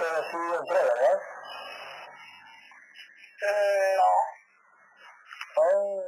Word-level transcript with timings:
Pero 0.00 0.22
sí 0.22 0.36
entró, 0.36 0.64
¿verdad? 0.66 1.20
Mm, 3.42 3.96
No. 3.96 4.12
Oh. 5.56 6.02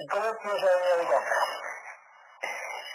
¿Y 0.00 0.06
cómo 0.08 0.38
piensa 0.38 0.66
venir 0.66 0.92
a 0.92 0.96
mi 0.96 1.06
casa? 1.06 1.36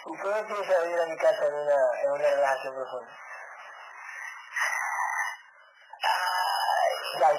¿Y 0.06 0.18
cómo 0.18 0.46
piensa 0.46 0.78
venir 0.80 1.00
a 1.00 1.06
mi 1.06 1.16
casa 1.16 1.46
en 1.46 1.54
una, 1.54 2.00
en 2.02 2.10
una 2.12 2.28
relación 2.28 2.74
profunda? 2.74 3.12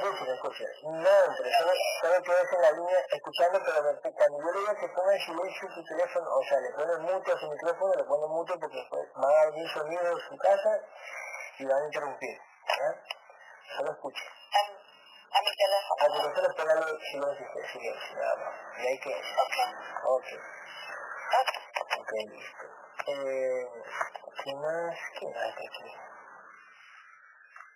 Escuchen, 0.05 0.33
escuchen. 0.35 0.67
No 0.83 1.09
entre, 1.25 1.51
solo, 1.57 1.71
solo 2.01 2.21
quedes 2.23 2.53
en 2.53 2.61
la 2.61 2.71
línea 2.71 2.99
escuchando, 3.11 3.59
pero 3.65 3.81
me- 3.83 4.13
cuando 4.13 4.37
yo 4.39 4.51
le 4.53 4.59
diga 4.59 4.75
que 4.75 4.87
ponga 4.89 5.15
en 5.15 5.21
silencio 5.21 5.69
su 5.73 5.83
teléfono, 5.83 6.29
o 6.29 6.43
sea, 6.43 6.59
le 6.59 6.69
pone 6.73 6.97
mute 6.97 7.31
a 7.31 7.37
su 7.39 7.49
micrófono, 7.49 7.93
le 7.95 8.03
pone 8.03 8.27
mute 8.27 8.53
porque 8.59 8.77
después 8.77 9.01
van 9.15 9.33
a 9.33 9.45
venir 9.49 9.67
sonidos 9.73 10.15
de 10.15 10.29
su 10.29 10.37
casa 10.37 10.71
y 11.57 11.65
van 11.65 11.81
a 11.81 11.85
interrumpir. 11.85 12.37
¿ya? 12.67 13.01
Solo 13.77 13.91
escuche. 13.91 14.23
A, 14.53 14.59
a 14.59 15.41
mi 15.41 15.49
A 15.49 16.05
teléfono. 16.05 16.29
tu 16.29 16.33
teléfono 16.35 16.55
póngale 16.55 16.99
silencio, 17.11 17.47
silencio, 17.73 18.15
nada 18.15 18.35
más. 18.35 18.53
Y 18.77 18.87
ahí 18.87 18.99
que 18.99 19.09
Ok. 19.09 19.57
Ok, 20.05 20.27
Ok. 21.41 21.51
ok, 21.99 22.11
listo. 22.29 22.65
Eh, 23.07 23.67
¿Qué 24.43 24.53
más? 24.55 24.97
¿Qué 25.19 25.25
más 25.27 25.49
aquí? 25.49 26.14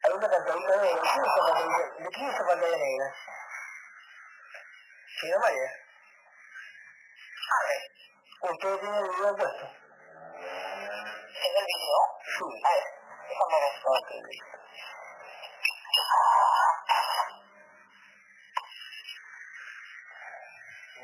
Hay 0.01 0.11
una 0.13 0.29
pantallita 0.29 0.75
negra. 0.77 1.01
¿De 1.01 1.01
quién 1.01 1.25
es 1.25 1.27
esa 1.27 1.45
pantallita? 1.45 2.03
¿De 2.03 2.09
quién 2.09 2.29
es 2.29 2.35
esa 2.35 2.45
pantalla 2.45 2.77
negra? 2.77 3.15
¿Sí, 5.19 5.29
no, 5.29 5.39
María? 5.39 5.69
A 7.49 7.67
ver, 7.67 7.81
¿Usted 8.41 8.79
tiene 8.79 8.97
el 8.99 9.09
video 9.09 9.35
puesto? 9.35 9.65
¿es 11.29 11.55
el 11.55 11.65
video? 11.65 12.01
Sí. 12.23 12.45
A 12.63 12.69
ver, 12.69 12.83
déjame 13.27 13.57
ver. 13.59 13.73
Ok, 13.85 14.09
listo. 14.29 14.57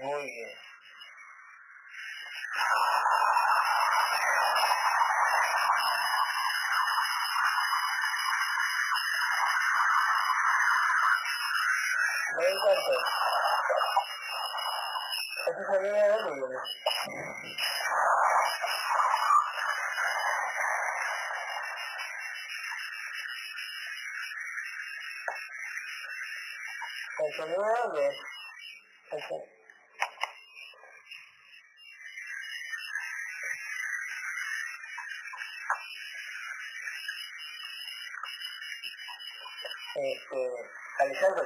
Muy 0.01 0.23
bien. 0.23 0.64
Me 12.37 12.43
encantó. 12.43 12.95
Eso 15.47 15.61
sería 15.71 15.93
de 15.93 16.09
dónde 16.09 16.47
viene. 16.47 16.59
El 27.17 27.33
sonido 27.35 27.63
de 27.63 27.69
dónde. 27.69 28.05
Este, 39.95 40.39
Alejandro. 40.99 41.45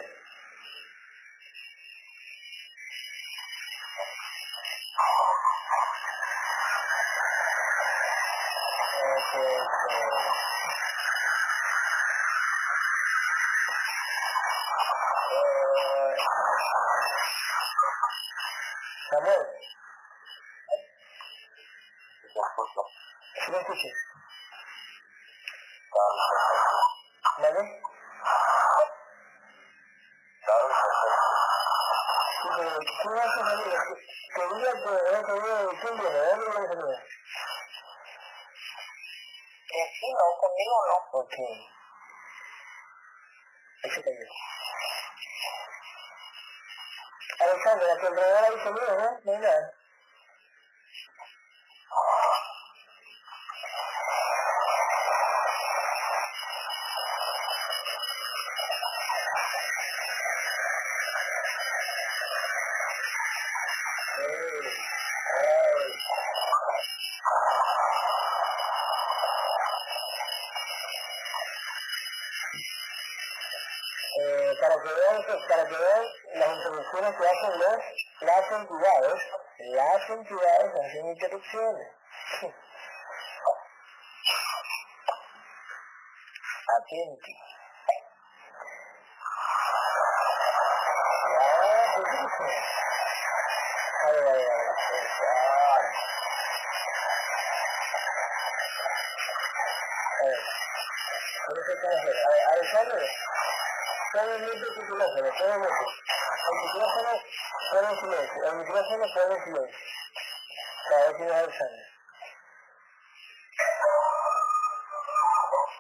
Este, 9.20 9.40
este, 9.40 9.94
eh, 10.00 10.30
Samuel, 19.10 19.44
¿sí 23.36 23.52
me 23.52 23.58
escuchas? 23.60 23.98
¿Vale? 27.40 27.64
Sí, 32.42 32.48
pero 32.58 32.80
¿qué 32.80 33.10
vas 33.10 33.26
a 33.26 33.50
salir? 33.50 33.80
Que 34.34 34.42
diga 34.56 34.72
que 34.72 34.90
no 35.12 35.20
te 35.26 35.34
veo 35.34 35.70
quién 35.82 35.96
viene, 36.00 36.10
¿de 36.10 36.26
dónde 36.30 36.50
viene 36.50 36.66
ese 36.66 36.76
número? 36.76 37.00
De 39.70 39.82
aquí 39.84 40.08
no, 40.14 40.26
conmigo 41.36 41.56
no. 41.56 41.64
Ok. 41.64 41.70
Ahí 43.84 43.92
se 43.92 44.04
cayó. 44.04 44.26
Alexandra, 47.40 47.88
la 47.88 48.02
que 48.02 48.08
alrededor 48.08 48.44
hay 48.44 48.64
sonido, 48.64 49.00
¿no? 49.00 49.20
No 49.24 49.32
hay 49.32 49.38
nada. 49.40 49.74
Ey, 64.18 64.66
ey. 65.40 65.94
Eh, 74.20 74.54
para 74.60 74.76
que 74.82 74.90
vean 74.94 75.24
que- 75.24 75.48
para 75.48 75.68
que 75.68 75.76
vean 75.76 76.06
las 76.36 76.50
introducciones 76.58 77.16
que 77.16 77.28
hacen 77.28 77.60
los 77.60 77.80
las 78.22 78.52
entidades 78.52 79.22
hacen 80.10 81.06
interrupciones 81.06 81.88
pues 92.38 92.54
a 94.00 94.12
ver 94.12 94.18
a 94.18 94.32
ver 94.32 94.32
a 94.32 94.32
ver 94.32 94.78
pues, 94.90 95.12
ah. 95.22 95.50
a 100.20 100.26
ver 100.26 100.40
¿Cómo 101.50 101.62
se 101.64 101.76
puede 101.82 101.98
hacer? 101.98 102.16
A 102.16 102.30
ver, 102.30 102.42
el 102.52 102.68
tu 104.86 104.98
teléfono, 104.98 105.26
el 105.26 105.60
mute. 105.60 105.74
El 106.50 106.56
micrófono, 106.62 107.12
silencio. 108.00 108.46
El 108.46 108.56
micrófono. 108.58 109.68
Para 110.90 111.06
ver 111.06 111.18
si 111.18 111.24
no 111.24 111.30
es 111.30 111.36
Alexander. 111.36 111.86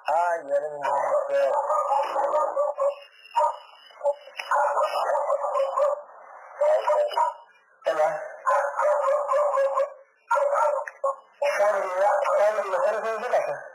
Ay, 0.06 0.40
ya 0.48 0.56
eres 0.56 0.72
mi 0.72 0.78
mujer. 0.78 1.52
Hola. 7.86 8.24
Sandy, 11.58 11.90
Sandy, 12.38 12.70
¿los 12.70 12.82
perros 12.86 13.10
en 13.10 13.24
su 13.24 13.30
casa? 13.32 13.66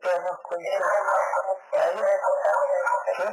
Perros 0.00 0.38
con 0.44 0.60
¿Ahí? 0.60 1.96
¿Sí? 3.16 3.24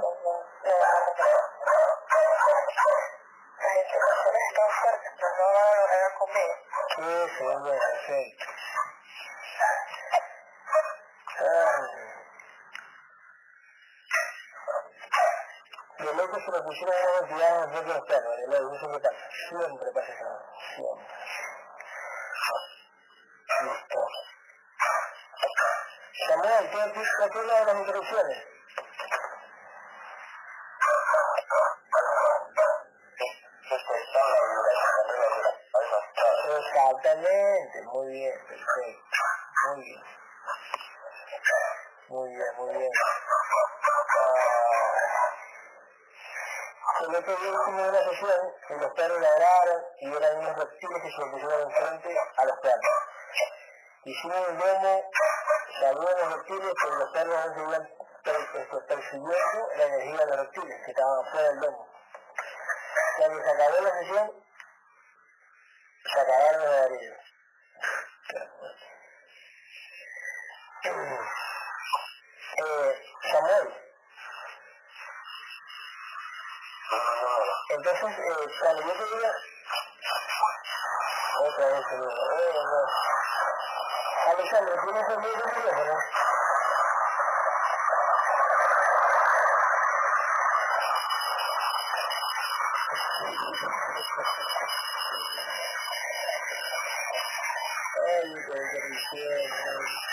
Están 4.53 4.69
fuertes, 4.81 5.11
pero 5.19 5.31
no 5.37 5.43
van 5.45 5.55
a 5.55 5.75
lograr 5.75 6.13
conmigo. 6.19 6.53
Eso, 6.97 7.43
bueno, 7.43 7.79
perfecto. 7.79 8.45
Ay. 11.39 12.03
Siempre 19.49 19.91
pasa. 19.93 20.11
Eso, 20.11 20.29
siempre. 20.75 21.07
Listo. 23.61 24.07
Samuel, 26.27 26.69
¿qué 26.71 26.77
es 26.99 27.35
una 27.35 27.59
de 27.59 27.65
las 27.65 27.75
introducciones? 27.75 28.37
Exactamente, 36.57 37.81
muy 37.83 38.07
bien, 38.07 38.39
perfecto, 38.47 39.17
muy 39.75 39.85
bien. 39.85 40.12
Otro 47.23 47.35
hicimos 47.35 47.67
una 47.67 48.03
sesión 48.03 48.53
y 48.69 48.73
los 48.81 48.93
perros 48.95 49.21
ladraron 49.21 49.83
y 49.97 50.13
eran 50.13 50.39
unos 50.39 50.57
reptiles 50.57 51.01
que 51.03 51.09
se 51.09 51.31
pusieron 51.31 51.71
enfrente 51.71 52.17
a 52.35 52.45
los 52.45 52.59
perros. 52.59 52.81
Hicimos 54.03 54.49
un 54.49 54.59
demo, 54.59 55.09
salieron 55.79 56.19
los 56.19 56.33
reptiles, 56.35 56.73
pero 56.83 56.95
los 56.95 57.13
perros 57.13 57.45
no 57.45 57.53
seguían 57.53 57.89
percibiendo 58.89 59.69
la 59.77 59.83
energía 59.85 60.17
de 60.17 60.25
los 60.25 60.37
reptiles 60.37 60.81
que 60.83 60.91
estaban 60.91 61.25
afuera 61.25 61.47
del 61.47 61.59
domo. 61.61 61.87
Cuando 63.17 63.41
se 63.41 63.49
acabó 63.51 63.79
la 63.79 63.93
sesión, 63.99 64.43
se 66.13 66.19
acabaron 66.19 66.61
los 66.61 66.71
ladrillos. 66.71 67.17
Eh, 72.55 73.01
Samuel, 73.31 73.83
entonces, 77.69 78.03
eh, 78.03 78.49
cuando 78.61 78.81
yo 78.83 78.93
te 78.93 79.15
diga, 79.15 79.31
otra 82.01 82.27
vez, 82.29 82.55
eh, 82.55 82.63
no. 82.63 84.31
Alexandre, 84.31 84.75
¿tienes 84.83 85.09
el 85.09 85.17
mismo 85.19 85.43
teléfono? 85.43 85.99
Ay, 98.05 98.35
qué 98.45 98.59
delicioso. 98.59 100.03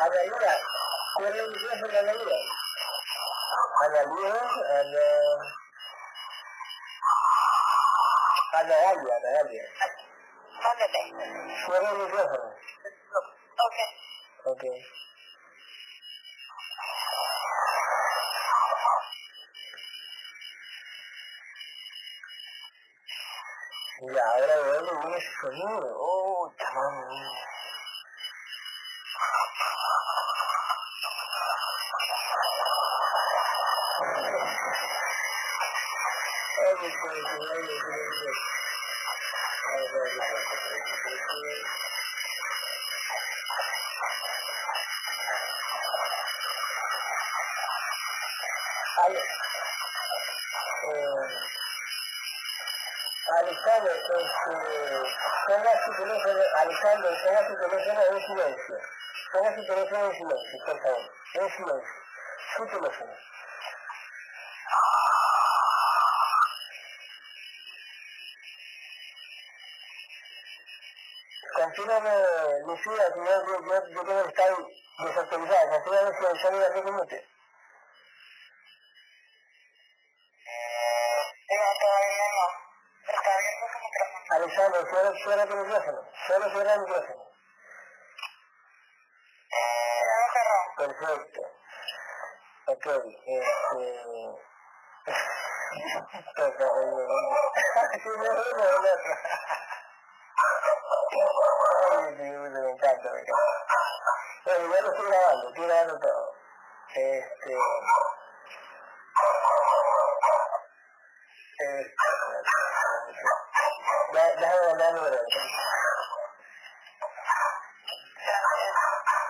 Analia, 0.00 0.54
¿cuál 1.14 1.36
es 1.36 1.42
el 1.42 1.52
teléfono 1.52 1.88
de 1.88 1.98
Analia? 1.98 2.38
Analia, 3.84 4.34
Ana... 4.80 5.62
Ana 8.54 8.76
Galia, 9.52 9.64
Ana 9.80 9.94
Galia. 10.78 11.02
Ándale. 11.02 11.02
¿Cuál 11.66 11.82
es 11.82 11.90
el 11.90 11.98
micrófono? 11.98 12.54
Ok. 13.58 13.76
Ok. 14.44 14.64
Ya, 24.14 24.24
ahora 24.24 24.46
de 24.46 24.72
dónde 24.72 24.90
viene 25.00 25.16
ese 25.18 25.30
sonido. 25.40 25.96
Oh, 25.96 26.52
tamam. 26.58 26.94
Ay, 36.58 36.74
qué 36.80 36.88
cosa, 37.00 37.30
ay, 37.52 37.66
qué 37.68 37.76
cosa. 37.80 38.52
Ale, 48.98 49.18
eh, 50.88 51.22
Alexander, 53.38 53.96
este, 53.96 54.12
su 55.84 55.92
teléfono, 55.96 56.42
Alexander, 56.58 57.12
ponga 57.24 57.48
su 57.48 57.54
teléfono 57.56 58.00
en 58.08 58.20
silencio. 58.20 58.78
Ponga 59.32 59.54
su 59.56 59.66
teléfono 59.66 60.04
en 60.04 60.12
silencio, 60.12 60.64
por 60.64 60.80
favor. 60.80 61.10
En 61.34 61.50
silencio. 61.50 61.94
Su 62.56 62.66
teléfono. 62.66 63.12
canciones 71.72 72.04
de 72.04 72.60
Lucía, 72.66 73.12
que 73.14 73.20
yo, 73.20 73.24
yo, 73.46 73.88
yo 73.88 74.04
creo 74.04 74.22
que 74.22 74.28
están 74.28 74.54
desactualizadas, 74.98 75.70
canciones 75.70 76.00
de 76.00 76.10
Lucía, 76.10 76.50
yo 76.50 76.58
le 76.58 76.66
hace 76.66 76.82
como 76.82 77.02
usted. 77.02 77.24
Alexandra, 84.30 84.80
suena, 84.88 85.18
suena 85.22 85.46
tu 85.46 85.56
micrófono, 85.56 86.08
solo 86.26 86.50
suena 86.50 86.74
el 86.74 86.80
micrófono. 86.80 87.32
Perfecto. 90.76 91.40
Ok, 92.66 92.86
este... 92.86 93.88
Toca, 96.36 96.64
no, 96.64 96.84
no, 96.84 97.06
no, 97.08 97.20
no. 97.22 97.42
21 102.18 102.50
me 102.50 102.70
encanta, 102.72 103.12
me 103.12 103.20
encanta. 103.20 103.42
Bueno, 104.44 104.64
igual 104.64 104.82
lo 104.82 104.90
estoy 104.92 105.06
grabando, 105.06 105.48
estoy 105.48 105.66
grabando 105.66 105.98
todo. 105.98 106.34
Este... 106.94 107.56
Este... 111.58 111.94
Déjame 114.12 114.68
mandar 114.68 114.88
el 114.88 114.94
número. 114.96 115.18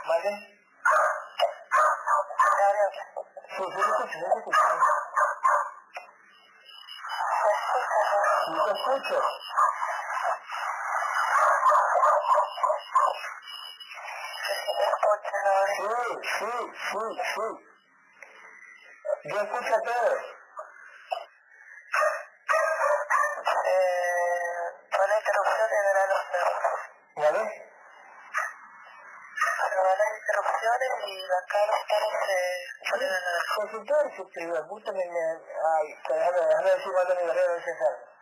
¿Vale? 0.09 0.31
Sí, 9.03 9.42
Sí, 15.83 15.89
sí, 15.89 16.47
sí, 16.79 17.01
sí. 17.35 17.47
Yo 19.25 19.37
escucho 19.41 19.75
a 19.75 19.83
todos. 19.83 20.23
Con 24.93 25.09
la 25.09 25.17
interrupción 25.19 25.71
a 25.73 26.07
los 26.07 26.23
perros. 26.31 26.63
¿Vale? 27.17 27.43
Y 31.05 31.25
acá 31.33 31.61
los 31.67 31.81
perros 31.89 32.15
se 32.27 32.39
ponen 32.91 33.11
a. 33.11 33.17
Consultor, 33.57 34.05
su 34.17 34.23
de 34.29 34.63
puta 34.63 34.93
me... 34.93 35.05
me 35.05 35.21
ay, 35.21 35.87
déjame, 36.09 36.71
decir 36.71 36.93
cuánto 36.93 37.15
mi 37.17 37.23
guerrero 37.23 37.57
es 37.57 37.65
César. 37.65 38.13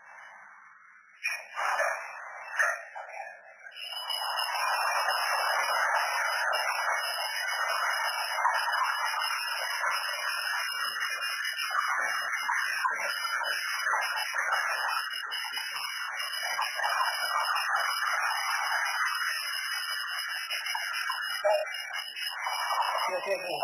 Yo 23.11 23.17
estoy 23.17 23.35
aquí. 23.35 23.61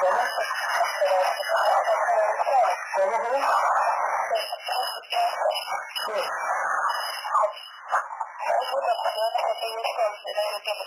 ¿Cómo? 0.00 0.20
¿Cómo, 2.94 3.16
cómo? 3.18 3.38
Sí. 6.06 6.18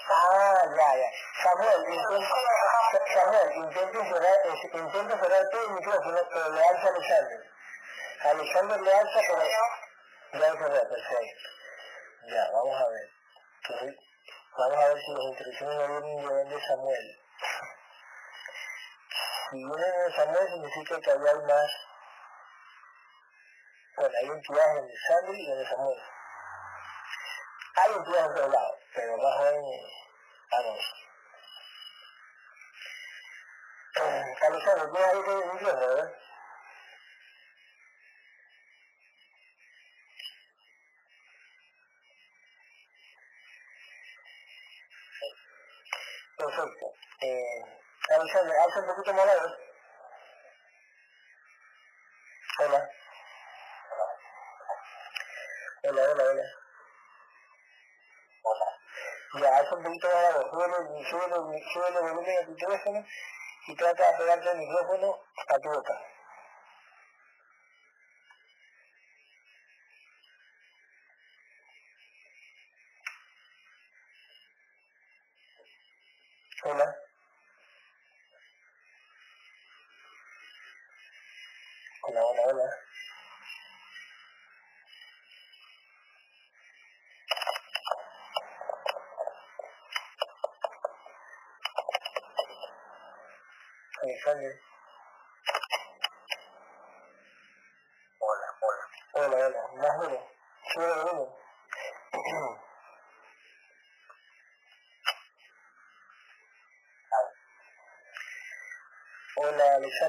Ah, 0.07 0.63
ya, 0.77 0.95
ya. 0.95 1.09
Samuel, 1.43 1.93
intenta, 1.93 2.37
Samuel, 3.13 3.49
intenta 3.55 3.99
cerrar, 4.05 4.37
eh, 4.45 4.59
intenta 4.73 5.19
cerrar 5.19 5.43
todo 5.51 5.61
el 5.61 5.71
micrófono, 5.71 6.19
pero 6.31 6.49
le 6.51 6.61
alza 6.63 6.87
a 6.87 6.89
Alexander. 6.89 7.39
Alexander 8.23 8.81
le 8.81 8.93
alza, 8.93 9.19
pero... 9.27 9.43
Ya 10.31 10.39
lo 10.39 10.57
cerré, 10.57 10.79
perfecto. 10.79 11.49
Ya, 12.27 12.49
vamos 12.51 12.81
a 12.81 12.87
ver. 12.89 13.15
Entonces, 13.67 13.95
vamos 14.57 14.77
a 14.77 14.87
ver 14.89 14.97
si 15.01 15.11
las 15.11 15.23
instrucciones 15.23 15.89
no 15.89 16.01
vienen 16.01 16.27
de 16.27 16.55
de 16.55 16.61
Samuel. 16.61 17.19
Si 19.49 19.57
vienen 19.57 20.61
de 20.61 20.69
Significa 20.95 21.01
que 21.01 21.11
había 21.11 21.47
más 21.47 21.71
bueno, 23.97 24.13
hay 24.17 24.27
entidades 24.27 24.83
en 24.83 24.97
Sandy 25.07 25.41
y 25.41 25.51
en 25.51 25.65
Samuel. 25.67 25.97
Hay 27.77 27.91
entidades 27.93 28.27
en 28.27 28.35
todos 28.35 28.53
lados, 28.53 28.77
pero 28.93 29.17
más 29.17 29.41
en 29.41 29.63
Anos. 30.51 30.93
Alexander, 34.41 34.91
¿tienes 34.91 35.07
ahí 35.07 35.17
el 35.17 35.53
micrófono, 35.53 35.79
verdad? 35.79 36.13
Alexander, 48.09 48.57
alza 48.59 48.79
un 48.79 48.87
poquito 48.87 49.13
más 49.13 49.25
la 49.25 49.64
vuelos, 60.55 60.93
bisuelos, 60.97 61.47
mixuelos, 61.49 62.01
volúmenes 62.01 62.49
y 62.49 62.55
todo 62.57 62.73
eso, 62.73 62.91
y 63.67 63.75
trata 63.75 64.11
de 64.11 64.17
pegarle 64.17 64.51
el 64.51 64.57
micrófono 64.59 65.19
a 65.47 65.59
tu 65.59 65.69
boca. 65.69 66.01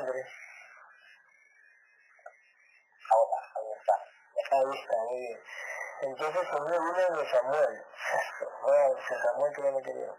Alexander. 0.06 0.26
Ahora, 3.10 3.38
ahí 3.56 3.70
está. 3.78 3.94
Ahí 4.56 4.80
está, 4.80 4.96
muy 5.04 5.18
bien. 5.20 5.38
Entonces 6.02 6.48
conmigo 6.48 6.82
uno 6.82 7.16
de 7.18 7.30
Samuel. 7.30 7.84
Bueno, 8.62 8.98
ese 8.98 9.14
Samuel 9.22 9.52
que 9.54 9.62
ya 9.62 9.70
me 9.72 9.82
quería. 9.82 10.12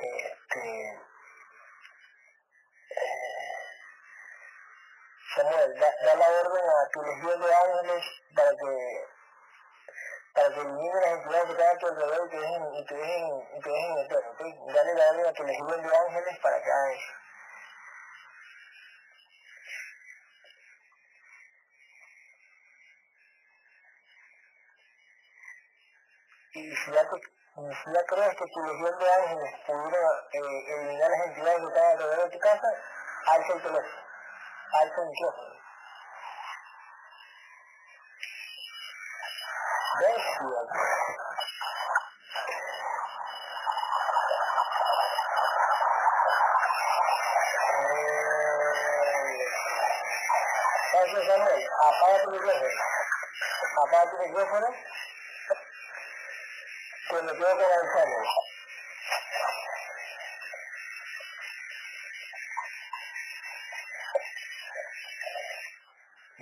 Este. 0.00 0.90
eh, 2.90 3.18
Samuel, 5.36 5.74
da, 5.78 5.88
da 6.04 6.14
la 6.16 6.28
orden 6.28 6.64
a 6.68 6.88
tu 6.92 7.02
legión 7.02 7.40
de 7.40 7.54
ángeles 7.54 8.04
para 8.34 8.50
que 8.50 9.17
para 10.48 10.54
que 10.54 10.60
eliminen 10.60 11.00
las 11.00 11.12
entidades 11.12 11.56
que 11.56 11.64
a 11.64 11.78
tu 11.78 11.86
alrededor 11.86 12.26
y 12.26 12.30
te 12.30 12.36
dejen, 12.38 12.74
y 12.74 12.84
te 12.86 12.94
dejen, 12.94 13.26
y 13.54 13.60
te 13.60 13.70
dejen 13.70 13.98
eterno, 13.98 14.30
¿ok? 14.30 14.74
Dale 14.74 14.94
la 14.94 15.10
orden 15.10 15.26
a 15.26 15.32
tu 15.32 15.44
legión 15.44 15.82
de 15.82 15.96
ángeles 15.96 16.38
para 16.42 16.62
que 16.62 16.70
hagan 16.70 16.90
eso. 16.92 17.12
Y 26.54 26.76
si 26.76 26.92
ya, 26.92 27.02
te, 27.02 27.16
si 27.20 27.92
ya 27.92 28.04
crees 28.06 28.34
que 28.36 28.44
tu 28.52 28.60
legión 28.62 28.98
de 28.98 29.12
ángeles 29.12 29.54
pudiera 29.66 29.98
eh, 30.32 30.74
eliminar 30.74 31.10
las 31.10 31.28
entidades 31.28 31.60
que 31.60 31.66
están 31.68 31.84
alrededor 31.92 32.24
de 32.24 32.36
tu 32.36 32.38
casa, 32.38 32.68
alza 33.26 33.52
el 33.52 33.62
teléfono, 33.62 34.02
alza 34.72 35.02
el 35.02 35.08
micrófono. 35.08 35.57
Apaga 51.88 52.22
tu 52.22 52.30
micrófono. 52.30 52.68
Apaga 53.82 54.10
tu 54.10 54.18
micrófono. 54.18 54.66
Que 57.08 57.22
me 57.22 57.32
quedo 57.32 57.56
con 57.56 57.64
Alexander. 57.64 58.24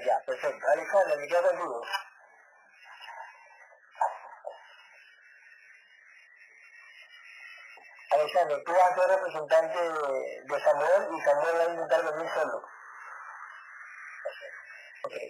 Ya, 0.05 0.25
perfecto. 0.27 0.67
Alexander, 0.69 1.19
me 1.19 1.29
quedo 1.29 1.49
contigo. 1.49 1.83
Alexander, 8.11 8.65
tú 8.65 8.73
vas 8.73 8.91
a 8.91 8.95
ser 8.97 9.09
representante 9.09 9.79
de 9.79 10.61
Samuel 10.61 11.09
y 11.13 11.21
Samuel 11.23 11.57
va 11.57 11.63
a 11.63 11.71
intentar 11.71 12.05
venir 12.13 12.31
solo. 12.35 12.76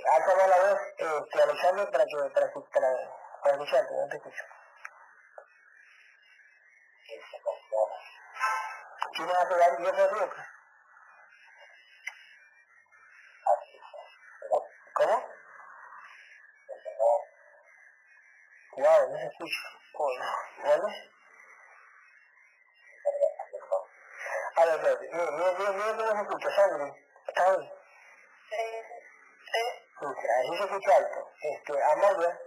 Ok, 0.07 0.29
alza 0.29 0.47
la 0.47 0.57
voz, 0.57 0.81
este, 0.97 1.43
Alexander, 1.43 1.91
para 1.91 2.05
que, 2.07 2.17
para, 2.33 2.53
que- 2.53 2.61
para, 2.73 2.89
para 3.43 3.53
escucharte, 3.55 3.93
no 3.95 4.09
te 4.09 4.17
escucho. 4.17 4.45
Que 7.07 7.21
funciona. 7.43 7.95
¿Tienes 9.13 9.37
a 9.37 9.49
pegar 9.49 9.79
boca? 10.13 10.49
Así 13.47 13.77
es. 13.77 13.83
¿Cómo? 14.95 15.25
Porque 18.71 18.89
no, 18.89 19.09
no 19.09 19.19
se 19.19 19.27
escucha. 19.27 19.63
¿Bueno? 20.65 20.89
A 24.57 24.65
ver, 24.65 24.75
espérate, 24.77 25.09
mira, 25.13 25.31
mira, 25.33 25.73
mira, 25.73 25.97
cómo 25.97 26.41
se 26.41 26.49
escucha. 26.49 26.49
¿Está 27.29 27.51
ahí? 27.53 27.73
Sí, 30.77 30.83
sí, 30.83 30.89
Escucha, 30.89 30.97
ahí 30.97 31.05
se 31.05 31.17
escucha 31.17 31.17
alto. 31.17 31.33
Este, 31.41 31.73
Amalia, 31.83 32.39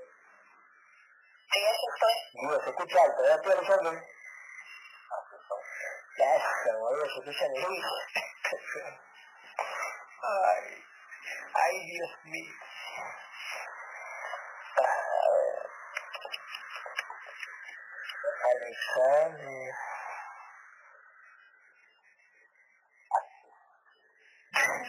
sí, 1.51 1.59
eso 1.59 1.85
estoy. 1.93 2.15
digo, 2.33 2.63
se 2.63 2.69
escucha 2.69 3.03
alto, 3.03 3.21
¿verdad 3.21 3.41
tú, 3.41 3.49
Alexander? 3.51 3.93
así 3.93 5.35
son. 5.47 5.59
Ya, 6.17 6.35
esa, 6.35 6.77
boludo, 6.77 7.05
se 7.05 7.19
escucha 7.19 7.45
en 7.45 7.55
el 7.55 7.61
hijo. 7.61 7.95
Ay, 10.21 10.85
ay, 11.53 11.85
Dios 11.85 12.11
mío. 12.25 12.53
A 14.77 14.81
ver. 15.31 15.69
Alexander. 18.53 19.73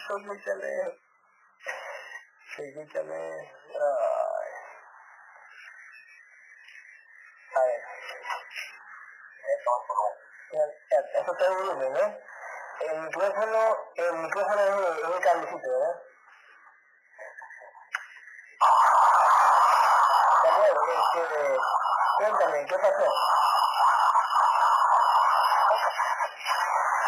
Se 0.06 1.09
lejos. 2.60 3.56
Ay. 3.74 4.50
A 7.56 7.60
ver. 7.64 7.80
Eso 11.20 11.32
está 11.32 11.46
en 11.46 11.54
volumen, 11.54 11.92
¿no? 11.92 12.18
El 12.80 13.00
micrófono, 13.02 13.92
el 13.94 14.12
micrófono 14.14 14.60
es 14.60 14.98
es 14.98 15.14
de 15.14 15.20
cablecito, 15.20 15.70
este, 20.90 21.58
cuéntame, 22.18 22.66
¿qué 22.66 22.78
pasó? 22.78 23.06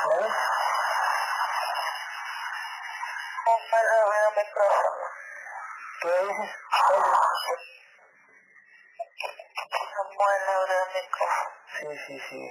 ¿Vale? 0.08 0.26
Un 3.46 3.70
mal 3.70 3.86
micrófono. 4.36 5.11
Micrófono. 6.02 6.42
Sí, 11.78 11.86
sí, 12.06 12.18
sí. 12.28 12.42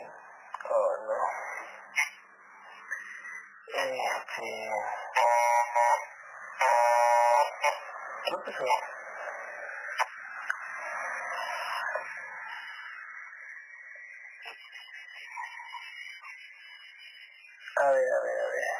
Oh, 0.69 0.97
no. 1.05 1.17
Este... 3.73 4.49
¿Qué 8.25 8.37
pasó? 8.45 8.65
A 17.77 17.91
ver, 17.91 18.13
a 18.13 18.19
ver, 18.21 18.39
a 18.39 18.47
ver. 18.47 18.71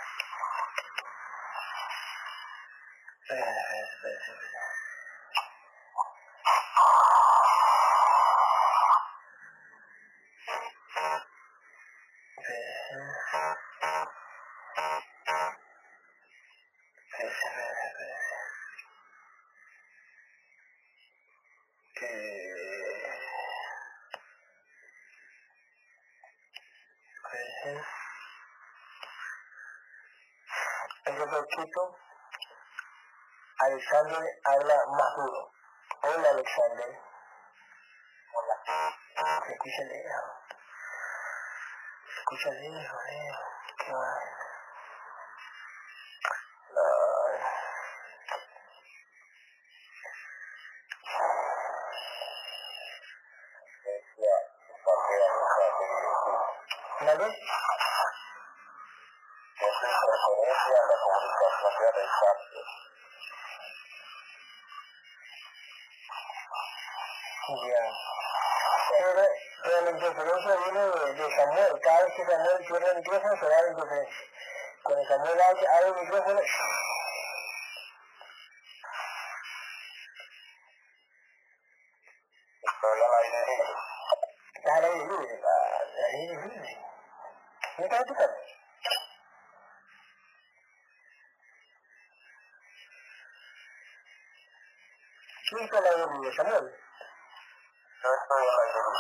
Espera, 3.22 3.50
espera, 3.52 3.88
espera, 3.88 4.16
espera. 4.16 4.62
Espera. 12.38 12.82
Espera, 17.12 17.32
espera, 17.32 17.72
espera. 17.88 18.22
Eh... 22.02 22.32
Espera. 27.24 27.52
¿sí? 27.64 28.02
Entonces, 31.06 31.46
Quito, 31.56 31.98
Alexander 33.60 34.24
habla 34.46 34.86
más 34.98 35.16
duro. 35.16 35.52
Hola, 36.04 36.30
Alexander. 36.30 37.00
Hola. 38.34 38.56
Se 39.46 39.54
escucha 39.54 39.84
lejos. 39.84 40.32
Se 42.06 42.20
escucha 42.20 42.50
lejos, 42.52 43.00
lejos. 43.06 43.46
Qué 43.78 43.92
vaina. 43.92 44.38
Ay. 46.78 47.40
Decía, 53.84 54.36
parte 54.86 55.14
de 55.14 55.20
la 57.06 57.18
¿Vale? 57.18 57.36
que 59.62 59.68
es 59.68 59.98
referencia 60.02 60.78
a 60.78 60.86
la 60.86 60.98
comunicación 61.02 61.74
de 61.80 61.88
rechazo. 61.92 62.62
Ya. 67.52 67.84
Pero, 68.98 69.22
pero 69.64 69.78
la 69.82 69.92
interferencia 69.92 70.56
viene 70.56 70.80
de, 70.80 71.14
de 71.14 71.36
Samuel. 71.36 71.74
Cada 71.82 72.04
vez 72.04 72.14
que 72.16 72.26
Samuel 72.26 72.66
cierra 72.66 72.88
el 72.92 72.98
micrófono 72.98 73.36
se 73.40 73.46
da 73.46 73.62
la 73.62 73.70
interferencia. 73.72 74.26
Cuando 74.84 75.04
Samuel 75.92 76.08
abre, 76.08 76.32
abre 76.32 76.32
el 76.32 76.36
micrófono, 76.36 76.42
Estoy 82.64 83.02
al 83.02 83.14
aire 83.22 83.40
libre. 83.48 83.74
estás 84.56 84.78
al 84.78 84.86
aire 84.86 85.06
libre. 85.08 85.38
pa- 85.42 85.78
Al 85.80 86.06
aire 86.16 86.48
libre. 86.48 86.78
¿No 87.78 87.84
estás 87.86 88.00
en 88.00 88.06
tu 88.08 88.14
casa? 88.16 88.36
¿Quién 95.50 95.64
está 95.64 95.78
al 95.78 95.86
aire 95.86 96.06
libre? 96.14 96.36
Samuel. 96.36 96.76
Yo 98.04 98.10
estoy 98.22 98.44
al 98.48 98.60
aire 98.62 98.80
libre. 98.88 99.00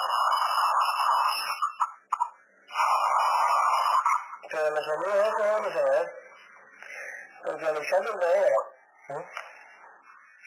Pero 4.49 4.69
los 4.71 4.87
amigos 4.89 5.13
de 5.13 5.29
estos 5.29 5.39
vamos 5.51 5.75
a 5.75 5.83
ver. 5.83 6.15
Porque 7.45 7.65
Alexander 7.65 8.15
no 8.15 8.21
era. 8.25 8.55
¿Mm? 9.09 9.23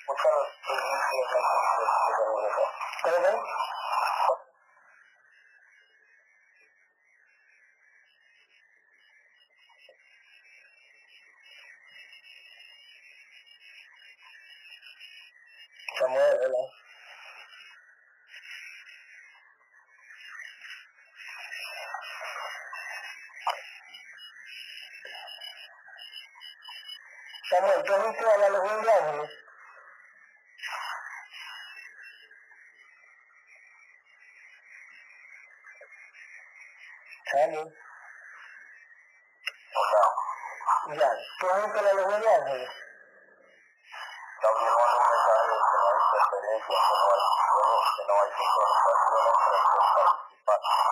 Busca 0.06 0.28
los 0.30 0.48
inicios 0.68 1.30
de 1.32 1.40
la 1.40 2.16
comunicación. 2.18 2.68
¿Cómo 3.02 3.20
ven? 3.22 3.40
Samuel, 15.98 16.38
hola. 16.46 16.62
Samuel, 27.86 27.86
¿tú 27.86 27.94
has 27.94 28.06
visto 28.06 28.28
a? 28.30 29.30
Samuel. 37.30 37.74
O 39.76 39.82
sea, 39.90 40.96
Ya, 40.96 41.10
¿tú 41.40 41.50
has 41.50 41.64
visto 41.64 41.78
a 41.78 41.82
de 42.20 42.34
Ángeles? 42.34 42.70
también 44.40 44.72
de 44.74 44.84
que 44.84 45.76
no 45.78 45.88
hay 45.90 45.96
interferencia, 46.04 46.78
que 46.88 46.94
no 46.96 47.04
hay, 47.12 47.20
que 47.96 48.04
no 48.06 48.14
hay 48.20 48.30
los. 48.30 48.94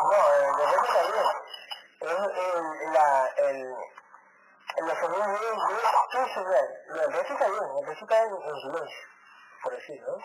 No, 0.02 0.18
el 0.34 0.56
de 0.56 0.64
repente 0.66 0.88
está 0.88 1.02
bien. 1.12 1.28
Es 2.00 2.18
el, 2.38 2.92
la, 2.92 3.26
el, 3.36 3.58
el 4.76 4.86
los 4.86 4.98
sonidos 4.98 5.28
de, 5.28 5.34
de 5.34 5.82
tu 6.10 6.20
señal. 6.34 6.68
Está 7.22 7.46
bien, 7.48 7.86
resto 7.86 8.04
está 8.04 8.22
en, 8.24 8.32
en 8.34 8.56
silencio, 8.60 8.98
por 9.62 9.72
decirlo. 9.76 10.16
¿no? 10.16 10.24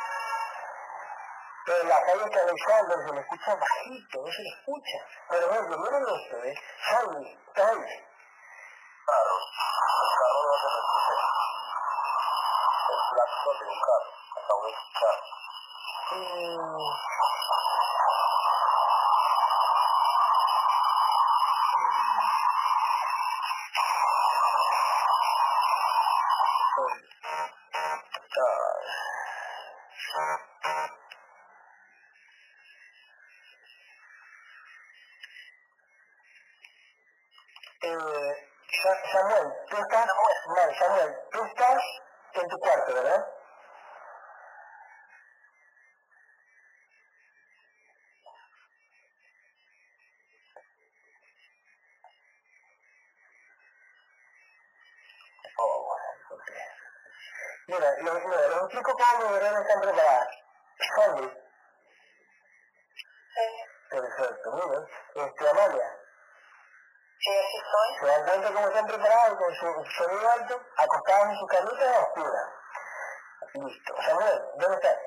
Pero 1.65 1.81
en 1.81 1.89
la 1.89 2.01
calle 2.05 2.29
que 2.31 2.39
Alexander 2.39 2.97
se 3.07 3.13
le 3.13 3.21
escucha 3.21 3.55
bajito, 3.55 4.21
no 4.25 4.31
se 4.31 4.41
le 4.41 4.49
escucha. 4.49 4.97
Por 5.27 5.37
ejemplo, 5.37 5.77
miren 5.77 6.03
esto, 6.03 6.41
¿ves? 6.41 6.59
Javi, 6.79 7.39
¿estás 7.47 7.69
ahí? 7.71 8.05
Claro, 9.05 9.33
el 9.37 10.11
carro 10.17 10.41
no 10.47 10.53
se 10.57 10.67
escucha. 10.67 11.15
El 12.89 12.99
claxon 13.11 13.59
de 13.59 13.65
un 13.67 13.79
carro, 13.87 14.11
de 14.63 14.69
escuchar. 14.71 15.17
Mm. 16.11 16.87
Eh, 37.81 38.33
Sa- 38.83 39.03
Samuel, 39.11 39.53
tú 39.69 39.77
estás, 39.77 40.07
mal, 40.55 40.75
Samuel, 40.77 41.15
tú 41.31 41.43
estás 41.43 41.81
en 42.33 42.47
tu 42.49 42.57
cuarto, 42.59 42.93
¿verdad? 42.93 43.25
Oh, 55.59 55.85
bueno, 55.87 56.05
ok. 56.31 56.51
Mira, 57.67 57.91
lo, 58.01 58.13
mira, 58.27 58.47
los 58.49 58.63
explico 58.63 58.91
cómo 58.93 59.25
mi 59.27 59.33
verano 59.33 59.61
están 59.61 59.81
preparadas. 59.81 60.29
Sandy, 60.95 61.27
Sí, 63.33 63.43
perfecto, 63.89 64.51
mira, 64.51 64.87
este, 65.27 65.49
Amalia, 65.49 65.97
sí, 67.19 67.31
aquí 67.31 67.57
estoy. 67.57 67.99
se 67.99 68.05
dan 68.07 68.25
cuenta 68.25 68.53
cómo 68.53 68.67
están 68.67 68.87
preparadas 68.87 69.35
con 69.35 69.46
su 69.59 69.85
sonido 69.97 70.31
alto, 70.31 70.61
acostadas 70.77 71.29
en 71.29 71.39
sus 71.39 71.49
camitas 71.49 71.95
a 71.95 71.99
oscuras. 71.99 72.49
Listo. 73.53 73.95
Samuel, 74.01 74.41
¿dónde 74.57 74.75
estás? 74.75 74.97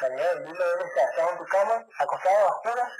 Samuel, 0.00 0.44
dime 0.44 0.64
dónde 0.64 0.84
estás. 0.84 1.10
¿Estás 1.10 1.30
en 1.30 1.38
tu 1.38 1.46
cama, 1.46 1.84
acostado? 1.98 2.46
A 2.46 2.50
oscuras. 2.52 2.92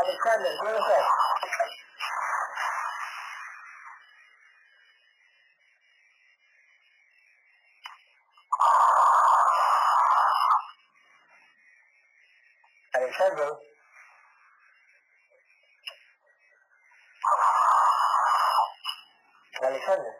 Alexander, 0.00 0.56
¿dónde 0.58 0.78
estás? 0.78 1.06
Alexander. 12.98 13.52
Alexander. 19.62 20.14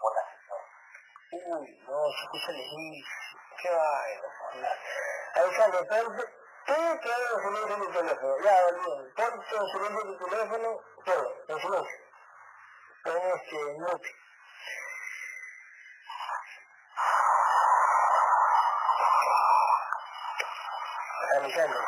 Hola. 0.00 0.22
Uy, 1.32 1.78
no, 1.86 2.12
se 2.12 2.22
escucha 2.24 2.52
lejísimo. 2.52 3.06
Qué 3.62 3.70
vaina. 3.70 4.28
joder. 4.38 4.78
Alexander, 5.34 5.88
ponte, 5.88 6.24
tú 6.66 6.74
que 7.00 7.08
eres 7.08 7.32
en 7.32 7.40
silencio 7.42 7.76
de 7.76 7.86
tu 7.86 7.92
teléfono. 7.92 8.38
Ya, 8.42 8.66
olvídalo. 8.66 9.14
En 9.70 9.78
silencio 9.78 10.04
de 10.04 10.18
teléfono, 10.18 10.80
todo, 11.04 11.44
en 11.46 11.60
silencio. 11.60 11.98
Pon 13.04 13.14
este, 13.14 13.78
mute. 13.78 14.10
Alexander. 21.36 21.84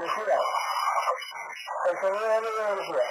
velocidad. 0.00 0.40
El 1.90 2.00
sonido 2.00 2.28
de 2.28 2.40
la 2.40 2.70
velocidad. 2.70 3.04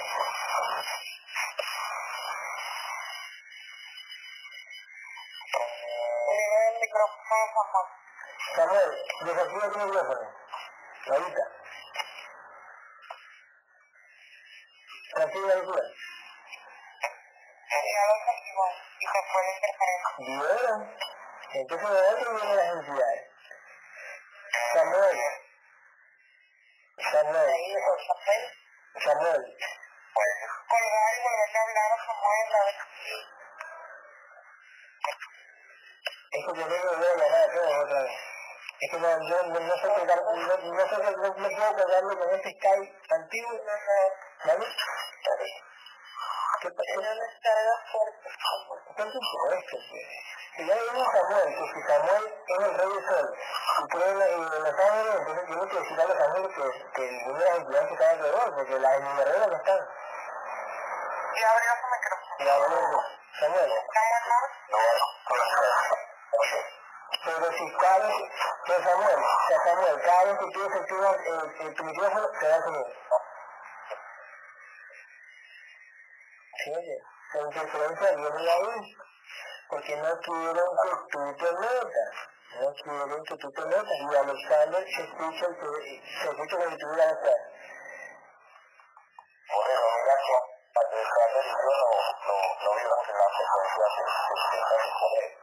Nivel 5.30 6.72
del 6.72 6.80
micrófono, 6.80 7.46
Juan. 7.54 7.86
Samuel, 8.56 8.90
desactiva 9.24 9.72
tu 9.72 9.78
micrófono. 9.78 10.24
Ahorita. 11.10 11.44
Activa 15.16 15.46
el 15.46 15.58
altura. 15.58 15.82
Ya 17.70 18.02
lo 18.06 18.14
activó 18.30 18.66
y 19.00 19.06
se 19.06 19.20
fue 19.32 19.40
la 19.44 19.50
interferencia. 19.56 20.10
Vieron. 20.18 20.80
Entonces 21.52 21.88
de 21.90 21.94
dónde 22.02 22.30
vienen 22.30 22.56
las 22.56 22.68
entidades. 22.76 23.22
Samuel. 24.72 25.18
Samuel. 27.10 27.50
Ahí, 27.50 27.74
por 27.86 27.98
papel. 28.06 28.42
Samuel. 29.04 29.42
Colgar 30.68 31.14
y 31.14 31.22
volverle 31.22 31.58
a 31.58 31.62
hablar 31.62 31.92
a 31.92 31.94
Samuel 32.06 32.54
a 32.54 32.64
ver 32.64 32.74
si... 33.04 33.14
Es 36.32 36.46
que 36.46 36.52
yo 36.54 36.64
tengo 36.68 36.68
que 36.68 36.86
volver 36.86 37.10
a 37.10 37.14
llamar 37.16 37.40
a 37.40 37.52
todos 37.52 37.74
otra 37.84 38.02
vez. 38.02 38.12
Es 38.80 38.90
que 38.90 38.98
no, 38.98 39.08
yo 39.28 39.42
no, 39.42 39.60
no 39.60 39.76
sé 39.76 39.88
colgar, 39.88 40.22
no, 40.22 40.32
no 40.32 40.44
sé, 40.46 40.96
no, 40.96 41.10
no 41.10 41.34
puedo 41.34 41.76
colgarlo 41.76 42.18
con 42.18 42.30
este 42.30 42.50
Skype 42.58 42.98
antiguo. 43.10 43.60
¿Vale? 44.44 44.66
¿Qué 46.60 46.68
pasa? 46.70 46.98
Una 46.98 47.14
descarga 47.14 47.74
fuerte. 47.90 48.28
Por 48.96 49.12
supuesto, 49.12 49.76
pues. 49.90 50.06
Si 50.56 50.66
ya 50.66 50.74
vimos 50.74 51.08
a 51.08 51.10
Samuel, 51.12 51.48
que 51.54 51.64
si 51.72 51.80
Samuel 51.86 52.24
es 52.46 52.58
el 52.58 52.74
rey 52.78 52.88
del 52.88 53.04
sol 53.06 53.26
y 53.78 53.88
cree 53.88 54.10
en 54.10 54.18
la- 54.18 54.26
en 54.28 54.40
los 54.40 54.80
ángeles, 54.80 55.14
entonces 55.16 55.46
tiene 55.46 55.68
que 55.68 55.78
decir 55.78 56.00
a 56.00 56.04
los 56.04 56.20
ángeles 56.20 56.50
que, 56.54 56.92
que 56.92 57.08
el 57.08 57.14
mundo 57.22 57.38
de 57.38 57.44
las 57.44 57.56
entidades 57.58 57.86
que 57.88 57.94
están 57.94 58.10
alrededor, 58.10 58.54
porque 58.54 58.78
las 58.78 58.92
en 58.96 59.02
mi 59.04 59.12
guerrero 59.16 59.46
no 59.46 59.56
están. 59.56 59.80
Y 61.34 61.42
abrió 61.42 61.70
su 61.80 61.86
micrófono. 61.86 62.34
Y 62.38 62.48
ahora, 62.48 62.66
Samuel, 62.68 63.00
Samuel, 63.40 63.70
pero 67.22 67.52
si 67.52 67.64
cada 67.76 67.98
vez, 68.06 68.14
que 68.66 68.72
Samuel, 68.82 69.20
que 69.48 69.54
Samuel, 69.54 70.00
cada 70.02 70.24
vez 70.24 70.38
que 70.38 70.46
tú 70.52 70.62
desactivas 70.68 71.16
eh, 71.16 71.56
eh, 71.60 71.74
tu 71.76 71.84
micrófono, 71.84 72.28
te 72.40 72.48
da 72.48 72.62
sonido. 72.62 72.86
¿Sí 76.64 76.70
oye? 76.76 76.98
La 77.32 77.40
viene 78.06 78.42
de 78.42 78.50
ahí, 78.50 78.96
porque 79.68 79.96
no 79.96 80.18
quieren 80.20 80.70
que 80.82 80.96
tú 81.10 81.36
te 81.36 81.52
metas, 81.52 82.12
no 82.60 82.74
quieren 82.74 83.24
que 83.24 83.36
tú 83.36 83.50
te 83.52 83.64
metas, 83.66 83.98
y 84.00 84.16
Alexander 84.16 84.84
se 84.88 85.02
escucha, 85.02 85.46
que- 85.48 86.02
se 86.22 86.28
escucha 86.30 86.56
tuviera 86.78 87.06
que 87.06 87.12
estar. 87.12 87.40
Bueno, 89.50 89.86
mira 89.96 90.14
que 90.24 90.34
Alexander 90.80 91.44
y 91.44 91.50
yo 91.50 91.56
no, 91.60 91.88
no, 92.26 92.34
no 92.64 92.70
vivimos 92.76 93.08
en 93.08 93.18
la 93.18 93.28
frecuencia 93.36 93.84
que 93.96 94.02
que 94.50 94.58
está 94.60 94.76
disponible. 94.84 95.38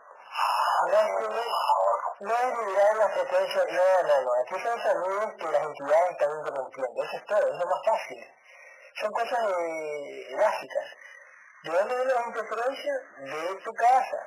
No 2.19 2.33
es 2.33 2.91
en 2.91 2.97
la 2.97 3.09
frecuencia, 3.09 3.61
no, 3.65 4.07
no, 4.07 4.21
no, 4.21 4.31
aquí 4.41 4.55
son 4.63 4.81
sonidos 4.81 5.33
que 5.37 5.47
las 5.51 5.63
entidades 5.63 6.11
están 6.11 6.31
interrumpiendo, 6.39 7.03
eso 7.03 7.17
es 7.17 7.25
todo, 7.25 7.37
eso 7.39 7.47
es 7.49 7.59
lo 7.59 7.65
más 7.67 7.85
fácil. 7.85 8.33
Son 8.99 9.11
cosas 9.11 9.39
eh, 9.59 10.35
básicas. 10.35 10.85
¿De 11.67 11.73
dónde 11.73 11.95
viene 11.95 12.13
la 12.13 12.25
interferencia? 12.27 12.93
De 13.17 13.55
tu 13.63 13.73
casa. 13.73 14.19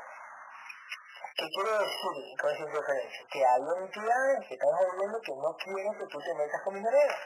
¿Qué 1.36 1.48
quiere 1.54 1.70
decir 1.70 2.38
con 2.38 2.50
esa 2.50 2.62
interferencia? 2.62 3.26
Que 3.32 3.46
hay 3.46 3.62
entidades 3.78 4.46
que 4.46 4.54
están 4.54 4.70
jodiendo 4.76 5.20
que 5.22 5.32
no 5.32 5.56
quieren 5.56 5.98
que 5.98 6.06
tú 6.06 6.18
te 6.20 6.34
metas 6.34 6.60
con 6.62 6.74
minería. 6.74 7.16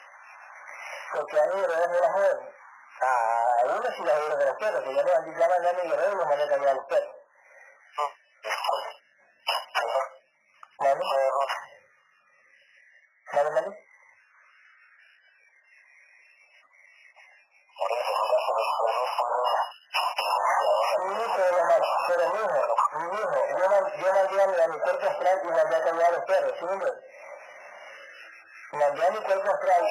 Porque 1.15 1.41
hay 1.41 1.49
guerreros 1.49 1.91
de 1.91 2.01
las 2.01 2.13
joven. 2.13 2.55
A 3.01 3.65
unos 3.65 3.99
y 3.99 4.05
las 4.05 4.15
guerreros 4.15 4.39
de 4.39 4.45
los 4.47 4.57
perros, 4.57 4.85
que 4.85 4.95
ya 4.95 5.03
no 5.03 5.09
llaman 5.11 5.67
a 5.67 5.73
mi 5.73 5.91
guerrero 5.91 6.13
y 6.13 6.17
los 6.17 6.27
mandan 6.27 6.69
a 6.69 6.75
los 6.75 6.87
perros. 6.87 7.17
¿Vale? 10.79 11.01
¿Vale, 13.33 13.51
vale? 13.51 13.79
Por 17.77 17.91
eso, 17.91 18.13
mira 18.23 18.39
que 18.47 18.53
los 18.55 18.71
perros 18.79 19.11
fueron 19.19 19.45
Sí, 20.95 21.01
pero, 21.37 21.57
la 21.57 21.65
ma- 21.65 21.87
pero 22.09 22.25
mijo, 22.33 22.49
mijo, 23.11 23.41
yo, 23.59 23.69
man- 23.69 23.93
yo 23.99 24.09
mandé 24.15 24.43
a 24.43 24.47
mi, 24.47 24.61
a 24.61 24.69
mi 24.69 24.79
cuerpo 24.81 25.07
astral 25.07 25.41
y 25.43 25.47
mandé 25.49 25.77
a 25.77 25.85
cambiar 25.85 26.09
a 26.09 26.13
los 26.17 26.25
perros, 26.25 26.53
¿sí 26.59 26.65
me 26.65 26.73
entiendes? 26.73 27.05
Mandé 28.73 29.07
a 29.07 29.11
mi 29.11 29.21
cuerpo 29.25 29.51
astral 29.51 29.85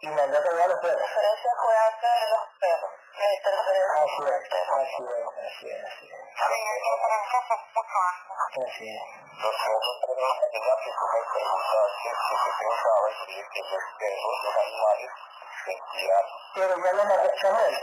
y 0.00 0.08
mandé 0.08 0.36
a 0.36 0.42
cambiar 0.42 0.64
a 0.64 0.68
los 0.68 0.76
la 0.76 0.82
perros. 0.82 1.00
diferencia 1.08 1.50
fue 1.62 1.74
hacer 1.76 2.28
los 2.30 2.46
perros. 2.60 2.90
La 3.16 3.34
interferencia 3.34 4.02
Así 4.02 4.16
fue 4.16 4.28
es, 4.28 4.34
el 4.36 4.48
perro. 4.50 4.74
así 4.76 5.02
es, 5.02 5.16
así 5.16 5.64
es, 5.66 5.84
así 5.84 6.06
es. 6.06 6.20
Sí, 6.36 6.44
la 6.46 6.76
interferencia 6.76 7.38
fue 7.48 7.56
mucho 7.56 7.96
antes. 7.96 8.05
Así 8.56 8.88
es. 8.88 9.02
los 9.36 9.52
otros 9.52 9.96
tenemos 10.00 10.36
que 10.40 10.48
tener 10.56 10.76
que 10.80 10.90
comer 10.96 11.24
preguntas 11.32 11.88
que 12.02 12.08
que 12.08 12.36
se 12.40 12.50
pensaba 12.56 13.06
y 13.10 13.14
que 13.26 13.36
que 13.52 13.60
los 13.60 13.84
perros, 13.98 14.34
los 14.44 14.56
animales, 14.56 15.10
entidades. 15.66 16.32
Pero 16.54 16.72
ya 16.82 16.92
lo 16.92 17.02
Samuel, 17.36 17.74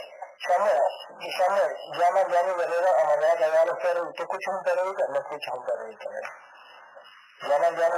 Samuel, 0.47 0.81
y 1.19 1.31
Samuel, 1.31 1.71
ya 1.99 2.11
mandé 2.11 2.37
a 2.37 2.43
mi 2.43 2.53
guerrero 2.53 2.89
a 2.89 3.03
mandar 3.05 3.31
a 3.31 3.39
cambiar 3.39 3.61
a 3.61 3.65
los 3.65 3.77
perros. 3.79 4.13
¿Tú 4.15 4.23
escuchas 4.23 4.53
un? 4.55 4.63
No 4.63 5.19
escuchas 5.19 5.53
un. 5.53 5.65
Ya 7.49 7.59
mandé 7.59 7.85
a 7.85 7.89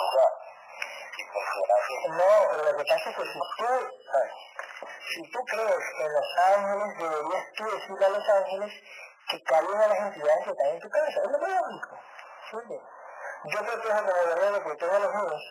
lugar. 0.00 0.32
Y 1.16 1.22
funciona 1.24 1.74
así. 1.78 1.94
No, 2.08 2.30
pero 2.50 2.62
lo 2.64 2.76
que 2.78 2.84
pasa 2.84 3.10
es 3.10 3.16
que 3.16 3.24
si 3.24 3.38
tú, 3.58 3.68
si 5.20 5.30
tú 5.30 5.38
crees 5.44 5.84
en 6.00 6.12
los 6.12 6.28
ángeles, 6.56 6.98
deberías 6.98 7.52
tú 7.54 7.64
decirle 7.64 8.06
a 8.06 8.08
los 8.08 8.28
ángeles 8.28 8.72
que 9.28 9.42
callen 9.44 9.76
a 9.76 9.88
las 9.88 9.98
entidades 9.98 10.44
que 10.44 10.50
están 10.50 10.66
en 10.68 10.80
tu 10.80 10.88
casa. 10.88 11.20
Es 11.24 11.30
lo 11.30 11.38
más 11.38 11.50
lógico. 11.60 11.98
Yo 13.44 13.58
protejo 13.60 14.00
como 14.00 14.22
guerrero, 14.24 14.64
protejo 14.64 14.96
a 14.96 14.98
los 14.98 15.14
míos, 15.14 15.42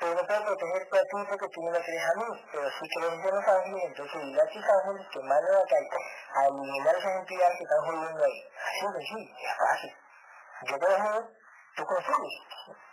pero 0.00 0.14
no 0.14 0.26
puedo 0.26 0.44
protegerte 0.46 0.98
a 0.98 1.02
ti 1.02 1.26
porque 1.28 1.48
tú 1.48 1.62
no 1.62 1.70
me 1.70 1.80
crees 1.80 2.04
a 2.04 2.14
mí. 2.14 2.46
Pero 2.52 2.70
si 2.70 2.88
crees 2.88 3.12
en 3.12 3.34
los 3.34 3.48
ángeles, 3.48 3.84
entonces 3.86 4.22
dile 4.22 4.42
a 4.42 4.46
tus 4.46 4.64
ángeles 4.64 5.06
que 5.12 5.20
manden 5.20 5.54
a 5.54 5.64
calle 5.64 5.88
a 6.34 6.46
eliminar 6.48 6.96
esas 6.96 7.16
entidades 7.20 7.56
que 7.56 7.64
están 7.64 7.80
jodiendo 7.86 8.24
ahí. 8.24 8.48
Así 8.66 8.92
de 8.92 9.00
sí, 9.06 9.34
es 9.46 9.56
fácil. 9.58 9.96
Yo 10.66 10.78
te 10.78 10.86
dejo, 10.90 11.28
tú 11.76 11.86
consigues. 11.86 12.87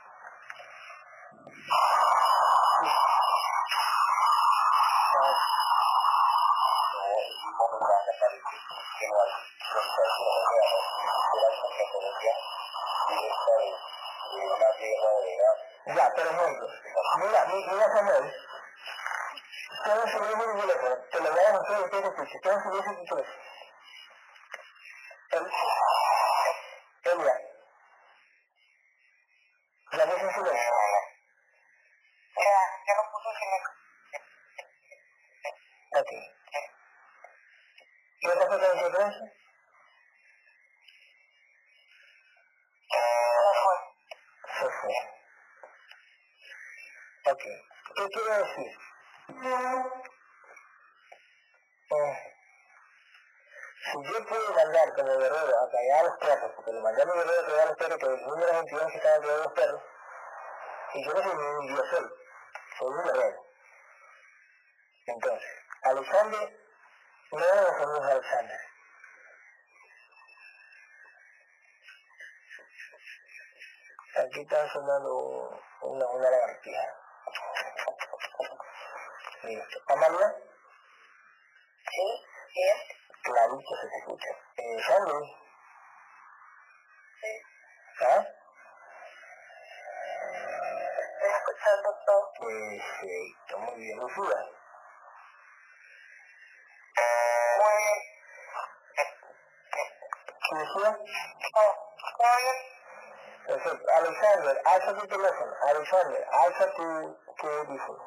Tu 104.85 105.07
teléfono. 105.07 105.51
Alexander, 105.67 106.27
alza 106.31 106.73
tu, 106.75 107.17
tu 107.37 107.47
audífono. 107.47 108.03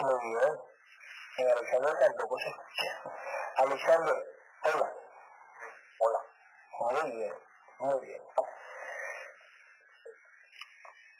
Muy 0.00 0.18
bien. 0.22 0.60
En 1.38 1.48
Alexander 1.50 1.98
tampoco 2.00 2.36
se 2.40 2.48
escucha. 2.48 3.12
Alexander, 3.58 4.14
hola. 4.64 4.92
Hola. 6.00 6.20
Muy 6.80 7.12
bien, 7.12 7.34
muy 7.78 8.00
bien. 8.06 8.22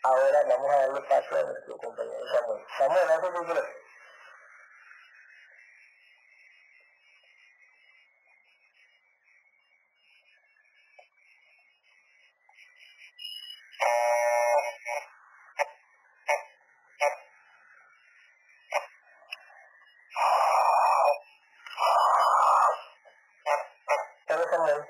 Ahora 0.03 0.45
vamos 0.49 0.71
a 0.71 0.77
darle 0.77 1.01
paso 1.03 1.37
a 1.37 1.43
nuestro 1.45 1.77
compañero 1.79 2.27
Samuel. 2.35 2.67
Samuel, 2.79 3.11
haz 3.11 3.21
tu 3.21 3.47
teléfono. 3.47 3.79
Hola 24.31 24.51
Samuel. 24.51 24.87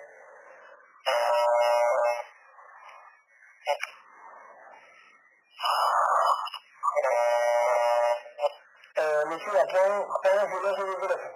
Eh, 9.28 9.30
Lucía, 9.30 9.66
pon, 9.66 10.08
pon 10.22 10.38
en 10.40 10.48
silencio 10.48 10.84
tu 10.86 11.00
teléfono. 11.00 11.34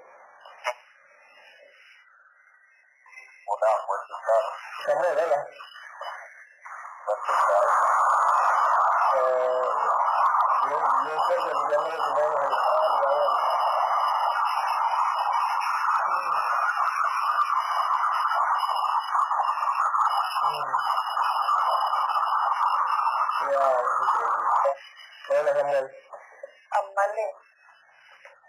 Hola, 3.47 3.69
fuerte 3.87 4.13
estar. 4.17 4.45
Samuel, 4.87 5.19
hola. 5.19 5.47
Fuerte 7.05 7.33
estar. 7.33 7.65
Eh, 9.15 9.71
bien, 10.65 10.85
bien 11.05 11.21
cerca, 11.29 11.51
picándole 11.53 11.97
tu 11.97 12.11
mano 12.15 12.33
en 12.33 12.45
el 12.45 12.53
espalda, 12.53 13.09
Cuidado, 23.39 23.83
increíble. 24.03 24.47
Hola 25.29 25.53
Samuel. 25.55 25.87
Amalia, 26.71 27.29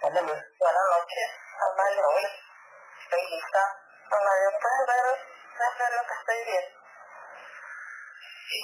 Ándale. 0.04 0.34
buenas 0.60 0.90
noches. 1.04 1.32
Amalia, 1.60 2.08
hoy 2.08 2.24
estoy 3.04 3.24
lista. 3.28 3.64
Amalia, 4.08 4.50
¿puedes 4.62 4.84
ver, 4.88 5.06
ver 5.80 5.92
lo 5.92 6.04
que 6.08 6.14
estoy 6.14 6.40
viendo? 6.46 6.80
Sí. 8.50 8.64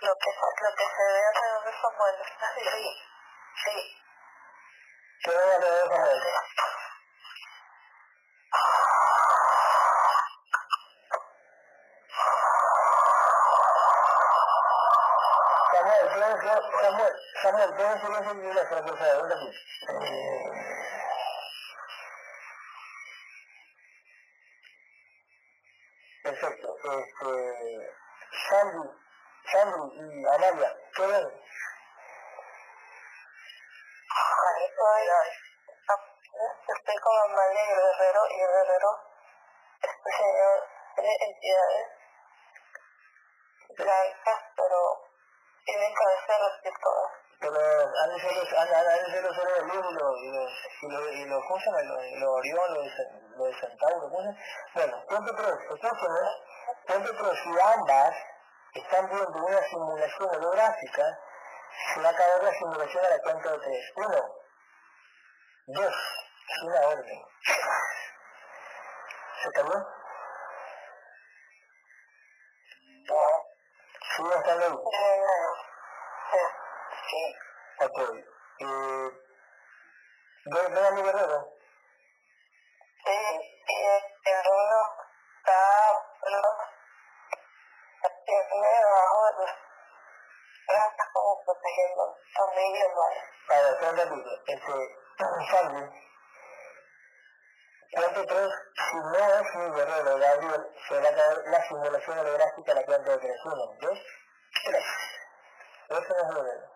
Lo 0.00 0.12
que, 0.16 0.30
lo 0.30 0.70
que 0.76 0.84
se 0.84 1.04
ve 1.12 1.20
alrededor 1.24 1.64
¿estás 2.20 2.54
bien? 2.56 2.72
Sí. 2.72 2.86
Sí. 3.64 3.76
¿Qué 5.24 5.30
alrededor 5.30 5.88
de 5.88 5.96
Samuel? 16.84 17.14
Samuel, 17.42 17.70
Samuel, 17.78 18.94
Samuel. 18.98 19.54
Perfecto. 26.24 26.68
Este, 26.84 27.32
Sandy, 28.48 28.88
Sandy 29.52 29.84
y 29.94 30.26
Amalia, 30.26 30.70
¿qué 30.96 31.06
ven? 31.06 31.26
Ahí 34.10 34.64
estoy. 34.64 35.04
Estoy 36.66 36.96
con 36.96 37.30
Amalia 37.30 37.62
y 37.62 37.72
el 37.72 37.76
guerrero, 37.76 38.20
y 38.30 38.40
el 38.40 38.48
guerrero, 38.48 38.90
este 39.82 40.10
señor, 40.16 40.56
tiene 40.94 41.14
entidades 41.20 41.86
blancas, 43.76 44.40
pero 44.56 44.78
tienen 45.66 45.94
cabeza 45.94 46.38
respecto 46.50 46.88
Pero 47.40 47.58
han 47.60 48.10
de 48.10 48.20
ser 48.20 48.32
los, 48.32 48.52
han, 48.52 48.74
han 48.74 49.04
de 49.04 49.10
ser 49.10 49.22
los 49.24 49.36
seres 49.36 49.54
de 49.54 49.62
luz 49.62 49.86
y 49.90 49.94
los, 49.94 50.18
y 50.18 50.30
los, 50.32 50.50
y 50.80 50.88
los, 50.88 51.12
y 51.12 51.24
los, 51.26 51.44
¿cómo 51.46 51.60
se 51.60 51.66
llama? 51.66 51.82
Los, 51.82 52.02
los 52.18 52.30
Orión, 52.30 52.74
los, 52.74 52.84
de 52.84 52.90
Cen- 52.90 53.36
los 53.36 53.48
de 53.48 53.54
Centauro, 54.24 55.04
¿cómo 55.08 55.26
se 55.26 55.32
llama? 55.32 55.34
Bueno, 55.34 55.36
3, 55.36 55.48
escúchame, 55.60 55.98
punto 56.86 57.10
3, 57.16 57.38
si 57.42 57.50
ambas 57.78 58.16
están 58.74 59.08
viendo 59.10 59.44
una 59.44 59.62
simulación 59.64 60.30
holográfica, 60.36 61.18
se 61.94 62.00
va 62.00 62.08
a 62.08 62.12
acabar 62.12 62.42
la 62.42 62.52
simulación 62.52 63.04
a 63.04 63.10
la 63.10 63.22
cuenta 63.22 63.52
de 63.52 63.58
3. 63.58 63.92
1, 63.96 64.34
2, 65.66 65.94
es 66.48 66.62
una 66.62 66.80
orden. 66.88 67.22
¿Se 69.42 69.48
acabó? 69.48 69.86
Sí, 74.16 74.22
está 74.36 74.56
bien. 74.56 74.78
Sí. 77.10 77.36
Ok. 77.80 77.98
Eh, 78.60 79.10
¿Ve, 80.46 80.86
a 80.86 80.90
mi 80.92 81.02
guerrero? 81.02 81.54
Sí, 83.04 83.10
y 83.68 84.13
el 84.24 84.48
uno 84.48 84.80
está 85.36 85.84
tiene 88.24 88.68
debajo 88.80 89.26
de 89.26 89.32
los 89.38 89.50
ratas 90.66 91.08
como 91.12 91.44
protegiendo 91.44 92.16
familia 92.34 92.86
vale. 92.94 93.20
A 93.48 93.62
ver, 93.62 93.72
espera 93.72 93.90
un 93.90 93.96
ratito. 93.98 94.30
Este, 94.46 94.72
Sandy. 95.50 95.82
Cuento 97.92 98.26
3, 98.26 98.52
si 98.74 98.96
no 98.96 99.14
es 99.14 99.54
mi 99.54 99.76
guerrero, 99.76 100.18
Gabriel, 100.18 100.74
se 100.88 101.00
va 101.00 101.08
a 101.08 101.14
caer 101.14 101.38
la 101.46 101.68
simulación 101.68 102.18
holográfica 102.18 102.72
a 102.72 102.74
la 102.74 102.84
cuenta 102.84 103.10
de 103.10 103.18
3. 103.18 103.44
1, 103.44 103.54
2, 103.80 103.98
3. 104.64 104.84
Ese 105.90 105.90
no 105.90 105.98
es 105.98 106.34
guerrero. 106.34 106.74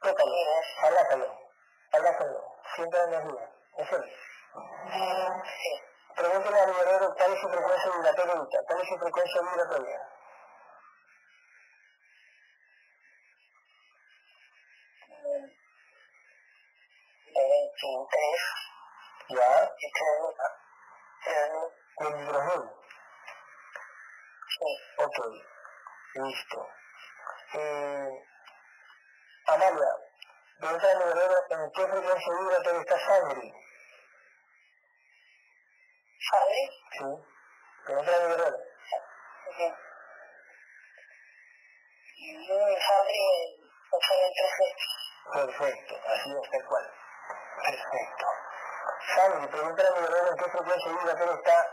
Tócalo, 0.00 0.34
abrázalo, 0.82 1.43
abrázalo, 1.96 2.44
siente 2.74 2.96
la 2.96 3.04
energía. 3.04 3.50
Eso 3.78 3.96
es. 3.96 4.10
Sí. 4.92 5.82
Pregúntale 6.16 6.60
al 6.60 6.74
guerrero 6.74 7.14
cuál 7.16 7.32
es 7.32 7.40
su 7.40 7.48
frecuencia 7.48 7.90
vibratoria 7.92 8.32
ahorita, 8.34 8.58
cuál 8.66 8.80
es 8.80 8.88
su 8.88 8.98
frecuencia 8.98 9.40
vibratoria. 9.42 10.00
De 17.34 17.40
23 17.40 18.40
Ya, 19.28 19.72
y 19.78 19.92
tenemos 19.92 20.34
23.000. 21.98 22.70
sí. 24.48 24.70
Ok, 24.98 25.18
listo. 26.14 26.68
Eh, 27.54 28.24
Amalia, 29.46 29.96
guerrero 30.72 31.34
en 31.50 31.70
qué 31.72 31.86
frecuencia 31.86 32.32
vibratoria 32.38 32.80
está 32.80 32.98
Sangri. 33.06 33.52
¿Sabes? 36.30 36.70
Sí, 36.92 37.04
pregúntale 37.84 38.16
al 38.16 38.28
guerrero. 38.28 38.56
Sí. 39.56 39.74
Y 42.16 42.46
Sabri 42.46 43.18
en 43.18 43.70
83 43.90 44.74
Perfecto, 45.32 45.94
así 46.06 46.30
es, 46.30 46.50
tal 46.50 46.64
cual. 46.66 46.92
Perfecto. 47.64 48.26
Sangri, 49.14 49.46
pregúntale 49.48 49.88
al 49.88 49.94
guerrero 49.94 50.30
en 50.30 50.36
qué 50.36 50.50
frecuencia 50.50 50.90
vibratoria 50.90 51.34
está 51.34 51.72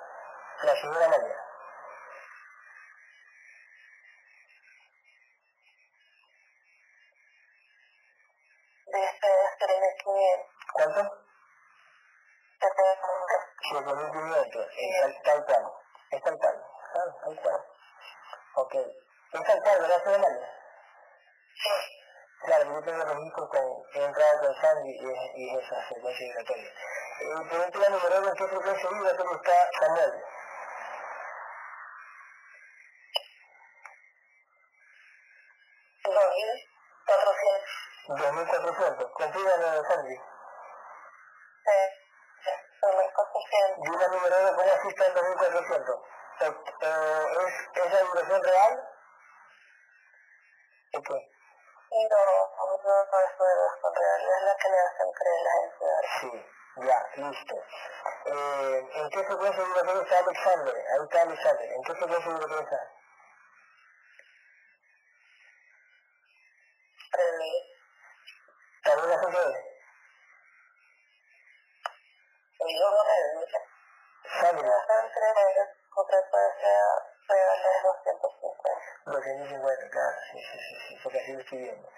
la 0.63 0.75
señora 0.81 1.05
Amalia. 1.05 1.40
Claro, 22.43 22.73
yo 22.73 22.83
tengo 22.83 23.03
registro 23.05 23.49
con, 23.49 23.83
con 23.93 24.01
entrada 24.01 24.39
con 24.39 24.55
sangre 24.61 24.89
y, 24.89 24.95
y, 24.95 25.53
y 25.53 25.59
esa 25.59 25.81
frecuencia 25.89 26.27
vibratoria. 26.27 26.69
Eh, 26.69 27.49
por 27.49 27.59
otro 27.59 27.81
lado, 27.81 27.99
¿verdad? 28.01 28.27
¿en 28.27 28.33
qué 28.35 28.47
frecuencia 28.47 28.89
vibratoria 28.89 29.35
está 29.35 29.69
Samuel? 29.79 30.23
¿2400? 38.07 39.11
¿Confía 39.13 39.55
en 39.55 39.61
la 39.61 39.71
de 39.71 39.87
Sandy? 39.87 40.15
Sí, 41.63 41.77
sí, 42.43 42.51
2400. 42.81 43.85
¿Y 43.85 43.89
una 43.89 44.07
numeradora 44.07 44.77
2400? 44.83 45.95
Eh, 46.39 46.45
eh, 46.45 47.25
¿Es, 47.31 47.53
eh, 47.53 47.85
¿Es 47.85 47.93
la 47.93 48.01
duración 48.01 48.43
real? 48.43 48.83
No, 53.01 54.17
no 54.17 54.35
es 54.37 54.43
la 54.43 54.55
que 54.57 54.69
le 54.69 54.79
hacen 54.79 55.11
creer 55.11 55.41
las 55.41 55.55
entidades. 55.63 56.11
Sí, 56.19 56.31
ya, 56.85 56.99
listo. 57.15 57.55
Eh, 58.25 58.89
¿En 58.93 59.09
qué 59.09 59.23
frecuencia 59.23 59.63
vibratoria 59.63 60.01
está. 60.01 60.19
¿En 61.73 61.83
qué 61.83 61.95
frecuencia 61.95 62.31
vibratoria? 62.31 62.91
Tres 67.11 67.37
mil. 67.37 67.59
¿También 68.83 69.09
la 69.09 69.19
gente 69.19 69.39
de 69.39 69.71
Y 72.59 72.79
yo 72.79 72.91
no 72.91 73.03
me 73.03 73.39
dice. 73.41 73.57
Sandy? 74.39 74.61
Entre 74.61 75.71
con 75.89 76.07
frecuencia 76.07 76.75
real 77.27 77.57
de 77.63 77.69
250. 77.83 78.69
250, 79.05 79.89
claro, 79.89 80.17
sí, 80.31 80.39
sí, 80.39 80.59
sí, 80.59 80.75
sí, 80.87 80.99
porque 81.03 81.19
así 81.19 81.33
lo 81.33 81.39
estoy 81.39 81.57
viendo. 81.57 81.89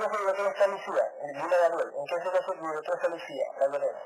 ¿En 0.00 0.08
qué 0.08 0.16
frecuencia 0.16 0.18
vibratoria 0.18 0.50
está 0.50 0.66
Lucía? 0.66 1.12
Dile 1.20 1.54
a 1.54 1.68
Gabriel, 1.68 1.92
¿en 1.94 2.06
vibratoria 2.60 2.94
está 2.94 3.08
Lucía? 3.08 3.46
La 3.58 3.68
Lorena. 3.68 4.00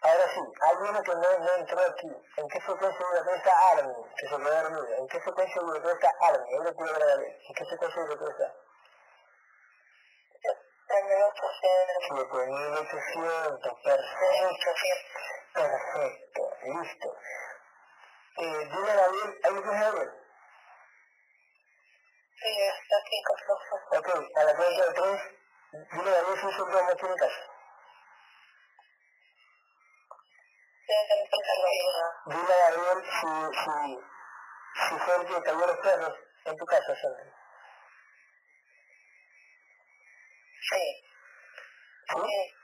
Ahora 0.00 0.24
sí, 0.32 0.40
hay 0.60 0.76
uno 0.76 1.02
que 1.02 1.14
no, 1.14 1.38
no 1.38 1.54
entró 1.56 1.80
aquí. 1.80 2.06
¿En 2.36 2.48
qué 2.48 2.60
frecuencia 2.60 3.06
vibratoria 3.06 3.36
está 3.36 3.70
Armin? 3.72 3.96
Que 4.16 4.28
se 4.28 4.36
quedó 4.38 4.62
dormido. 4.62 4.94
¿En 4.96 5.08
qué 5.08 5.20
frecuencia 5.20 5.60
vibratoria 5.60 5.94
está 5.94 6.14
Armin? 6.20 6.46
Ahí 6.54 6.64
lo 6.64 6.74
quiero 6.76 6.92
ver 6.92 7.02
a 7.02 7.06
Gabriel. 7.06 7.38
¿En 7.48 7.54
qué 7.54 7.64
frecuencia 7.64 8.02
vibratoria 8.02 8.32
está? 8.32 8.54
Mil 10.88 11.22
ochocientos. 11.22 12.08
7800, 12.08 13.74
perfecto. 13.84 14.38
Perfecto, 15.54 16.42
listo. 16.64 17.16
Eh, 18.40 18.68
dile 18.70 18.90
a 18.92 18.94
Gabriel, 18.94 19.40
¿hay 19.42 19.50
un 19.52 19.62
Gabriel? 19.62 20.10
Sí, 22.40 22.52
está 22.62 22.96
aquí 22.98 23.22
con 23.26 23.98
Ok, 23.98 24.08
a 24.36 24.44
la 24.44 24.56
cuenta 24.56 24.86
de 24.86 24.94
tres, 24.94 25.20
dile 25.72 26.10
a 26.10 26.22
Gabriel 26.22 26.38
si 26.40 26.46
aquí 26.92 27.04
en 27.04 27.10
mi 27.10 27.16
casa. 27.18 27.42
Dile 32.26 32.54
a 32.54 32.70
Gabriel 32.70 33.04
si, 33.10 33.30
si, 33.58 33.74
si 34.88 34.98
fue 34.98 35.16
el 35.16 35.26
que 35.26 35.42
cayó 35.42 35.66
los 35.66 35.78
perros 35.78 36.14
en 36.44 36.56
tu 36.56 36.64
casa, 36.64 36.94
Sandra. 36.94 37.24
Sí. 40.70 41.02
¿Sí? 42.08 42.20
Sí. 42.22 42.58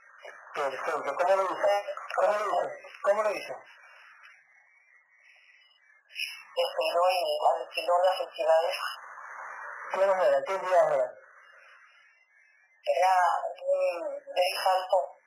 Perfecto, 0.55 1.15
¿cómo 1.15 1.35
lo 1.35 1.43
hizo? 1.43 1.67
¿Cómo 2.15 2.33
lo 2.33 2.45
hizo? 2.45 2.71
¿Cómo 3.01 3.23
lo 3.23 3.31
hizo? 3.35 3.53
Descuidó 6.55 7.01
y 7.11 7.61
alquiló 7.61 7.97
las 8.03 8.21
entidades. 8.21 8.75
¿Quiénes 9.91 10.15
eran? 10.15 10.43
¿Qué 10.45 10.53
entidades 10.53 10.93
eran? 10.93 11.11
Era 12.87 13.13
un 13.65 14.21
salto, 14.63 15.17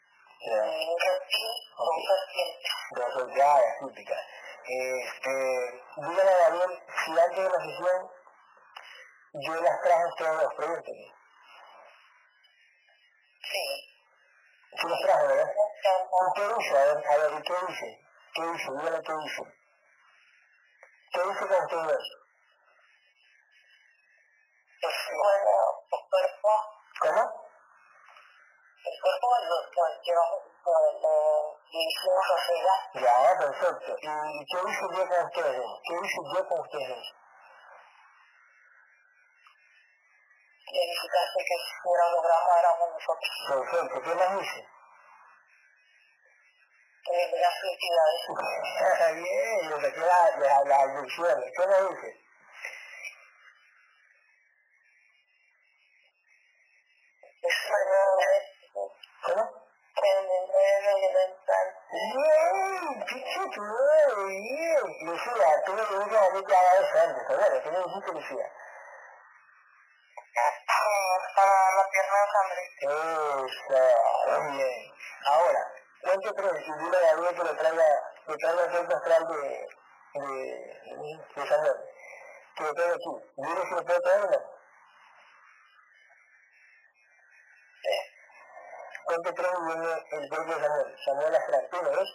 un 0.41 1.01
reptil 1.01 1.51
con 1.77 1.89
serpiente. 2.07 2.69
dos 2.95 3.13
soldadas 3.15 3.79
típicas. 3.81 4.19
Este, 4.65 5.35
dígale 5.97 6.31
a 6.31 6.39
Gabriel 6.39 6.83
si 7.05 7.19
antes 7.19 7.43
de 7.43 7.51
la 7.51 7.59
sesión 7.59 8.11
yo 9.33 9.55
las 9.55 9.81
traje 9.83 10.03
a 10.03 10.09
ustedes 10.09 10.41
dos, 10.41 10.55
pregúntenme. 10.55 11.15
Sí. 13.43 13.65
Sí 14.81 14.89
las 14.89 15.01
traje, 15.01 15.27
¿verdad? 15.27 15.49
¿Y 15.49 16.33
qué 16.35 16.55
dice? 16.55 16.79
A 16.79 16.85
ver, 16.85 17.07
a 17.07 17.17
ver, 17.17 17.33
¿y 17.33 17.43
qué 17.43 17.55
dice? 17.67 18.07
¿Qué 18.35 18.43
dice? 18.43 18.71
Dígale 18.71 19.03
qué 19.03 19.13
dice. 19.25 19.58
¿Qué 21.13 21.21
dice 21.23 21.47
con 21.49 21.65
ustedes? 21.65 22.05
pues, 24.81 24.95
bueno, 25.17 25.53
el 25.91 26.11
cuerpo, 26.11 26.51
¿Cómo? 27.01 27.23
el 28.85 29.01
cuerpo 29.03 29.27
lo 29.49 30.03
llevamos, 30.03 30.43
así, 32.31 32.57
Ya, 32.95 33.39
perfecto. 33.39 33.97
¿Y 34.01 34.47
qué 34.47 34.59
dice 34.67 34.85
yo 34.93 35.09
con 35.09 35.25
ustedes? 35.27 35.67
¿Qué 35.85 35.95
dice 36.01 36.21
yo 36.35 36.49
con 36.49 36.61
ustedes? 36.61 37.15
que 40.69 41.55
éramos 42.59 42.89
nosotros. 42.93 43.33
Perfecto. 43.49 44.03
¿Qué 44.03 44.15
más 44.15 44.39
dice? 44.39 44.69
Que 47.09 47.15
queda 47.15 48.03
las. 48.05 48.29
Bien. 64.29 64.85
Lucía, 65.01 65.63
tú 65.65 65.73
me 65.73 65.83
a 65.83 66.31
mí 66.31 66.45
que 66.45 66.55
antes. 66.99 67.63
¿Qué 67.63 67.71
me 67.71 67.79
dijiste, 67.79 68.13
Lucía? 68.13 68.47
La 73.69 73.89
de 74.29 74.51
bien. 74.53 74.93
Ahora, 75.25 75.78
¿cuánto 76.03 76.35
crees? 76.35 76.69
Y 76.69 76.73
dile 76.73 76.97
a 76.97 77.01
Gabriel 77.15 77.35
que 77.35 77.45
le 77.45 77.55
traiga, 77.55 77.85
que 78.27 78.37
traiga 78.37 78.65
el 78.65 78.71
cuerpo 78.71 78.97
astral 78.97 79.29
de, 79.29 79.69
de, 80.15 80.31
de 81.35 81.47
Samuel. 81.49 81.77
Que 82.57 82.63
lo 82.63 82.75
traiga 82.75 82.95
aquí. 82.95 83.11
Dile 83.37 83.63
si 83.63 83.75
lo 83.75 83.85
puede 83.85 84.01
traer 84.01 84.23
o 84.23 84.31
no. 84.31 84.59
¿Cuánto 89.05 89.35
crees 89.35 89.53
que 89.53 89.63
viene 89.63 90.05
el 90.11 90.29
cuerpo 90.29 90.55
de 90.55 90.61
Samuel? 90.61 90.97
Samuel 91.05 91.35
astral, 91.37 91.69
¿tú 91.71 91.77
lo 91.83 91.91
ves? 91.91 92.11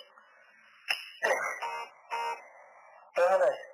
¿Tres 3.15 3.32
o 3.32 3.38
no 3.38 3.46
es? 3.46 3.74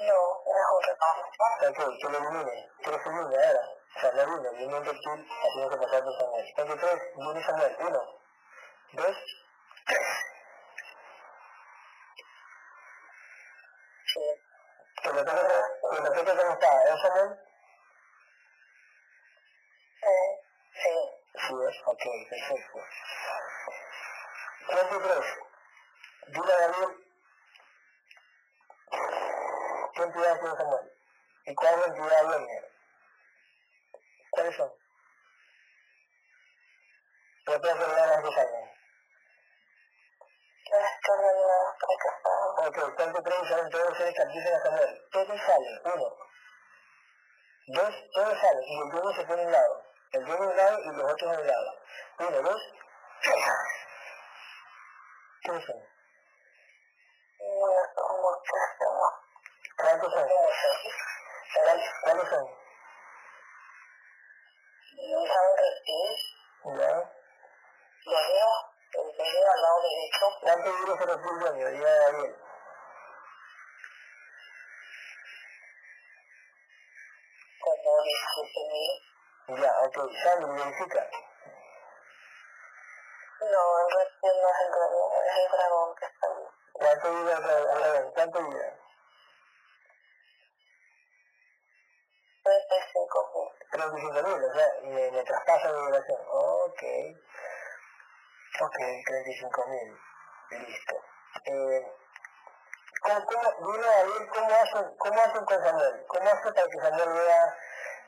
No, 0.00 0.18
es 0.46 0.66
un 0.70 0.84
Ok, 1.68 1.76
que 1.98 2.08
lo 2.08 2.18
elimine, 2.18 2.70
que 2.82 2.90
lo 2.90 2.96
elimine 2.96 3.36
ahora. 3.36 3.77
Samuel 3.94 4.56
viene 4.56 4.74
un 4.74 4.84
reptil, 4.84 5.26
la 5.28 5.52
tiene 5.52 5.68
que 5.70 5.76
pasar 5.76 6.04
por 6.04 6.18
Samuel. 6.18 6.52
Cuánto 6.54 6.76
tres, 6.76 7.02
viene 7.16 7.44
Samuel, 7.44 7.76
uno, 7.80 8.20
dos, 8.92 9.16
tres. 9.86 10.06
Sí. 14.06 14.20
Que 15.02 15.08
lo 15.08 15.24
toque, 15.24 15.40
que 15.90 16.00
lo 16.00 16.12
toque 16.12 16.36
como 16.36 16.52
está, 16.52 16.84
¿es 16.84 17.00
Samuel? 17.02 17.38
Eh, 20.02 20.40
sí. 20.72 21.18
Sí, 21.34 21.54
es, 21.68 21.76
ok, 21.86 22.02
perfecto. 22.30 22.78
Cuánto 24.66 25.00
tres, 25.00 25.26
dile 26.28 26.52
a 26.52 26.58
Gabriel, 26.58 27.06
¿qué 29.94 30.02
entidad 30.02 30.40
tiene 30.40 30.56
Samuel? 30.56 30.92
¿Y 31.46 31.54
cuál 31.54 31.82
entidad 31.86 32.22
dueña? 32.24 32.67
¿Cuáles 34.38 34.56
son? 34.56 34.72
Yo 37.44 37.60
tengo 37.60 37.60
que 37.60 37.84
ver 37.84 37.88
las 37.88 37.88
ordenadas 37.88 38.20
fracasadas. 38.20 38.68
Ok, 42.68 42.94
¿cuánto 42.94 43.22
creen 43.24 43.48
salen 43.48 43.70
todos 43.70 43.88
los 43.88 43.98
seres 43.98 44.14
que 44.14 44.22
admiten 44.22 44.54
a 44.54 44.62
Samuel? 44.62 45.08
Todos 45.10 45.40
salen, 45.40 45.80
uno. 45.86 46.16
Dos, 47.66 47.94
todos 48.14 48.40
salen, 48.40 48.62
y 48.62 48.80
el 48.80 48.90
dueño 48.90 49.12
se 49.12 49.24
pone 49.24 49.42
a 49.42 49.46
un 49.46 49.52
lado. 49.52 49.82
El 50.12 50.24
dueño 50.24 50.44
a 50.44 50.46
un 50.46 50.56
lado 50.56 50.78
y 50.84 50.86
los 50.86 51.12
otros 51.12 51.36
a 51.36 51.40
un 51.40 51.46
lado. 51.48 51.82
Uno, 52.20 52.42
dos, 52.42 52.62
tres. 53.22 53.44
¿Quiénes 55.42 55.66
son? 55.66 55.76
No, 57.40 57.66
son. 60.12 60.28
¿Cuántos 62.04 62.28
son? 62.30 62.57
no 65.06 65.26
saben. 65.26 65.58
Ya. 66.76 67.12
Lo 68.04 68.18
el 68.18 69.50
al 69.52 69.62
lado 69.62 69.82
derecho. 69.82 70.26
¿Cuánto 70.42 70.72
duro 70.72 70.98
se 70.98 71.06
refugia 71.06 71.52
mi 71.52 71.62
de 71.62 71.98
Daniel? 71.98 72.36
Como 77.60 78.02
17 78.02 78.60
mil. 78.72 79.62
Ya, 79.62 79.80
ok. 79.82 79.96
Sandy, 80.22 80.62
verifica. 80.62 81.10
No, 83.40 83.78
el 83.80 83.94
reptil 83.94 84.32
no 84.42 84.48
es 84.48 84.60
el 84.60 84.70
dragón, 84.72 85.24
es 85.24 85.36
el 85.36 85.50
dragón 85.52 85.94
que 85.96 86.04
está 86.06 86.26
ahí. 86.26 86.44
¿Cuánto 86.72 87.08
el 87.08 88.12
¿Cuánto? 88.14 88.77
Vive? 92.48 92.66
35 92.68 93.30
mil. 93.34 93.48
35 93.70 94.22
mil, 94.22 94.44
o 94.44 94.54
sea, 94.54 94.68
me, 94.82 95.10
me 95.10 95.24
traspasa 95.24 95.72
de 95.72 95.80
vibración. 95.82 96.20
Ok. 96.30 96.82
Ok, 98.60 98.76
35 99.06 99.66
mil. 99.68 99.98
Listo. 100.50 100.94
Eh, 101.44 101.92
¿cómo, 103.02 103.24
cómo, 103.26 103.72
dime 103.72 103.86
David, 103.86 104.28
¿cómo 104.34 104.54
hacen, 104.54 104.96
cómo 104.96 105.20
hacen 105.20 105.44
con 105.44 105.62
Samuel? 105.62 106.04
¿Cómo 106.08 106.28
hacen 106.28 106.54
para 106.54 106.68
que 106.68 106.78
Samuel 106.80 107.12
vea, 107.12 107.56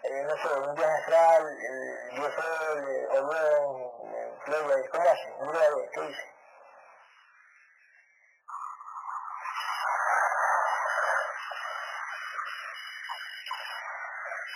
eh, 0.02 0.22
no 0.24 0.36
sé, 0.36 0.54
un 0.54 0.74
viaje 0.74 0.94
astral, 0.94 1.48
el 1.48 2.10
Dios 2.16 2.34
Sol, 2.34 2.88
eh, 2.88 3.08
o 3.10 3.20
luego 3.20 4.02
en 4.14 4.38
Playboy? 4.44 4.88
¿Cómo 4.88 5.04
hacen? 5.04 5.38
Dime 5.40 5.52
David, 5.52 5.90
¿qué 5.92 6.00
dice? 6.00 6.30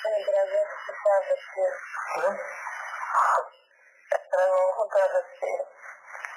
El 0.04 0.26
dragón 0.26 0.66
junto 0.86 1.10
¿Qué? 2.14 2.54
Reptil. 4.94 5.60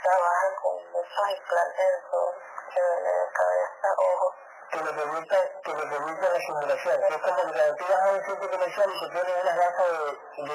Trabajan 0.04 0.56
con 0.56 0.92
muchos 0.92 1.30
implantes 1.38 1.86
en 1.86 2.02
su 2.10 2.22
de 2.68 3.16
cabeza, 3.34 3.88
ojos. 3.98 4.34
que 4.72 4.80
permita, 4.80 5.38
que 5.62 5.74
permita 5.74 6.30
la 6.30 6.40
simulación. 6.40 7.02
Que 7.08 7.14
es 7.16 7.22
como 7.22 7.36
que 7.36 7.44
cuando 7.48 7.76
tú 7.76 7.84
vas 7.90 8.02
a 8.02 8.12
un 8.12 8.24
centro 8.24 8.52
comercial 8.52 8.90
y 8.90 9.00
te 9.00 9.08
ponen 9.08 9.42
unas 9.42 9.58
gafas 9.58 9.88
de, 9.88 10.50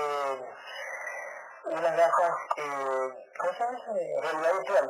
de 1.65 1.77
unas 1.77 1.97
gafas, 1.97 2.35
eh, 2.57 3.09
¿cómo 3.39 3.53
se? 3.53 3.65
De 3.93 4.21
realidad 4.21 4.53
virtual. 4.53 4.87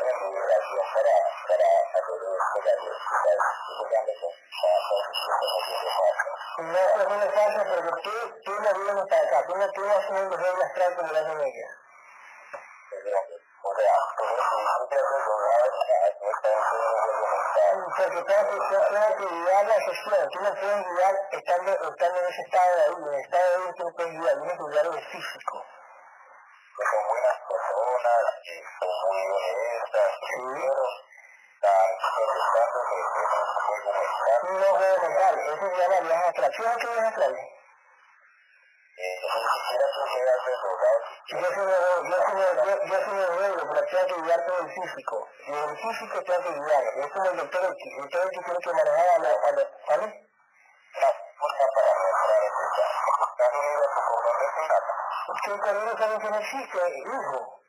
No 6.56 6.78
es 6.78 7.06
una 7.06 7.30
falsa 7.32 7.64
porque 7.64 7.90
tú, 8.02 8.10
tú 8.44 8.52
no 8.52 8.74
vienes 8.74 9.06
para 9.08 9.22
acá, 9.22 9.46
tú 9.46 9.56
no 9.56 9.70
tú 9.72 9.80
no 9.80 9.94
un 9.94 10.14
lo 10.14 10.20
un 10.20 10.30
recordado 15.00 15.52
a 15.52 15.66
esta 15.66 15.94
Porque 17.96 19.26
guiar 19.26 19.66
la 19.66 19.74
sesión, 19.74 20.28
tú 20.30 20.40
no 20.40 20.54
puedes 20.54 20.86
guiar 20.86 21.14
estando, 21.32 21.72
estando 21.72 22.20
en 22.20 22.26
ese 22.26 22.42
estado 22.42 22.76
de 22.76 22.82
ahí, 22.82 22.94
en 22.94 23.04
el 23.04 23.20
estado 23.20 23.44
de 23.44 23.54
ahí 23.54 23.72
tú 23.76 23.84
no 23.84 23.90
puedes 23.94 24.12
guiar, 24.12 24.34
tienes 24.34 24.58
que 24.58 24.64
guiar 24.64 24.86
el 24.86 25.04
físico. 25.06 25.64
Personas, 28.04 28.36
que 28.44 28.54
son 28.78 28.92
muy 29.08 29.24
pero 29.94 30.12
están 31.14 31.80
que 31.94 32.72
un 32.74 32.90
juego 33.64 33.90
mental. 33.94 34.40
No 34.44 34.68
juego 34.74 34.98
mental, 35.02 35.34
eso 35.38 35.64
se 35.64 35.76
llama 35.80 36.00
viaje 36.00 36.26
astral. 36.28 36.52
¿Sí 36.54 36.62
o 36.62 36.78
qué 36.78 36.86
viaje 36.86 37.08
astral? 37.08 37.34
Eh, 38.96 39.18
ni 39.24 39.28
siquiera 39.60 39.86
tú 39.94 40.50
drogar 40.62 40.98
Yo 41.26 41.38
soy 41.40 41.66
yo 42.86 42.98
soy 43.04 43.18
pero 43.68 43.82
tengo 43.86 44.06
que 44.06 44.22
guiar 44.22 44.40
todo 44.46 44.58
el 44.60 44.68
físico. 44.70 45.16
Y 45.46 45.52
el 45.52 45.76
físico 45.78 46.16
tengo 46.22 46.42
que 46.42 46.60
guiar. 46.60 46.84
Es 46.84 47.12
como 47.12 47.30
el 47.30 47.36
doctor 47.36 47.64
X. 47.64 47.92
El 47.96 48.02
doctor 48.02 48.26
X 48.26 48.44
tiene 48.44 48.60
que 48.60 48.72
manejar 48.72 49.08
a 49.08 49.18
los, 49.18 49.44
a 49.44 49.52
los, 49.52 49.66
¿vale? 49.88 50.06
una 50.94 51.10
puerta 51.40 51.64
para 51.74 51.90
entrar 51.90 52.30
en 52.30 52.52
ella. 52.54 52.86
Estás 53.24 53.52
unido 53.54 53.82
a 53.82 53.94
tu 53.94 54.00
corriente 54.04 54.46
sin 54.54 54.66
nada. 54.68 54.92
Que 55.42 55.50
el 55.50 55.60
correo 55.60 55.98
sabe 55.98 56.18
que 56.18 56.30
no 56.30 56.38
existe, 56.38 56.78
hijo. 56.98 57.63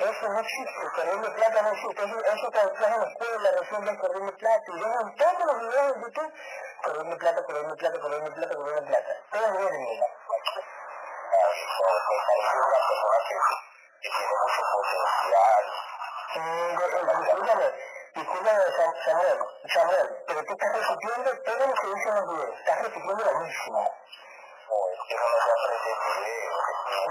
Eso 0.00 0.28
no 0.28 0.38
existe, 0.40 1.10
el 1.12 1.20
de 1.22 1.30
plata 1.30 1.62
no 1.62 1.68
existe. 1.70 2.04
Eso, 2.04 2.18
eso 2.24 2.46
estás 2.48 2.90
en 2.90 3.00
la 3.00 3.08
escuela, 3.08 3.50
recién 3.60 3.84
del 3.84 3.98
correo 3.98 4.24
de 4.26 4.32
plata. 4.32 4.64
Y 4.66 4.72
ven 4.72 4.92
en 4.92 5.16
todos 5.16 5.44
los 5.46 5.60
videos 5.60 5.94
de 5.94 6.00
YouTube. 6.00 6.32
Correo 6.82 7.04
de 7.04 7.16
plata, 7.16 7.44
correo 7.44 7.62
de 7.68 7.76
plata, 7.76 8.00
correo 8.00 8.20
de 8.20 8.30
plata, 8.30 8.54
correo 8.56 8.74
de 8.74 8.82
plata. 8.82 9.14
Mucho 13.20 14.62
potencial. 14.72 15.64
Mm, 16.36 16.78
Discúlpame, 17.20 17.66
discúlpame 18.14 18.64
Sam- 18.76 18.96
Samuel, 19.04 19.38
Samuel, 19.68 20.08
pero 20.26 20.44
tú 20.44 20.52
estás 20.52 20.76
todo 21.44 21.66
lo 21.66 21.74
que 21.74 21.86
dicen 21.94 22.14
los 22.14 22.24
videos, 22.30 22.58
estás 22.58 22.82
lo 22.82 23.40
mismo. 23.40 23.94
Lo 25.10 25.16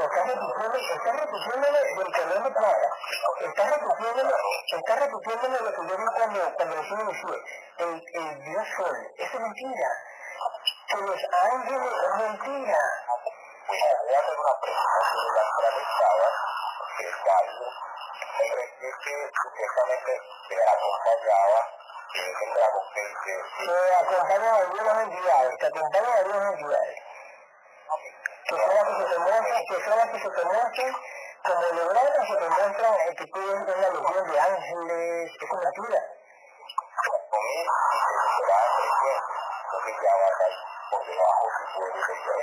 estás 0.05 0.27
repitiendo, 0.27 0.77
estás 0.77 1.15
repitiéndole 1.19 1.79
del 1.95 2.11
correo 2.13 2.43
de 2.43 2.51
plata, 2.51 2.89
estás 3.41 3.71
repitiéndole, 3.71 4.33
estás 4.71 4.99
repitiéndole 4.99 5.59
lo 5.59 5.73
que 5.73 5.87
yo 5.89 5.97
vi 5.97 6.05
cuando, 6.15 6.53
cuando 6.55 6.75
recién 6.75 6.99
inicié, 7.01 7.43
el, 7.79 8.01
el 8.13 8.43
Dios 8.45 8.67
Sol, 8.77 8.97
eso 9.17 9.35
es 9.35 9.41
mentira, 9.41 9.89
que 10.87 10.97
los 11.01 11.21
ángeles 11.43 11.91
es 11.91 12.15
mentira. 12.15 12.79
Pues 13.67 13.81
voy 13.99 14.13
a 14.13 14.19
hacer 14.19 14.37
una 14.39 14.53
pregunta 14.61 14.99
sobre 15.11 15.31
las 15.35 15.49
planetadas, 15.59 16.33
que 16.97 17.03
está 17.09 17.31
ahí. 17.37 17.59
El 18.39 18.49
reptil 18.55 18.93
que 19.03 19.13
supuestamente 19.43 20.11
te 20.47 20.55
acompañaba, 20.69 21.59
que 22.13 22.19
es 22.19 22.41
el 22.41 22.51
dragón 22.53 22.85
que 22.95 23.01
dice, 23.01 23.31
Te 23.59 23.95
acompañan 23.95 24.55
algunas 24.55 24.97
entidades, 25.03 25.51
te 25.59 25.65
acompañan 25.67 26.13
algunas 26.13 26.53
entidades. 26.53 27.08
Que 28.49 28.55
son 28.55 28.85
que 28.85 28.93
se 28.97 29.09
te 29.09 29.19
muestran, 29.19 29.63
que 29.69 29.75
son 29.85 30.11
que 30.11 30.19
se 30.19 30.29
te 30.29 30.45
muestran, 30.45 30.93
como 31.43 31.61
lograron 31.61 32.27
se 32.27 32.35
te 32.35 32.49
muestran 32.49 33.15
que 33.15 33.25
tú 33.25 33.39
eres 33.39 33.61
una 33.61 33.89
legión 33.89 34.31
de 34.31 34.39
ángeles, 34.39 35.31
es 35.31 35.49
puedes 35.49 35.89
ver. 35.89 36.19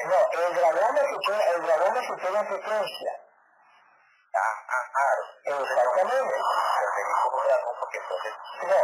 No, 0.06 0.18
el 0.32 0.54
dragón 0.54 0.94
me 0.94 1.00
supera, 1.08 1.44
el 1.52 1.62
dragón 1.62 1.94
me 1.94 2.06
supera 2.06 2.40
en 2.40 2.46
frecuencia. 2.46 3.12
Ah, 4.34 4.54
ah, 4.68 4.84
claro. 4.92 5.62
Exactamente. 5.62 6.34
No, 8.62 8.78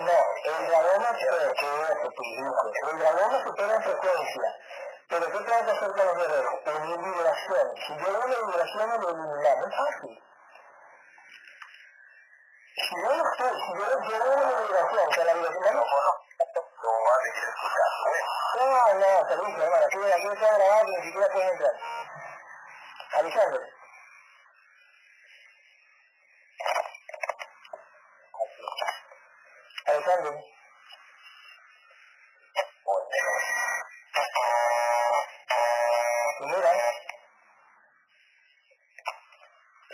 no, 0.00 0.18
el 0.44 0.66
dragón 0.68 1.00
me 1.00 1.06
supera. 1.20 1.52
El 2.90 2.98
dragón 2.98 3.32
me 3.32 3.44
supera 3.44 3.74
en 3.74 3.82
frecuencia. 3.82 4.56
Pero 5.08 5.26
¿qué 5.26 5.32
tengo 5.32 5.44
que 5.44 5.70
hacer 5.70 5.92
con 5.92 6.06
los 6.06 6.16
guerreros? 6.16 6.54
Si 7.86 7.96
yo 7.96 8.12
doy 8.12 8.30
la 8.30 8.46
vibración, 8.46 9.02
lo 9.02 9.08
eliminamos. 9.10 9.68
Es 9.68 9.76
fácil. 9.76 10.22
Si 12.76 12.94
yo 13.02 13.16
no 13.16 13.32
estoy, 13.32 13.60
si 13.60 13.72
yo, 13.72 14.18
la 14.18 14.60
vibración, 14.60 15.10
que 15.10 15.24
la 15.24 15.34
vibración 15.34 15.74
no 15.74 15.84
¿Cómo 15.84 16.02
no? 16.02 16.24
¿Cómo 16.80 17.04
vas 17.04 17.18
a 17.18 17.22
seguir 17.22 17.48
escuchando? 17.48 17.94
Bueno, 18.04 18.24
No, 18.54 18.94
no, 18.94 19.28
servicio, 19.28 19.62
hermano. 19.62 19.86
Aquí, 19.86 19.98
aquí 19.98 20.28
está 20.34 20.58
grabado 20.58 20.88
y 20.88 20.96
ni 20.96 21.02
siquiera 21.02 21.32
puedes 21.32 21.52
entrar. 21.52 21.74
Alejandro. 23.14 23.60
Mira. 36.40 36.72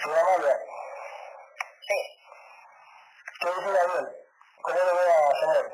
Señora 0.03 0.25
María, 0.25 0.59
Sí, 1.87 1.99
¿qué 3.41 3.47
dice 3.47 3.73
Gabriel? 3.73 4.09
¿Cómo 4.63 4.79
lo 4.79 4.95
ve 4.95 5.13
a 5.13 5.41
Samuel? 5.41 5.73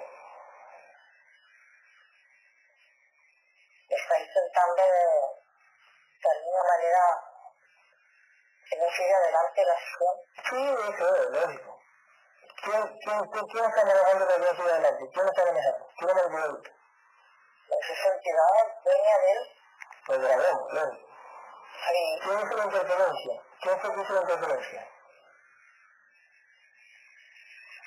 está 3.89 4.21
intentando 4.21 4.83
de 6.23 6.31
alguna 6.31 6.63
manera 6.63 7.03
que 8.69 8.77
no 8.77 8.91
siga 8.91 9.17
adelante 9.17 9.65
la 9.65 9.73
acción. 9.73 10.17
Sí, 10.51 10.93
eso 10.93 11.17
es, 11.17 11.31
lógico. 11.31 11.81
¿Quién, 12.63 13.01
quién, 13.57 13.71
está 13.71 13.85
manejando 13.85 14.27
la 14.27 14.37
vida 14.37 14.51
hacia 14.51 14.65
adelante? 14.65 15.11
¿Quién 15.13 15.29
está 15.29 15.45
manejando? 15.47 15.89
¿Quién 15.97 16.11
es 16.11 16.17
el 16.17 16.63
que 16.63 16.71
Esa 17.93 18.09
entidad 18.15 18.83
dueña 18.85 19.19
de 19.19 19.33
él, 19.33 19.41
El 20.09 20.23
dragón, 20.23 20.75
lógico. 20.75 21.09
sí, 21.89 22.21
¿Quién 22.23 22.39
hizo 22.41 22.57
la 22.57 22.65
interferencia? 22.65 23.43
¿Quién 23.61 23.81
fue 23.81 23.95
que 23.95 24.01
hizo 24.03 24.13
la 24.13 24.21
interferencia? 24.21 24.89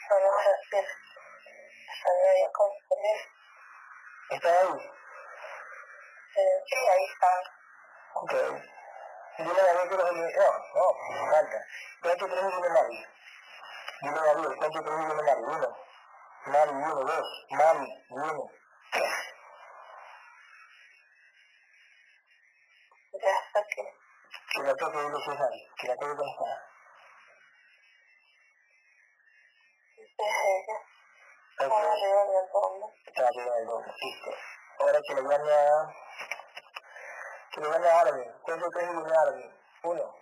podemos 0.09 0.43
decir, 0.43 0.85
está 1.93 2.09
medio 2.09 2.51
confundido. 2.51 3.21
¿Está 4.31 4.49
ahí? 4.49 4.91
Eh, 6.35 6.63
Sí, 6.65 6.75
ahí 6.75 7.05
están. 7.05 7.43
Ok. 8.15 8.33
Dile 9.37 9.61
a 9.61 9.65
Gabriel 9.65 9.89
que 9.89 9.95
los 9.97 10.09
elimine. 10.09 10.33
No, 10.35 10.49
no, 10.75 11.31
falta. 11.31 11.65
¿Cuántos 12.01 12.27
premios 12.29 12.53
tiene 12.53 12.69
Mari? 12.69 13.07
Dile 14.01 14.19
a 14.19 14.23
Gabriel, 14.23 14.55
¿cuántos 14.57 14.81
premios 14.81 15.07
tiene 15.07 15.23
Mari? 15.23 15.41
Uno. 15.43 15.77
Mari, 16.45 16.71
uno, 16.71 16.95
dos. 16.95 17.45
Mari, 17.51 18.05
uno. 18.09 18.51
Ya 23.21 23.29
está 23.45 23.59
aquí. 23.59 23.81
Que 24.55 24.61
la 24.63 24.75
toque 24.75 24.97
dile 24.97 25.11
que 25.25 25.31
es 25.33 25.39
Mari. 25.39 25.67
Que 25.79 25.87
la 25.87 25.95
toque 25.97 26.15
con 26.15 26.27
esta. 26.29 26.65
Es 30.19 30.35
ella. 30.45 30.77
Ok. 31.59 31.71
Está 31.71 31.91
arriba 31.91 32.23
del 32.25 32.49
fondo. 32.51 32.93
Está 33.05 33.21
arriba 33.27 33.55
del 33.55 33.65
doble. 33.67 33.93
Listo. 34.01 34.31
Ahora 34.79 34.99
que 35.07 35.13
le 35.15 35.21
llame 35.21 35.51
a... 35.51 35.93
Que 37.51 37.61
le 37.61 37.69
llame 37.69 37.87
a 37.89 37.99
Armin. 38.01 38.31
¿Cuántos 38.43 38.69
premios 38.73 39.03
tiene 39.05 39.17
Armin? 39.19 39.55
Uno. 39.83 40.15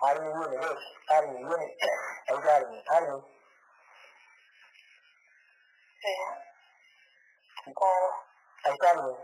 Armin 0.00 0.38
viene, 0.40 0.56
dos. 0.66 0.78
Armin 1.08 1.48
viene. 1.48 1.76
Ahí 2.28 2.36
está 2.36 2.56
Armin. 2.56 2.82
Armin. 2.88 3.24
Sí. 6.02 6.14
Claro. 7.74 8.24
Ahí 8.64 8.72
está 8.72 8.90
Armin. 8.90 9.16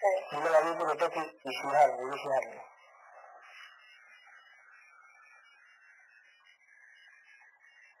Sí. 0.00 0.36
Dile 0.36 0.48
a 0.48 0.52
Gabriel 0.52 0.78
que 0.78 0.84
le 0.84 0.96
toque 0.96 1.20
y 1.44 1.50
si 1.50 1.68
es 1.68 1.74
Armin. 1.74 2.04
Dile 2.10 2.16
si 2.22 2.28
es 2.28 2.36
Armin. 2.36 2.62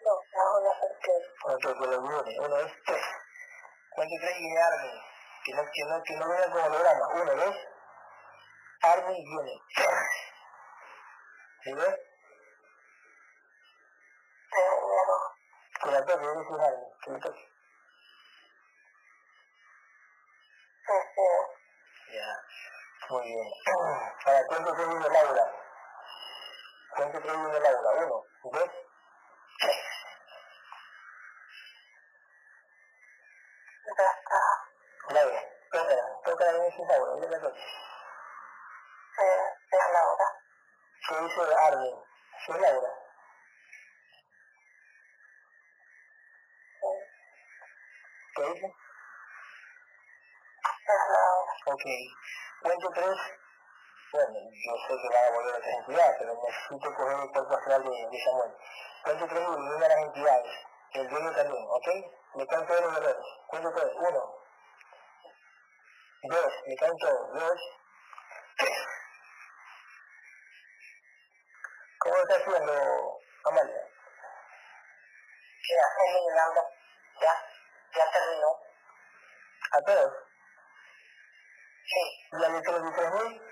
No, 0.06 0.12
bajo 0.32 0.60
la 0.60 0.72
certeza. 0.80 1.28
Ok, 1.44 1.62
que 1.62 1.86
lo 1.86 2.02
viene. 2.02 2.38
Uno, 2.38 2.56
dos, 2.56 2.72
tres. 2.86 3.02
¿Cuántos 3.90 4.18
tres 4.20 4.38
viene 4.38 4.60
Armin? 4.62 5.00
Que 5.44 5.52
no, 5.86 6.02
que 6.02 6.16
no, 6.16 6.28
venga 6.28 6.66
holograma. 6.66 7.08
Uno, 7.08 7.34
dos. 7.34 7.56
Armin 8.82 9.24
viene. 9.24 9.62
¿Sí 11.62 11.72
ves? 11.72 11.96
La 15.86 16.04
toque. 16.04 17.50
Ya. 22.12 22.28
Muy 23.08 23.24
bien. 23.24 23.52
Ahora, 24.24 24.46
¿cuántos 24.48 24.74
tres 24.74 24.88
viene 24.88 25.08
Laura? 25.08 25.52
¿Cuántos 26.96 27.22
tres 27.22 27.36
viene 27.36 27.60
Laura? 27.60 27.90
Uno, 28.04 28.24
dos, 28.42 28.52
tres. 28.52 28.70
Ya 33.84 33.90
está. 33.92 35.14
Laura, 35.14 35.40
tócala. 35.70 36.65
Bien 36.76 36.88
si 36.88 37.24
es 37.24 37.30
la 37.30 37.38
Laura. 39.92 40.26
¿Qué 41.08 41.14
¿Qué 48.34 48.42
es 48.42 48.58
Laura. 51.08 51.52
Ok. 51.66 51.84
Cuento. 52.62 52.90
Bueno, 54.12 54.38
yo 54.38 54.72
sé 54.86 54.94
que 54.96 55.08
van 55.08 55.24
a 55.24 55.30
volver 55.34 55.54
a 55.54 55.58
otras 55.58 55.74
entidades, 55.78 56.16
pero 56.18 56.34
necesito 56.34 56.94
coger 56.94 57.20
el 57.20 57.32
cuerpo 57.32 57.54
astral 57.54 57.82
de, 57.84 57.90
de 57.90 58.24
Samuel. 58.24 58.52
Cuento 59.04 59.26
tres 59.28 59.40
y 59.40 59.52
elimina 59.52 59.88
las 59.88 59.98
entidades. 59.98 60.66
El 60.92 61.08
dueño 61.08 61.34
también, 61.34 61.66
¿ok? 61.68 61.88
Le 62.34 62.46
caen 62.46 62.66
todos 62.66 62.82
los. 62.82 63.16
Cuento 63.48 63.72
tres. 63.72 63.92
Uno. 63.96 64.35
Dos. 66.28 66.52
Le 66.66 66.76
caen 66.76 66.96
todos. 66.98 67.40
Dos. 67.40 67.60
Tres. 68.58 68.78
¿Cómo 71.98 72.16
está 72.16 72.34
haciendo 72.36 73.20
Amalia? 73.44 73.82
Ya, 75.68 75.82
eliminando. 76.06 76.60
Ya, 77.20 77.32
ya 77.94 78.10
terminó. 78.12 78.50
¿A 79.72 79.80
todos? 79.82 80.12
Sí, 81.84 82.28
¿Y 82.32 82.44
a 82.44 82.48
los 82.48 82.62
33.000? 82.62 83.46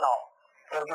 no. 0.00 0.10
¿Por 0.70 0.84
qué? 0.84 0.92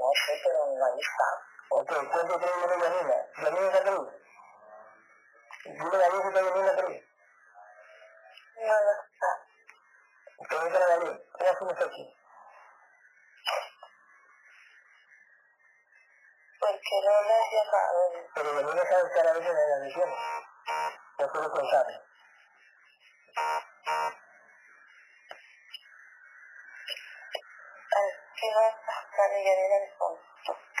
No 0.00 0.08
la. 0.88 1.50
Ok, 1.70 1.88
¿cuánto 2.10 2.38
tres 2.38 2.56
viene 2.56 2.82
Yanina? 2.82 3.16
¿Yanina 3.36 3.66
está 3.68 3.84
Perú? 3.84 4.12
Dile 5.64 6.04
a 6.04 6.08
Gabriel 6.08 6.22
que 6.22 6.28
está 6.28 6.42
Yanina 6.42 6.76
Perú. 6.76 6.92
No 8.56 8.74
lo 8.80 8.92
está. 8.92 9.30
¿cómo 10.48 11.70
hacemos 11.70 11.80
aquí? 11.80 12.16
Porque 16.60 16.96
no 17.04 17.22
le 17.22 17.34
has 17.34 17.48
llamado. 17.52 18.00
Pero 18.34 18.60
Yanina 18.60 18.82
sabe 18.88 19.08
estar 19.08 19.26
a 19.26 19.32
veces 19.32 19.48
en 19.48 19.70
las 19.70 19.80
elecciones. 19.80 20.18
Yo 21.18 21.28
solo 21.32 21.50
contarle. 21.50 22.00
¿Qué 28.40 28.54
va 28.54 28.66
a 28.66 29.38
el 29.82 29.98
fondo? 29.98 30.19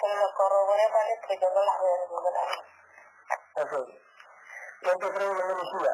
Que 0.00 0.08
me 0.08 0.14
lo 0.14 0.32
corrobore, 0.34 0.88
vale, 0.92 1.20
que 1.28 1.38
yo 1.38 1.50
no 1.50 1.62
las 1.62 1.78
veo 1.78 1.94
en 1.94 2.00
ningún 2.00 2.24
lado. 2.32 2.64
Ok. 3.56 3.72
¿Cuánto 4.82 5.12
creo 5.12 5.34
viene 5.34 5.54
Lucía? 5.54 5.92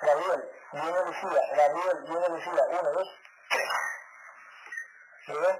Gabriel, 0.00 0.50
viene 0.72 1.04
Lucía. 1.04 1.42
Gabriel, 1.56 2.04
viene 2.04 2.28
Lucía. 2.28 2.62
Uno, 2.68 2.92
dos, 2.92 3.08
tres. 3.50 3.68
¿Sí 5.26 5.32
ves? 5.32 5.58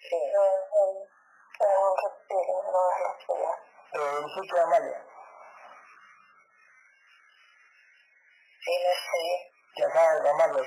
Sí. 0.00 0.16
Eh, 0.16 0.70
Amalia. 4.62 5.06
Sí, 8.64 8.72
no 8.84 8.92
sé. 9.00 9.52
Que 9.76 9.84
acá 9.84 10.30
Amalia, 10.30 10.62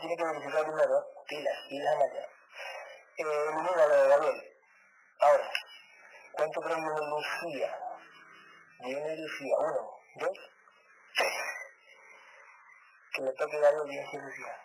tiene 0.00 0.16
que 0.16 0.24
verificar 0.24 0.64
primero. 0.64 0.96
Pilas, 1.26 1.56
pilas 1.66 1.94
Amalia. 1.94 2.39
Elimina 3.20 3.86
lo 3.86 4.02
de 4.02 4.08
Gabriel. 4.08 4.58
Ahora, 5.20 5.50
¿cuánto 6.32 6.60
creo 6.60 6.76
viene 6.76 7.00
Lucía? 7.10 7.78
Viene 8.80 9.16
Lucía. 9.16 9.58
Uno, 9.58 10.00
dos, 10.16 10.38
tres. 11.16 11.32
Que 13.12 13.22
le 13.22 13.32
toque 13.32 13.60
Gabriel, 13.60 13.88
viene 13.88 14.24
Lucía. 14.24 14.56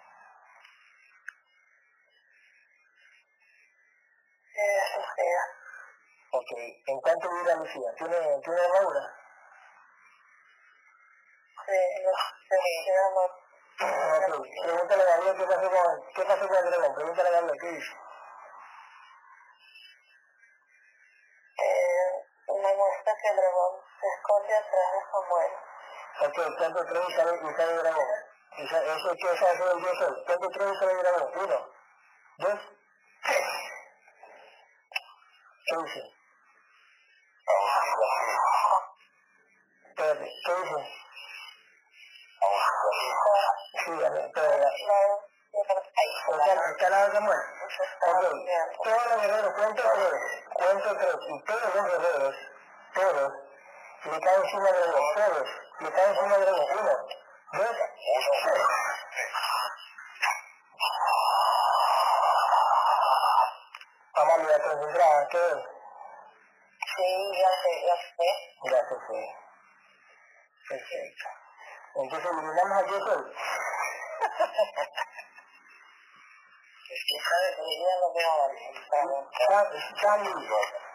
Es 4.54 4.98
Lucía. 4.98 5.42
Ok, 6.32 6.52
¿en 6.88 7.02
cuánto 7.02 7.30
vive 7.30 7.56
Lucía? 7.58 7.94
¿Tiene, 7.98 8.42
¿tiene 8.42 8.62
armadura? 8.62 9.16
Sí, 11.66 11.80
no. 12.04 12.12
Llama. 12.88 13.46
Ok, 13.78 14.48
pregúntale 14.64 15.04
a 15.04 15.06
Gabriel 15.06 15.38
qué 15.38 15.46
pasó 15.46 15.70
con, 15.70 16.14
qué 16.14 16.24
pasó 16.24 16.48
con 16.48 16.58
el 16.58 16.72
dragón. 16.72 16.96
Pregúntale 16.96 17.30
a 17.30 17.32
Gabriel 17.32 17.58
qué 17.60 17.68
dice. 17.72 18.05
Me 21.58 22.76
muestra 22.76 23.14
que 23.22 23.28
el 23.30 23.36
dragón 23.36 23.82
se 24.00 24.08
esconde 24.08 24.56
atrás 24.56 24.92
de 24.94 25.00
Samuel. 25.12 25.52
Ok, 26.22 26.58
¿cuánto 26.58 26.86
tres 26.86 27.04
y 27.08 27.14
sabe, 27.14 27.32
y 27.36 27.56
sabe 27.56 27.72
el 27.72 27.84
dragón? 27.84 28.08
Eso 28.58 29.12
es 29.12 29.18
que 29.18 29.38
sabe 29.38 29.52
hacer 29.52 29.68
el 29.68 29.82
dios 29.82 30.02
hoy. 30.02 30.24
¿Cuánto 30.26 30.50
tres 30.50 30.72
y 30.72 30.80
sabe 30.80 30.92
el 30.92 31.00
dragón? 31.00 31.32
Uno, 31.36 31.58
dos, 32.38 32.60
tres. 33.24 33.46
¿Qué 35.68 35.78
dice? 35.78 36.02
Espérate, 39.90 40.30
¿qué 40.46 40.54
dice? 40.56 40.80
Sí, 43.86 43.92
a 43.92 44.10
ver, 44.10 44.26
espérate. 44.26 44.66
Está 46.72 46.90
la 46.90 47.12
Samuel. 47.12 47.55
Ok, 47.78 48.24
todos 48.84 49.06
los 49.10 49.22
guerreros, 49.22 49.54
cuento 49.54 49.84
tres, 49.84 50.14
cuento 50.54 50.98
tres, 50.98 51.16
y 51.28 51.44
todos 51.44 51.76
los 51.76 51.86
guerreros, 51.92 52.36
todos, 52.94 53.34
le 54.06 54.20
caen 54.22 54.42
encima 54.44 54.72
de 54.72 54.80
dragón, 54.80 55.16
todos, 55.16 55.50
le 55.80 55.92
caen 55.92 56.10
encima 56.10 56.38
de 56.38 56.46
dragón, 56.46 56.66
uno, 56.72 56.84
dos, 56.84 57.06
tres. 57.54 58.62
Amalia, 64.14 64.64
concentrada, 64.64 65.28
¿qué 65.28 65.38
es? 65.38 65.76
Sí, 66.96 67.10
ya 67.38 67.50
sé, 67.62 67.72
ya 67.86 67.96
sé. 67.98 68.30
Ya 68.72 68.80
se 68.88 68.96
fue. 69.06 69.22
Perfecto. 70.70 71.28
Entonces 71.96 72.32
eliminamos 72.32 72.78
a 72.78 72.88
Jesús. 72.88 73.26
Es 76.75 76.75
que 76.75 76.75
sabes, 76.75 76.75
mi 76.75 76.75
vida 76.75 76.75
no 76.75 76.75
veo 76.75 76.75
a 76.75 76.75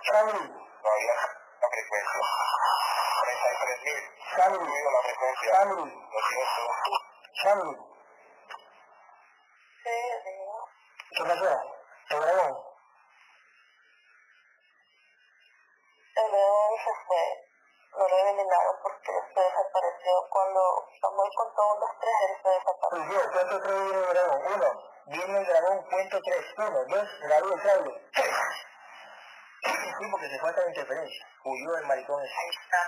Charlie, 0.02 0.48
Todavía 0.82 1.14
la 1.60 1.68
frecuencia. 1.68 2.20
33.000. 3.20 4.36
Charlie, 4.36 4.58
Subido 4.58 4.90
la 4.90 5.02
frecuencia. 5.02 5.52
Charlie, 5.52 5.92
200. 6.10 6.30
Charlie. 7.42 7.78
Sí, 9.82 9.96
digo. 10.24 10.56
¿Qué 11.10 11.22
pasó? 11.24 11.52
¿El 12.10 12.20
dragón? 12.20 12.54
El 16.16 16.26
león 16.32 16.72
se 16.84 16.92
fue. 17.06 17.24
No 17.92 18.08
lo 18.08 18.16
eliminaron 18.18 18.76
porque 18.82 19.12
se 19.34 19.40
desapareció. 20.00 20.28
Cuando 20.30 20.88
Samuel 21.00 21.30
contó 21.36 21.74
unos 21.76 21.90
tres, 22.00 22.14
él 22.28 22.36
se 22.42 22.48
desapareció. 22.48 22.90
Pues 22.90 23.08
yo, 23.10 23.32
cuento 23.32 23.60
tres 23.62 23.82
viene 23.82 23.98
el 23.98 24.14
dragón. 24.14 24.40
Uno, 24.54 24.82
viene 25.06 25.38
el 25.38 25.46
dragón, 25.46 25.82
cuento 25.90 26.20
tres. 26.22 26.44
Uno, 26.58 26.84
dos, 26.84 27.08
Gabriel, 27.20 27.62
Charlie. 27.62 28.10
Tres. 28.12 28.36
Sí, 29.62 30.04
porque 30.10 30.28
se 30.30 30.38
fue 30.38 30.48
hasta 30.50 30.62
la 30.62 30.68
interferencia. 30.68 31.26
Huyó 31.44 31.76
el 31.76 31.86
maricón 31.86 32.22
ese. 32.24 32.34
Ahí 32.34 32.48
está. 32.48 32.82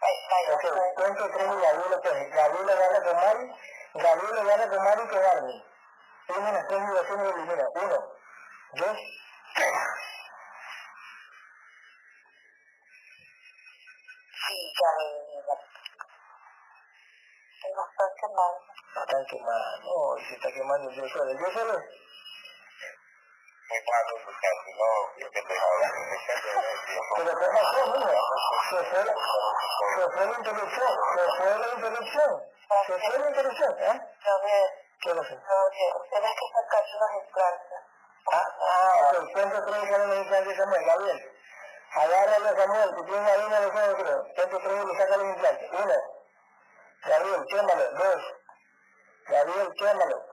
Ahí 0.00 0.14
está, 0.22 0.36
ya 0.46 0.54
Ok, 0.54 0.62
sé. 0.62 0.94
cuento 0.94 1.30
tres 1.30 1.42
y 1.42 1.60
Gabriel 1.60 1.90
lo 1.90 2.02
coge. 2.02 2.28
Gabriel 2.28 2.66
le 2.66 2.74
gana 2.74 3.02
con 3.02 3.16
Mari, 3.16 3.54
Gabriel 3.94 4.34
le 4.34 4.44
gana 4.44 4.68
con 4.68 4.84
Mari 4.84 5.08
que 5.08 5.18
Barney. 5.18 5.64
Tiene 6.26 6.52
las 6.52 6.68
tres 6.68 6.80
migraciones 6.80 7.26
y 7.26 7.30
elimina. 7.30 7.68
Uno, 7.74 7.88
dos, 8.74 8.98
tres. 9.54 9.78
Sí, 14.46 14.72
ya 14.78 14.88
me 14.98 15.04
Es 17.64 17.74
bastante 18.34 19.40
mal. 19.40 19.62
Están 20.34 20.52
quemando, 20.52 20.90
y 20.90 20.94
se 20.94 21.06
está 21.06 21.16
quemando. 21.22 21.70
No, 24.74 24.90
yo 25.18 25.30
que 25.30 25.42
te 25.42 25.58
ahora. 25.58 25.88
Pero 27.16 27.32
¿qué? 27.38 27.46
Se 28.70 28.78
se 30.10 30.24
interrupción, 30.38 30.92
se 31.14 31.44
interrupción, 31.76 32.32
se 32.86 33.28
interrupción, 33.28 33.72
¿eh? 33.78 34.00
Gabriel, 34.24 34.70
¿Qué 35.00 35.14
pasó? 35.14 35.34
Gabriel, 35.34 35.94
tienes 36.10 36.32
que 36.34 36.46
implantes. 37.22 37.80
Ah, 38.32 38.48
ah, 38.60 39.12
que 42.54 42.66
no 42.66 42.74
que 42.94 43.12
una 43.12 43.60
de 43.60 43.70
creo. 43.96 44.34
Cuento 44.34 44.58
tres 44.58 44.82
y 44.82 44.86
le 44.86 44.98
saca 44.98 45.16
los 45.16 45.26
implantes. 45.26 45.70
Uno. 45.72 46.13
Gabriel, 47.06 47.44
quémalo. 47.48 47.84
Dos. 47.98 48.22
Gabriel, 49.28 49.74
quémalo. 49.74 50.23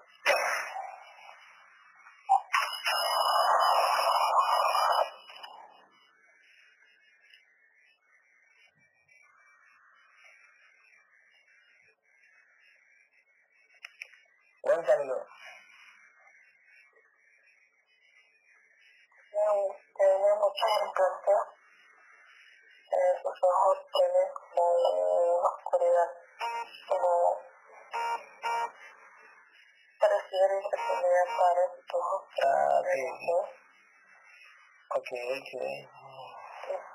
Ok. 35.54 35.60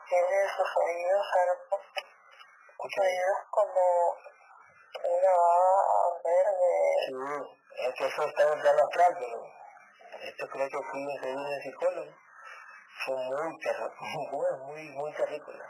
Tiene 0.08 0.48
sus 0.56 0.76
oídos, 0.76 1.26
sus 2.76 2.98
oídos 2.98 3.38
como 3.50 4.16
una 5.04 5.30
baba 5.30 6.20
verde. 6.24 6.72
Sí, 7.06 7.12
es 7.86 7.94
que 7.94 8.06
eso 8.06 8.22
está 8.22 8.42
en 8.44 8.52
el 8.52 8.60
plano 8.60 8.88
pero 8.94 9.38
esto 10.22 10.48
creo 10.48 10.68
que 10.68 10.90
fui 10.90 11.02
en 11.02 11.20
seguir 11.20 11.36
en 11.36 11.62
psicólogo. 11.62 12.12
Son 13.04 13.18
muy 13.26 13.58
terrícolas, 13.60 14.58
muy, 14.62 14.88
muy 14.88 15.12
terrícolas. 15.12 15.68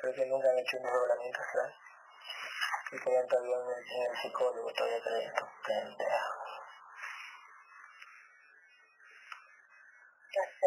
creo 0.00 0.14
que 0.14 0.26
nunca 0.26 0.48
han 0.48 0.58
hecho 0.58 0.76
un 0.78 0.84
doblamiento 0.84 1.40
astral. 1.40 1.74
Y 2.92 2.98
creen 2.98 3.26
todavía 3.26 3.56
en 3.56 3.68
el, 3.68 3.84
en 3.90 4.10
el 4.10 4.16
psicólogo, 4.22 4.72
todavía 4.72 5.02
creen 5.02 5.32
pendejos. 5.66 6.46
Ya 10.36 10.42
sé, 10.42 10.66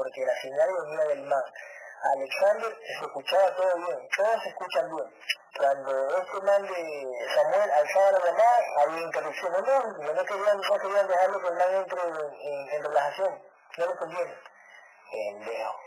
porque 0.00 0.24
la 0.24 0.34
señal 0.40 0.68
venía 0.82 1.04
del 1.08 1.22
man. 1.24 1.44
Alexander 2.14 2.74
se 2.86 3.04
escuchaba 3.04 3.54
todo 3.54 3.76
bien, 3.76 4.08
todos 4.16 4.42
se 4.42 4.48
escuchan 4.48 4.96
bien. 4.96 5.14
Cuando 5.58 6.16
este 6.16 6.40
man 6.40 6.62
de 6.62 7.28
Samuel 7.34 7.70
alzaba 7.70 8.12
la 8.12 8.24
llamada, 8.24 8.58
había 8.78 9.02
interrupción. 9.02 9.52
No, 9.52 9.60
no, 9.60 10.14
no 10.14 10.24
querían, 10.24 10.58
no 10.58 10.78
querían 10.78 11.06
dejarlo 11.06 11.40
que 11.42 11.48
el 11.48 11.54
man 11.54 11.74
entre 11.74 12.00
en, 12.00 12.82
relajación. 12.82 13.42
No 13.76 13.86
le 13.86 13.96
conviene. 13.96 14.34
Pendejo. 15.10 15.80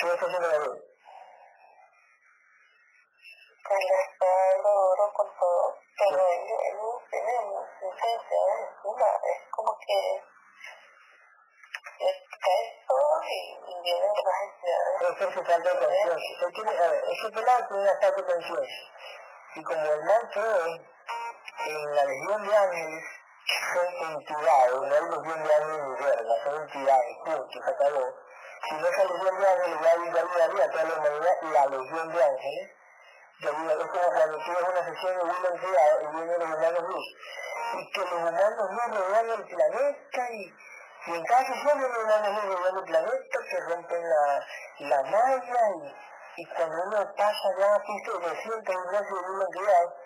¿Qué 0.00 0.06
está 0.12 0.26
haciendo 0.26 0.48
la 0.48 0.58
ley? 0.58 0.96
que 3.68 3.74
le 3.74 4.02
está 4.10 4.26
dando 4.26 4.68
duro 4.68 5.12
con 5.12 5.26
todo, 5.38 5.85
pero 5.98 6.28
él, 6.28 6.40
él 6.40 6.78
tiene 7.10 7.32
licencia 7.80 8.38
encima, 8.58 9.08
es 9.24 9.50
como 9.50 9.78
que 9.78 10.24
cae 11.98 12.84
todo 12.86 13.22
y, 13.22 13.34
y 13.66 13.82
vienen 13.82 14.12
las 14.24 14.38
entidades. 14.42 14.92
Eso 15.00 15.28
es 15.28 15.34
falta 15.34 15.56
de 15.56 15.78
conciencia. 15.78 16.48
Tiene, 16.54 16.70
a 16.70 16.90
ver, 16.90 17.04
ese 17.10 17.30
pelado 17.30 17.68
tiene 17.68 17.82
una 17.82 18.00
falta 18.00 18.12
de 18.12 18.24
conciencia. 18.24 18.84
Y 19.54 19.62
como 19.62 19.92
el 19.92 20.04
mal 20.04 20.30
cree 20.32 20.86
en 21.66 21.94
la 21.94 22.04
legión 22.04 22.46
de 22.46 22.56
ángeles, 22.56 23.04
son 23.72 24.12
entidades, 24.12 24.74
no 24.74 24.94
hay 24.94 25.02
legión 25.02 25.44
de 25.44 25.54
ángeles 25.54 25.82
ni 25.86 26.04
verga, 26.04 26.44
son 26.44 26.62
entidades, 26.62 27.16
punto, 27.24 27.62
se 27.62 27.70
acabó. 27.70 28.14
Si 28.68 28.74
no 28.74 28.86
es 28.86 28.96
la 28.98 29.04
legión 29.04 29.40
de 29.40 29.48
ángeles, 29.48 29.80
ya 29.82 30.20
ayudaría 30.20 30.64
a 30.64 30.70
toda 30.70 30.84
la 30.84 30.94
humanidad 30.94 31.42
la 31.42 31.66
legión 31.66 32.12
de 32.12 32.24
ángeles, 32.24 32.70
de 33.40 33.50
vida. 33.50 33.72
Es 33.72 33.90
como 33.90 34.12
cuando 34.12 34.38
tienes 34.38 34.62
una 34.62 34.84
sesión 34.84 35.18
de 35.18 35.24
William 35.24 35.56
Criado 35.58 36.02
y 36.02 36.06
vienen 36.16 36.38
los 36.38 36.48
humanos 36.48 36.82
luz. 36.88 37.06
Y 37.76 37.90
que 37.92 38.00
los 38.00 38.12
humanos 38.12 38.70
luz 38.70 38.98
rodean 38.98 39.30
el 39.30 39.44
planeta 39.44 40.30
y, 40.30 40.54
y 41.06 41.14
en 41.14 41.24
cada 41.24 41.44
sesión 41.46 41.82
los 41.82 42.04
humanos 42.04 42.44
luz 42.44 42.54
rodean 42.54 42.76
el 42.76 42.84
planeta 42.84 43.38
que 43.50 43.60
rompen 43.60 44.02
la, 44.08 44.46
la 44.78 45.02
malla 45.02 45.60
y, 45.76 46.42
y 46.42 46.46
cuando 46.54 46.82
uno 46.82 47.14
pasa 47.16 47.48
ya 47.58 47.82
piso 47.82 48.18
de 48.18 48.36
siente 48.42 48.76
un 48.76 48.86
brazo 48.86 49.14
de 49.14 49.46
Criado 49.46 49.96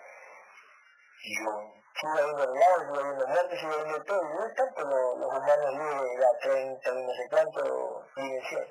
y 1.23 1.43
yo 1.43 1.81
sigue 1.93 2.19
habiendo 2.19 2.45
relatos, 2.45 2.87
sigue 2.87 2.99
habiendo 2.99 3.27
muertes, 3.27 3.59
sigue 3.59 3.73
habiendo 3.73 4.03
todo, 4.03 4.21
y 4.21 4.33
no 4.33 4.45
es 4.47 4.55
tanto 4.55 4.81
los, 4.81 5.19
los 5.19 5.27
humanos 5.27 5.73
luz 5.75 6.01
de 6.01 6.17
la 6.17 6.39
30 6.41 6.89
y 6.89 7.03
no 7.03 7.13
sé 7.13 7.27
cuánto 7.29 8.07
dimensión. 8.15 8.67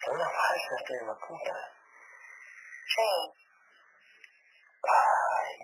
Es 0.00 0.08
una 0.08 0.28
falsa, 0.28 0.76
esto 0.78 0.92
de 0.92 1.14
puta. 1.26 1.54
Sí. 2.86 3.47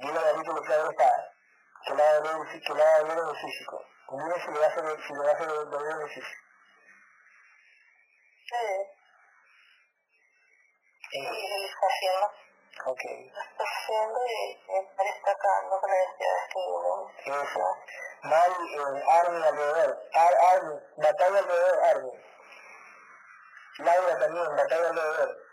Yo 0.03 0.13
la 0.13 0.21
David 0.21 0.47
lo 0.47 0.63
que 0.63 0.73
hago 0.75 0.91
está, 0.91 1.33
que 1.87 1.95
la 1.95 2.11
hago 2.11 2.45
que 2.45 2.75
la 2.75 2.99
en 2.99 3.17
lo 3.17 3.35
físico. 3.35 3.87
Dime 4.11 4.35
si 4.35 4.51
le 4.51 4.67
hacer, 4.67 4.85
si 5.07 5.13
le 5.13 5.47
dolor 5.47 5.91
en 5.91 6.01
lo 6.01 6.09
físico. 6.09 6.43
Sí. 8.47 8.95
Sí, 11.11 11.21
haciendo. 11.21 12.27
Ok. 12.87 13.01
Está 13.05 13.65
haciendo 13.65 14.21
y 14.27 14.59
me 14.69 15.09
está 15.09 15.31
acabando 15.31 15.81
con 15.81 15.91
las 15.91 15.99
necesidades 16.01 16.45
que 16.53 16.59
uno. 16.59 17.11
Eso. 17.25 17.77
Mal 18.23 18.51
eh, 18.51 19.05
Army 19.11 19.47
alrededor. 19.47 20.09
Ar, 20.13 20.35
Army, 20.53 20.81
batalla 20.97 21.39
alrededor, 21.39 21.85
Army. 21.85 22.13
Laura 23.79 24.19
también, 24.19 24.57
batalla 24.57 24.89
alrededor. 24.89 25.44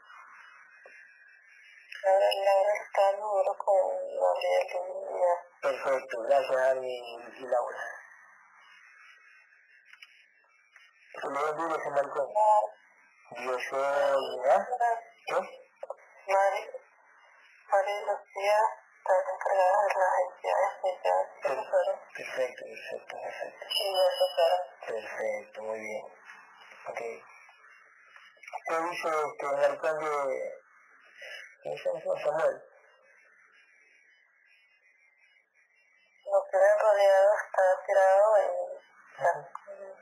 Laura, 2.03 2.27
Laura 2.45 2.73
está 2.83 3.13
duro 3.17 3.55
con 3.59 3.91
Gabriel 4.19 4.65
Perfecto, 5.61 6.21
gracias 6.23 6.57
Army 6.57 6.97
y 7.37 7.45
Laura. 7.45 7.77
Se 11.21 11.27
me 11.27 11.39
duro 11.39 11.75
ese 11.75 11.89
balcón. 11.91 12.27
Dios 13.37 13.61
soy, 13.69 14.39
¿ah? 14.49 14.67
¿Qué? 15.27 15.35
Mari, 16.27 16.61
Mari 17.69 17.93
Lucía 18.05 18.59
está 18.97 19.13
encargada 19.33 19.81
de 19.81 19.93
las 19.99 20.13
entidades 20.25 20.71
especiales. 20.73 21.29
Perfecto, 22.17 22.63
perfecto, 22.65 23.15
perfecto. 23.21 23.65
Sí, 23.69 23.93
eso. 23.93 24.25
Perfecto, 24.87 25.61
muy 25.61 25.79
bien. 25.79 26.05
Ok. 26.87 26.99
¿Qué 28.67 28.75
dice 28.89 29.07
este, 29.07 29.45
el 29.45 29.77
balcón 29.77 30.60
¿Qué 31.63 31.69
dice 31.69 31.89
Samuel? 32.23 32.61
Está 37.45 37.65
tirado 37.85 38.37
en... 38.37 38.51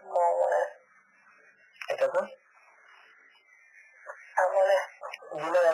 como. 0.03 0.69
¿Está? 1.89 2.05
Está 4.29 4.43
molesto. 4.53 5.05
Dile 5.33 5.59
a 5.59 5.71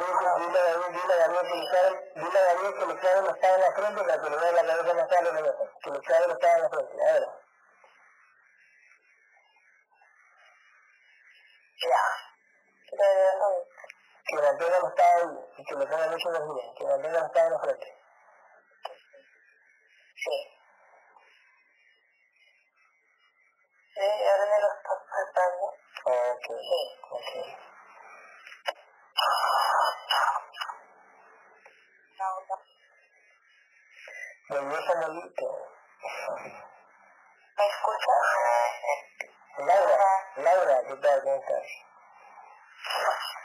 que 2.73 2.85
clave 2.99 3.21
los 3.21 3.37
en 3.55 3.61
la 3.61 3.71
frente 3.73 4.01
que 4.21 4.29
le 4.29 4.37
la 4.53 4.65
cabeza 4.65 4.93
más 4.95 5.07
tarde 5.07 5.29
en 5.29 5.37
el 5.37 5.43
Que 5.83 5.91
le 5.91 5.99
clave 5.99 6.27
los 6.27 6.39
en 6.55 6.61
la 6.63 6.69
frente, 6.69 7.03
a 7.03 7.13
ver. 7.13 7.23
Ya. 11.81 12.03
No. 13.39 13.74
Que 14.27 14.35
mantenga 14.35 14.79
los 14.79 14.93
ahí 14.97 15.39
y 15.57 15.63
que 15.65 15.75
le 15.75 15.85
ponga 15.85 16.07
mucha 16.07 16.29
energía, 16.29 16.73
que 16.77 16.83
mantenga 16.85 17.19
los 17.21 17.35
en 17.35 17.51
la 17.51 17.59
frente. 17.59 17.97
Sí. 20.15 20.37
Sí, 23.93 24.01
ahora 24.29 24.45
me 24.45 24.59
lo 24.61 24.67
está 24.73 24.89
faltando. 25.09 25.65
Ok, 26.05 26.45
Sí. 26.47 26.81
ok. 27.11 27.31
Volvió 34.49 34.77
Samuelito. 34.85 35.67
¿Me 37.57 37.65
escuchas? 37.67 38.21
Laura, 39.57 39.97
Laura, 40.37 40.81
¿qué 40.87 40.95
tal? 40.97 41.23
¿Cómo 41.23 41.35
estás? 41.35 41.67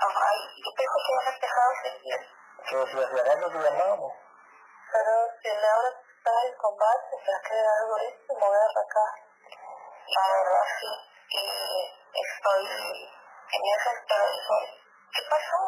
Ay, 0.03 0.40
yo 0.64 0.70
pensé 0.72 0.96
que 1.05 1.12
ya 1.12 1.20
me 1.30 1.38
dejado 1.40 1.72
seguir. 1.82 2.20
Que 2.57 2.72
si 2.72 2.76
hace 2.80 3.20
rato 3.20 3.46
te 3.51 3.59
llamamos. 3.59 4.12
Pero 4.92 5.12
si 5.42 5.48
Laura 5.48 5.90
está 5.90 6.32
en 6.46 6.57
combate, 6.57 7.16
se 7.24 7.30
ha 7.30 7.40
quedado 7.42 7.68
algo 7.80 7.96
esto, 7.98 8.34
me 8.34 8.40
voy 8.40 8.57
a 8.57 8.64
arrancar. 8.64 9.12
La 10.09 10.24
verdad, 10.32 10.66
sí. 10.80 10.90
Y 11.28 11.44
estoy 12.16 12.64
en 13.53 13.62
ese 13.76 13.90
estado. 14.01 14.32
¿Qué 15.12 15.22
pasó? 15.28 15.61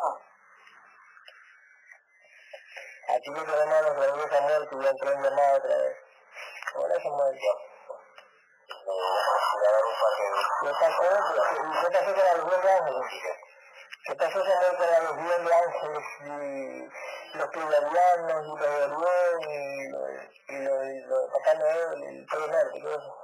Aquí 3.15 3.31
me 3.31 3.41
tenemos 3.43 3.75
a 3.75 3.83
nuestro 3.83 4.03
amigo 4.13 4.29
Samuel 4.29 4.69
que 4.69 4.77
ya 4.83 4.91
entró 4.91 5.13
en 5.13 5.23
llamada 5.23 5.57
otra 5.59 5.77
vez. 5.77 5.97
Hola 6.75 6.95
Samuel. 7.03 7.39
¿Qué 10.63 10.73
pasó? 10.81 11.03
¿Qué 11.03 11.91
pasó 11.93 12.15
con 12.15 12.25
la 12.25 12.35
Legión 12.35 12.63
de 12.63 12.73
Ángeles? 12.73 13.07
¿Qué 13.11 13.29
pasó 13.29 13.52
Samuel 14.09 14.77
con 14.77 14.91
la 14.91 15.01
Legión 15.01 15.45
de 15.47 15.55
Ángeles 15.55 16.05
y 16.27 17.39
los 17.39 17.49
plurialianos 17.49 18.47
y 18.47 18.49
los 18.49 18.67
Orión 18.99 19.41
y 19.49 19.89
los, 19.91 20.11
y 20.49 20.59
los, 20.59 20.87
y 20.87 21.01
los 21.07 21.31
Papá 21.31 21.55
Noel 21.55 22.03
y 22.03 22.19
el 22.19 22.27
Polo 22.27 22.47
Norte 22.49 22.79
y 22.79 22.83
todo 22.83 22.99
eso? 22.99 23.19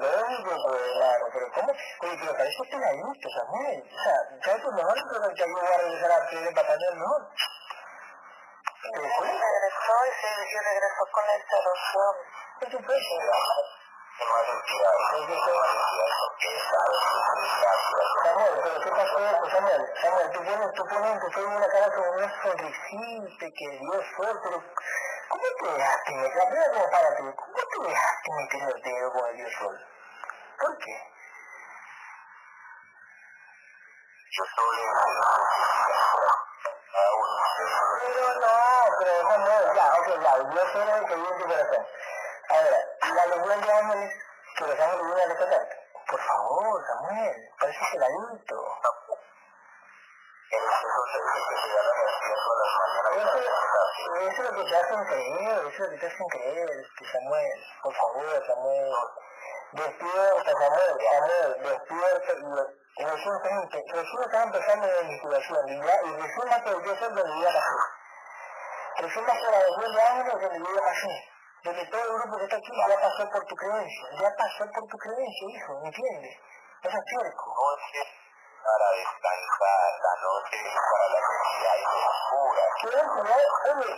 Lógico, 0.00 0.50
pues, 0.64 0.82
claro, 0.96 1.24
pero 1.32 1.46
¿cómo? 1.52 1.72
Oye, 1.72 2.16
pero 2.20 2.32
parece 2.32 2.62
que 2.70 2.76
la 2.78 2.92
gusto, 2.94 3.28
Samuel. 3.36 3.82
O 3.84 4.02
sea, 4.02 4.16
¿sabes 4.44 4.62
que 4.64 4.72
mejor 4.72 4.94
creo 4.94 5.34
que 5.34 5.44
ayuda 5.44 5.74
a 5.74 5.78
regresar 5.78 6.10
a 6.12 6.28
pedir 6.30 6.48
el 6.48 6.54
Papá 6.54 6.76
Noel 6.76 6.96
mejor? 6.96 7.22
Sí, 8.82 8.92
regresó 8.92 9.96
y 10.06 10.12
sí, 10.20 10.28
y 10.40 10.58
regresó 10.58 11.02
con 11.12 11.26
la 11.26 11.36
interrupción. 11.36 12.14
Por 12.60 12.70
supuesto. 12.70 13.85
Samuel, 18.24 18.60
pero 18.62 18.80
¿qué 18.80 18.90
pasó? 18.90 19.16
Pues, 19.40 19.52
Samuel, 19.52 19.82
Samuel, 20.00 20.30
tú 20.32 20.38
pones, 20.42 20.72
tú 20.72 20.84
pones 20.86 21.20
tu 21.20 21.30
Facebook 21.32 21.56
una 21.56 21.68
cara 21.68 21.94
como 21.94 22.10
una 22.12 22.42
sonrisita, 22.42 23.46
que 23.46 23.68
Dios 23.78 24.04
fue, 24.16 24.26
pero 24.42 24.62
¿cómo 25.28 25.42
te 25.60 25.68
dejaste 25.70 26.14
meter? 26.14 26.36
La 26.36 26.44
primera 26.48 26.72
como 26.72 26.90
para 26.90 27.16
ti, 27.16 27.22
¿cómo 27.36 27.60
te 27.68 27.78
dejaste 27.88 28.32
meter 28.32 28.62
el 28.62 28.82
dedo 28.82 29.12
con 29.12 29.26
el 29.26 29.36
Dios 29.36 29.52
sol? 29.58 29.76
¿Por 30.60 30.78
qué? 30.78 30.96
Yo 34.32 34.44
soy 34.56 34.78
el 34.80 34.88
Pero 38.00 38.28
no, 38.40 38.56
pero 38.98 39.12
Samuel, 39.28 39.64
ya, 39.76 39.86
ok, 40.00 40.08
ya, 40.22 40.32
yo 40.38 40.62
soy 40.72 40.88
el 40.88 41.04
que 41.06 41.14
vive 41.16 41.28
en 41.28 41.38
tu 41.38 41.44
corazón. 41.44 41.86
Ahora, 42.48 42.78
la 43.14 43.26
legión 43.26 43.60
de 43.60 43.72
ángeles 43.72 44.12
que 44.56 44.66
los 44.66 44.78
ángeles 44.78 45.04
vienen 45.04 45.18
a 45.18 45.34
rescatar. 45.34 45.68
Por 46.08 46.20
favor, 46.20 46.86
Samuel, 46.86 47.50
pareces 47.58 47.94
el 47.94 48.02
adulto. 48.04 48.54
Eso, 50.50 50.86
eso 54.16 54.42
es 54.42 54.50
lo 54.50 54.56
que 54.56 54.64
te 54.64 54.76
hacen 54.76 55.04
creer, 55.04 55.58
eso 55.58 55.68
es 55.68 55.78
lo 55.78 55.90
que 55.90 55.98
te 55.98 56.06
hacen 56.06 56.26
creer, 56.28 56.70
este 56.70 57.04
Samuel. 57.12 57.64
Por 57.82 57.94
favor, 57.94 58.46
Samuel. 58.46 58.92
Despierta, 59.72 60.52
Samuel, 60.52 60.96
Samuel, 61.10 61.62
despierta. 61.62 62.32
Y 62.98 63.04
recién 63.04 64.22
están 64.22 64.42
empezando 64.44 64.86
la 64.86 65.00
investigación 65.02 65.68
y, 65.68 65.82
ya, 65.82 66.00
y 66.04 66.16
recién 66.16 66.48
va 66.48 66.54
a 66.54 66.64
yo 66.64 66.96
ser 66.96 67.12
donde 67.12 67.40
ya 67.42 67.52
pasé. 67.52 67.76
Recién 68.98 69.24
va 69.26 69.32
a 69.32 69.40
ser 69.40 69.50
la 69.50 69.58
legión 69.58 69.94
de 69.94 70.02
ángeles 70.02 70.40
donde 70.40 70.74
ya 70.74 70.80
pasé. 70.80 71.35
Donde 71.66 71.84
todo 71.90 72.00
el 72.00 72.12
grupo 72.22 72.38
que 72.38 72.44
está 72.44 72.56
aquí 72.58 72.70
ya 72.88 72.94
pasó 72.94 73.28
por 73.28 73.44
tu 73.44 73.56
creencia, 73.56 74.06
ya 74.22 74.30
pasó 74.38 74.64
por 74.70 74.86
tu 74.86 74.96
creencia, 74.98 75.48
hijo, 75.50 75.82
¿entiendes? 75.82 76.38
Eso 76.84 76.96
es 76.96 77.04
cierto 77.10 77.42
para 78.66 78.90
descansar, 78.98 79.90
la 80.02 80.14
noche 80.22 80.58
para 80.62 81.06
la 81.10 81.18
necesidad 81.26 81.78
oscura. 82.06 82.62
Sí, 82.80 82.86
oye, 82.86 83.42
oye, 83.66 83.90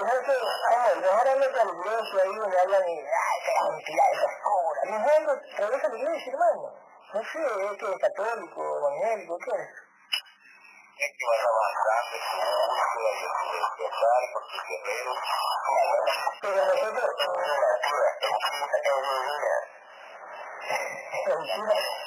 no 0.00 0.14
sé, 0.26 0.34
Samuel, 0.64 0.98
mejor 1.02 1.28
anda 1.28 1.46
a 1.46 1.64
la 1.64 1.72
iglesia 1.72 2.22
ahí 2.22 2.34
donde 2.34 2.60
hablan 2.60 2.88
y, 2.88 2.98
ay, 2.98 3.38
qué 3.44 3.52
mentira, 3.70 4.04
esa 4.10 4.26
oscura. 4.26 4.80
Mejor 4.86 5.42
regresa 5.58 5.86
a 5.86 5.90
la 5.90 5.98
iglesia, 5.98 6.32
hermano. 6.32 6.66
No 7.14 7.20
sé, 7.22 7.38
es 7.38 7.78
que 7.78 7.92
es 7.92 7.98
católico, 8.00 8.78
evangélico, 8.78 9.38
¿qué 9.38 9.50
es? 9.62 9.83
Es 10.96 11.10
que 11.18 11.26
vas 11.26 11.42
avanzando 11.44 12.14
en 12.14 12.22
tu 12.30 12.38
búsqueda 12.70 13.10
y 13.10 13.24
en 13.24 13.32
tu 13.34 13.46
despertar 13.54 14.22
con 14.32 14.42
tus 14.48 14.62
guerreros. 14.68 15.18
Pero 16.40 16.60
nosotros... 16.66 17.10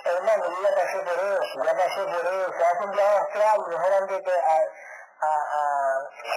hermano, 0.05 0.43
yo 0.45 0.61
ya 0.63 0.71
pasé 0.75 0.99
por 0.99 1.19
eso, 1.19 1.63
ya 1.63 1.73
pasé 1.75 2.01
por 2.03 2.25
eso, 2.25 2.53
se 2.53 2.63
hace 2.63 2.83
un 2.83 2.91
viaje 2.91 3.17
astral, 3.17 3.67
mejor 3.67 3.93
antes 3.93 4.21
que 4.23 4.31
a, 4.31 4.57
a, 5.19 5.31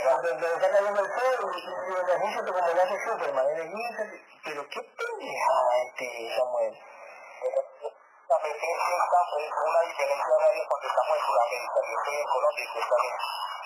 a, 0.09 0.23
donde 0.23 0.47
está 0.55 0.71
cayendo 0.71 1.01
el 1.01 1.07
y 1.07 2.37
como 2.37 2.69
lo 2.69 2.83
hace 2.83 2.97
Superman, 3.05 3.47
pero 4.45 4.69
qué 4.69 4.81
pendejada 4.81 5.73
este 5.87 6.07
Samuel. 6.37 6.75
Una 8.31 9.81
diferencia 9.83 10.31
cuando 10.69 10.87
estamos 10.87 11.17
en 11.17 11.25
Sudamérica, 11.27 11.79
yo 11.83 11.95
estoy 11.99 12.15
en 12.15 12.29
Colombia 12.31 12.63
y 12.63 12.71
tú 12.71 12.79
estás 12.79 13.03
en... 13.03 13.15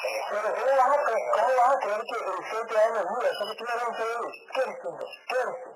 Pero 0.04 0.48
¿cómo 0.54 0.72
vas, 0.76 0.88
a 0.88 1.04
creer, 1.04 1.24
¿cómo 1.32 1.52
vas 1.56 1.70
a 1.70 1.78
creer 1.78 2.00
que 2.00 2.16
el 2.16 2.40
sol 2.50 2.64
te 2.66 2.74
da 2.74 2.84
energía? 2.84 3.28
Eso 3.30 3.44
que 3.44 3.54
tú 3.56 3.64
no 3.64 3.72
eres 3.74 3.88
un 3.88 3.94
ser 3.94 4.06
¿Qué 4.54 4.60
eres 4.60 4.78
tú? 4.80 4.88
¿Qué 5.28 5.36
eres 5.36 5.56
tú? 5.64 5.70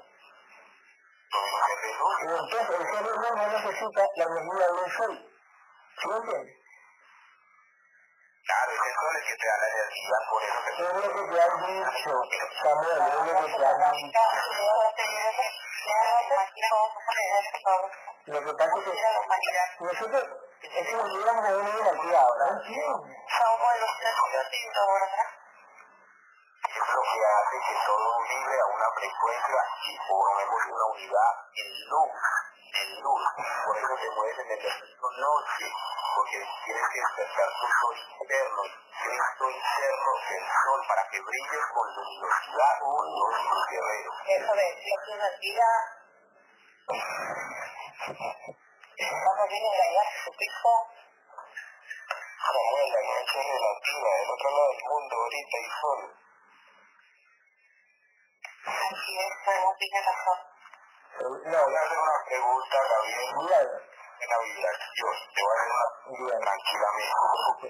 Entonces 2.20 2.80
el 2.80 2.86
ser 2.88 3.04
humano 3.12 3.36
no 3.36 3.46
necesita 3.48 4.02
la 4.16 4.24
energía 4.24 4.66
del 4.68 4.90
sol. 4.96 5.14
¿Sí 5.98 6.08
entiendes? 6.08 6.56
Claro, 8.48 8.72
es 8.72 8.80
el 8.88 8.94
sol 8.96 9.12
el 9.16 9.24
que 9.28 9.36
te 9.36 9.46
da 9.46 9.56
la 9.58 9.68
energía, 9.68 10.16
por 10.30 10.42
eso 10.42 10.58
te... 10.64 10.70
Es 10.72 10.78
lo 10.78 11.12
que 11.12 11.22
te 11.28 11.40
han 11.44 11.54
dicho, 11.68 12.12
Samuel, 12.62 12.96
es 12.96 13.12
lo 13.14 13.20
que 13.24 13.52
te 13.52 13.66
han 13.66 13.92
dicho. 13.92 14.20
Lo 18.28 18.44
que 18.44 18.52
pasa 18.52 18.76
es 18.76 18.84
que 18.84 18.92
nosotros, 19.84 20.22
es 20.60 20.92
como 20.92 21.08
si 21.08 21.16
hubiéramos 21.16 21.44
venido 21.48 21.80
aquí 21.80 22.14
ahora, 22.14 22.44
¿no 22.44 22.60
entiendes? 22.60 23.08
es 26.68 26.88
lo 26.92 27.02
que 27.08 27.20
hace 27.24 27.56
que 27.56 27.76
todo 27.86 28.08
vibre 28.28 28.60
a 28.60 28.66
una 28.66 28.88
frecuencia 29.00 29.60
y 29.80 29.96
formemos 30.06 30.60
una 30.68 30.84
unidad 30.92 31.32
en 31.56 31.68
luz, 31.88 32.12
en 32.68 33.00
luz. 33.00 33.22
Por 33.64 33.76
eso 33.78 33.96
te 33.96 34.10
mueves 34.12 34.38
en 34.38 34.50
el 34.52 34.60
efecto 34.60 35.08
noche, 35.08 35.66
porque 36.14 36.38
tienes 36.64 36.88
que 36.92 37.00
despertar 37.00 37.48
tu 37.48 37.66
sol 37.80 37.96
interno, 38.20 38.62
Cristo 38.92 39.44
interno, 39.48 40.10
el 40.36 40.44
sol, 40.44 40.80
para 40.86 41.08
que 41.08 41.18
brilles 41.22 41.64
con 41.72 41.96
luminosidad 41.96 42.76
con 42.80 43.08
los 43.08 43.40
tus 43.40 43.64
guerreros. 43.72 44.14
Eso 44.28 44.52
de 44.52 44.68
la 45.16 45.32
vida. 48.06 48.38
Vamos 48.98 49.48
bien 49.48 49.64
engañar 49.64 50.06
su 50.24 50.30
pico. 50.32 50.70
Samuel, 52.38 52.88
la 52.92 53.02
noche 53.02 53.40
es 53.40 53.46
relativa, 53.46 54.10
del 54.18 54.30
otro 54.30 54.50
lado 54.50 54.68
del 54.68 54.84
mundo 54.88 55.16
ahorita 55.16 55.56
hay 55.58 55.70
sol. 55.80 56.00
Así 58.68 59.12
es, 59.18 59.32
podemos 59.44 59.76
tiene 59.78 60.00
razón. 60.02 60.38
No, 61.18 61.58
Voy 61.64 61.74
a 61.74 61.82
hacer 61.82 61.98
una 61.98 62.24
pregunta, 62.26 62.76
Gabriel, 62.88 63.34
Bien, 63.38 63.68
en 64.20 64.28
la 64.28 64.38
vibración. 64.38 65.14
Te 65.34 65.42
voy 65.42 65.50
a 65.50 65.58
hacer 65.58 65.70
una 66.08 66.38
tranquilamente. 66.38 67.68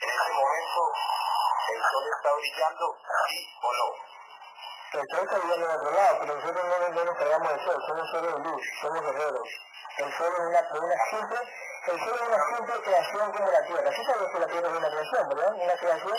En 0.00 0.08
este 0.10 0.32
momento, 0.32 0.80
¿el 1.68 1.82
sol 1.82 2.04
está 2.16 2.32
brillando, 2.32 2.98
sí 3.28 3.38
o 3.62 3.72
no? 3.72 3.88
El 4.92 5.08
sol 5.08 5.20
está 5.24 5.38
viviendo 5.38 5.70
en 5.70 5.76
otro 5.76 5.90
lado, 5.90 6.18
pero 6.20 6.34
nosotros 6.34 6.64
no, 6.64 6.88
no 6.90 7.04
nos 7.04 7.16
cargamos 7.16 7.48
del 7.48 7.64
sol, 7.64 7.82
somos 7.86 8.10
seres 8.10 8.34
de 8.34 8.38
luz, 8.40 8.62
somos 8.82 9.00
guerreros. 9.00 9.48
El 9.96 10.12
sol 10.12 10.32
es 10.32 10.40
una, 10.40 10.60
una 10.60 10.96
simple, 11.08 11.38
el 11.86 11.98
sol 11.98 12.14
es 12.14 12.28
una 12.28 12.56
simple 12.56 12.74
creación 12.84 13.32
como 13.32 13.50
la 13.50 13.64
tierra. 13.64 13.90
¿Sí 13.90 14.04
sabes 14.04 14.32
que 14.32 14.38
la 14.38 14.46
tierra 14.48 14.68
es 14.68 14.76
una 14.76 14.90
creación, 14.90 15.28
verdad? 15.30 15.54
Una 15.54 15.76
creación. 15.76 16.12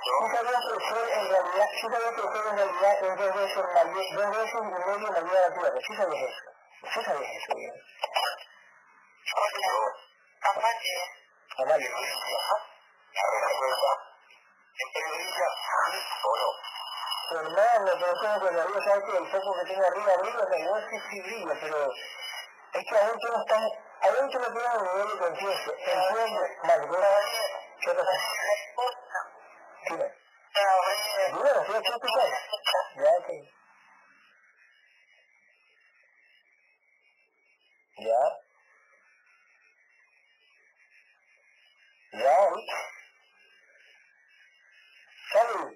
¿Sí 0.00 0.36
sabías 0.36 0.62
que 0.64 0.74
el 0.74 0.80
sol 0.88 1.08
en 1.10 1.28
realidad, 1.28 1.68
sí 1.72 1.80
sabías 1.80 2.14
que 2.14 2.20
el 2.20 2.32
sol 2.32 2.46
en 2.48 2.56
realidad 2.56 2.92
es 2.92 3.16
dos 3.16 3.34
veces 3.34 3.64
mayor, 3.74 4.04
dos 4.14 4.30
veces 4.36 4.54
y 4.54 4.64
medio 4.64 4.98
mayor 4.98 5.16
a 5.16 5.20
la 5.20 5.52
tierra? 5.52 5.80
¿Sí 5.86 5.96
sabías 5.96 6.22
eso? 6.30 6.48
¿Sí 6.94 7.04
sabías 7.04 7.30
eso? 7.36 7.52
Aparte, 10.48 10.90
Amalia. 11.58 11.90
La 13.12 13.24
respuesta 13.46 13.90
siempre 14.74 15.02
brilla, 15.14 15.48
sí 15.90 15.98
o 16.22 16.36
no. 16.36 16.50
Pero 17.30 17.48
eso 17.48 18.06
es 18.06 18.18
cuando 18.20 18.60
arriba, 18.60 18.84
sabes 18.84 19.04
que 19.04 19.16
el 19.16 19.26
foco 19.30 19.54
que 19.58 19.64
tiene 19.66 19.86
arriba, 19.86 20.12
arriba, 20.18 20.46
me 20.50 20.60
igual 20.60 20.86
sí, 20.90 20.96
sí 21.10 21.20
brilla, 21.22 21.54
pero 21.60 21.92
es 22.72 22.84
que 22.88 22.96
adentro 22.96 23.32
no 23.32 23.40
están, 23.40 23.62
adentro 24.00 24.40
no 24.40 24.52
tienen 24.52 24.76
un 24.76 24.84
nivel 24.84 25.08
de 25.08 25.18
conciencia. 25.18 25.72
Entiendo, 25.72 26.40
vale, 26.64 26.86
bueno, 26.86 27.06
¿qué 27.80 27.94
pasa? 27.94 28.40
Dime. 29.88 30.20
Dime, 30.52 31.50
no 31.54 31.60
estoy 31.60 31.76
aquí 31.76 31.88
escuchando. 31.88 32.36
Ya, 32.96 33.10
ok. 33.18 33.28
Ya. 37.98 38.40
Ya, 42.12 42.48
uy. 42.52 42.66
Salud. 45.32 45.72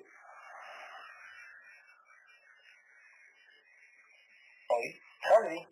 Oye, 4.68 5.03
Salud. 5.22 5.66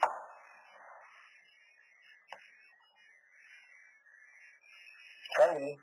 Salud. 5.36 5.78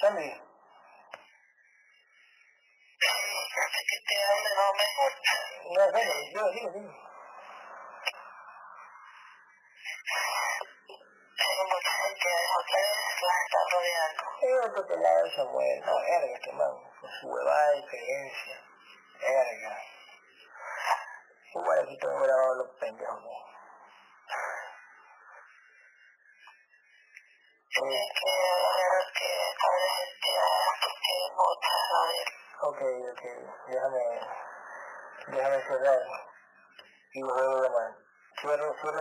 Salud. 0.00 0.48
que 3.88 3.98
te 4.06 4.14
hable 4.24 4.50
no 4.56 4.72
me 4.74 4.86
gusta. 4.98 5.32
No, 6.34 6.47
bueno, 6.60 6.82
yo, 6.82 7.07
Hola, 38.80 39.00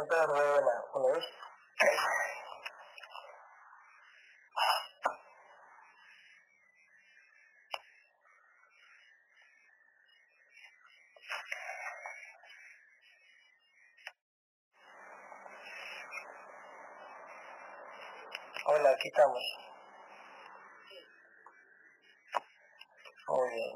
aquí 18.90 19.08
estamos. 19.08 19.40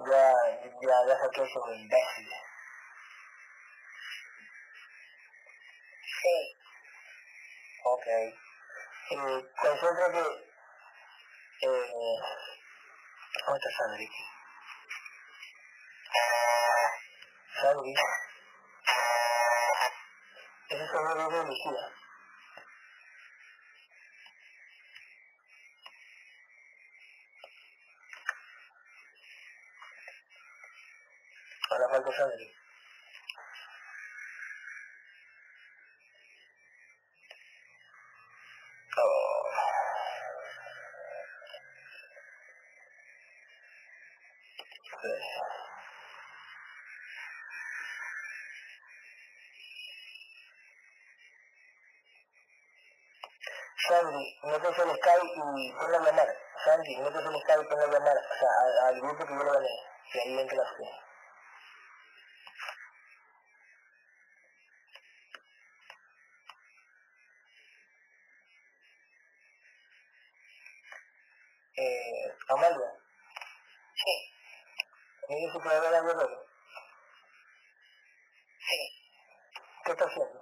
Ya, 0.10 0.34
ya, 0.82 0.96
ya 1.08 1.20
saqué 1.20 1.46
sobre 1.54 1.76
el 1.76 1.88
Eh, 9.82 9.84
concentra 9.84 10.12
que... 10.12 10.20
Eh, 11.66 12.18
¿Cómo 13.46 13.58
está 13.58 13.70
Sandri? 13.78 14.10
Sandri. 17.62 17.94
Ese 20.70 20.84
es 20.84 20.92
de 20.92 21.44
Lucía. 21.46 21.94
Ahora 31.72 31.90
falta 31.90 32.12
Sandri. 32.12 32.54
Oh. 38.98 39.32
Sandy, 53.88 54.40
métese 54.44 54.82
el 54.84 54.96
Skype 54.96 55.34
y 55.58 55.74
ponla 55.74 55.98
a 55.98 56.02
llamar. 56.02 56.28
Sandy, 56.66 56.98
métese 56.98 57.28
el 57.28 57.42
Skype 57.42 57.64
y 57.64 57.68
ponla 57.68 57.86
a 57.86 57.88
llamar. 57.88 58.18
O 58.18 58.36
sea, 58.40 58.50
al, 58.62 58.96
al 58.96 59.02
grupo 59.02 59.26
que 59.26 59.34
yo 59.34 59.44
le 59.44 59.52
gané. 59.52 59.70
Y 60.14 60.20
ahí 60.20 60.40
en 60.40 60.48
clase. 60.48 60.84
Eh, 71.78 72.38
Amalia, 72.50 72.92
Sí. 73.96 74.14
¿mire 75.30 75.52
si 75.52 75.60
puede 75.60 75.80
ver 75.80 75.96
a 75.96 76.02
Guerrero? 76.02 76.46
Sí. 78.60 78.80
¿Qué 79.86 79.92
está 79.92 80.06
haciendo? 80.06 80.42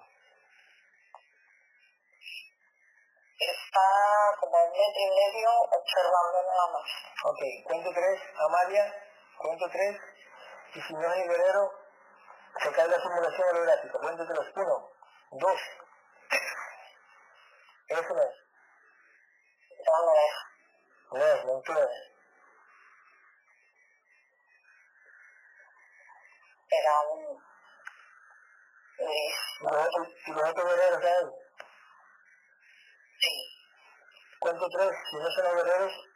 Está 3.40 4.36
como 4.40 4.58
a 4.58 4.64
un 4.66 4.72
metro 4.72 5.02
y 5.02 5.10
medio 5.10 5.50
Ok, 7.24 7.40
cuento 7.66 7.90
tres, 7.94 8.22
Amalia, 8.38 9.04
cuento 9.38 9.70
tres, 9.70 10.00
y 10.74 10.82
si 10.82 10.94
no 10.94 11.14
es 11.14 11.18
el 11.18 11.30
guerrero, 11.30 11.72
se 12.64 12.72
cae 12.72 12.88
la 12.88 13.02
simulación 13.02 13.50
holográfica. 13.50 14.00
Cuento 14.00 14.26
tres, 14.26 14.52
uno, 14.56 14.92
dos. 15.32 15.60
Eso 17.88 18.14
no 18.14 18.22
es, 18.22 18.36
No, 19.86 20.06
no 20.06 20.14
es. 20.14 20.34
no 21.12 21.26
es, 21.26 21.46
no 21.46 21.62
puede. 21.64 21.90
Era 26.72 27.02
un... 27.02 27.44
Luis. 29.00 29.36
Y 29.60 29.64
los 29.64 29.88
otros, 29.88 30.08
y 30.28 30.32
los 30.32 30.50
otros 30.50 30.66
guerreros 30.66 31.02
saben. 31.02 31.32
Sí. 33.20 33.34
Cuento 34.40 34.70
tres, 34.70 34.92
si 35.10 35.18
no 35.18 35.32
son 35.32 35.44
los 35.46 35.56
guerreros, 35.56 36.09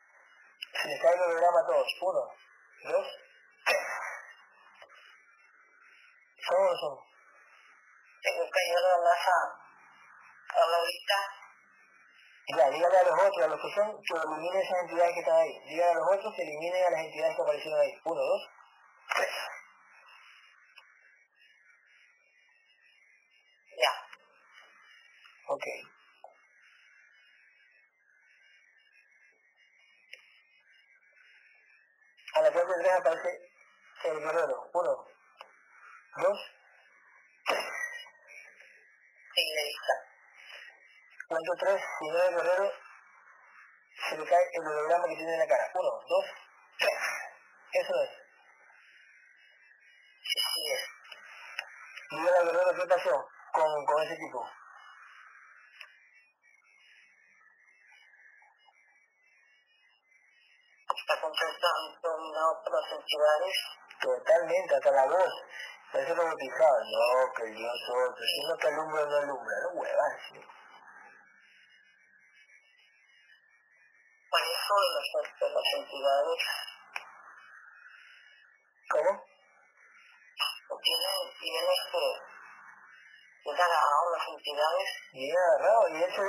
se 0.74 0.88
les 0.88 1.02
cae 1.02 1.14
el 1.14 1.22
holograma 1.22 1.60
a 1.60 1.66
todos. 1.66 1.88
Uno, 2.02 2.30
dos. 2.84 3.08
¿Son 6.48 6.58
o 6.58 6.72
no 6.72 6.78
son? 6.78 7.00
Tengo 8.24 8.50
que 8.52 8.68
ir 8.68 8.74
nada 8.74 8.98
más 9.04 9.28
a, 9.28 9.38
a 10.62 10.66
Laurita. 10.68 11.20
Ya, 12.58 12.70
dígale 12.70 12.98
a 12.98 13.04
los 13.04 13.14
otros, 13.14 13.44
a 13.44 13.48
los 13.48 13.62
que 13.62 13.74
son, 13.74 14.02
que 14.04 14.14
eliminen 14.18 14.62
esas 14.62 14.80
entidades 14.82 15.14
que 15.14 15.20
están 15.20 15.38
ahí. 15.38 15.60
Dígale 15.66 15.92
a 15.92 15.96
los 15.96 16.12
otros 16.12 16.36
que 16.36 16.42
eliminen 16.42 16.86
a 16.86 16.90
las 16.90 17.00
entidades 17.02 17.36
que 17.36 17.42
aparecieron 17.42 17.80
ahí. 17.80 18.02
Uno, 18.04 18.22
dos, 18.22 18.50
tres. 19.16 19.30
Ya. 23.78 23.92
Ok. 25.48 25.64
A 32.36 32.42
la 32.42 32.52
cuenta 32.52 32.76
de 32.76 32.84
tres 32.84 32.94
aparece 32.94 33.52
el 34.06 34.20
guerrero. 34.20 34.70
Uno, 34.74 35.08
dos, 36.18 36.40
le 39.36 39.70
está. 39.70 39.94
cuento 41.28 41.52
tres, 41.60 41.82
si 42.00 42.08
no 42.08 42.24
el 42.24 42.36
guerrero, 42.36 42.72
se 44.10 44.18
le 44.18 44.26
cae 44.26 44.50
el 44.54 44.68
holograma 44.68 45.08
que 45.08 45.16
tiene 45.16 45.34
en 45.34 45.40
la 45.40 45.48
cara. 45.48 45.72
Uno, 45.76 45.90
dos, 46.10 46.26
tres. 46.80 47.00
Eso 47.74 47.94
es. 48.04 48.10
Sí, 50.24 50.40
sí 50.56 50.72
es. 50.72 50.82
Al 52.14 52.46
guerrero 52.46 52.76
qué 52.76 52.88
pasó 52.88 53.28
con, 53.54 53.86
con 53.86 54.04
ese 54.04 54.16
tipo. 54.16 54.50
Está 61.14 62.10
una 62.10 62.52
otras 62.52 62.92
entidades. 62.92 63.56
Totalmente, 64.02 64.76
hasta 64.76 64.92
la 64.92 65.06
voz. 65.06 65.34
Parece 65.92 66.16
como 66.16 66.36
pisado. 66.36 66.80
No, 66.90 67.34
que 67.34 67.46
Dios 67.52 67.80
otro. 67.90 68.24
Si 68.26 68.42
no 68.48 68.58
te 68.58 68.68
alumbra, 68.68 69.06
no 69.06 69.18
alumbra. 69.18 69.56
No 69.64 69.80
huevas. 69.80 70.14
¿sí? 70.30 70.42
Por 74.30 74.42
eso 74.42 74.74
las, 74.96 75.52
las 75.54 75.74
entidades 75.78 76.42
¿Cómo? 78.90 79.24
tienen, 80.84 81.34
tienen 81.40 81.66
este... 81.66 82.34
Las 83.46 84.28
entidades. 84.28 84.90
Y 85.14 85.32
agarrado, 85.32 85.90
y 85.90 86.04
él 86.04 86.12
se 86.14 86.22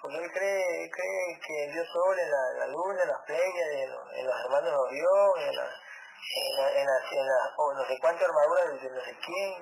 Porque 0.00 0.16
él 0.16 0.30
cree, 0.32 0.90
cree 0.90 1.40
que 1.46 1.72
Dios 1.72 1.86
en 2.18 2.30
la, 2.30 2.52
la 2.58 2.66
luna, 2.68 3.02
en 3.02 3.08
las 3.08 3.22
playas, 3.26 3.68
en, 3.72 3.90
los- 3.90 4.12
en 4.14 4.26
los 4.26 4.40
hermanos 4.44 4.70
de 4.70 4.76
Orión, 4.76 5.40
en 5.40 5.56
la, 5.56 5.64
en 5.64 6.56
la, 6.56 6.80
en 6.80 6.86
la, 6.86 6.98
en 7.10 7.26
la- 7.26 7.54
o 7.56 7.74
no 7.74 7.84
sé 7.84 7.98
cuánta 8.00 8.24
armadura 8.24 8.64
de, 8.66 8.78
de 8.78 8.90
no 8.90 9.00
sé 9.00 9.16
quién. 9.24 9.54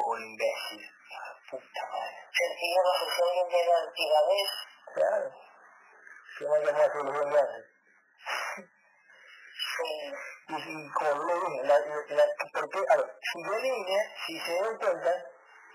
Oh, 0.00 0.16
imbécil. 0.18 0.90
Puta 1.50 1.82
madre. 1.90 2.16
Sentido 2.32 2.82
la 2.84 2.98
sesión 3.00 3.48
de 3.48 3.66
las 3.66 3.88
entidades. 3.88 4.48
Claro. 4.94 5.34
¿Qué 6.38 6.46
más 6.46 6.60
llamó 6.60 6.82
a 6.82 6.92
solución 6.92 7.30
de 7.30 7.40
hace? 7.40 7.64
Sí. 9.58 10.12
Y, 10.48 10.54
y 10.54 10.92
como 10.92 11.24
le 11.24 11.34
dije, 11.34 11.62
la, 11.64 11.78
la, 11.78 12.24
porque, 12.52 12.78
a 12.88 12.96
ver, 12.96 13.18
si 13.22 13.42
yo 13.44 13.54
eliminé, 13.54 14.14
si 14.26 14.40
se 14.40 14.54
dan 14.62 14.78
cuenta, 14.78 15.24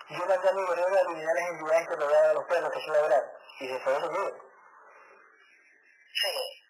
yo 0.10 0.26
mandé 0.26 0.50
a 0.50 0.54
mi 0.54 0.66
guerrero 0.66 0.96
a 0.96 1.00
eliminar 1.02 1.36
las 1.36 1.50
entidades 1.50 1.88
que 1.88 1.96
rodeaban 1.96 2.30
a 2.30 2.34
los 2.34 2.44
perros, 2.46 2.72
que 2.72 2.82
son 2.82 2.94
la 2.94 3.02
verdad. 3.02 3.32
Y 3.60 3.68
se 3.68 3.80
fue 3.80 4.10
bien. 4.10 4.34
Sí. 6.14 6.64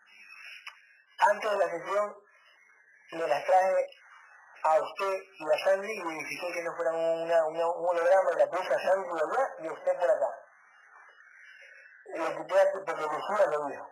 Antes 1.20 1.52
de 1.52 1.58
la 1.58 1.70
sesión, 1.70 2.18
me 3.12 3.28
las 3.28 3.46
traje 3.46 3.88
a 4.64 4.82
usted 4.82 5.22
y 5.40 5.52
a 5.52 5.64
Sandy 5.64 5.92
y 5.92 6.04
verifiqué 6.04 6.54
que 6.54 6.64
no 6.64 6.76
fuera 6.76 6.92
una, 6.92 7.46
una, 7.46 7.68
un 7.68 7.90
holograma 7.90 8.32
y 8.32 8.40
la 8.40 8.48
puse 8.48 8.74
a 8.74 8.80
Sandy 8.80 9.10
por 9.10 9.22
allá 9.22 9.56
y 9.60 9.68
a 9.68 9.74
usted 9.74 10.00
por 10.00 10.10
acá. 10.10 10.28
Lo 12.16 12.38
quité 12.38 12.56
porque 12.74 12.92
Lucía 12.92 13.46
lo 13.48 13.68
dijo. 13.68 13.90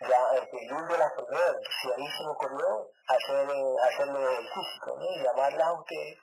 Ya, 0.00 0.30
este, 0.32 0.56
lindo 0.56 0.96
las 0.96 1.12
primeras, 1.12 1.56
si 1.82 1.92
ahí 1.92 2.08
se 2.08 2.24
me 2.24 2.30
ocurrió 2.30 2.90
hacer, 3.06 3.50
eh, 3.50 3.76
hacerle 3.84 4.38
el 4.38 4.48
físico, 4.48 4.96
¿no? 4.96 5.04
Y 5.04 5.22
llamarlas 5.22 5.66
a 5.66 5.72
ustedes, 5.74 6.18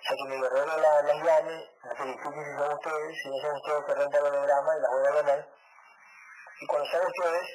o 0.00 0.02
sea 0.02 0.16
que 0.16 0.28
mi 0.28 0.40
guerrero 0.40 0.76
la- 0.78 1.02
las 1.02 1.22
llame, 1.22 1.70
me 1.84 1.94
verifique 1.94 2.44
si 2.44 2.56
son 2.56 2.72
ustedes, 2.72 3.22
si 3.22 3.28
no 3.28 3.36
son 3.40 3.56
ustedes 3.56 3.84
que 3.84 3.94
rentan 3.94 4.20
el 4.20 4.32
holograma 4.32 4.76
y 4.76 4.80
las 4.80 4.90
voy 4.90 5.06
a 5.06 5.22
ganar. 5.22 5.48
Y 6.60 6.66
cuando 6.66 6.90
sean 6.90 7.06
ustedes, 7.06 7.48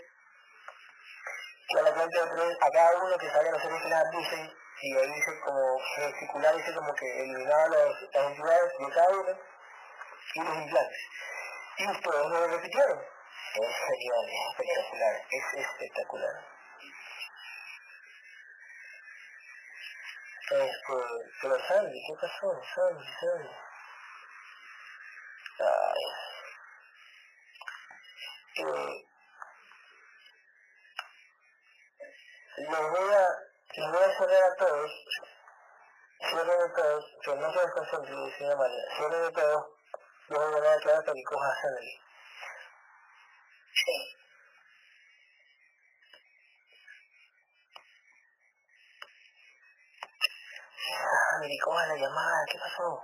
que 1.68 1.80
a 1.80 1.82
la 1.82 1.94
cuenta 1.94 2.22
de 2.22 2.30
tres, 2.36 2.58
a 2.62 2.70
cada 2.70 3.04
uno 3.04 3.18
que 3.18 3.30
salga 3.30 3.60
seres 3.60 3.82
que 3.82 3.90
las 3.90 4.12
dicen, 4.12 4.54
y 4.82 4.98
ahí 4.98 5.12
dice 5.14 5.40
como 5.44 5.78
circular, 6.20 6.56
dice 6.56 6.74
como 6.76 6.94
que 6.94 7.24
eliminaba 7.24 7.68
las 7.70 8.02
entidades 8.14 8.72
de 8.78 8.94
cada 8.94 9.10
uno 9.10 9.40
y 10.36 10.40
los 10.44 10.56
implantes. 10.58 11.10
Y 11.78 11.88
ustedes 11.90 12.26
no 12.28 12.40
lo 12.40 12.48
repitieron. 12.48 13.00
Es 13.00 13.76
genial, 13.88 14.26
es 14.30 14.50
espectacular, 14.52 15.22
es 15.32 15.54
espectacular. 15.66 16.55
Este, 20.48 20.94
pero 21.42 21.60
Sandy, 21.68 22.00
¿qué 22.06 22.14
pasó? 22.22 22.62
Sandy, 22.76 23.04
Sandy. 23.20 23.50
Ay. 25.60 26.04
Eh, 28.58 29.06
les 32.58 32.92
voy 32.92 33.14
a, 33.14 33.28
les 33.76 33.92
voy 33.92 34.04
a 34.04 34.18
cerrar 34.18 34.44
a 34.44 34.56
todos, 34.56 34.92
cierren 36.30 36.62
a 36.62 36.74
todos, 36.74 37.06
que 37.24 37.36
no 37.36 37.52
se 37.52 37.60
desconcentren 37.62 38.16
de 38.16 38.22
ninguna 38.22 38.56
manera, 38.56 38.96
cierren 38.98 39.26
a 39.26 39.32
todos, 39.32 39.66
yo 40.30 40.38
voy 40.38 40.46
a 40.46 40.60
ganar 40.60 40.78
a 40.78 40.80
todos 40.80 41.00
hasta 41.00 41.14
que 41.14 41.24
coja 41.24 41.52
a 41.52 41.62
Sandy. 41.62 42.02
Sí. 43.74 44.15
Me 51.40 51.58
coja 51.60 51.86
la 51.88 51.96
llamada, 51.96 52.46
¿qué 52.50 52.58
pasó? 52.58 53.02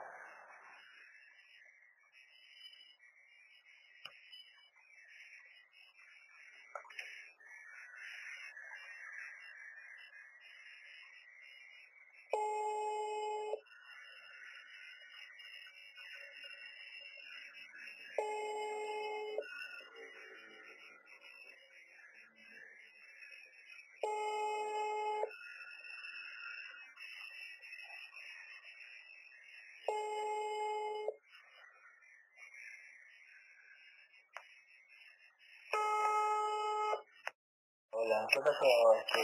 ¿Qué 38.41 38.49
pasó, 38.49 38.93
este, 38.95 39.21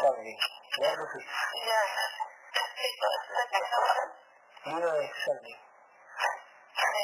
Sandy? 0.00 0.36
¿Ya 0.80 0.90
te 0.90 0.96
fuiste? 0.96 1.30
Ya, 1.66 1.80
explico, 2.60 3.06
explico. 3.46 3.78
Dime 4.64 4.86
de 4.86 5.12
Sandy. 5.24 5.54
Sí. 6.74 7.02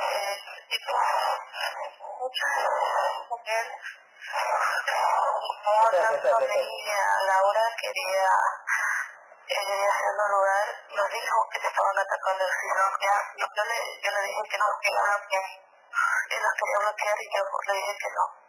Eh, 0.00 0.36
tipo, 0.70 0.92
muchas 2.20 2.50
mujeres 3.28 3.72
Espérate, 5.84 6.14
espérate, 6.16 6.30
con 6.30 6.42
ella, 6.42 7.02
Laura 7.26 7.64
quería, 7.80 8.28
quería 9.46 9.90
hacerlo 9.90 10.28
lugar, 10.28 10.66
nos 10.96 11.10
dijo 11.10 11.48
que 11.52 11.58
te 11.60 11.66
estaban 11.66 11.98
atacando 11.98 12.44
el 12.44 12.52
ya, 13.00 13.14
yo, 13.36 13.46
yo 13.56 13.64
le, 13.64 14.00
yo 14.02 14.10
le 14.12 14.20
dije 14.22 14.42
que 14.48 14.58
no, 14.58 14.66
que 14.80 14.90
no 14.90 15.02
bloquear, 15.02 15.44
y 16.30 16.40
los 16.40 16.52
quería 16.54 16.78
bloquear 16.78 17.16
y 17.20 17.28
yo 17.36 17.42
le 17.66 17.72
dije 17.74 17.96
que 17.98 18.10
no. 18.14 18.39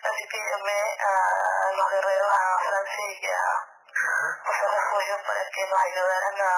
Así 0.00 0.24
que 0.28 0.38
llamé 0.38 0.80
a 0.98 1.72
los 1.76 1.90
guerreros, 1.90 2.32
a 2.32 2.58
Francia 2.58 3.04
y 3.10 3.26
a 3.26 3.44
José 4.44 4.66
Refugio 4.66 5.16
para 5.26 5.42
que 5.50 5.66
nos 5.68 5.80
ayudaran 5.80 6.40
a, 6.40 6.52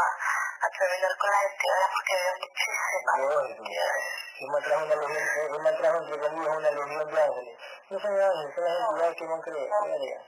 a 0.63 0.71
terminar 0.79 1.13
con 1.19 1.31
las 1.31 1.43
entidades 1.43 1.89
porque 1.91 2.13
había 2.15 2.35
muchísimas 2.39 3.17
entidades. 3.51 4.07
Yo 4.39 4.47
me 4.47 4.61
trajo 4.63 4.85
una 4.85 4.95
legión, 4.95 5.53
yo 5.53 5.59
me 5.59 5.73
trajo 5.73 5.97
entre 5.99 6.19
comillas 6.21 6.57
una 6.57 6.71
legión 6.71 7.15
de 7.15 7.23
ángeles. 7.23 7.59
No 7.91 8.01
son 8.01 8.13
ángeles, 8.15 8.55
son 8.55 8.65
las 8.65 8.79
entidades 8.79 9.17
que 9.17 9.27
no 9.27 9.41
creen. 9.41 9.71
Verga. 9.71 10.19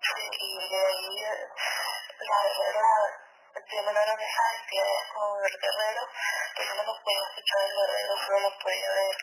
Sí, 0.00 0.22
y 0.32 0.68
de 0.70 0.86
ahí 0.86 1.24
eh, 1.24 1.48
la 2.20 2.38
guerrera 2.42 3.29
a 3.56 4.14
esas 4.14 4.60
entidades 4.60 5.04
con 5.12 5.44
el 5.44 5.56
guerrero, 5.58 6.02
pero 6.54 6.68
yo 6.68 6.74
no 6.74 6.82
los 6.84 6.98
podía 7.02 7.22
escuchar 7.26 7.60
el 7.66 7.72
guerrero, 7.74 8.16
solo 8.16 8.40
los 8.40 8.54
podía 8.62 8.90
ver. 8.90 9.16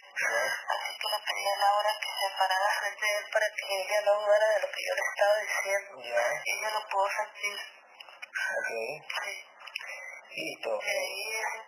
Así 0.68 0.92
que 1.00 1.08
le 1.08 1.20
pedí 1.24 1.48
a 1.48 1.58
Laura 1.58 1.92
que 1.96 2.10
se 2.12 2.28
parara 2.38 2.70
frente 2.80 3.06
a 3.06 3.18
él 3.18 3.26
para 3.32 3.48
que 3.56 3.64
ella 3.72 4.02
no 4.02 4.14
dudara 4.20 4.48
de 4.48 4.60
lo 4.60 4.68
que 4.68 4.82
yo 4.84 4.94
le 4.96 5.04
estaba 5.08 5.36
diciendo. 5.40 5.92
Y 6.44 6.52
ella 6.52 6.70
lo 6.72 6.82
pudo 6.88 7.08
sentir. 7.08 7.58
ok. 8.58 8.70
Sí. 9.08 9.36
Listo. 10.38 10.80
Y 10.84 10.90
ahí 10.90 11.24
ese, 11.40 11.60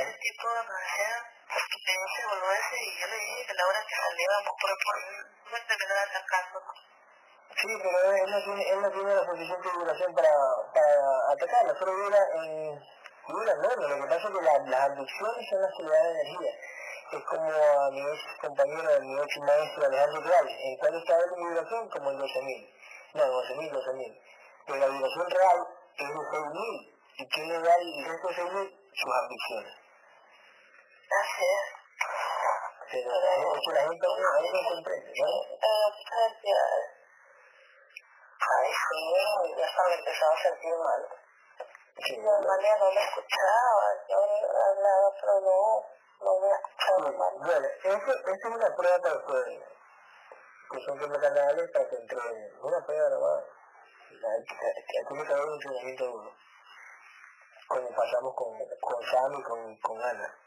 ese 0.00 0.14
tipo 0.18 0.44
de 0.48 0.60
energía, 0.64 1.14
porque 1.48 2.26
volvió 2.28 2.52
ese 2.52 2.76
y 2.84 3.00
yo 3.00 3.06
le 3.06 3.16
dije 3.16 3.46
que 3.46 3.54
Laura 3.54 3.84
que 3.86 3.94
saliéramos, 3.94 4.54
pero 4.60 4.74
por 4.80 4.96
no 4.96 5.50
me 5.52 5.60
terminó 5.60 5.94
atacando. 5.94 6.58
Sí, 7.56 7.68
pero 7.82 8.12
él 8.12 8.30
no 8.30 8.44
tiene, 8.44 8.70
él 8.70 8.80
no 8.82 8.90
tiene 8.90 9.14
la 9.14 9.24
suficiente 9.24 9.68
duración 9.74 10.14
para, 10.14 10.30
para 10.72 11.32
atacarla, 11.32 11.74
solo 11.78 11.92
dura 11.92 12.18
en... 12.34 12.80
Dura, 13.28 13.54
no, 13.56 13.76
no, 13.76 13.88
lo 13.88 13.96
que 14.04 14.08
pasa 14.14 14.28
es 14.28 14.34
que 14.34 14.42
la- 14.42 14.58
las 14.70 14.80
abducciones 14.90 15.48
son 15.50 15.60
las 15.62 15.70
que 15.76 15.82
le 15.82 15.90
dan 15.90 16.06
energía. 16.06 16.52
Es 17.12 17.24
como 17.24 17.50
a 17.50 17.90
mi 17.90 18.00
ex 18.00 18.20
compañero, 18.40 18.94
a 18.94 19.00
mi 19.00 19.18
ex 19.20 19.38
maestro 19.38 19.84
Alejandro 19.86 20.20
Real, 20.22 20.48
en 20.48 20.76
cuál 20.78 20.94
estado 20.94 21.22
de 21.22 21.36
vibración, 21.36 21.88
como 21.90 22.10
en 22.10 22.18
12.000. 22.18 22.74
No, 23.14 23.24
12.000, 23.24 23.70
12.000. 23.72 24.20
Pero 24.66 24.78
la 24.78 24.86
vibración 24.86 25.30
real 25.30 25.66
es 25.96 26.08
de 26.08 26.14
6.000. 26.14 26.94
¿Y 27.18 27.28
quién 27.28 27.48
le 27.48 27.58
da 27.60 27.74
el 27.76 28.04
resto 28.06 28.28
de 28.28 28.34
6.000? 28.34 28.78
Sus 28.92 29.12
abducciones. 29.22 29.74
Así 31.20 31.44
es. 31.44 31.64
Pero 32.92 33.10
es 33.12 33.60
que 33.66 33.72
la 33.74 33.80
gente 33.88 34.06
no 34.06 34.68
comprende, 34.68 35.12
¿no? 35.18 35.28
Entidades. 36.28 36.97
Ay, 38.40 38.70
sí, 38.70 39.54
ya 39.56 39.66
hasta 39.66 39.82
me 39.88 39.94
empezaba 39.94 40.32
a 40.32 40.42
sentir 40.42 40.74
mal. 40.76 41.08
Sí, 41.98 42.14
Yo 42.22 42.30
Amalia 42.30 42.76
no 42.78 42.92
me 42.92 43.02
escuchaba, 43.02 43.86
yo 44.08 44.16
hablaba, 44.16 45.14
pero 45.20 45.40
no, 45.40 45.84
no 46.20 46.40
me 46.40 46.48
escuchaba 46.54 47.10
mal. 47.18 47.34
Bueno, 47.38 47.66
esto 47.66 48.30
es 48.30 48.44
una 48.44 48.76
prueba 48.76 48.98
para 49.02 49.16
ustedes, 49.16 49.62
que 50.70 50.80
son 50.86 50.98
como 50.98 51.18
canales 51.18 51.70
para 51.72 51.88
que 51.88 51.96
entren. 51.96 52.62
Una 52.62 52.86
prueba 52.86 53.08
nomás. 53.10 53.44
Tiene 54.08 55.26
que 55.26 55.32
haber 55.32 55.44
un 55.44 55.54
entrenamiento 55.54 56.04
duro. 56.06 56.32
Como 57.68 57.94
pasamos 57.94 58.34
con, 58.34 58.58
con 58.80 59.02
Sam 59.04 59.34
y 59.34 59.42
con, 59.42 59.76
con 59.80 60.02
Ana. 60.02 60.38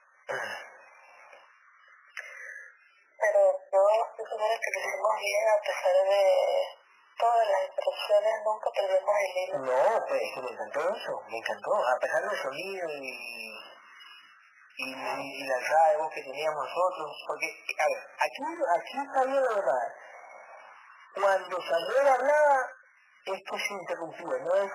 Pero 3.19 3.39
yo 3.71 3.79
estoy 4.09 4.25
segura 4.25 4.55
que 4.59 4.71
lo 4.71 4.79
hicimos 4.79 5.15
bien 5.19 5.49
a 5.49 5.61
pesar 5.61 5.93
de 6.09 6.80
todas 7.17 7.47
las 7.47 7.61
interrupciones, 7.69 8.33
nunca 8.45 8.69
perdemos 8.75 9.15
el 9.19 9.37
hilo. 9.37 9.57
No, 9.59 10.05
pues 10.07 10.21
es 10.21 10.29
que 10.33 10.41
me 10.41 10.51
encantó 10.51 10.79
eso, 10.95 11.23
me 11.29 11.37
encantó. 11.37 11.87
A 11.87 11.99
pesar 11.99 12.21
del 12.29 12.37
sonido 12.41 12.89
y, 12.89 13.09
y, 14.77 14.89
y, 14.89 15.47
la 15.47 15.55
alzada 15.55 15.89
de 15.91 15.97
voz 15.97 16.13
que 16.13 16.23
teníamos 16.23 16.65
nosotros, 16.65 17.23
porque, 17.27 17.47
a 17.47 17.85
ver, 17.87 18.01
aquí, 18.19 18.41
aquí 18.77 18.97
está 19.07 19.23
bien 19.25 19.43
la 19.43 19.53
verdad. 19.53 19.87
Cuando 21.13 21.61
Samuel 21.61 22.07
hablaba, 22.07 22.69
esto 23.25 23.57
se 23.57 23.73
interrumpía, 23.73 24.37
no 24.39 24.55
es, 24.55 24.71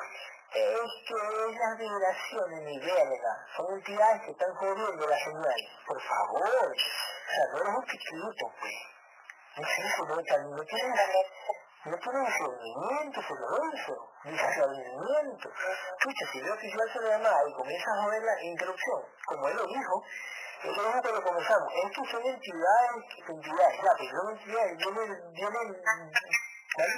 es 0.55 0.91
que 1.09 1.15
es 1.15 1.59
la 1.59 1.75
vibración 1.79 2.53
en 2.53 2.69
idea, 2.69 3.05
¿verdad? 3.05 3.39
Son 3.57 3.73
entidades 3.73 4.23
que 4.23 4.31
están 4.31 4.55
jodiendo 4.55 5.07
la 5.07 5.19
señal. 5.19 5.61
Por 5.87 6.01
favor, 6.01 6.45
o 6.45 7.33
sea, 7.35 7.47
no 7.53 7.59
eres 7.61 7.75
un 7.75 8.35
pues. 8.61 8.75
No 9.57 9.67
es 9.67 9.79
eso, 9.79 10.05
no, 10.05 10.17
no 10.17 10.65
tienes 10.65 10.87
no 10.89 11.66
tiene 11.87 12.19
discernimiento 12.19 13.23
sobre 13.23 13.47
eso, 13.79 13.95
discernimiento. 14.25 15.49
Escucha, 15.99 16.27
si 16.33 16.41
veo 16.41 16.57
que 16.59 16.71
yo 16.71 16.83
alzo 16.83 17.01
la 17.01 17.11
llamada 17.17 17.49
y 17.49 17.55
comienza 17.55 17.91
a 17.93 18.03
joder 18.03 18.23
la 18.23 18.43
interrupción, 18.43 19.03
como 19.25 19.49
él 19.49 19.57
lo 19.57 19.67
dijo, 19.67 20.05
él 20.65 20.75
lo 20.75 20.83
dijo 20.83 21.01
cuando 21.03 21.23
comenzamos, 21.23 21.73
estos 21.85 22.09
son 22.11 22.27
entidades, 22.27 23.05
entidades, 23.29 23.83
ya, 23.83 23.95
pues 23.97 24.11
son 24.11 24.37
entidades, 24.37 24.77
vienen, 24.77 25.33
vienen, 25.33 25.83
¿vale? 26.77 26.95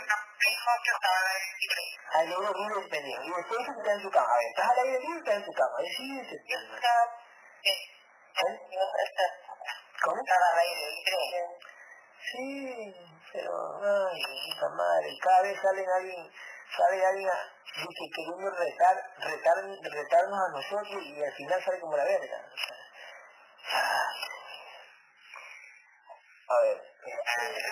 Al 2.10 2.38
uno 2.38 2.52
vive 2.54 2.80
el 2.80 2.88
pendejo, 2.88 3.22
y 3.22 3.32
después 3.36 3.58
dice 3.58 3.72
que 3.72 3.78
está 3.80 3.92
en 3.92 4.00
su 4.00 4.10
cama, 4.10 4.26
a 4.26 4.36
ver, 4.38 4.48
estás 4.48 4.70
al 4.70 4.78
aire 4.78 5.00
libre, 5.00 5.18
estás 5.18 5.34
en 5.34 5.44
tu 5.44 5.52
cama, 5.52 5.76
ahí 5.78 5.88
sí, 5.88 6.24
se 6.24 6.36
¿Eh? 8.38 8.56
¿Cómo? 10.02 10.22
Sí, 12.30 12.94
pero, 13.32 14.08
ay, 14.08 14.22
puta 14.22 14.68
madre, 14.70 15.18
cada 15.22 15.42
vez 15.42 15.60
sale 15.60 15.84
alguien, 15.96 16.32
sale 16.76 17.06
alguien 17.06 17.28
a- 17.28 17.52
dice, 17.76 18.10
queriendo 18.14 18.50
retar, 18.50 18.96
retar, 19.18 19.56
retarnos 19.92 20.38
a 20.38 20.48
nosotros 20.52 21.02
y 21.04 21.22
al 21.22 21.32
final 21.32 21.62
sale 21.64 21.80
como 21.80 21.96
la 21.96 22.04
verga. 22.04 22.44
o 22.46 22.56
sea. 22.56 22.76
A 26.48 26.60
ver, 26.62 26.78
este, 27.04 27.62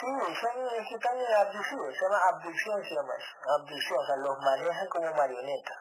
sí, 0.00 0.06
son, 0.40 0.56
es 0.76 0.84
que 0.88 0.94
están 0.94 1.18
abducidos, 1.36 1.94
se 1.94 2.00
llama 2.04 2.20
abducción, 2.28 2.84
se 2.84 2.94
llama 2.94 3.14
eso, 3.16 3.32
abducción, 3.58 3.98
o 3.98 4.06
sea, 4.06 4.16
los 4.16 4.38
manejan 4.40 4.88
como 4.88 5.14
marionetas. 5.14 5.78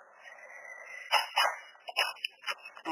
Y. 2.86 2.92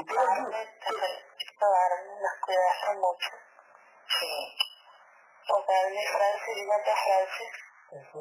Sí. 4.20 4.28
Francia, 6.08 6.54
yo 6.56 6.62
iba 6.64 6.76
a 6.76 6.84
Francia. 6.84 7.48
Ujú. 7.92 8.20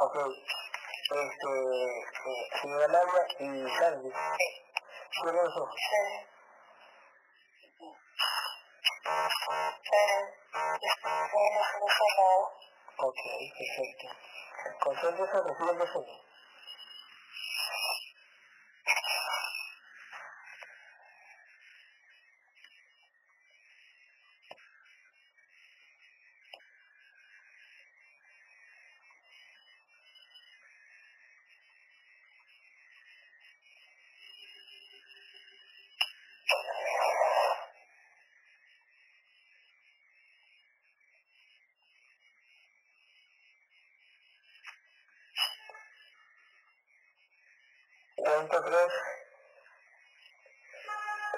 ok, 0.00 0.16
este, 1.10 1.50
eh, 2.26 2.44
y 3.40 3.70
Sandy. 3.78 4.10
Sí. 4.10 4.48
Ok, 12.98 13.20
perfecto. 13.58 14.06
Concéntrese 14.80 15.36
en 15.36 15.44
recibir 15.48 15.80
el 15.80 15.88
sueño. 15.92 16.29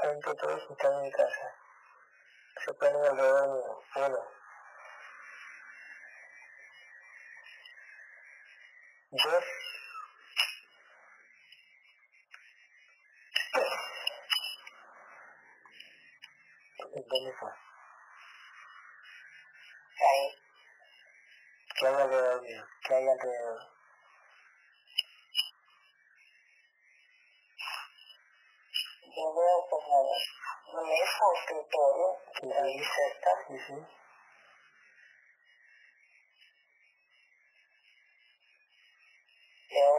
Cuento 0.00 0.34
tres 0.34 0.62
y 0.68 0.72
están 0.72 0.92
en 0.92 1.02
mi 1.02 1.10
casa. 1.12 1.54
Se 2.62 2.74
ponen 2.74 2.96
alrededor 2.96 3.48
mío. 3.48 3.82
Uno. 3.96 4.18
Dos. 9.12 9.44
¿Dónde 16.92 17.32
fue? 17.38 17.50
Ahí. 20.00 20.26
¿Qué 21.78 21.86
hay 21.86 21.94
alrededor 21.94 22.42
mío? 22.42 22.66
¿Qué 22.86 22.94
hay 22.94 23.08
alrededor? 23.08 23.72
Yo 29.14 29.34
veo 29.34 29.66
como 29.68 30.00
un 30.72 30.88
mismo 30.88 31.32
escritorio 31.36 32.16
Sí, 32.40 32.50
ahí 32.50 32.78
sí. 32.78 32.84
cerca. 32.96 33.30
Sí, 33.46 33.58
sí. 33.66 33.74
Veo 39.70 39.98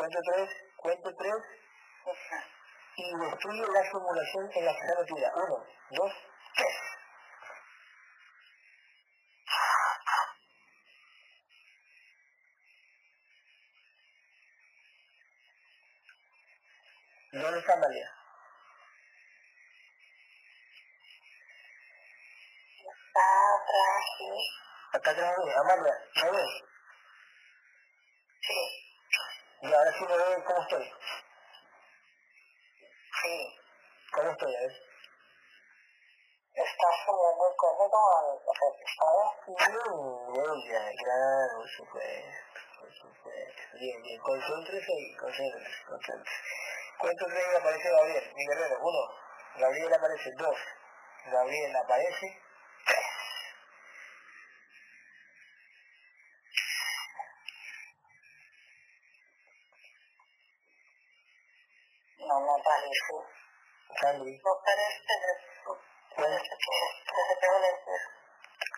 cuento 0.00 0.18
tres, 0.32 0.50
cuento 0.76 1.14
tres 1.14 1.34
y 2.96 3.16
destruye 3.18 3.66
la 3.68 3.90
simulación 3.90 4.50
en 4.54 4.64
la 4.64 4.72
que 4.72 5.00
metida. 5.00 5.32
Uno, 5.36 5.66
dos, 5.90 6.12
tres. 6.56 6.76
¿Dónde 17.32 17.58
está 17.60 17.74
Amalia? 17.74 18.10
Está 22.80 23.26
atrás 23.54 24.04
aquí. 24.14 24.30
Acá 24.92 25.10
atrás 25.10 25.36
de 25.36 25.44
mí. 25.44 25.52
Amalia, 25.52 25.94
¿me 26.16 26.30
ves? 26.30 26.64
Sí. 28.40 28.60
Y 29.62 29.72
ahora 29.72 29.92
sí 29.92 30.04
me 30.08 30.16
ve 30.16 30.44
cómo 30.44 30.62
estoy. 30.62 30.92
Sí. 33.22 33.58
¿Cómo 34.12 34.30
estoy? 34.30 34.56
A 34.56 34.60
ver. 34.60 34.72
Está 36.54 36.86
muy 37.06 37.56
cómodo 37.56 37.98
al 38.18 38.38
recostado. 38.40 39.22
Mm, 39.46 40.32
Muy 40.32 40.68
bien, 40.68 40.96
claro, 40.96 41.56
por 41.56 41.68
supuesto, 41.68 42.60
por 42.80 42.92
supuesto. 42.94 43.62
Bien, 44.50 44.64
bien, 44.64 44.66
concéntrese 44.66 44.92
y 44.98 45.16
concéntrese, 45.16 45.84
concéntrese. 45.86 46.42
Cuento 46.98 47.24
tres 47.26 47.44
y 47.52 47.56
aparece 47.56 47.90
Gabriel, 47.90 48.32
mi 48.34 48.46
guerrero. 48.46 48.78
Uno, 48.80 48.98
Gabriel 49.56 49.94
aparece. 49.94 50.30
Dos, 50.36 50.56
Gabriel 51.26 51.76
aparece. 51.76 52.42
Tres. 52.84 52.98
No 62.18 62.40
me 62.40 62.62
parece. 62.64 63.14
Sandy, 64.00 64.38
No 64.38 64.62
parece. 64.64 65.00
Parece 66.16 66.42
que 66.42 66.56
parece 67.06 67.40
que 67.40 67.46
un 67.48 67.64
espejo. 67.64 68.08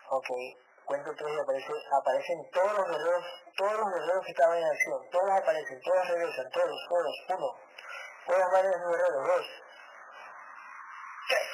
ok. 0.09 0.29
Cuento 0.85 1.15
tres 1.15 1.33
y 1.33 1.39
aparece, 1.39 1.73
aparecen 1.91 2.49
todos 2.51 2.73
los 2.73 2.87
guerreros, 2.89 3.25
todos 3.63 3.79
los 3.79 3.93
guerreros 3.93 4.25
que 4.25 4.31
estaban 4.31 4.57
en 4.57 4.65
acción. 4.65 5.09
Todos 5.09 5.31
aparecen, 5.31 5.81
todos 5.81 6.07
regresan, 6.09 6.51
todos, 6.51 6.87
todos. 6.89 7.15
Uno, 7.29 7.57
buenas 8.27 8.51
manos 8.51 8.75
mi 8.77 8.91
guerrero. 8.91 9.21
Dos, 9.23 9.45
tres. 11.29 11.47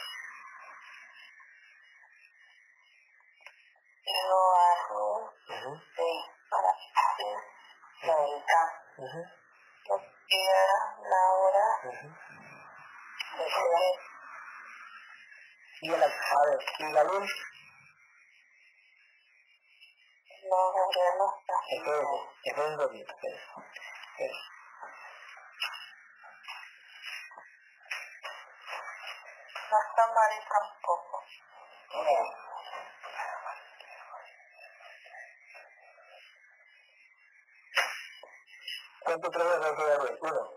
Luego 4.25 4.49
algo 4.57 5.33
Ujú, 5.49 5.71
de 5.97 6.09
para 6.49 6.71
ahorita. 8.17 8.59
días, 10.29 10.81
la 11.09 11.21
hora, 11.33 11.65
ujú. 11.83 12.07
después 13.37 13.99
Y 15.81 15.89
la, 15.89 16.05
a 16.05 16.45
ver, 16.45 16.59
y 16.79 16.91
Gabriel, 16.91 17.27
no 20.49 20.57
Gabriel 20.73 21.15
está. 21.39 21.55
No 22.59 22.65
está 29.79 30.03
Mari 30.13 30.39
tampoco. 30.49 31.23
¿Cuánto 39.05 39.31
traes 39.31 39.59
Gabriel? 39.61 40.17
Uno, 40.21 40.49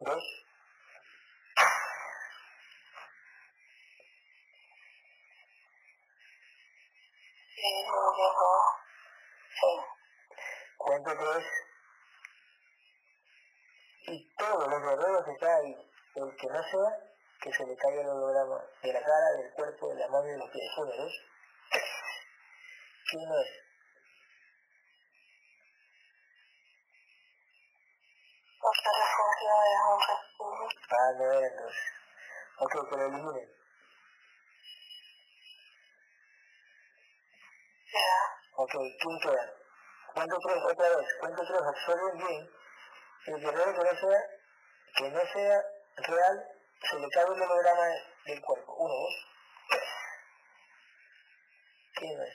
dos, 0.00 0.24
Sí, 7.54 7.62
llegó. 7.62 8.52
Sí. 9.60 9.92
cuánto 10.78 11.16
traes 11.16 11.46
y 14.06 14.34
todos 14.36 14.68
los 14.68 14.82
guerreros 14.82 15.24
que 15.24 15.32
están 15.32 15.50
ahí, 15.50 15.90
el 16.16 16.36
que 16.36 16.46
no 16.48 16.62
sea, 16.62 16.98
que 17.40 17.50
se 17.62 17.68
le 17.68 17.76
caiga 17.76 18.00
el 18.02 18.08
holograma 18.08 18.60
de 18.82 18.92
la 18.92 19.00
cara, 19.00 19.30
del 19.38 19.52
cuerpo, 19.52 19.88
de 19.88 19.94
la 19.94 20.08
mano 20.08 20.26
y 20.26 20.32
de 20.32 20.38
los 20.38 20.50
pies. 20.50 20.70
Uno, 20.78 20.92
dos, 20.96 21.12
tres. 21.70 21.84
¿Quién 23.08 23.28
no 23.28 23.38
es? 23.38 23.48
Un. 30.38 30.68
Ah, 30.90 31.12
no 31.18 31.32
era 31.32 31.46
entonces. 31.46 31.82
Ok, 32.58 32.72
que 32.90 32.96
lo 32.96 33.06
eliminen. 33.06 33.48
Ya. 37.92 38.12
Ok, 38.56 38.72
¿quién 38.72 39.18
queda? 39.22 39.54
Cuento 40.14 40.36
tres 40.38 40.62
otra 40.64 40.88
vez, 40.96 41.08
cuento 41.20 41.42
tres, 41.46 41.60
observen 41.60 42.18
bien. 42.18 42.50
El 43.26 43.40
guerrero 43.40 43.72
que 43.72 43.84
no 43.84 44.00
sea, 44.00 44.20
que 44.96 45.10
no 45.10 45.20
sea 45.32 45.64
real, 45.96 46.61
sobre 46.90 47.08
cada 47.10 47.30
uno 47.30 47.34
de 47.34 47.62
los 47.62 48.24
del 48.26 48.40
cuerpo. 48.40 48.74
Uno, 48.74 48.94
dos. 48.94 49.14
¿Qué 51.94 52.06
no 52.06 52.22
es? 52.22 52.34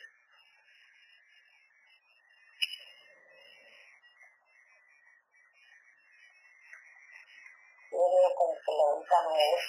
Yo 7.91 7.98
veo 7.98 8.36
como 8.36 8.53
que 8.53 8.72
la 8.72 8.99
vista 8.99 9.24
no 9.24 9.36
es. 9.36 9.64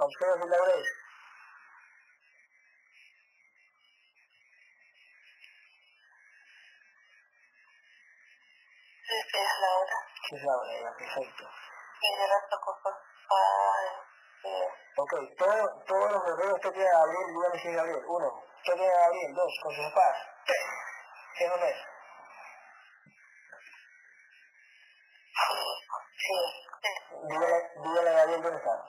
¿Observas 0.00 0.48
la 0.48 0.64
vez? 0.64 0.86
Es 9.06 9.60
la 9.60 9.70
hora. 9.78 9.98
Es 10.32 10.42
la 10.42 10.56
hora, 10.56 10.96
perfecto. 10.96 11.44
Y 12.04 12.16
de 12.20 12.28
las. 12.28 12.42
Ah, 13.30 14.04
sí. 14.42 14.50
Ok, 14.96 15.12
todo, 15.38 15.82
todos 15.86 16.12
los 16.12 16.24
guerreros 16.24 16.60
que 16.60 16.70
tiene 16.70 16.90
Gabriel, 16.90 17.26
dígame 17.34 17.58
si 17.60 17.68
es 17.68 17.76
Gabriel. 17.76 18.04
Uno, 18.06 18.44
¿qué 18.64 18.72
tiene 18.72 18.92
Gabriel? 18.94 19.34
Dos, 19.34 19.52
con 19.62 19.74
sus 19.74 19.84
espadas. 19.86 20.18
Tres. 20.46 20.66
¿Qué 21.38 21.48
no 21.48 21.54
es? 21.56 21.76
Sí, 26.16 26.34
sí. 26.82 26.92
Dígale, 27.28 27.70
dígale 27.82 28.10
a 28.10 28.12
Gabriel 28.12 28.42
dónde 28.42 28.58
está. 28.58 28.84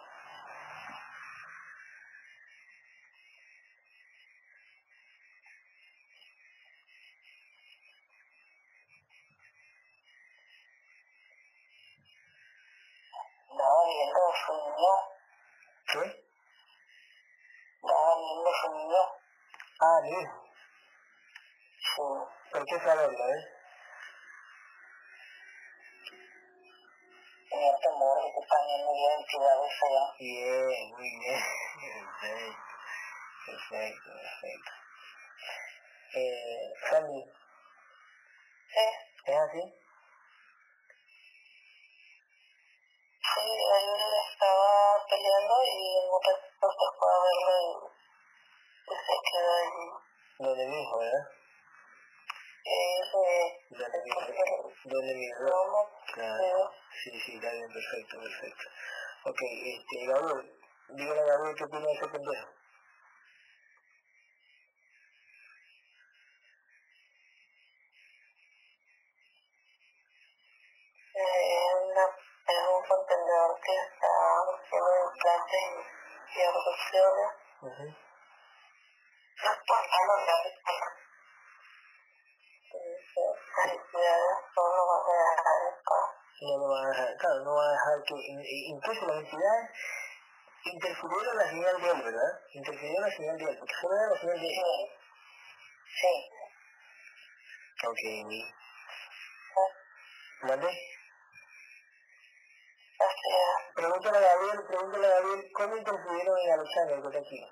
Estaba 13.50 13.86
viendo 13.86 14.20
su 14.46 14.54
niño. 14.54 14.94
¿Qué? 15.88 16.04
Estaba 17.82 18.16
viendo 18.18 18.52
su 18.62 18.68
niño. 18.74 19.02
Ah, 19.82 20.00
mi 20.04 20.10
hijo. 20.10 20.44
Sí. 21.80 22.52
¿Por 22.52 22.66
qué 22.66 22.80
saberlo, 22.80 23.30
eh? 23.30 23.44
Tenía 27.50 27.74
temor 27.78 28.18
de 28.24 28.32
que 28.34 28.48
también 28.48 28.86
me 28.86 28.92
diera 28.94 29.16
entidades 29.16 29.74
allá. 29.86 30.06
Bien, 30.20 30.90
muy 30.92 31.10
bien. 31.20 31.42
Perfecto. 31.80 32.64
Perfecto, 33.46 34.10
perfecto. 34.12 34.72
Eh, 36.16 36.74
Sandy, 36.90 37.24
Sí. 38.68 38.86
¿es 39.26 39.38
así? 39.38 39.62
Sí, 43.22 43.42
ayer 43.76 44.14
estaba 44.32 45.06
peleando 45.10 45.56
y 45.64 45.98
en 45.98 46.06
un 46.10 46.20
ratito 46.24 46.68
se 46.72 46.88
fue 46.98 47.10
a 47.12 47.20
verlo 47.26 47.54
y, 47.62 48.92
y 48.92 48.96
se 48.96 49.16
quedó 49.30 49.52
allí. 49.56 49.88
Donde 50.40 50.66
mi 50.68 50.82
hijo, 50.82 50.98
¿verdad? 51.00 51.26
Y 52.66 52.76
dice, 53.02 53.26
Donde 53.70 53.98
mi 54.04 54.10
hijo. 54.10 54.72
Donde 54.86 55.14
mi 55.16 55.26
hijo. 55.26 55.44
¿cómo? 55.52 55.90
Claro. 56.14 56.72
Sí, 57.04 57.20
sí, 57.26 57.36
está 57.36 57.52
bien, 57.52 57.72
perfecto, 57.72 58.20
perfecto. 58.20 58.64
Ok, 59.26 59.40
este, 59.42 60.06
Gabriel, 60.08 60.60
dígale 60.90 61.22
a 61.22 61.26
Gabriel 61.26 61.56
qué 61.58 61.64
opina 61.66 61.86
de 61.88 61.94
ese 61.94 62.08
pendejo. 62.08 62.50
Eh, 71.16 71.72
una, 71.82 72.06
es 72.06 72.68
un 72.68 72.84
contenedor 72.88 73.60
que 73.62 73.72
está 73.72 74.08
haciendo 74.44 74.92
implantes 75.14 75.62
y, 75.64 76.40
y 76.40 76.44
abducciones. 76.44 77.32
Ujú. 77.62 77.86
No 79.44 79.50
importa, 79.56 79.98
no 80.08 80.16
me 80.18 80.26
Felicidades, 83.56 84.38
solo 84.54 84.82
vas 84.88 85.08
a 85.08 85.14
dejar 85.16 85.60
esto. 85.72 85.96
No 86.42 86.58
lo 86.58 86.68
van 86.68 86.86
a 86.86 86.90
dejar, 86.90 87.18
claro, 87.18 87.40
no 87.46 87.56
van 87.56 87.68
a 87.68 87.72
dejar 87.72 88.04
que, 88.04 88.16
in- 88.16 88.40
in- 88.46 88.76
incluso 88.76 89.06
las 89.08 89.18
entidades 89.24 89.70
interfirieron 90.66 91.32
en 91.32 91.38
la 91.38 91.50
señal 91.50 91.82
de 91.82 91.90
él, 91.92 92.04
¿verdad? 92.56 92.72
Interfirieron 92.72 92.96
en 92.96 93.02
la 93.02 93.16
señal 93.16 93.38
de 93.38 93.44
él, 93.46 93.58
porque 93.60 93.74
solo 93.82 93.96
era 93.96 94.10
la 94.10 94.20
señal 94.20 94.40
de 94.40 94.48
él. 94.48 94.54
Sí. 95.86 96.02
Sí. 96.02 96.12
Ok. 97.88 98.02
¿Mande? 100.48 100.68
Así 102.98 103.28
es. 103.30 103.76
Pregúntale 103.76 104.18
a 104.18 104.22
Gabriel, 104.22 104.66
pregúntale 104.68 105.06
a 105.06 105.10
Gabriel, 105.10 105.52
¿cómo 105.54 105.78
interfirieron 105.78 106.38
en 106.40 106.52
Alexander, 106.52 107.12
que 107.12 107.18
aquí? 107.18 107.46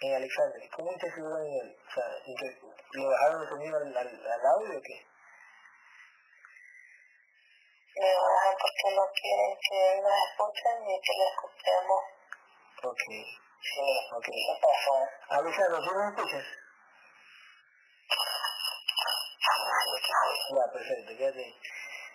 En 0.00 0.14
Alexander, 0.14 0.70
¿cómo 0.76 0.92
interfirieron 0.92 1.46
en 1.46 1.52
él? 1.52 1.76
O 1.84 1.90
sea, 1.90 2.04
¿le 2.92 3.06
bajaron 3.06 3.42
el 3.42 3.48
sonido 3.48 3.76
al, 3.76 3.96
al, 3.96 4.26
al 4.26 4.46
audio 4.46 4.78
o 4.78 4.82
qué? 4.82 5.06
Me 7.96 8.14
bajan 8.14 8.54
porque 8.54 8.94
no 8.94 9.02
quieren 9.12 9.58
que 9.58 10.00
nos 10.00 10.14
escuchen 10.30 10.86
ni 10.86 11.00
que 11.00 11.12
les 11.18 11.28
escuchemos. 11.34 12.02
Ok, 12.84 13.02
Sí. 13.60 13.80
ok. 14.14 14.24
¿Qué 14.24 14.58
pasó? 14.62 15.08
Alexander, 15.30 15.80
¿tú 15.84 15.94
me 15.94 16.08
escuchas? 16.08 16.46
Ya, 20.50 20.72
perfecto, 20.72 21.16
quédate. 21.16 21.54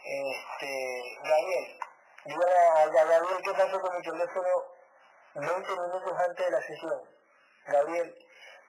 Este, 0.05 1.19
Gabriel, 1.23 1.79
dígale 2.25 2.57
a 2.57 2.87
Gabriel 2.87 3.41
qué 3.43 3.53
pasó 3.53 3.79
con 3.79 3.95
mi 3.95 4.01
teléfono 4.03 4.49
20 5.35 5.69
minutos 5.69 6.13
antes 6.27 6.45
de 6.45 6.51
la 6.51 6.61
sesión. 6.61 7.01
Gabriel, 7.67 8.15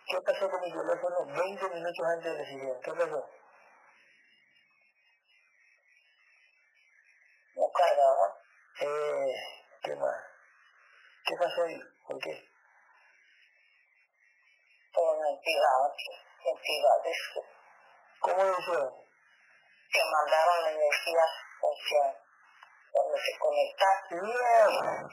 ¿qué 0.06 0.20
pasó 0.20 0.50
con 0.50 0.60
mi 0.60 0.70
teléfono 0.70 1.26
20 1.26 1.68
minutos 1.70 2.06
antes 2.06 2.32
de 2.32 2.38
la 2.38 2.44
sesión? 2.44 2.80
¿Qué 2.82 2.92
pasó? 2.92 3.30
No 7.56 7.70
cargaba. 7.72 8.36
Eh, 8.80 9.34
¿qué 9.82 9.94
más? 9.96 10.16
¿Qué 11.24 11.34
pasó 11.36 11.62
ahí? 11.62 11.80
¿Por 12.06 12.18
qué? 12.18 12.53
De. 15.44 17.14
¿Cómo 18.20 18.42
lo 18.42 18.58
hicieron? 18.58 18.92
Que 19.92 20.00
mandaron 20.10 20.62
la 20.64 20.70
energía 20.70 21.24
hacia 21.60 22.04
donde 22.92 23.18
se 23.20 23.38
conecta. 23.38 23.86
Bien. 24.10 25.08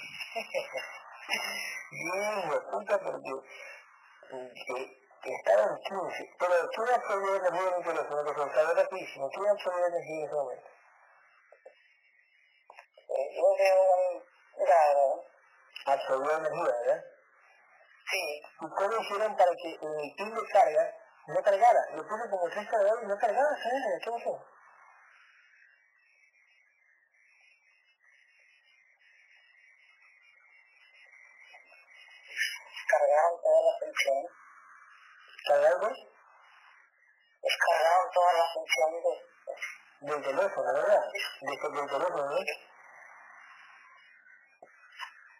Bien, 1.91 2.49
me 2.49 2.59
puta 2.71 2.99
porque 2.99 3.33
eh, 4.31 4.51
que 5.21 5.33
estaba 5.33 5.63
en 5.63 5.77
15. 5.77 6.35
Pero 6.39 6.69
tú 6.69 6.81
no 6.85 6.95
energía 7.35 7.69
en 7.69 7.77
mi 7.77 7.83
teléfono, 7.83 8.23
que 8.23 8.73
rapidísimo. 8.73 9.29
Tú 9.29 9.41
no 9.41 9.51
absorbió 9.51 9.85
energía 9.87 10.15
en 10.15 10.25
ese 10.25 10.33
momento. 10.33 10.69
Eh, 13.09 13.29
Yo 13.35 13.55
veo 13.57 13.81
un 13.83 14.23
raro. 14.67 15.25
Absorbió 15.85 16.37
energía, 16.37 16.63
¿verdad? 16.63 17.10
Sí. 18.11 18.41
¿Y 18.59 18.69
cómo 18.69 19.01
hicieron 19.01 19.37
para 19.37 19.51
que 19.55 19.69
el 19.71 20.15
pin 20.17 20.35
de 20.35 20.47
carga 20.51 20.93
no 21.27 21.41
cargara? 21.41 21.79
Lo 21.95 22.05
puse 22.05 22.29
como 22.29 22.49
tres 22.49 22.67
cargadores 22.69 23.05
y 23.05 23.07
no 23.07 23.17
cargaba, 23.17 23.49
¿sabes? 23.63 24.03
¿Qué 24.03 24.11
pasó? 24.11 24.45
Descargaron 32.67 33.41
toda 33.41 33.61
la 33.63 33.79
función. 33.79 34.25
¿Cargar 35.47 35.79
qué? 35.79 36.09
Descargaron 37.43 38.11
toda 38.11 38.33
la 38.33 38.45
función 38.53 38.91
de... 39.03 39.31
Del 40.01 40.21
teléfono, 40.23 40.73
¿verdad? 40.73 41.03
Desde 41.13 41.69
del 41.69 41.89
teléfono, 41.89 42.29
¿no? 42.29 42.70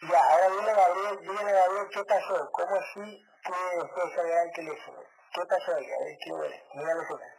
Ya, 0.02 0.20
ahora 0.20 0.50
dile 0.50 0.72
a 0.72 0.74
Gabriel, 0.74 1.20
dile 1.22 1.52
a 1.52 1.54
Gabriel 1.62 1.88
qué 1.94 2.04
pasó, 2.06 2.52
cómo 2.52 2.76
así 2.76 3.24
pude 3.46 3.84
después 3.84 4.16
cargar 4.16 4.48
el 4.48 4.54
teléfono. 4.54 5.00
¿Qué 5.34 5.42
pasó 5.46 5.76
ahí? 5.76 5.86
A 5.86 6.00
ver, 6.00 6.18
quiero 6.24 6.40
ver, 6.40 6.64
mira 6.74 6.96
la 6.96 7.04
escena. 7.04 7.38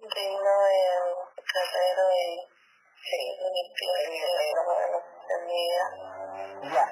Vino 0.00 0.66
el 0.66 1.44
carrero 1.44 2.04
y... 2.10 2.48
Sí, 3.04 3.20
el 3.38 4.12
guerrero 4.12 4.62
de 4.78 4.86
la. 4.92 5.12
Ya, 6.72 6.86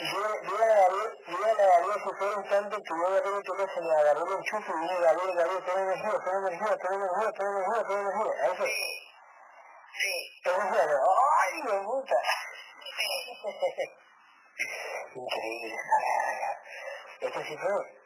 dile 0.00 0.40
dile 0.42 0.64
a 0.64 0.80
Gabriel, 0.80 1.12
dile 1.26 1.50
a 1.50 1.54
Gabriel 1.54 2.00
si 2.02 2.10
fue 2.16 2.34
un 2.34 2.48
tanto 2.48 2.76
que 2.76 2.88
yo 2.88 3.06
agarré 3.06 3.30
mi 3.30 3.42
teléfono 3.42 3.90
agarré 3.90 4.20
el 4.20 4.32
enchufe 4.32 4.72
y 4.72 4.80
dije, 4.80 5.00
Gabriel, 5.00 5.36
Gabriel, 5.36 5.64
ten 5.64 5.78
energía, 5.78 6.16
ten 6.24 6.34
energía, 6.40 6.76
ten 6.80 6.92
energía, 6.94 7.32
ten 7.32 7.46
energía, 7.46 7.82
ten 7.86 7.98
energía. 7.98 8.32
Eso, 8.46 8.64
Sí. 9.92 10.14
energía, 10.44 10.98
¡ay, 11.40 11.62
me 11.64 11.84
puta! 11.84 12.16
Increíble, 15.14 15.76
Esto 17.20 17.40
sí 17.40 17.56
fue. 17.58 18.00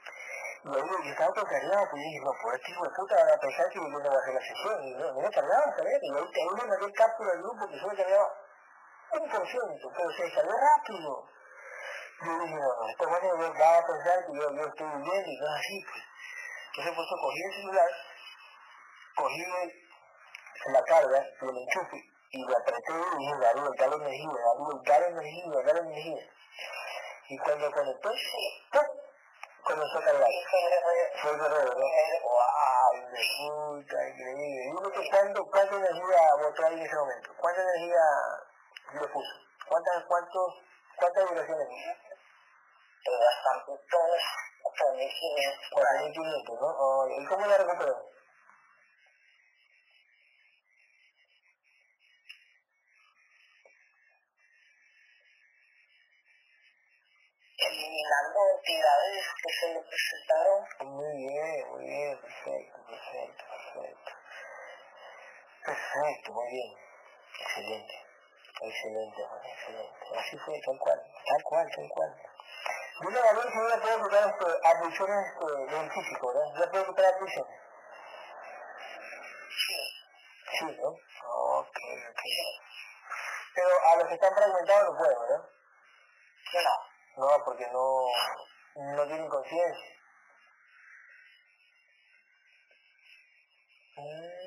Yo 0.65 1.11
estaba 1.11 1.33
todo 1.35 1.45
cargado, 1.45 1.87
pues 1.91 2.03
dije, 2.03 2.21
no, 2.25 2.33
pues 2.43 2.57
este 2.57 2.73
hijo 2.73 2.85
de 2.85 2.91
puta 2.97 3.15
van 3.17 3.29
a 3.29 3.37
pensar 3.37 3.69
que 3.69 3.75
yo 3.75 3.89
no 3.89 3.99
hacer 3.99 4.35
la 4.35 4.41
sesión. 4.41 4.83
Y 4.83 4.95
no, 4.95 5.13
no 5.13 5.21
me 5.21 5.31
cargaba, 5.31 5.77
¿sabes? 5.77 5.99
Y 6.01 6.11
ahí, 6.17 6.49
me 6.57 6.65
mandé 6.67 6.93
cápsula 6.93 7.33
del 7.33 7.43
grupo 7.43 7.69
que 7.69 7.79
solo 7.79 7.97
cargaba 7.97 8.33
un 9.13 9.29
por 9.29 9.47
ciento, 9.47 9.93
pero 9.95 10.11
se 10.11 10.35
salió 10.35 10.53
rápido. 10.57 11.29
Yo 12.23 12.39
dije, 12.39 12.55
no, 12.55 12.89
esto 12.89 13.09
bueno, 13.09 13.55
va 13.61 13.79
a 13.79 13.87
pensar 13.87 14.27
que 14.27 14.33
yo, 14.39 14.55
yo 14.55 14.67
estoy 14.67 14.87
bien 14.87 15.25
y 15.27 15.37
no 15.37 15.47
es 15.47 15.55
así, 15.59 15.85
pues. 15.85 16.05
Entonces, 16.69 16.95
por 16.95 17.05
eso 17.05 17.17
cogí 17.21 17.43
el 17.43 17.53
celular, 17.55 17.91
cogí 19.17 19.45
la 20.73 20.83
carga 20.83 21.27
y 21.41 21.45
el 21.45 21.57
enchufe 21.59 22.15
y 22.31 22.47
le 22.47 22.57
apreté 22.57 22.93
y 22.93 23.19
dije, 23.19 23.35
Gabriel, 23.41 23.73
dale 23.79 23.97
energía, 23.97 24.31
Gabriel, 24.45 24.83
dale 24.85 25.07
energía, 25.07 25.63
dale 25.65 25.81
energía. 25.81 26.31
Y 27.29 27.39
cuando 27.39 27.71
conectó, 27.71 28.11
Sí. 28.11 28.69
¡pum! 28.73 28.83
comenzó 29.65 29.99
a 29.99 30.03
cargar. 30.03 30.31
Fue 31.23 31.33
guerrero. 31.39 31.75
¿no? 31.75 31.87
¡Wow! 32.23 32.65
Puta, 33.49 34.09
increíble. 34.09 34.61
Dime 34.65 34.93
que 34.93 35.11
cuánto, 35.11 35.47
cuánta 35.47 35.77
energía 35.77 36.35
botó 36.41 36.67
ahí 36.67 36.75
en 36.75 36.87
ese 36.87 36.97
momento. 36.97 37.31
¿Cuánta 37.39 37.63
energía 37.63 38.05
le 38.93 39.09
puso? 39.09 39.35
¿Cuántas, 39.69 40.05
cuántos, 40.05 40.55
cuántas 40.97 41.31
vibraciones 41.31 41.67
puso? 41.69 42.15
Pues 43.05 43.19
bastante, 43.21 43.85
todos, 43.91 44.23
hasta 44.65 44.93
1500 44.93 45.71
por 45.71 45.83
ahí. 45.87 46.13
4.500, 46.13 46.61
¿no? 46.61 46.67
Oh, 46.67 47.09
¿Y 47.09 47.27
cómo 47.27 47.47
la 47.47 47.59
recuperó? 47.59 48.15
eliminando 57.57 58.41
entidades 58.57 59.25
que 59.43 59.53
se 59.53 59.75
le 59.75 59.81
presentaron. 59.81 60.65
Muy 60.81 61.17
bien, 61.17 61.71
muy 61.71 61.85
bien, 61.85 62.21
perfecto, 62.21 62.79
perfecto, 62.87 63.45
perfecto. 63.51 64.13
Perfecto, 65.65 66.33
muy 66.33 66.51
bien. 66.51 66.75
Excelente. 67.41 68.04
Excelente, 68.65 69.23
excelente. 69.23 70.19
Así 70.19 70.39
fue, 70.39 70.59
tal 70.65 70.79
cual, 70.79 71.03
tal 71.27 71.43
cual, 71.43 71.71
tal 71.75 71.89
cual. 71.91 72.17
Yo 73.03 73.11
le 73.11 73.21
valor 73.21 73.45
que 73.45 73.59
ya 73.69 73.81
puedo 73.83 74.09
quitar 74.09 74.29
este, 74.31 74.69
abducciones 74.69 75.27
este, 75.27 75.75
del 75.75 75.91
físico, 75.91 76.29
¿verdad? 76.29 76.61
Ya 76.61 76.71
puedo 76.71 76.87
quitar 76.87 77.15
abducciones. 77.15 77.61
Sí, 79.51 79.75
Sí, 80.59 80.79
¿no? 80.81 80.89
Ok, 80.89 81.77
ok. 82.11 82.23
Pero 83.55 83.69
a 83.91 83.97
los 83.97 84.09
que 84.09 84.15
están 84.15 84.35
fragmentados 84.35 84.93
no 84.93 84.99
puedo, 84.99 85.21
¿verdad? 85.21 85.49
no. 87.17 87.29
No, 87.29 87.45
porque 87.45 87.67
no, 87.71 88.07
no 88.77 89.07
tienen 89.07 89.29
conciencia. 89.29 89.95
Mm. 93.97 94.45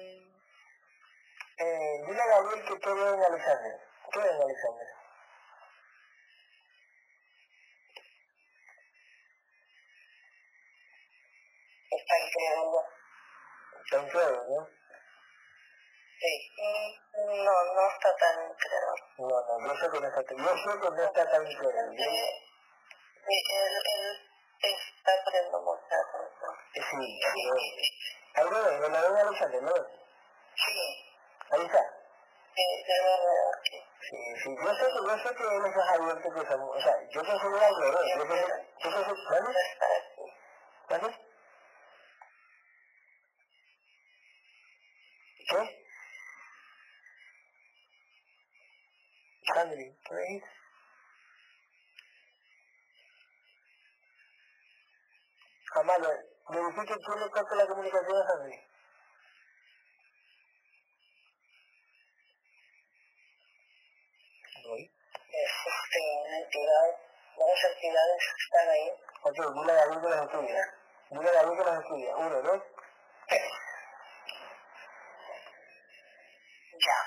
Eh, 1.59 2.03
dile 2.05 2.21
a 2.21 2.27
Gabriel 2.27 2.79
que 2.79 2.93
ve 2.93 3.09
en 3.13 3.23
Alexander. 3.23 3.86
¿Qué 4.11 4.19
ve 4.19 4.29
en 4.29 4.41
Alexander? 4.41 4.87
Está 11.91 12.13
increíble. 12.19 12.79
Está 13.83 13.97
increíble, 14.03 14.39
¿no? 14.49 14.67
Sí. 16.19 16.33
No, 17.13 17.73
no 17.75 17.89
está 17.91 18.15
tan 18.17 18.35
increíble. 18.49 18.97
No, 19.17 19.27
no, 19.27 19.67
yo 19.67 19.73
sé 19.79 19.91
que 19.91 19.99
no 19.99 20.07
está, 20.07 20.21
yo 20.21 20.27
sé 20.27 20.79
que 20.79 20.89
no 20.89 21.03
está 21.03 21.23
tan 21.31 21.47
Sí, 23.27 23.33
él, 23.51 23.73
él 24.61 24.75
está 24.97 25.11
poniendo 25.25 25.61
mucha 25.61 25.95
atención. 25.95 26.53
Sí, 26.73 26.81
sí, 26.81 26.97
sí. 27.21 27.87
Ahí 28.35 28.43
lo 28.45 28.63
ven, 28.63 28.81
lo 28.81 28.89
ven 28.89 28.95
a 28.95 29.21
Alexander, 29.27 29.63
¿no? 29.63 29.73
Sí, 30.55 30.77
Ahí 31.51 31.65
está. 31.65 31.83
sí, 32.55 32.63
veo 32.87 33.51
aquí. 33.59 33.86
Sí, 33.99 34.15
sí, 34.43 34.55
yo 34.55 34.73
sé 34.73 34.85
yo 34.95 35.17
sé 35.17 35.35
que 35.35 35.43
él 35.43 35.65
es 35.65 35.77
abierto 35.77 36.29
o 36.29 36.81
sea, 36.81 37.09
yo 37.09 37.21
al 37.63 37.75
revés, 37.81 38.15
yo 38.15 38.27
pensé, 38.27 38.47
yo 38.83 38.89
pensé, 38.91 39.13
¿vale? 39.29 39.51
¿Vale? 40.89 41.17
¿Qué? 45.49 45.85
Sandri, 49.53 49.97
¿qué 50.07 50.13
me 50.13 50.21
dijiste? 50.21 50.49
Que 56.85 56.99
tú 56.99 57.11
le 57.17 57.29
la 57.55 57.67
comunicación 57.67 58.21
a 58.21 58.27
Sandri. 58.27 58.59
¿Voy? 64.63 64.91
Este, 65.97 66.27
una 66.27 66.37
entidad, 66.37 66.95
varias 67.37 67.63
entidades 67.73 68.23
que 68.23 68.43
están 68.43 68.69
ahí. 68.69 68.93
Ok, 69.23 69.33
dile 69.33 69.71
a 69.71 69.75
David 69.75 70.01
que 70.01 70.09
las 70.09 70.25
estudia. 70.25 70.73
Dile 71.09 71.29
a 71.29 71.33
David 71.33 71.57
que 71.57 71.63
las 71.65 71.79
estudia. 71.81 72.17
Uno, 72.17 72.41
dos. 72.43 72.63
Ya. 76.85 76.99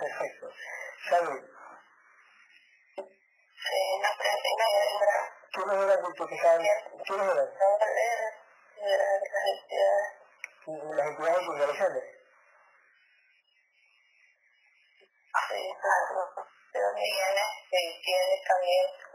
Perfecto. 0.00 0.52
Sandri, 1.08 1.40
Sí, 2.96 3.98
no 4.02 4.08
aprende 4.08 4.48
nada. 4.58 5.32
¿quiénes 5.52 5.76
eran 5.84 6.14
tus 6.14 6.28
que 6.28 6.34
estaban? 6.34 6.66
¿Quiénes 7.06 7.26
eran? 7.26 7.48
Vamos 7.60 7.80
a 7.80 7.86
leer 7.86 8.34
eh, 8.76 9.20
las 9.32 9.46
entidades. 9.46 10.10
Las 10.96 11.06
entidades 11.06 11.58
de 11.58 11.64
Alexander. 11.64 12.04
Sí, 15.48 15.74
claro. 15.80 16.45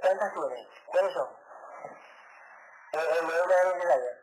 ¿Cuántas? 0.02 0.34
¿Cuáles 0.85 1.14
son? 1.14 1.30
El, 2.93 2.99
el 2.99 3.27
de 3.27 3.34
de 3.34 3.85
la 3.85 3.93
área. 3.93 4.14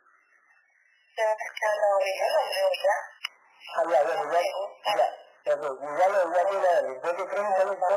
Pero 1.16 1.30
es 1.30 1.52
que 1.52 1.66
a 1.66 1.74
la 1.74 1.96
orilla 1.96 2.26
veo 2.50 2.70
ya. 2.84 2.96
Ah, 3.76 3.84
ya, 3.84 3.98
ya, 4.02 4.14
ya, 4.24 4.40
ya, 5.44 5.56
ok, 5.56 5.78
y 5.80 5.98
ya 5.98 6.08
lo, 6.08 6.34
ya 6.34 6.44
tiene 6.48 6.62
la 6.62 6.70
área. 6.78 6.90
Entonces, 6.90 7.26
tres 7.28 7.76
por 7.78 7.92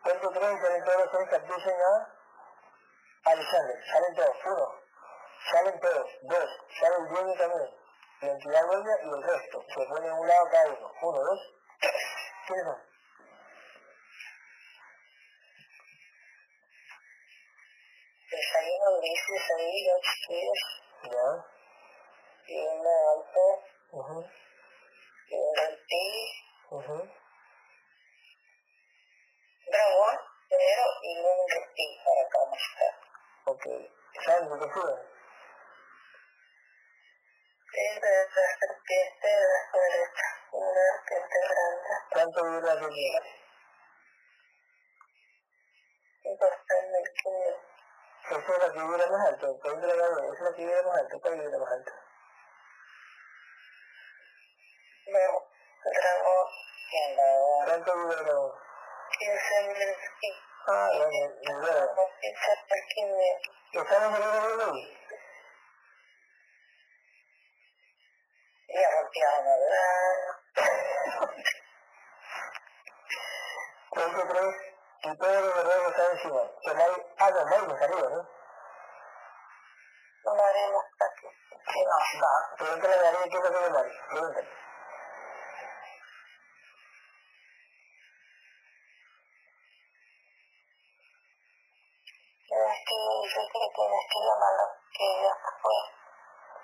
cuento 0.03 0.31
tres, 0.31 0.61
salen 0.61 0.85
todos 0.85 1.13
los 1.15 1.29
que 1.29 1.37
abducen 1.37 1.77
a 1.83 2.09
Alexander. 3.25 3.79
Salen 3.93 4.15
todos, 4.15 4.37
uno. 4.47 4.67
Salen 5.51 5.81
todos, 5.81 6.11
dos. 6.23 6.51
Sale 6.81 6.97
el 6.97 7.09
dueño 7.09 7.35
también. 7.35 7.82
La 8.23 8.31
entidad 8.31 8.67
dueña 8.67 8.97
y 9.03 9.09
el 9.09 9.23
resto. 9.23 9.65
Se 9.69 9.85
ponen 9.87 10.11
a 10.11 10.15
un 10.15 10.29
lado 10.29 10.49
cada 10.51 10.69
uno. 10.69 10.93
Uno, 11.03 11.19
dos. 11.19 11.41
Unos 18.83 19.01
grises 19.01 19.51
ahí, 19.59 19.87
chiquillos, 20.03 20.61
Ya. 21.05 21.29
y 22.49 22.67
uno 22.67 22.91
alto, 23.13 23.45
mhm 23.93 24.31
y 25.29 25.35
un 25.35 25.57
reptil, 25.57 26.15
mhm 26.71 27.13
dragón, 29.71 30.17
pero 30.49 30.85
y 31.03 31.19
un 31.19 31.49
reptil 31.49 31.93
para 32.05 32.23
acá 32.27 32.39
mostrar. 32.51 32.95
Ok. 33.47 33.65
¿Saben 34.25 34.49
de 34.49 34.67
qué 34.67 35.12
suben? 37.73 37.83
Es 37.83 38.01
de 38.03 38.11
la 38.11 38.59
serpiente 38.61 39.29
de 39.29 39.37
la 39.43 39.61
derecha, 39.73 40.27
una 40.53 40.85
serpiente 41.09 41.37
grande, 41.49 41.91
¿Cuánto 42.13 42.39
la 42.45 42.75
y 46.25 46.37
dos 46.37 46.55
tres 46.69 46.85
mil 46.93 47.07
quinientos. 47.23 47.63
Esa 48.31 48.39
es 48.39 48.59
la 48.59 48.69
vibra 48.69 49.07
más 49.11 49.29
alto. 49.29 49.59
Pregúntale 49.59 49.93
a 49.93 49.97
Gabriel, 49.97 50.33
esa 50.33 50.45
es 50.45 50.51
la 50.51 50.57
vibra 50.57 50.83
más 50.83 50.99
alto. 51.01 51.21
¿Cuál 51.21 51.41
vibra 51.41 51.59
más 51.59 51.73
alto? 51.73 51.93
Luego, 55.07 55.51
dragón, 55.85 56.47
y 56.93 56.97
el 56.97 57.17
¿Cuánto 57.67 57.91
vibra 57.97 58.19
el 58.19 58.25
dragón? 58.25 58.53
quince 59.19 59.57
mil 59.67 59.75
quinientos. 59.75 60.43
Ah, 60.69 60.91
bueno, 60.97 61.61
y. 61.61 61.91
Quince 62.21 62.51
mil 62.71 62.85
quinientos. 62.95 63.55
¿Están 63.73 64.03
en 64.03 64.15
el 64.15 64.57
dragón? 64.57 65.02
Y 68.73 68.83
arropeado, 68.83 69.45
¿verdad? 69.45 70.33
¿Cuánto 73.91 74.29
crees? 74.29 74.57
Y 75.05 75.17
todos 75.19 75.43
los 75.43 75.55
guerreros 75.55 75.91
están 75.91 76.13
encima. 76.13 76.41
Que 76.63 76.75
no 76.75 76.83
hay... 76.83 76.93
Ah, 77.19 77.31
no 77.31 77.39
hay 77.39 77.67
más 77.67 77.91
¿no? 77.91 78.29
No 80.25 80.37
lo 80.37 80.43
haremos. 80.43 80.85
Sí, 81.69 81.85
no, 81.85 81.97
no. 82.21 82.57
Pregúntale 82.57 82.95
a 82.95 83.13
qué 83.13 83.29
es 83.29 83.35
lo 83.35 83.43
que 83.43 83.51
le 83.51 83.69
vale. 83.69 83.93
Pregúntale. 84.09 84.49
Es 92.53 92.79
que 92.87 92.95
yo 92.95 93.13
creo 93.33 93.49
que 93.53 93.69
tienes 93.75 94.05
que 94.13 94.19
llamarlo, 94.21 94.65
que 94.93 95.07
ya 95.23 95.33
se 95.35 95.51
fue. 95.61 96.02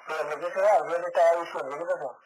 Bueno, 0.09 0.41
¿qué 0.41 0.55
será? 0.55 0.79
Yo 0.79 0.99
le 0.99 1.07
estaba 1.07 1.41
diciendo, 1.43 1.79
¿qué 1.79 1.85
pasó? 1.85 2.17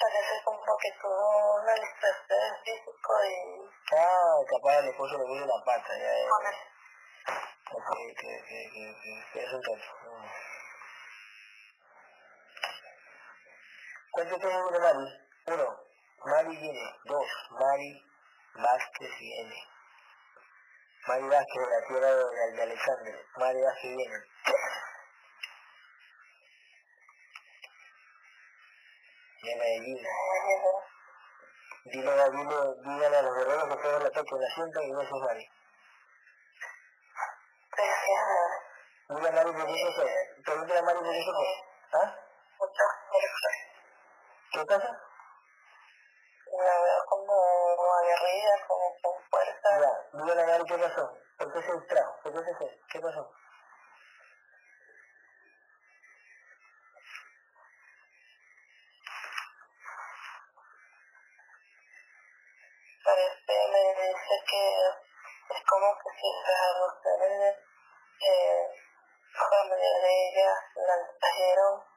Parece 0.00 0.42
como 0.44 0.76
que 0.78 0.90
tuvo 1.00 1.62
una 1.62 1.74
distracción 1.74 2.56
físico 2.64 3.12
y... 3.24 3.96
Ah, 3.96 4.34
capaz 4.50 4.78
el 4.80 4.88
esposo 4.88 5.18
le 5.18 5.24
puso 5.24 5.46
la 5.46 5.64
pata, 5.64 5.96
ya, 5.96 6.12
ya. 6.18 6.26
Ok, 7.70 7.90
ok, 7.90 8.22
ok, 8.42 8.50
ok, 8.66 8.76
ok. 8.96 9.36
Eso 9.36 9.56
entonces. 9.56 9.90
Ah. 10.02 10.32
¿Cuánto 14.10 14.38
tengo 14.38 14.70
de 14.70 14.80
Mari? 14.80 15.06
Uno. 15.46 15.80
Mari 16.24 16.56
viene. 16.56 16.94
Dos. 17.04 17.26
Mari 17.50 18.04
Vázquez 18.54 19.18
viene. 19.20 19.75
Mari 21.06 21.28
Vázquez 21.28 21.62
de 21.62 21.70
la 21.70 21.86
tierra 21.86 22.14
de, 22.16 22.52
de 22.52 22.62
Alexander. 22.62 23.26
Mari 23.36 23.62
Vázquez 23.62 23.96
viene. 23.96 24.18
De 29.42 29.56
Medellín. 29.56 30.06
Dile, 31.84 32.30
dile, 32.30 32.56
dígale 32.82 33.16
a 33.16 33.22
los 33.22 33.36
guerreros 33.36 33.68
que 33.68 33.82
todos 33.82 34.02
la 34.02 34.10
toquen, 34.10 34.40
la 34.40 34.54
sientan 34.54 34.82
y 34.82 34.90
no 34.90 35.00
se 35.02 35.14
Mari. 35.14 35.50
Dile 39.08 39.28
a 39.28 39.32
Mari 39.32 39.52
por 39.52 39.66
qué 39.66 39.78
se 39.78 39.92
fue. 39.94 40.10
Pregúntale 40.44 40.78
a 40.80 40.82
Mari 40.82 40.98
por 40.98 41.12
qué 41.12 41.22
se 41.22 41.32
fue. 41.32 42.00
¿Ah? 42.00 42.14
¿Qué 44.52 44.64
pasa? 44.64 45.00
La 46.46 46.80
veo 46.80 47.04
como 47.08 47.55
aguerrida, 48.06 48.66
como 48.66 48.96
con 49.02 49.22
fuerza. 49.30 49.80
Ya, 49.80 50.18
dígale 50.18 50.42
a 50.42 50.46
Mari 50.46 50.64
qué 50.64 50.78
pasó. 50.78 51.18
¿Por 51.38 51.52
qué 51.52 51.62
se 51.62 51.72
distrajo? 51.72 52.16
¿Por 52.22 52.32
qué 52.32 52.44
se 52.44 52.54
fue? 52.56 52.80
¿Qué 52.90 53.00
pasó? 53.00 53.32
Parece, 63.04 63.68
me 63.72 64.02
dice 64.02 64.34
que 64.50 65.54
es 65.54 65.64
como 65.68 65.98
que 65.98 66.10
siempre 66.18 66.54
algo 66.54 66.86
ustedes, 66.86 67.56
eh, 68.20 68.66
familia 69.32 69.98
de 70.02 70.28
ella, 70.28 70.50
la 70.74 71.18
trajeron. 71.20 71.96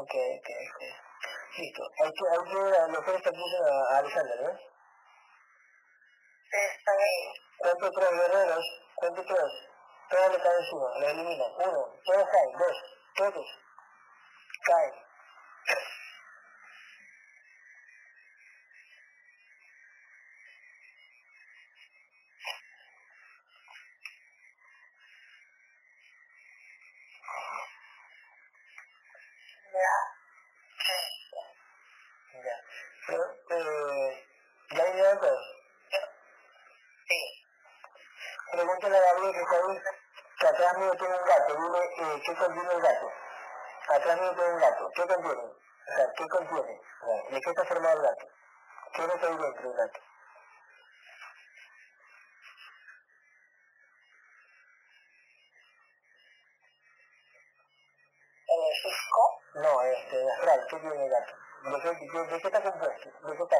Ok, 0.00 0.14
ok, 0.14 0.48
ok. 0.72 0.82
Listo. 1.58 1.82
Hay 2.02 2.10
que, 2.12 2.24
hay 2.30 2.44
que, 2.48 2.92
los 2.92 3.04
tres 3.04 3.26
apuntan 3.26 3.64
a, 3.64 3.94
a 3.94 3.98
Alexander, 3.98 4.40
¿no? 4.40 4.58
Sí, 6.50 6.56
están 6.78 6.98
ahí. 6.98 7.34
¿Cuántos 7.58 7.90
tres 7.92 8.10
guerreros? 8.10 8.64
¿Cuántos 8.94 9.26
tres? 9.26 9.52
Todos 10.08 10.32
le 10.32 10.42
caen 10.42 10.58
encima, 10.58 10.98
lo 11.00 11.08
eliminan. 11.08 11.52
Uno, 11.52 12.00
todos 12.02 12.28
caen, 12.30 12.52
dos, 12.52 12.76
todos 13.14 13.46
caen. 14.64 14.94
Ya. 29.72 30.20
Ya. 32.44 32.56
Pero, 33.06 33.36
eh, 33.50 34.26
¿ya 34.70 34.84
vinieron 34.84 35.18
todos? 35.18 35.56
Sí. 37.08 37.46
Pregúntale 38.52 38.96
a 38.96 39.00
Gabriel 39.00 39.32
que 39.32 39.40
está 39.40 39.56
ahí, 39.56 39.80
que 40.38 40.46
atrás 40.46 40.78
mío 40.78 40.92
tiene 40.92 41.18
un 41.18 41.24
gato. 41.24 41.54
Dile, 41.54 41.84
eh, 41.84 42.22
¿qué 42.24 42.36
contiene 42.36 42.72
el 42.72 42.80
gato? 42.80 43.12
Atrás 43.88 44.20
mío 44.20 44.34
tiene 44.34 44.52
un 44.52 44.60
gato. 44.60 44.90
¿Qué 44.94 45.06
contiene? 45.06 45.42
O 45.42 45.96
sea, 45.96 46.12
¿qué 46.16 46.28
contiene? 46.28 46.80
¿De 47.30 47.40
qué 47.40 47.50
está 47.50 47.64
formado 47.64 47.96
el 47.96 48.02
gato? 48.02 48.26
¿Qué 48.94 49.06
no 49.06 49.14
está 49.14 49.26
ahí 49.26 49.36
dentro 49.36 49.68
del 49.68 49.76
gato? 49.76 50.00
¿En 58.46 58.62
el 58.62 58.74
fisco? 58.82 59.42
No, 59.54 59.82
este, 59.82 60.30
astral, 60.32 60.66
¿qué 60.68 60.76
tiene 60.76 61.04
el 61.04 61.10
gato? 61.10 61.49
¿De 61.62 61.80
qué, 61.82 61.88
de, 61.88 62.26
de 62.26 62.40
qué 62.40 62.46
está 62.46 62.62
compuesto? 62.62 63.28
¿De 63.28 63.36
qué 63.36 63.42
está? 63.42 63.56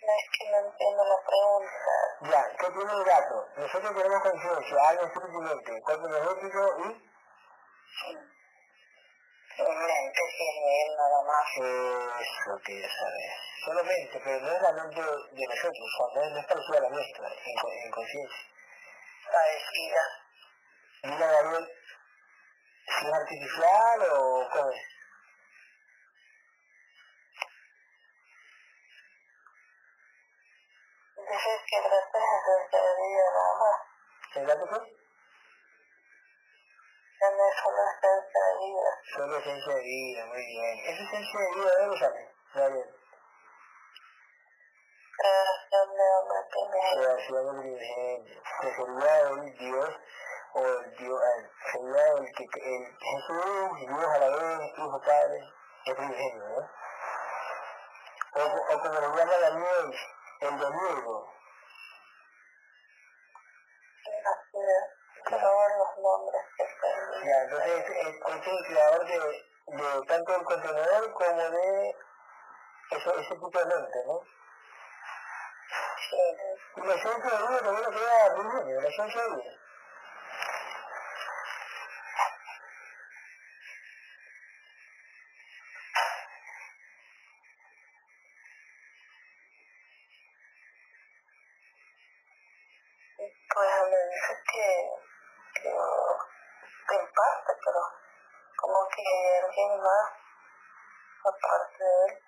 No 0.00 0.12
es 0.14 0.26
que 0.32 0.50
no 0.50 0.58
entiendo 0.66 1.04
la 1.04 1.18
pregunta. 1.28 1.92
Ya, 2.22 2.56
¿qué 2.56 2.66
tiene 2.72 2.92
el 2.92 3.04
gato? 3.04 3.48
Nosotros 3.56 3.94
tenemos 3.94 4.22
conciencia, 4.22 4.88
algo 4.88 5.02
espiritualmente, 5.04 5.82
cuerpo 5.82 6.06
energético 6.08 6.76
y 6.78 7.08
Un 8.08 8.37
mente 9.64 10.20
tiene 10.36 10.82
él 10.82 10.96
nada 10.96 11.22
más. 11.24 11.46
eso 12.20 12.60
quería 12.64 12.88
saber. 12.88 13.30
Solamente, 13.64 14.20
pero 14.22 14.40
no 14.40 14.52
es 14.52 14.62
la 14.62 14.72
mente 14.72 15.00
de 15.00 15.46
nosotros, 15.46 15.88
cuando 15.98 16.22
es, 16.22 16.32
no 16.32 16.38
es 16.38 16.46
parecida 16.46 16.78
a 16.78 16.80
la 16.82 16.90
nuestra, 16.90 17.28
en, 17.28 17.84
en 17.84 17.90
conciencia. 17.90 18.38
Parecida. 19.32 20.02
Mira, 21.02 21.32
Gabriel, 21.32 21.68
si 22.86 23.06
es 23.06 23.12
artificial 23.12 24.02
o 24.12 24.48
cómo 24.52 24.70
es. 24.70 24.98
Dices 31.16 31.60
que 31.66 31.80
tratas 31.80 32.22
de 32.46 32.76
hacer 32.76 32.96
vida 32.96 33.24
nada 33.34 33.54
más. 33.58 34.36
¿El 34.36 34.46
gato 34.46 34.66
qué? 34.68 34.97
Ya 37.20 37.30
no 37.30 37.48
es 37.48 37.54
solo 37.62 37.82
esencia 37.90 38.40
de 38.44 38.52
vida. 38.64 38.90
Solo 39.16 39.38
esencia 39.38 39.74
de 39.74 39.82
vida, 39.82 40.26
muy 40.26 40.46
bien. 40.46 40.78
¿Esa 40.86 41.02
esencia 41.02 41.40
de 41.40 41.54
vida 41.54 41.70
de 41.70 41.84
dónde 41.84 41.98
sale? 41.98 42.34
Gabriel. 42.54 42.94
Creación 45.18 45.88
de 45.96 46.04
hombre 46.14 46.38
primero. 46.48 46.88
creación 46.94 47.46
del 47.46 47.60
primigenio, 47.60 48.42
que 48.60 48.68
sería 48.70 49.20
el 49.30 49.58
Dios, 49.58 49.90
o 50.54 50.60
el 50.60 50.96
Dios, 50.96 51.20
sería 51.72 52.04
el 52.18 52.26
que, 52.36 52.44
el 52.44 52.98
Jesús, 52.98 53.78
Dios 53.80 54.04
a 54.04 54.18
la 54.18 54.28
vez, 54.28 54.72
Hijo 54.78 55.00
Padre, 55.04 55.40
el 55.86 55.96
primigenio, 55.96 56.48
¿no? 56.48 56.70
O, 58.34 58.74
o 58.74 58.80
como 58.80 59.00
lo 59.00 59.16
llama 59.16 59.36
la 59.38 59.50
miel, 59.50 59.94
el 60.40 60.58
domingo, 60.58 61.32
Así 64.28 64.58
es. 64.58 64.98
Que 65.26 65.34
ya, 67.24 67.42
entonces 67.44 67.72
es, 67.72 67.90
es, 67.90 68.46
el 68.46 68.64
creador 68.66 69.06
de, 69.06 70.04
tanto 70.06 70.36
el 70.36 70.44
contenedor 70.44 71.12
como 71.12 71.50
de 71.50 71.94
eso, 72.90 73.14
ese 73.18 73.34
tipo 73.34 73.58
de 73.58 73.66
mente, 73.66 73.98
¿no? 74.06 74.20
Sí. 76.10 76.16
La 76.76 76.94
esencia 76.94 77.30
lo. 79.26 79.58
Pues 93.50 93.70
me 93.90 93.98
dice 94.14 94.34
que, 94.52 94.68
que, 95.54 95.70
que 96.88 96.94
en 96.94 97.06
parte, 97.12 97.52
pero 97.64 97.80
como 98.56 98.88
que 98.88 99.02
hay 99.02 99.44
alguien 99.44 99.80
más 99.82 100.06
aparte 101.24 101.84
de 101.84 102.06
él. 102.06 102.22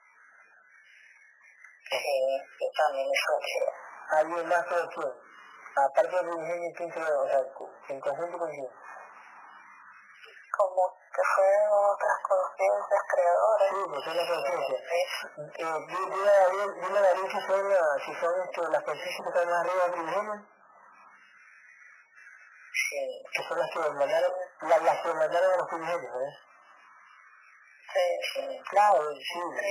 Sí, 1.90 2.40
yo 2.60 2.66
también 2.76 3.08
escuché. 3.12 3.90
Alguien 4.20 4.48
más 4.48 4.64
que 4.66 4.74
aparte 5.76 6.16
del 6.16 6.26
primigenio, 6.28 6.72
¿quién 6.76 6.90
creó? 6.90 7.22
O 7.22 7.28
sea, 7.28 7.40
en 7.88 8.00
conjunto 8.00 8.38
con 8.38 8.50
quién. 8.50 8.68
Como 10.56 10.98
que 11.14 11.22
fueron 11.34 11.68
otras 11.94 12.18
conciencias 12.28 13.02
creadoras. 13.08 13.68
Sí, 13.70 13.76
pues 13.88 14.04
son 14.04 14.16
las 14.16 14.28
conciencias. 14.28 14.80
Sí. 15.20 15.26
Eh, 15.62 15.86
dile 15.88 16.30
a 16.30 16.48
dile 16.50 17.30
si 17.30 17.40
son, 17.46 17.64
si 18.04 18.14
son 18.14 18.40
este, 18.42 18.60
las 18.68 18.82
conciencias 18.82 19.22
que 19.22 19.28
están 19.28 19.48
más 19.48 19.60
arriba 19.60 19.82
del 19.84 19.92
primigenio, 19.92 20.46
Sí. 22.72 23.22
que 23.32 23.42
son 23.42 23.58
las 23.58 23.70
que 23.70 23.78
mandaron, 23.78 24.32
las, 24.62 24.82
las 24.82 25.02
que 25.02 25.14
mandaron 25.14 25.52
a 25.52 25.56
los 25.56 25.68
primigenios, 25.68 26.12
¿verdad? 26.12 26.34
Sí, 27.92 28.06
sí. 28.34 28.62
Claro, 28.70 29.02
sí, 29.16 29.40
la 29.50 29.66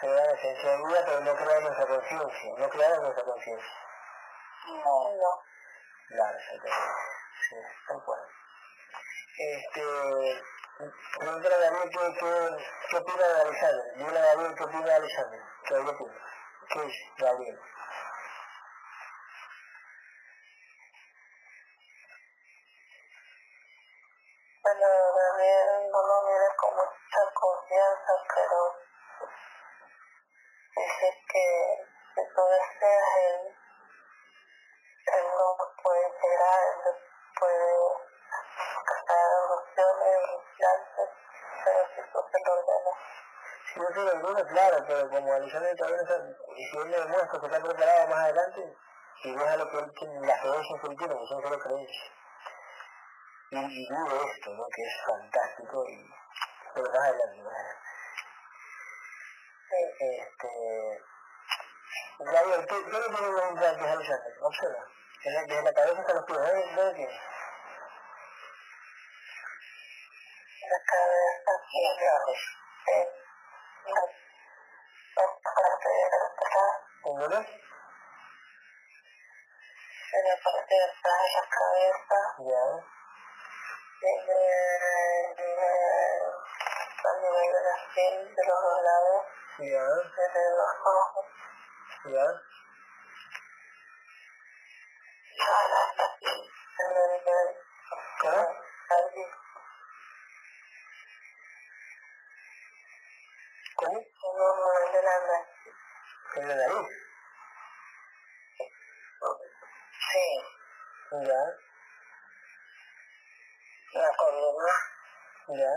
esencia 0.00 0.08
de 0.08 0.26
la 0.26 0.32
esencia 0.32 0.70
de 0.70 0.76
vida, 0.78 1.02
pero 1.04 1.20
no 1.20 1.36
crearon 1.36 1.64
nuestra 1.64 1.86
conciencia, 1.86 2.54
no 2.56 2.68
crearon 2.70 3.02
nuestra 3.02 3.24
conciencia. 3.24 3.72
No, 4.66 5.16
no. 5.16 5.42
Claro. 6.08 6.38
Sí, 7.48 7.56
tal 7.86 8.04
cual. 8.04 8.20
Este, 9.38 10.42
pregúntale 11.18 11.54
a 11.54 11.58
Gabriel 11.58 11.90
qué, 11.90 12.14
qué, 12.18 12.64
qué 12.90 12.96
opina 12.96 13.28
de 13.28 13.40
Alexander. 13.40 13.94
Dile 13.96 14.18
a 14.18 14.22
Gabriel 14.22 14.54
qué 14.56 14.64
opina 14.64 14.84
de 14.84 14.94
Alexander. 14.94 15.40
¿Qué 15.66 15.74
opina? 15.74 16.14
¿Qué 16.72 16.80
dice 16.82 17.12
Gabriel? 17.18 17.60
Bueno, 24.62 24.86
Gabriel 25.16 25.90
no 25.90 26.06
lo 26.06 26.22
mira 26.22 26.54
como 26.56 26.84
mucha 26.84 27.34
confianza, 27.34 28.12
pero 28.34 28.90
que 31.32 31.46
si 32.14 32.22
tú 32.34 32.42
deseas 32.42 33.16
él, 33.28 33.56
él 35.06 35.26
no 35.38 35.56
puede 35.82 36.06
integrar, 36.08 36.60
él 36.68 36.96
puede 37.38 37.70
casar 38.84 39.30
adopciones, 39.44 40.18
implantes, 40.34 41.10
pero 41.64 41.80
si 41.94 42.00
tú 42.12 42.18
se 42.30 42.38
lo 42.44 42.52
ordenas. 42.52 42.98
Si 43.66 43.80
yo 43.80 43.86
se 43.86 44.00
lo 44.00 44.28
ordeno, 44.28 44.48
claro, 44.48 44.84
pero 44.86 45.10
como 45.10 45.32
Alexander 45.32 45.76
todavía 45.76 46.02
no 46.02 46.06
si 46.54 46.78
él 46.78 46.90
le 46.90 47.00
demuestra 47.00 47.40
que 47.40 47.46
está 47.46 47.60
preparado 47.60 48.08
más 48.08 48.18
adelante, 48.18 48.76
y 49.22 49.36
deja 49.36 49.56
lo 49.56 49.70
que 49.70 49.78
él 49.78 49.92
tiene, 49.98 50.26
las 50.26 50.40
que 50.40 50.48
él 50.48 50.96
tiene, 50.96 51.14
que 51.18 51.26
son 51.26 51.42
solo 51.42 51.58
creencias. 51.58 52.12
Y, 53.50 53.58
y 53.58 53.88
dudo 53.88 54.26
esto, 54.26 54.50
¿no? 54.50 54.64
Que 54.74 54.82
es 54.82 55.04
fantástico, 55.06 55.84
y, 55.88 56.10
pero 56.74 56.88
más 56.90 56.98
adelante, 57.00 57.42
más 57.42 57.54
adelante. 57.54 57.90
Este, 59.70 61.04
Gabriel, 62.20 62.66
¿qué, 62.68 62.74
qué 62.84 62.90
le 62.90 63.08
tiene 63.16 63.32
los 63.32 63.50
implantes 63.50 63.86
a? 63.86 64.44
Observa. 64.46 64.84
Desde 65.24 65.32
la, 65.32 65.40
desde 65.46 65.62
la 65.62 65.72
cabeza 65.72 66.00
hasta 66.00 66.12
los 66.14 66.24
pies, 66.24 66.38
¿dónde, 66.38 66.74
dónde 66.76 66.94
tiene? 66.94 67.20
La 70.70 70.80
cabeza 70.86 71.50
y 71.72 71.80
los 71.80 72.40
eh, 72.88 73.08
la, 73.86 74.00
la 75.16 75.24
parte 75.42 75.88
de 75.88 76.04
atrás, 76.04 76.74
¿En 77.04 77.14
dónde? 77.18 77.36
en 80.12 80.24
la 80.28 80.36
parte 80.44 80.74
de 80.74 80.82
atrás 80.84 81.20
de 81.24 81.30
la 81.32 81.44
cabeza, 81.48 82.18
Ya, 82.38 82.64
en 84.02 84.18
el, 84.30 85.32
a 87.00 87.12
nivel 87.20 87.48
de 87.52 87.60
la 87.60 87.76
piel 87.94 88.34
de 88.34 88.42
los 88.44 88.60
dos 88.62 88.78
lados, 88.82 89.20
ya, 89.58 89.86
desde 90.16 90.42
los 90.56 90.72
ojos, 90.84 91.26
ya. 92.04 92.26
en 96.78 96.96
el 96.96 97.10
nivel 97.12 97.48
¿Cómo? 98.20 98.48
allí, 98.90 99.24
¿Cómo? 103.76 103.90
en 103.90 103.96
el 103.96 104.02
nivel 104.56 104.92
de 104.92 105.02
la 105.02 105.14
nariz. 105.26 105.48
En 106.36 106.48
la 106.48 106.54
nariz. 106.56 106.88
Sí, 110.10 110.26
Ya, 111.12 111.42
la 114.00 114.16
columna, 114.16 114.74
ya. 115.48 115.74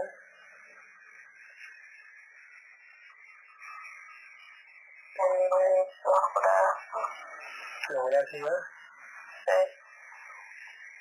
el 5.16 5.32
nivel 5.33 5.33
de 5.33 5.33
los 5.33 5.33
brazos, 5.50 7.10
Los 7.90 8.04
brazos 8.06 8.32
ya, 8.32 8.48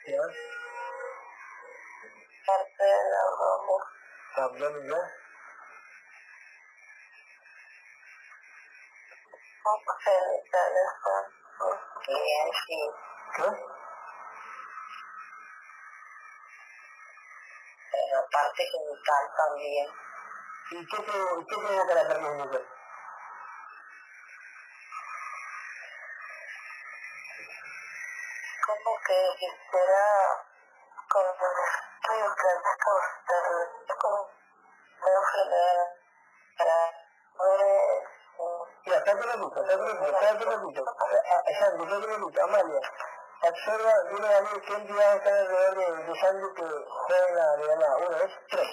sí, 0.04 0.12
ya. 0.12 0.22
parte 2.46 2.82
del 2.84 3.14
abdomen, 3.22 3.82
Abdomen 4.36 4.88
ya. 4.90 5.00
sí. 12.66 12.78
¿Qué? 13.36 13.48
parte 18.32 18.62
genital 18.64 19.24
también. 19.36 19.86
¿Y 20.70 20.86
qué, 20.86 20.96
pro- 21.02 21.46
qué 21.46 21.56
genital? 21.56 22.81
Como 29.12 29.36
que 29.36 29.46
quisiera 29.46 30.04
con 31.10 31.26
estoy 31.28 32.18
implantes 32.18 32.76
por 32.82 33.00
como 33.98 34.20
una 35.02 35.12
enfermedad 35.20 35.80
Ya, 38.86 39.04
un 39.04 39.20
un 39.20 39.28
ratito, 39.28 39.60
espérate 39.60 40.44
un 40.46 40.52
ratito. 40.52 40.82
Ah, 41.28 41.44
Sandro, 41.60 41.84
espérate 41.84 42.06
un 42.06 42.22
ratito. 42.22 42.42
Amalia, 42.42 42.80
observa, 43.42 43.94
dile 44.04 44.34
a 44.34 44.40
mí 44.40 44.48
qué 44.66 44.72
entidades 44.72 45.16
están 45.16 45.34
alrededor 45.34 45.74
de, 45.76 46.04
de 46.04 46.14
Sandro 46.20 46.54
que 46.54 46.62
juegan 46.62 47.34
la 47.36 47.56
de. 47.56 47.96
Uno, 47.98 48.18
dos, 48.18 48.32
tres. 48.48 48.68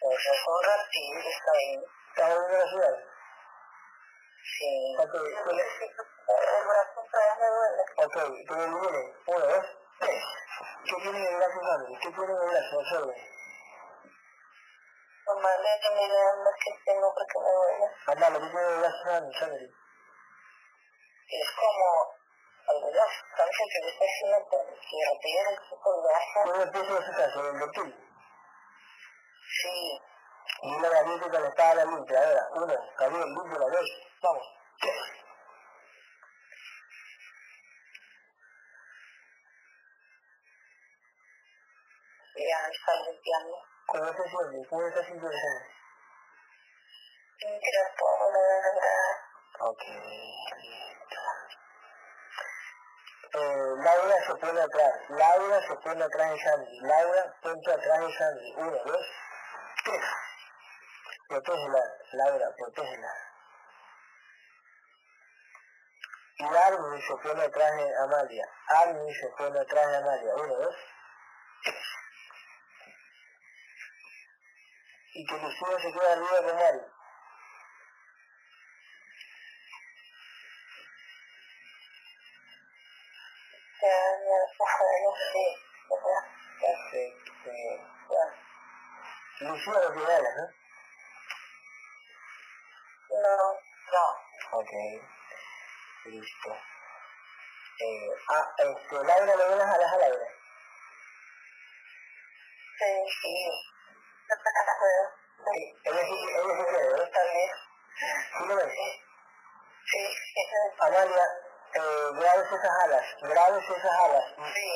Pues 0.00 0.26
es 0.26 0.46
un 0.46 0.62
que 1.20 1.28
está 1.28 1.50
ahí. 1.52 1.84
¿Estás 2.08 2.34
volviendo 2.34 2.56
a 2.56 2.58
la 2.58 2.70
ciudad? 2.70 3.17
Sí. 4.48 4.96
Ok, 4.98 5.12
¿quién 5.12 5.60
es? 5.60 5.72
El 5.80 6.64
brazo 6.64 7.00
vez 7.12 7.32
me 7.38 7.48
duele. 7.48 7.82
Ok, 7.96 8.16
pero 8.48 8.80
vienen. 8.80 9.06
Uno, 9.26 9.46
dos, 9.46 9.66
tres. 10.00 10.24
¿Qué 10.84 10.96
tienen 11.02 11.22
en 11.22 11.28
el 11.28 11.36
brazo 11.36 11.60
Sandro? 11.60 11.92
¿Qué 12.00 12.08
tienen 12.08 12.30
en 12.30 12.42
el 12.42 12.48
brazo? 12.48 12.78
Observe. 12.78 13.14
Normalmente 15.26 15.86
mirando 15.90 16.50
que 16.64 16.70
tengo 16.86 17.14
porque 17.14 17.38
me 17.38 17.50
duele. 17.52 17.86
Amala, 18.06 18.38
¿qué 18.38 18.50
tienen 18.50 18.68
en 18.68 18.72
el 18.72 18.80
brazo 18.80 19.04
Sandro? 19.04 19.38
Sandro? 19.38 19.66
Es 21.28 21.50
como 21.52 21.88
alguna 22.68 23.04
sustancia 23.04 23.64
que 23.68 23.80
me 23.84 23.90
está 23.90 24.04
haciendo 24.04 24.36
que 24.48 24.56
retira 25.12 25.50
el 25.50 25.58
poco 25.68 25.94
el 25.94 26.00
brazo. 26.08 26.36
¿Tiene 26.44 26.62
el 26.64 26.70
peso 26.70 26.94
de 26.94 27.06
su 27.06 27.12
caso? 27.12 27.50
¿El 27.50 27.60
reptil? 27.60 27.90
Sí. 29.60 30.02
Y 30.62 30.74
una 30.74 30.88
galleta 30.88 31.30
que 31.30 31.38
le 31.38 31.48
está 31.48 31.70
a 31.70 31.74
la 31.74 31.84
limpia. 31.84 32.18
Ahora, 32.18 32.48
uno, 32.54 32.74
Gabriel, 32.98 33.28
limpia 33.34 33.58
la 33.58 33.68
dos. 33.68 34.07
Vamos. 34.20 34.46
Ya 42.34 42.68
está 42.68 42.92
limpiando. 43.06 43.56
¿Cómo 43.86 44.06
se 44.06 44.12
siente? 44.28 44.68
¿Cómo 44.68 44.86
está 44.86 45.04
sintiendo 45.04 45.30
Sandro? 45.30 45.78
Mira 47.40 47.94
todo 47.96 48.30
lo 48.32 48.40
de 48.40 48.60
verdad. 48.62 49.14
Ok. 49.60 49.82
Eh, 53.34 53.74
Laura 53.84 54.26
se 54.26 54.34
pone 54.34 54.60
atrás. 54.60 55.10
Laura 55.10 55.60
se 55.60 55.74
pone 55.76 56.04
atrás 56.04 56.30
de 56.32 56.38
Sandy. 56.38 56.80
Laura, 56.80 57.36
ponte 57.42 57.72
atrás 57.72 58.00
de 58.00 58.12
Sandy. 58.14 58.54
Uno, 58.56 58.84
dos, 58.84 59.06
tres. 59.84 60.04
Protégela, 61.28 61.82
Laura, 62.12 62.54
protégela. 62.56 63.27
Y 66.40 66.44
Armin 66.44 67.02
se 67.02 67.16
pone 67.16 67.42
atrás 67.42 67.76
de 67.76 67.98
Amalia. 67.98 68.48
Armin 68.68 69.12
se 69.12 69.28
pone 69.36 69.58
atrás 69.58 69.90
de 69.90 69.96
Amalia. 69.96 70.34
Uno, 70.36 70.54
dos. 70.54 70.76
Y 75.14 75.26
que 75.26 75.34
Lucía 75.34 75.80
se 75.82 75.92
quede 75.92 76.12
arriba 76.12 76.36
con 76.36 76.54
Mari. 76.54 76.78
Ya, 83.82 83.98
sí. 85.32 85.44
¿verdad? 85.90 86.22
Perfecto. 86.60 87.42
Lucía 89.40 89.72
lo 89.72 89.92
tiene 89.92 90.12
alas, 90.14 90.34
¿no? 90.36 90.46
No, 93.22 93.36
no. 93.92 94.58
Ok. 94.58 94.72
Listo. 96.08 96.50
Eh, 97.80 98.10
ah, 98.30 98.46
este, 98.58 98.94
Laura, 98.94 99.36
¿le 99.36 99.48
ve 99.48 99.56
las 99.56 99.68
alas 99.74 99.92
a 99.92 99.96
Laura? 99.98 100.26
Sí, 102.78 102.92
sí. 103.20 103.34
No 104.28 104.34
te 104.36 104.50
las 104.54 104.80
veo. 104.82 105.04
Sí, 105.52 105.60
ella 105.84 106.02
sí, 106.02 106.16
ella 106.28 106.42
sí 106.56 106.64
quiere, 106.64 106.88
¿verdad? 106.88 107.10
También. 107.12 107.50
¿Sí 108.38 108.44
lo 108.46 108.56
ves? 108.56 108.72
Sí. 109.84 110.02
Amalia, 110.80 111.26
eh, 111.74 112.08
grabes 112.14 112.46
esas 112.52 112.74
alas, 112.84 113.06
grabes 113.22 113.64
esas 113.70 113.98
alas, 114.00 114.24
Sí. 114.54 114.68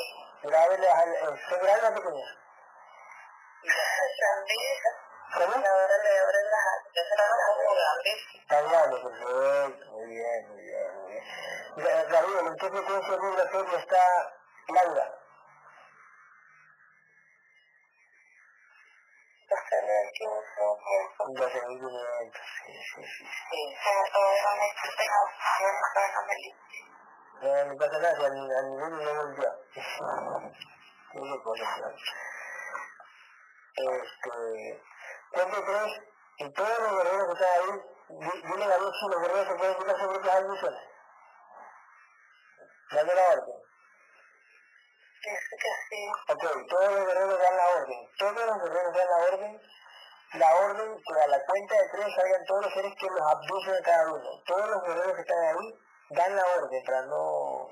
las 0.43 0.67
alas, 0.67 1.07
eh, 1.07 1.41
¿son 1.49 1.59
grandes 1.61 1.89
o 1.89 1.93
pequeñas? 1.95 2.31
También. 4.19 4.77
¿Cómo? 5.33 5.53
Ahora 5.65 5.97
le 5.97 6.19
abren 6.19 6.45
las 6.51 6.65
alas. 6.65 7.29
grandes. 7.73 8.19
Grande, 8.53 8.97
perfecto, 9.01 9.91
muy 9.91 10.05
bien, 10.07 10.49
muy 10.49 10.61
bien, 10.61 10.82
Gabriel, 11.75 12.47
¿en 12.47 12.55
qué 12.55 12.69
frecuencia 12.69 13.17
vibratoria 13.17 13.79
está 13.79 14.33
Laura? 14.69 15.23
Entonces 19.43 19.81
le 19.83 19.95
digo 20.11 20.37
tiempo. 20.53 21.03
12.500, 21.23 22.41
sí, 22.43 22.73
sí, 22.73 22.79
sí. 22.83 23.03
sí. 23.03 23.25
Sí. 23.51 23.61
Pero 23.83 24.01
todavía 24.13 24.43
no 24.43 24.55
me 24.55 24.67
tengo 24.97 25.21
pero 25.93 26.07
no 26.13 26.21
me 26.27 26.35
limpio. 26.35 26.83
No, 27.41 27.65
no 27.65 27.73
pasa 27.77 27.97
nada, 27.99 28.15
si 28.15 28.29
no 28.29 29.13
volvió. 29.13 29.49
Este, 33.75 34.83
cuento 35.31 35.63
tres, 35.65 35.91
y 36.37 36.53
todos 36.53 36.79
los 36.79 36.91
guerreros 36.97 37.25
que 37.25 37.33
están 37.33 37.51
ahí, 37.59 37.71
dile 38.43 38.65
a 38.65 38.77
si 38.77 39.07
los 39.09 39.21
guerreros 39.21 39.47
se 39.47 39.55
pueden 39.55 39.75
quitar 39.75 40.37
ambiciones. 40.37 40.92
Dame 42.93 43.15
la 43.15 43.27
orden. 43.29 43.55
que 45.21 45.69
sí. 45.89 46.11
Ok, 46.29 46.67
todos 46.69 46.91
los 46.91 47.07
guerreros 47.07 47.39
dan 47.39 47.57
la 47.57 47.67
orden. 47.69 48.09
Todos 48.17 48.45
los 48.45 48.57
guerreros 48.63 48.93
dan 48.93 49.07
la 49.07 49.17
orden 49.17 49.61
la 50.33 50.55
orden 50.55 50.99
que 51.03 51.21
a 51.21 51.27
la 51.27 51.45
cuenta 51.45 51.75
de 51.75 51.89
tres 51.89 52.15
salgan 52.15 52.45
todos 52.45 52.65
los 52.65 52.73
seres 52.73 52.93
que 52.99 53.07
los 53.07 53.21
abducen 53.21 53.73
de 53.73 53.81
cada 53.83 54.11
uno. 54.11 54.29
Todos 54.47 54.67
los 54.67 54.83
guerreros 54.83 55.13
que 55.13 55.21
están 55.21 55.37
ahí 55.37 55.79
dan 56.09 56.35
la 56.35 56.43
orden 56.57 56.83
para 56.85 57.01
no, 57.03 57.69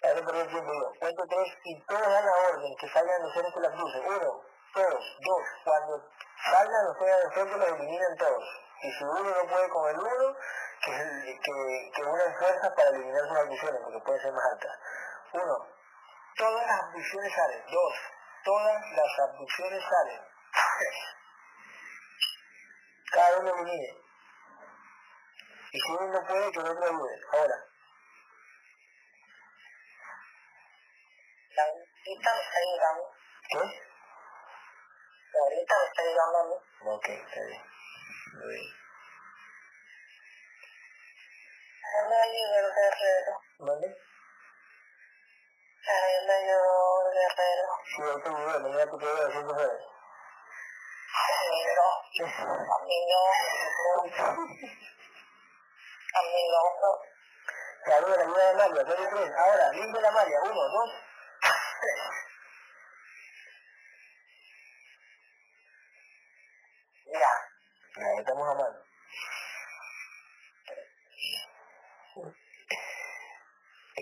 para 0.00 0.14
no 0.14 0.26
perder 0.26 0.48
tiempo 0.48 0.72
yo. 0.72 0.92
Cuento 1.00 1.24
tres 1.28 1.58
y 1.64 1.84
todos 1.84 2.00
dan 2.00 2.26
la 2.26 2.32
orden 2.48 2.76
que 2.76 2.88
salgan 2.90 3.22
los 3.22 3.34
seres 3.34 3.52
que 3.52 3.60
los 3.60 3.72
abducen. 3.72 4.06
Uno, 4.06 4.42
todos, 4.72 5.18
dos, 5.20 5.42
cuando 5.64 6.10
salgan 6.48 6.84
los 6.86 6.98
seres 6.98 7.34
frente 7.34 7.56
los 7.56 7.68
eliminan 7.68 8.16
todos. 8.18 8.44
Y 8.82 8.92
si 8.92 9.04
uno 9.04 9.22
no 9.22 9.48
puede 9.48 9.68
con 9.68 9.90
el 9.90 9.98
uno, 9.98 10.36
que, 10.84 11.40
que, 11.42 11.90
que 11.94 12.02
unan 12.02 12.34
fuerzas 12.38 12.72
para 12.74 12.88
eliminar 12.90 13.28
sus 13.28 13.38
abducciones, 13.38 13.80
porque 13.82 14.00
puede 14.00 14.20
ser 14.20 14.32
más 14.32 14.44
alta. 14.52 14.78
Uno, 15.32 15.68
todas 16.36 16.66
las 16.66 16.82
abducciones 16.82 17.32
salen. 17.32 17.64
Dos, 17.70 17.94
todas 18.44 18.90
las 18.92 19.18
abducciones 19.28 19.82
salen 19.82 20.32
cada 23.12 23.38
uno 23.38 23.54
elimine. 23.54 23.98
Y 25.72 25.80
si 25.80 25.92
uno 25.92 26.08
no 26.08 26.26
puede, 26.26 26.50
que 26.50 26.58
no 26.60 26.70
otro 26.70 26.84
ayude. 26.84 27.20
Ahora. 27.32 27.66
Ahorita 31.58 32.34
me 32.34 32.40
está 32.40 32.58
ayudando. 32.58 33.14
¿Qué? 33.48 33.58
Ahorita 35.38 35.74
me 35.78 35.86
está 35.86 36.02
ayudando 36.02 36.38
a 36.38 36.44
mí. 36.44 36.54
Ok, 36.86 37.08
está 37.08 37.40
bien. 37.44 37.62
Muy 38.34 38.54
bien. 38.54 38.81
A 41.92 42.08
me 42.08 42.14
ayudó 42.16 42.56
el 42.56 42.72
guerrero. 42.74 43.32
A 43.60 43.76
mí 43.76 43.86
ayudó 46.32 47.06
el 47.06 47.12
guerrero. 47.12 47.66
Sí, 47.84 48.00
mañana 48.62 48.90
te 48.90 48.96
quedo 48.98 49.26
haciendo 49.26 49.52
jueves. 49.54 49.82
Amigo, 51.12 51.86
amigo, 52.80 53.20
amigo. 56.14 56.60
Saluda 57.84 58.16
la 58.16 58.22
ayuda 58.22 58.42
de 58.48 58.54
María, 58.54 58.84
dos 58.84 58.98
y 58.98 59.06
tres. 59.08 59.32
Ahora, 59.36 59.72
limpia 59.72 60.00
la 60.00 60.10
María, 60.12 60.40
uno, 60.44 60.68
dos, 60.68 60.90
tres. 61.80 61.98
Ya. 67.12 67.32
Ahí 68.02 68.18
estamos 68.18 68.48
a 68.48 68.54
mano. 68.54 68.81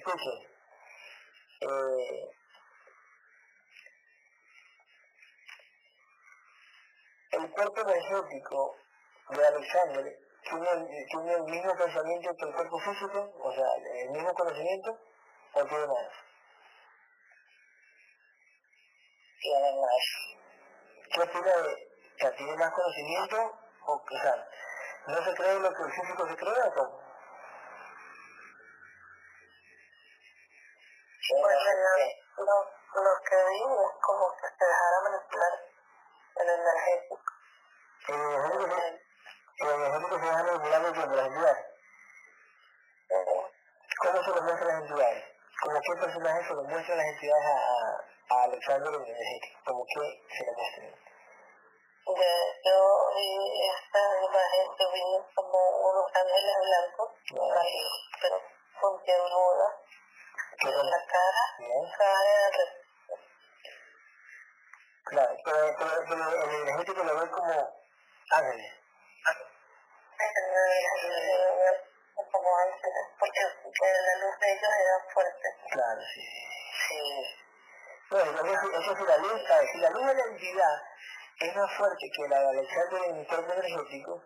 Escuchen. 0.00 0.40
Eh, 1.60 2.30
el 7.32 7.50
cuerpo 7.50 7.80
energético 7.82 8.76
de 9.28 9.46
Alexandre 9.46 10.18
tiene, 10.42 11.06
tiene 11.10 11.34
el 11.34 11.42
mismo 11.42 11.76
pensamiento 11.76 12.34
que 12.34 12.44
el 12.46 12.54
cuerpo 12.54 12.78
físico, 12.78 13.30
o 13.42 13.52
sea, 13.52 13.66
el 14.04 14.10
mismo 14.10 14.32
conocimiento, 14.32 14.98
o 15.52 15.66
tiene 15.66 15.86
más. 15.86 16.10
¿Qué 21.12 21.20
opina 21.20 21.56
de, 21.56 21.88
sea, 22.18 22.36
tiene 22.36 22.56
más 22.56 22.72
conocimiento, 22.72 23.36
o, 23.84 23.92
o 23.92 24.18
sea, 24.22 24.48
no 25.08 25.24
se 25.24 25.34
cree 25.34 25.60
lo 25.60 25.74
que 25.74 25.82
el 25.82 25.92
físico 25.92 26.26
se 26.26 26.36
cree 26.36 26.62
o 26.68 26.74
cómo? 26.74 26.99
Pues 31.30 31.56
lo, 32.36 32.44
lo, 32.44 33.02
lo 33.02 33.22
que 33.22 33.36
digo 33.50 33.88
es 33.88 34.02
como 34.02 34.34
que 34.34 34.48
se 34.48 34.64
dejara 34.66 35.00
manipular 35.04 35.52
el 36.34 36.48
energético. 36.48 37.16
El 38.08 38.14
energético 38.14 38.66
se, 38.66 38.88
el 39.62 39.70
energético 39.70 40.18
se 40.18 40.24
deja 40.24 40.42
manipular 40.42 40.82
por 40.82 41.16
las 41.16 41.26
entidades. 41.26 41.66
¿Cómo 44.02 44.22
se 44.24 44.30
lo 44.30 44.42
muestran 44.42 44.68
las 44.68 44.82
entidades? 44.82 45.24
¿Cómo 45.62 45.80
qué 45.80 46.00
personaje 46.00 46.48
se 46.48 46.54
lo 46.54 46.62
muestran 46.64 46.98
las 46.98 47.06
entidades 47.06 47.46
a, 47.46 48.34
a, 48.34 48.42
Alexander 48.44 48.88
en 48.88 49.02
el 49.02 49.10
energético? 49.10 49.60
¿Cómo 49.66 49.86
qué 49.86 50.34
se 50.34 50.46
lo 50.46 50.52
muestran? 50.52 51.10
De, 52.10 52.60
yo 52.64 53.06
vi 53.14 53.30
esta 53.70 54.00
imagen, 54.18 54.66
yo 54.80 54.92
vi 54.92 55.02
como 55.36 55.58
unos 55.78 56.06
ángeles 56.12 56.56
blancos, 56.58 57.10
pero 58.20 58.42
con 58.80 59.02
piel 59.04 59.22
muda, 59.30 59.76
¿Qué 60.60 60.68
en 60.68 60.74
son? 60.74 60.90
la 60.90 61.06
cara, 61.06 61.44
Ya. 61.58 61.96
cara 61.96 62.80
Claro, 65.04 65.36
pero, 65.44 65.76
pero, 65.78 65.92
pero 66.08 66.42
el 66.44 66.62
energético 66.62 67.02
lo 67.02 67.20
ve 67.20 67.30
como 67.30 67.80
ángeles. 68.30 68.72
como 72.30 72.56
ángeles, 72.58 73.06
porque 73.18 73.40
la 73.86 74.26
luz 74.26 74.38
de 74.38 74.52
ellos 74.52 74.70
era 74.70 75.12
fuerte. 75.12 75.48
Claro, 75.72 76.00
sí. 76.14 76.22
Sí. 76.88 77.00
Bueno, 78.10 78.30
eso, 78.44 78.80
eso 78.80 78.96
si 78.96 79.02
la 79.04 79.16
luz, 79.18 79.40
si 79.72 79.78
la 79.78 79.90
luz 79.90 80.06
de 80.06 80.14
la 80.14 80.24
entidad 80.24 80.82
es 81.40 81.56
más 81.56 81.76
fuerte 81.76 82.10
que 82.14 82.28
la 82.28 82.40
de 82.40 82.48
Alexander 82.50 83.02
en 83.08 83.16
el 83.16 83.26
cuerpo 83.26 83.52
energético, 83.52 84.22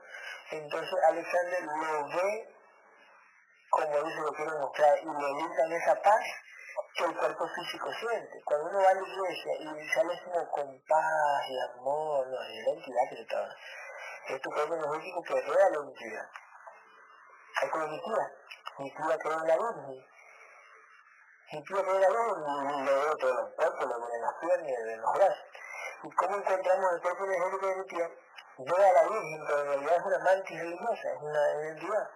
entonces 0.50 0.98
Alexander 1.06 1.62
lo 1.62 2.08
ve 2.08 2.53
como 3.74 4.02
dice 4.04 4.20
lo 4.20 4.32
quiere 4.32 4.52
mostrar 4.58 4.98
y 4.98 5.04
le 5.04 5.34
brindan 5.34 5.72
esa 5.72 6.00
paz 6.00 6.24
que 6.96 7.04
el 7.04 7.16
cuerpo 7.16 7.48
físico 7.48 7.92
siente. 7.92 8.42
Cuando 8.44 8.70
uno 8.70 8.82
va 8.82 8.90
a 8.90 8.94
la 8.94 9.00
iglesia 9.00 9.52
y 9.58 9.88
sale 9.88 10.22
como 10.24 10.50
con 10.50 10.80
paz 10.88 11.48
y 11.48 11.58
amor, 11.58 12.26
no, 12.28 12.42
es 12.42 12.66
la 12.66 12.72
entidad 12.72 13.00
que. 13.10 14.34
Es 14.34 14.40
tu 14.40 14.50
cuerpo 14.50 14.74
que 14.76 15.40
rodea 15.40 15.70
la 15.70 15.78
entidad. 15.78 16.28
Es 17.62 17.70
como 17.70 17.86
mi 17.88 18.00
tía. 18.00 18.32
Mi 18.78 18.90
tía 18.94 19.18
cree 19.18 19.34
en 19.34 19.48
la 19.48 19.56
Virgen. 19.56 20.06
Mi 21.52 21.62
tía 21.64 21.82
cree 21.82 21.94
en 21.94 22.00
la 22.00 22.08
Virgen 22.08 22.70
y 22.70 22.84
le 22.84 22.94
veo 22.94 23.16
todos 23.16 23.34
los 23.34 23.54
cuerpos, 23.54 23.80
le 23.80 23.94
veo 23.94 24.14
en 24.14 24.22
las 24.22 24.34
piernas 24.34 24.68
y 24.68 24.92
en 24.92 25.00
los 25.00 25.12
brazos. 25.14 25.44
¿Y 26.04 26.10
cómo 26.10 26.36
encontramos 26.36 26.92
el 26.92 27.00
cuerpo 27.02 27.24
energético 27.24 27.66
de 27.66 27.76
mi 27.76 27.86
tía? 27.86 28.10
Ve 28.58 28.86
a 28.86 28.92
la 28.92 29.02
Virgen, 29.02 29.44
pero 29.46 29.60
en 29.60 29.66
realidad 29.66 29.96
es 29.96 30.04
una 30.04 30.18
mantis 30.18 30.60
religiosa, 30.60 31.12
es 31.12 31.20
una 31.20 31.50
entidad. 31.68 32.10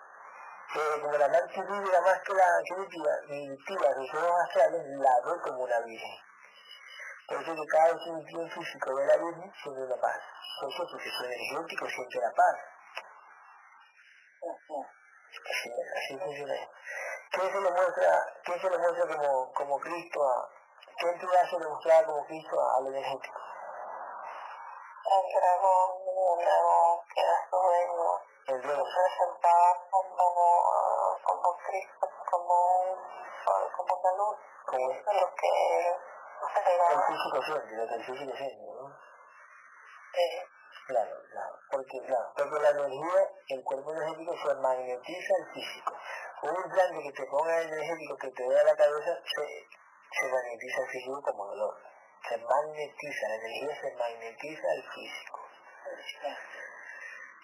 Pero 0.74 1.00
como 1.00 1.16
la 1.16 1.28
más 1.28 1.42
que, 1.48 2.34
la, 2.34 2.60
mi 2.76 2.88
tía, 2.88 3.12
mi 3.28 3.56
tía, 3.64 3.90
los 3.96 4.14
ojos 4.14 4.40
astrales, 4.44 4.84
la 4.84 5.20
ve 5.24 5.40
como 5.40 5.64
una 5.64 5.80
Virgen. 5.80 6.16
Por 7.26 7.42
eso 7.42 7.54
que 7.54 7.66
cada 7.68 7.92
vez 7.92 8.02
que 8.04 8.24
tío 8.26 8.48
físico 8.48 8.94
ve 8.94 9.06
la 9.06 9.16
Virgen, 9.16 9.52
siente 9.62 9.82
una 9.82 9.96
paz. 9.96 10.20
¿Por 10.60 10.68
qué? 10.68 10.82
Porque 10.90 11.10
su 11.10 11.24
energético 11.24 11.88
siente 11.88 12.20
la 12.20 12.32
paz. 12.32 12.56
Así, 15.50 15.70
así 15.96 16.18
funciona. 16.18 16.54
¿Qué 17.32 17.40
se 17.40 17.60
le 17.60 17.70
muestra, 17.70 18.26
qué 18.44 18.60
se 18.60 18.70
le 18.70 18.78
muestra 18.78 19.16
como, 19.16 19.52
como 19.52 19.80
Cristo 19.80 20.28
a, 20.28 20.50
qué 20.98 21.08
entidad 21.08 21.48
se 21.48 21.58
le 21.58 21.68
mostraba 21.68 22.06
como 22.06 22.26
Cristo 22.26 22.56
al 22.76 22.86
energético? 22.88 23.40
El 25.04 25.40
dragón, 25.40 25.90
un 26.04 26.44
dragón 26.44 27.00
que 27.14 27.20
era 27.20 27.48
su 27.48 28.27
Presentaba 28.48 29.70
como, 29.90 30.24
como 31.22 31.56
Cristo, 31.68 32.08
como 32.30 32.96
como 33.76 33.94
una 33.94 34.12
luz. 34.16 34.36
Como 34.64 34.90
Eso 34.90 35.10
es 35.10 35.20
lo 35.20 35.34
que 35.34 35.50
se 36.54 36.60
le 36.64 36.72
el 36.72 36.78
llama. 36.78 37.06
físico 37.08 37.42
siente, 37.42 37.76
lo 37.76 37.86
que 37.88 37.94
el 37.94 38.04
físico 38.04 38.36
siente, 38.36 38.64
¿no? 38.64 38.88
eh, 40.14 40.46
Claro, 40.86 41.16
claro, 41.30 41.58
porque, 41.70 42.00
claro, 42.06 42.32
porque 42.34 42.58
la 42.60 42.70
energía, 42.70 43.30
el 43.48 43.62
cuerpo 43.64 43.92
energético 43.92 44.34
se 44.38 44.54
magnetiza 44.54 45.34
al 45.36 45.52
físico. 45.52 45.92
Un 46.44 46.56
implante 46.64 47.02
que 47.02 47.12
te 47.12 47.26
ponga 47.26 47.60
energético 47.60 48.16
que 48.16 48.30
te 48.30 48.48
vea 48.48 48.64
la 48.64 48.74
cabeza, 48.74 49.12
se, 49.26 49.68
se 50.12 50.32
magnetiza 50.32 50.80
al 50.80 50.88
físico 50.88 51.22
como 51.22 51.46
dolor. 51.48 51.76
Se 52.26 52.38
magnetiza, 52.38 53.28
la 53.28 53.34
energía 53.34 53.80
se 53.82 53.96
magnetiza 53.96 54.66
al 54.70 54.82
físico. 54.94 55.40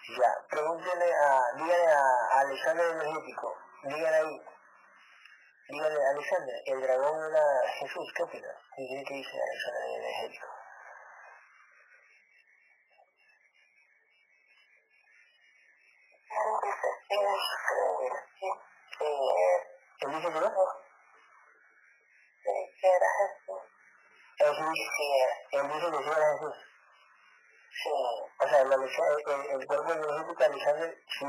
Ya, 0.07 0.31
pregúntenle 0.49 1.13
a, 1.13 1.51
díganle 1.57 1.87
a 1.87 2.39
Alexander 2.41 2.85
energético, 2.91 3.57
díganle 3.83 4.17
ahí, 4.17 4.41
díganle 5.69 6.05
Alexander, 6.05 6.61
el 6.67 6.81
dragón 6.81 7.33
era 7.33 7.69
Jesús, 7.79 8.13
¿qué 8.15 8.21
opina? 8.21 8.47
¿Y 8.77 9.03
qué 9.03 9.13
dice 9.15 9.41
Alexander 9.41 9.95
sí, 18.29 18.45
eh, 18.99 19.59
¿Él 20.01 20.11
dice 20.11 20.33
que 20.33 20.39
no? 20.39 20.51
que 22.79 22.87
era 22.87 23.07
Jesús. 23.17 23.61
él 24.37 24.51
dice 24.73 25.91
que 25.91 26.11
era 26.11 26.33
Jesús. 26.33 26.55
Sí. 27.71 28.24
O 28.37 28.47
sea, 28.47 28.63
la 28.65 28.75
lucha, 28.75 29.01
el, 29.07 29.61
el 29.61 29.67
cuerpo 29.67 29.93
de 29.93 30.45
Alexander. 30.45 31.03
Sí. 31.07 31.25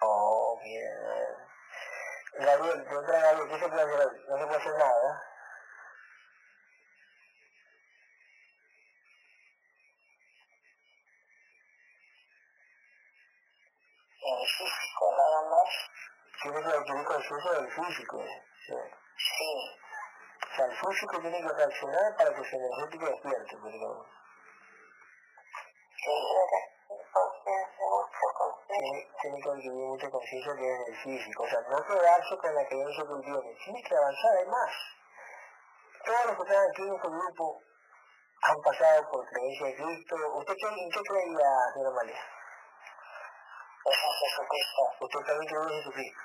Oh, 0.00 0.58
bien. 0.62 1.44
Gabriel, 2.38 2.86
otra 2.96 3.20
Gabriel, 3.20 3.48
¿qué 3.48 3.58
se 3.58 3.68
puede 3.68 3.82
hacer 3.82 4.06
hoy? 4.06 4.24
No 4.28 4.38
se 4.38 4.46
puede 4.46 4.58
hacer 4.58 4.72
nada. 4.78 5.22
En 14.22 14.34
el 14.40 14.46
físico 14.48 15.14
nada 15.16 15.40
más. 15.50 15.70
Tiene 16.42 16.62
que 16.62 16.76
adquirir 16.76 17.04
conciencia 17.04 17.52
del 17.52 17.70
físico. 17.70 18.20
¿eh? 18.20 18.42
Sí. 18.66 18.74
Sí. 19.16 19.50
O 20.54 20.56
sea, 20.56 20.66
el 20.66 20.76
físico 20.76 21.18
tiene 21.18 21.42
que 21.42 21.52
reaccionar 21.52 22.16
para 22.16 22.30
que 22.30 22.44
su 22.44 22.54
energético 22.54 23.06
despierte. 23.06 23.58
Pero 23.60 24.06
Sí, 25.96 26.10
tiene, 28.68 29.08
tiene 29.20 29.40
que 29.42 29.50
adquirir 29.50 29.72
mucha 29.72 30.08
conciencia 30.10 30.54
que 30.54 30.72
es 30.72 30.88
el 30.88 30.96
físico. 31.02 31.42
O 31.42 31.48
sea, 31.48 31.60
no 31.62 31.84
quedarse 31.84 32.36
con 32.38 32.54
la 32.54 32.64
creencia 32.68 33.02
que 33.02 33.24
tiene. 33.24 33.58
Tiene 33.64 33.82
que 33.82 33.96
avanzar, 33.96 34.36
hay 34.36 34.46
más. 34.46 34.72
Todos 36.04 36.26
los 36.26 36.36
que 36.36 36.42
están 36.42 36.70
aquí 36.70 36.82
en 36.82 36.94
este 36.94 37.08
grupo 37.08 37.60
han 38.42 38.62
pasado 38.62 39.10
por 39.10 39.26
creencia 39.26 39.66
de 39.66 39.74
Cristo. 39.74 40.16
¿Usted 40.38 40.54
qué, 40.54 40.68
en 40.68 40.90
qué 40.90 41.00
creía, 41.02 41.50
señora 41.74 41.96
María? 41.96 42.22
Es 43.86 43.98
en 43.98 44.12
Jesucristo. 44.22 44.82
Usted 45.00 45.20
también 45.26 45.50
cree 45.50 45.62
en 45.62 45.82
Jesucristo. 45.82 46.22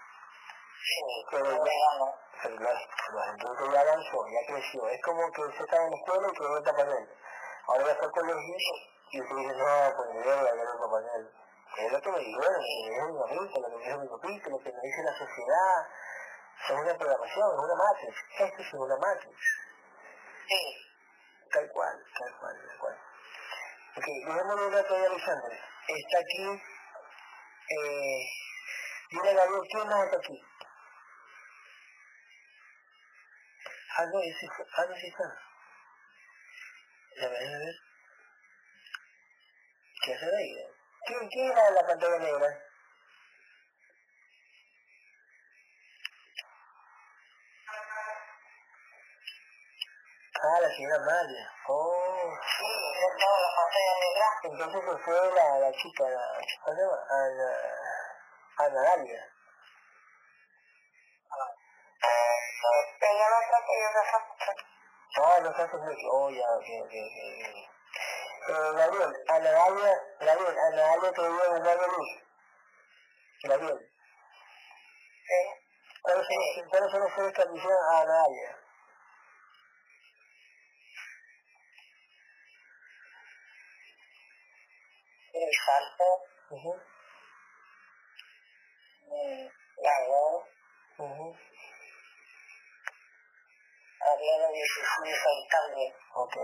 Sí. 0.86 1.26
Pero 1.32 1.66
ya-. 1.66 2.29
Pero 2.42 2.56
lógico, 2.56 2.94
lógico, 3.12 3.32
entonces 3.34 3.74
ya 3.74 3.82
avanzó, 3.82 4.26
ya 4.28 4.54
creció. 4.54 4.90
Es 4.90 5.02
como 5.04 5.32
que 5.32 5.42
usted 5.42 5.64
estaba 5.66 5.84
en 5.84 5.92
la 5.92 5.98
escuela 5.98 6.28
y 6.28 6.38
quedó 6.38 6.58
en 6.58 6.64
Papá 6.64 6.84
Noel. 6.84 7.10
Ahora 7.68 7.86
ya 7.86 7.92
está 7.92 8.06
al 8.06 8.12
colegio 8.12 8.56
y 9.12 9.22
usted 9.22 9.36
dice, 9.36 9.56
no, 9.58 9.96
pues 9.98 10.10
mi 10.10 10.20
deuda, 10.24 10.56
ya 10.56 10.64
es 10.64 10.80
Papá 10.80 11.02
Noel. 11.02 11.32
Es 11.78 11.92
lo 11.92 12.02
que 12.02 12.12
me 12.12 12.20
dijeron, 12.20 12.54
lo 12.54 12.60
que 12.60 12.66
me 12.74 12.90
dijo 12.90 13.08
mi 13.08 13.20
mamita, 13.20 13.60
lo 13.60 13.70
que 13.70 13.76
me 13.78 13.84
dijo 13.86 14.00
mi 14.00 14.08
papito, 14.08 14.50
lo 14.50 14.60
que 14.60 14.72
me 14.72 14.82
dice 14.82 15.04
la 15.04 15.18
sociedad. 15.18 15.88
Es 16.60 16.72
una 16.72 16.98
programación, 16.98 17.52
es 17.52 17.60
una 17.60 17.76
matrix. 17.76 18.16
Esto 18.40 18.62
es 18.62 18.74
una 18.74 18.98
matrix. 18.98 19.38
Sí. 20.48 20.90
Tal 21.52 21.70
cual, 21.72 22.04
tal 22.18 22.40
cual, 22.40 22.56
tal 22.68 22.78
cual. 22.80 22.98
Ok, 23.98 24.06
dejémosle 24.06 24.66
un 24.68 24.74
rato 24.74 24.94
de 24.94 25.06
Alexander. 25.06 25.60
Está 25.88 26.20
aquí, 26.20 26.62
eh, 27.70 28.26
dile 29.12 29.30
a 29.30 29.34
Gabriel, 29.34 29.64
¿quién 29.72 29.88
más 29.88 30.06
está 30.06 30.18
aquí? 30.18 30.49
Fue, 33.96 34.06
ah, 34.06 34.86
no, 34.88 34.96
sí 34.96 35.08
está. 35.08 35.24
A 37.24 37.28
ver, 37.28 37.56
a 37.56 37.58
ver. 37.60 37.76
¿Qué 40.04 40.14
hacer 40.14 40.34
ahí? 40.34 40.56
¿Quién, 41.06 41.30
quién 41.30 41.52
era 41.52 41.70
la 41.72 41.86
pantalla 41.88 42.20
negra? 42.20 42.48
Ah, 50.42 50.62
la 50.62 50.70
señora 50.70 50.96
Amalia. 50.96 51.52
Oh, 51.68 52.34
Sí, 52.58 52.66
yo 52.66 53.08
estaba 53.12 53.36
en 53.36 53.44
la 53.44 53.56
pantalla 53.56 53.94
negra. 54.00 54.28
entonces 54.44 54.82
pues 54.86 55.04
fue 55.04 55.36
la, 55.36 55.60
la 55.60 55.72
chica, 55.74 56.04
la, 56.10 56.22
¿cómo 56.64 56.76
se 56.76 56.82
llama? 56.82 56.98
Ana, 57.10 57.50
Ana 58.58 58.82
Dalia. 58.82 59.39
Ella 63.10 63.26
no 63.30 63.40
que 63.40 63.52
la 63.52 64.20
mucho. 64.28 64.52
Ah, 65.18 65.40
no 65.42 65.52
sabes 65.54 65.74
mucho. 65.82 66.08
Oh, 66.12 66.30
ya, 66.30 66.46
ok, 66.58 66.68
ok, 66.84 66.94
ok. 67.10 67.70
Gabriel, 68.78 69.14
Ana 69.28 69.52
Dalia, 69.52 70.02
Gabriel, 70.20 70.56
Dalia 70.76 71.12
te 71.12 71.22
dio 71.22 71.52
un 71.52 71.66
rayo 71.66 71.88
luz. 71.88 72.10
Gabriel, 73.44 73.80
Sí. 75.28 75.42
¿cuáles 76.02 76.28
son, 76.28 76.36
los- 76.36 76.70
cuáles 76.70 76.92
son 76.92 77.00
los 77.02 77.14
seres 77.14 77.34
que 77.34 77.42
anuncian 77.42 77.74
a 77.74 78.02
Ana 78.02 78.14
Dalia? 78.14 78.58
El 85.34 85.50
salto, 85.66 86.06
la 89.78 90.08
voz, 90.08 90.44
ujú. 90.98 91.36
Ariana 94.00 94.48
16 94.48 95.26
ahí 95.28 95.48
también. 95.50 95.94
Ok. 96.16 96.36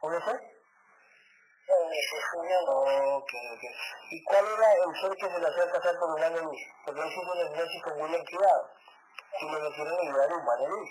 ¿Uno 0.00 0.20
fue? 0.22 0.32
El 0.32 1.90
16 1.90 2.50
no. 2.66 3.16
Ok, 3.16 3.30
ok. 3.52 3.64
¿Y 4.10 4.24
cuál 4.24 4.44
era 4.46 4.72
el 4.72 5.00
ser 5.00 5.12
que 5.16 5.30
se 5.30 5.38
le 5.38 5.48
hacía 5.48 5.72
pasar 5.72 5.98
por 5.98 6.10
un 6.10 6.22
año 6.22 6.40
luz? 6.40 6.60
Porque 6.84 7.00
él 7.00 7.08
hizo 7.08 7.20
una 7.20 7.42
hipnosis 7.42 7.82
con 7.82 8.00
William 8.00 8.24
Cuidado. 8.24 8.70
Y 9.40 9.44
le 9.44 9.52
a 9.52 10.00
ayudar 10.00 10.32
a 10.32 10.36
un 10.36 10.48
año 10.48 10.68
luz. 10.68 10.90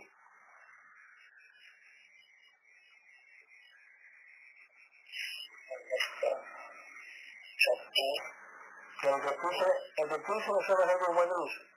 Este, 5.93 6.27
El 9.03 9.21
que 9.21 9.31
puso, 9.31 9.65
el 9.97 10.09
que 10.09 10.19
puso 10.19 10.53
los 10.53 10.69
ojos 10.69 10.87
de 10.87 11.11
un 11.11 11.17
año 11.17 11.70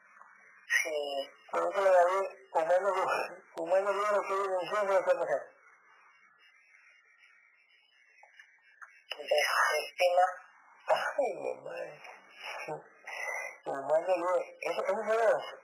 sí, 0.68 1.30
Por 1.50 1.62
le 1.80 1.90
daré 1.90 2.28
humano. 2.90 3.36
Humano 3.56 3.92
luz 3.92 4.12
lo 4.12 4.22
que 4.22 4.34
viene 4.34 4.54
en 4.54 4.68
se 4.68 4.92
lo 4.92 4.98
hacía 4.98 5.20
pasar. 5.20 5.42
de 9.16 9.24
víctima, 9.80 10.26
Ay, 10.86 11.54
madre. 11.64 12.02
Humano 13.66 14.16
luz. 14.16 14.44
Eso, 14.60 14.82
eso 14.84 15.02
los- 15.04 15.54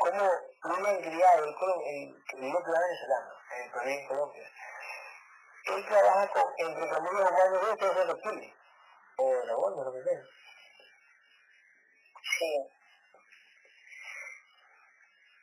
como 0.00 0.30
William 0.64 1.00
Criado, 1.00 1.44
el, 1.44 1.54
el, 1.54 2.14
el 2.16 2.24
que 2.24 2.36
venezolano, 2.80 3.32
el 3.56 3.70
provincia 3.70 4.00
en 4.02 4.08
Colombia. 4.08 4.50
Él 5.66 5.86
trabaja 5.86 6.28
con, 6.28 6.44
entre 6.58 6.88
comillas, 6.88 7.30
humano 7.30 7.60
luz, 7.62 7.78
todos 7.78 7.96
los 7.96 8.06
reptiles. 8.08 8.54
O 9.16 9.32
dragones, 9.44 9.84
lo 9.84 9.92
que 9.92 10.02
sea. 10.02 10.22
sí, 12.38 12.77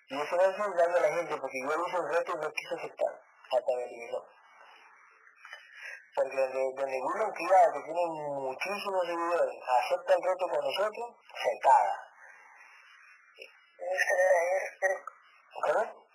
Y 0.07 0.21
eso 0.21 0.35
no 0.35 0.43
es 0.43 0.59
engaño 0.59 0.95
a 0.95 0.99
la 0.99 1.15
gente, 1.15 1.35
porque 1.37 1.61
yo 1.61 1.67
le 1.67 1.87
hice 1.87 1.99
un 1.99 2.09
reto 2.13 2.31
y 2.31 2.39
no 2.39 2.53
quiso 2.53 2.75
aceptar, 2.75 3.21
hasta 3.51 3.75
me 3.75 3.83
eliminó. 3.85 4.23
Porque 6.15 6.37
donde, 6.37 6.59
donde 6.75 7.01
William 7.01 7.33
Criado, 7.33 7.73
que 7.73 7.83
tiene 7.83 8.05
muchísimos 8.05 9.05
seguidores, 9.05 9.59
acepta 9.67 10.13
el 10.13 10.23
reto 10.23 10.47
con 10.47 10.63
nosotros, 10.63 11.15
se 11.43 11.59
caga. 11.59 12.01
¿Cómo? 15.63 16.05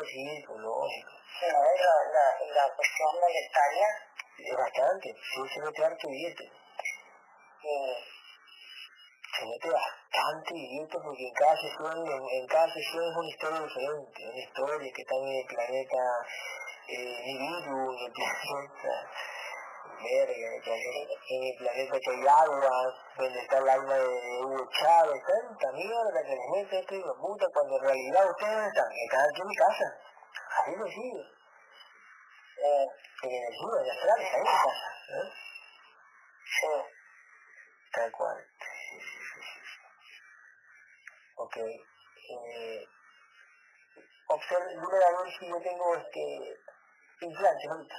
el 0.00 0.06
circo, 0.06 0.58
lógico. 0.58 1.10
No, 1.42 1.48
y 1.48 1.78
la, 1.78 1.94
la, 2.12 2.26
la 2.54 2.74
cuestión 2.74 3.20
monetaria, 3.20 3.88
Es 4.38 4.56
bastante, 4.56 5.14
sí 5.14 5.48
se 5.52 5.60
mete 5.60 5.84
harto 5.84 6.08
billete. 6.08 6.44
y 7.62 8.11
Se 9.32 9.46
mete 9.46 9.70
bastante 9.70 10.52
billete 10.52 10.98
porque 11.02 11.24
en 11.26 11.34
cada 11.34 11.56
sesión, 11.56 12.06
en, 12.06 12.22
en 12.22 12.46
cada 12.46 12.68
sesión 12.68 13.02
es 13.02 13.16
una 13.16 13.28
historia 13.28 13.60
diferente, 13.60 14.28
una 14.28 14.42
historia 14.44 14.92
que 14.92 15.02
está 15.02 15.14
en 15.16 15.28
el 15.28 15.46
planeta 15.46 16.02
eh, 16.88 17.16
Nibiru, 17.24 17.92
en 17.92 18.04
el 18.04 18.12
planeta 18.12 18.92
verga, 20.02 20.34
en 20.34 20.52
el 20.52 20.62
planeta, 20.62 21.14
en 21.30 21.94
el 21.94 22.00
que 22.00 22.10
hay 22.10 22.26
agua, 22.26 22.94
donde 23.16 23.38
está 23.40 23.58
el 23.58 23.68
alma 23.68 23.94
de 23.94 24.40
Hugo 24.42 24.68
Chávez, 24.70 25.22
tanta 25.24 25.72
mierda 25.72 26.22
que 26.22 26.34
les 26.34 26.48
mete 26.52 26.96
hijo 26.96 27.08
de 27.08 27.20
puta, 27.20 27.46
cuando 27.54 27.76
en 27.76 27.82
realidad 27.84 28.30
ustedes 28.30 28.66
están, 28.66 28.90
están 28.92 29.20
aquí 29.30 29.40
en 29.40 29.48
mi 29.48 29.56
casa, 29.56 29.84
ahí 30.66 30.76
lo 30.76 30.86
sigue, 30.86 31.24
en 33.22 33.30
energía, 33.30 33.80
en 33.80 33.90
astrales, 33.90 34.28
ahí 34.34 34.40
en 34.40 34.44
casa, 34.44 34.88
¿eh? 35.08 35.30
sí, 36.44 36.66
Tal 37.92 38.10
cual. 38.12 38.51
Ok. 41.42 41.56
Eh, 41.56 42.86
observe, 44.28 44.68
dime 44.70 45.04
a 45.04 45.10
ver 45.22 45.32
si 45.38 45.48
yo 45.48 45.60
tengo 45.60 45.96
este 45.96 46.56
implantes 47.20 47.70
ahorita. 47.70 47.96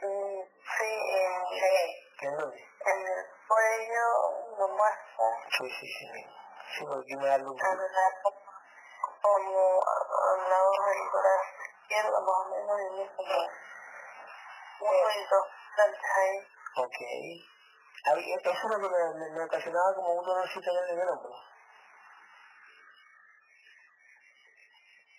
Mm, 0.00 0.40
sí, 0.48 0.88
en, 0.88 1.32
de- 1.50 1.96
¿En 2.22 2.36
dónde? 2.38 2.56
en 2.56 2.98
el 3.06 3.26
cuello 3.46 4.06
lo 4.58 4.68
muestra, 4.68 5.26
Sí, 5.58 5.68
sí, 5.68 5.86
sí. 5.86 6.06
Sí, 6.08 6.24
sí 6.78 6.84
porque 6.86 7.16
me 7.16 7.26
da 7.26 7.34
algo. 7.34 7.52
en 7.52 7.58
la, 7.92 8.06
como 9.20 9.82
al 9.84 10.48
lado 10.48 10.70
del 10.72 11.10
brazo 11.12 11.62
izquierdo, 11.82 12.20
más 12.22 12.36
o 12.40 12.48
menos, 12.48 12.80
y 12.80 12.82
mismo, 13.00 13.22
uno 14.80 15.10
y 15.10 15.24
dos 15.28 15.46
plantas 15.76 16.10
ahí, 16.16 16.36
Ok. 16.76 17.59
Eso 18.04 18.50
es 18.50 18.64
lo 18.64 18.80
que 18.80 18.88
me, 18.88 19.30
me, 19.30 19.44
ocasionaba 19.44 19.94
como 19.94 20.14
un 20.14 20.24
dolorcito 20.24 20.70
en 20.70 20.98
el 20.98 21.08
hombro. 21.08 21.34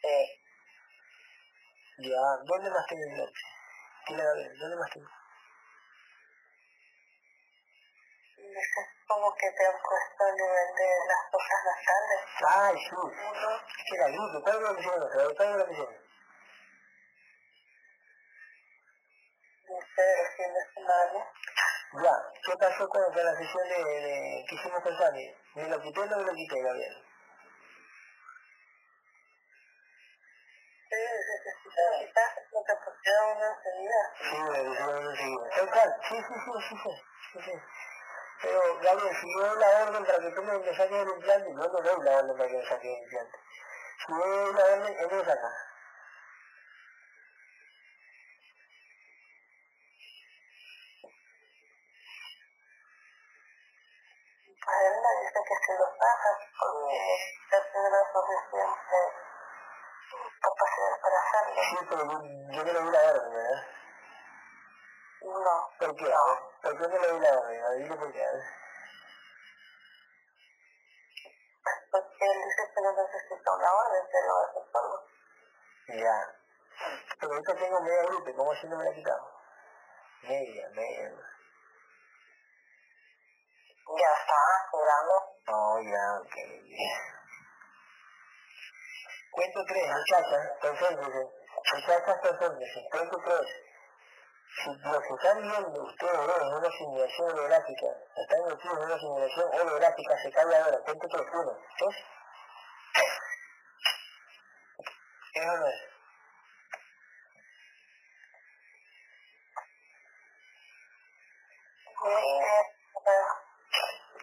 Sí. 0.02 0.42
Ya, 2.00 2.22
¿dónde 2.44 2.72
más 2.72 2.86
tiene 2.88 3.04
el 3.04 3.18
norte? 3.18 3.40
La 4.10 4.24
¿dónde 4.60 4.76
más 4.78 4.90
tiene? 4.90 5.08
Es 8.38 8.68
como 9.08 9.36
que 9.36 9.52
te 9.52 9.66
han 9.66 9.80
puesto 9.80 10.28
el 10.28 10.36
nivel 10.36 10.76
de 10.76 10.90
las 11.08 11.32
cosas 11.32 11.60
nasales. 11.66 12.22
Ay, 12.44 12.78
sí. 12.80 12.96
¿Qué 13.86 13.96
era 13.96 14.08
gripe? 14.08 14.42
¿Cuál 14.44 14.56
es 14.56 14.62
la 14.62 14.74
presión? 14.74 15.10
¿Cuál 15.36 15.52
es 15.52 15.58
la 15.58 15.66
presión? 15.66 15.88
No 19.70 19.78
sé, 19.96 20.22
el 20.22 20.30
fin 20.36 20.54
de 20.54 20.74
semana. 20.74 21.32
Ya, 21.94 22.16
¿qué 22.46 22.58
pasó 22.58 22.88
con, 22.88 23.02
la 23.02 23.36
sesión 23.36 23.68
de, 23.68 23.84
de, 23.84 24.46
que 24.48 24.56
hicimos 24.56 24.82
con 24.82 24.98
Sani? 24.98 25.36
¿Me 25.56 25.68
lo 25.68 25.82
quité 25.82 26.00
o 26.00 26.06
no 26.06 26.18
me 26.18 26.24
lo 26.24 26.34
quité, 26.34 26.62
Gabriel? 26.62 26.96
Sí, 30.90 30.96
sí, 30.96 31.34
sí, 31.44 31.52
sí. 31.52 31.72
Sí. 31.72 32.12
Sí, 34.22 34.38
sí, 35.02 35.20
sí, 36.08 36.24
sí, 36.40 36.76
sí, 36.76 36.92
sí, 37.34 37.40
sí. 37.44 37.62
Pero, 38.42 38.80
Gabriel, 38.80 39.16
si 39.20 39.34
yo 39.34 39.40
doy 39.42 39.60
la 39.60 39.84
orden 39.84 40.06
para 40.06 40.20
que 40.20 40.32
tú 40.32 40.44
me, 40.44 40.76
saques 40.76 40.92
el 40.92 41.10
implante, 41.10 41.50
yo 41.50 41.56
no 41.58 41.68
doy 41.68 42.04
la 42.06 42.18
orden 42.18 42.38
para 42.38 42.50
que 42.50 42.58
me 42.58 42.66
saques 42.68 42.86
el 42.86 43.04
implante. 43.04 43.40
Si 44.06 44.14
yo 44.14 44.18
doy 44.18 44.54
la 44.54 44.64
orden, 44.64 44.98
él 44.98 45.08
me 45.12 45.26
saca. 45.26 45.71
A 54.68 54.74
él 54.84 54.94
le 54.94 55.22
dice 55.22 55.40
que 55.48 55.56
se 55.66 55.74
los 55.80 55.98
bajas 55.98 56.38
porque 56.60 56.96
él 57.52 57.92
la 57.92 58.02
suficiente 58.14 58.98
capacidad 60.42 61.02
para 61.02 61.18
hacerlo. 61.20 61.62
Sí, 61.62 61.78
pero 61.90 62.02
yo, 62.06 62.18
no 62.20 62.64
le 62.64 62.74
doy 62.74 62.92
la 62.92 63.00
orden, 63.12 63.34
¿verdad? 63.34 63.64
No. 65.22 65.70
¿Por 65.80 65.96
qué? 65.96 66.10
No. 66.10 66.52
¿Por 66.62 66.78
qué 66.78 66.88
no 66.88 67.00
le 67.00 67.08
doy 67.08 67.20
la 67.20 67.40
orden? 67.40 67.84
Dile 67.84 67.96
por 67.96 68.12
qué. 68.12 68.26
Porque 71.92 72.26
él 72.26 72.44
dice 72.46 72.74
que 72.74 72.82
no 72.82 72.92
necesita 72.92 73.54
una 73.54 73.74
orden, 73.74 74.08
que 74.10 74.28
lo 74.28 74.38
hace 74.40 74.72
solo. 74.72 75.08
Ya. 75.88 76.36
Pero 77.20 77.34
ahorita 77.34 77.56
tengo 77.56 77.82
media 77.82 78.04
gripe, 78.04 78.36
¿cómo 78.36 78.52
así 78.52 78.68
no 78.68 78.78
me 78.78 78.84
la 78.84 78.92
he 78.92 78.96
quitado? 78.96 79.32
Media, 80.24 80.70
media. 80.70 81.31
Ya 83.92 84.12
está 84.20 84.40
curando. 84.72 85.16
Oh, 85.48 85.80
ya, 85.84 86.22
ok. 86.22 86.36
Cuento 89.32 89.60
tres, 89.68 89.88
muchachas, 89.88 90.52
concéntrense. 90.62 91.22
Muchachas, 91.74 92.20
concéntrense. 92.22 92.90
Cuento 92.90 93.18
tres. 93.26 93.48
Si 94.64 94.70
lo 94.70 95.00
que 95.02 95.14
están 95.14 95.42
viendo 95.42 95.84
ustedes 95.84 96.28
ven 96.28 96.42
en 96.42 96.54
una 96.54 96.70
simulación 96.72 97.32
holográfica, 97.32 97.88
están 98.16 98.44
metidos 98.48 98.78
en 98.78 98.84
una 98.84 98.98
simulación 98.98 99.50
holográfica, 99.54 100.18
se 100.18 100.32
cae 100.32 100.56
ahora. 100.56 100.78
Cuento 100.84 101.08
tres, 101.08 101.28
uno, 101.34 101.58
dos. 101.80 101.96
Eso 105.34 105.58
no 105.58 105.68
es. 105.68 105.92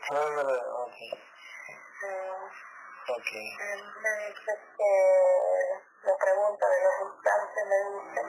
Sí, 0.09 0.14
ok. 0.14 0.97
Ok. 3.09 3.30
Me 4.01 4.10
dice 4.24 4.52
que 4.78 4.93
la 6.02 6.16
pregunta 6.16 6.66
de 6.66 6.78
los 6.82 6.94
implantes 7.12 7.64
me 7.66 7.78
dicen 7.93 8.28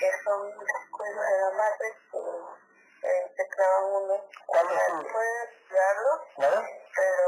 que 0.00 0.08
son 0.24 0.40
descuidos 0.64 1.26
de 1.28 1.36
la 1.40 1.50
matriz 1.50 1.96
y 2.12 3.06
eh, 3.06 3.34
te 3.36 3.48
clavan 3.48 3.84
uno. 3.84 4.24
¿Cuál 4.46 4.66
es 4.72 4.86
tu? 4.86 5.12
Puedes 5.12 5.50
estudiarlo, 5.50 6.10
¿Vale? 6.38 6.88
pero 6.96 7.26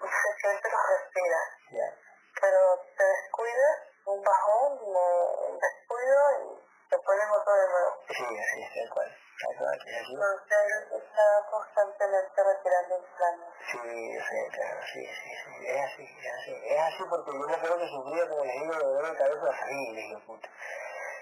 se 0.00 0.30
siente 0.36 0.68
los 0.70 0.82
respiras. 0.90 1.48
Ya. 1.72 1.96
Pero 2.42 2.60
te 2.94 3.04
descuidas, 3.04 3.76
un 4.04 4.22
bajón, 4.22 4.72
un 4.84 5.58
descuido 5.58 6.22
y 6.44 6.90
te 6.90 6.98
ponen 6.98 7.30
otro 7.30 7.54
de 7.54 7.68
nuevo. 7.68 8.04
Sí, 8.06 8.24
así 8.38 8.62
es, 8.62 8.74
tal 8.74 8.90
cual. 8.94 9.16
Entonces 9.42 10.92
está 10.92 11.46
constantemente 11.50 12.44
retirando 12.44 12.98
implantes. 12.98 13.48
Sí, 13.72 14.18
sí, 14.20 14.48
claro, 14.52 14.80
sí, 14.92 15.06
sí, 15.06 15.30
sí, 15.44 15.66
es 15.66 15.80
así, 15.80 16.04
es 16.04 16.32
así, 16.34 16.54
es 16.66 16.80
así 16.80 17.04
porque 17.08 17.32
yo 17.32 17.46
me 17.48 17.54
acuerdo 17.54 17.78
que 17.78 17.88
sufría 17.88 18.28
como 18.28 18.44
les 18.44 18.54
digo 18.60 18.74
dolor 18.74 19.10
de 19.10 19.16
cabeza 19.16 19.42
horrible, 19.42 20.00
hijo 20.00 20.20
puta. 20.26 20.48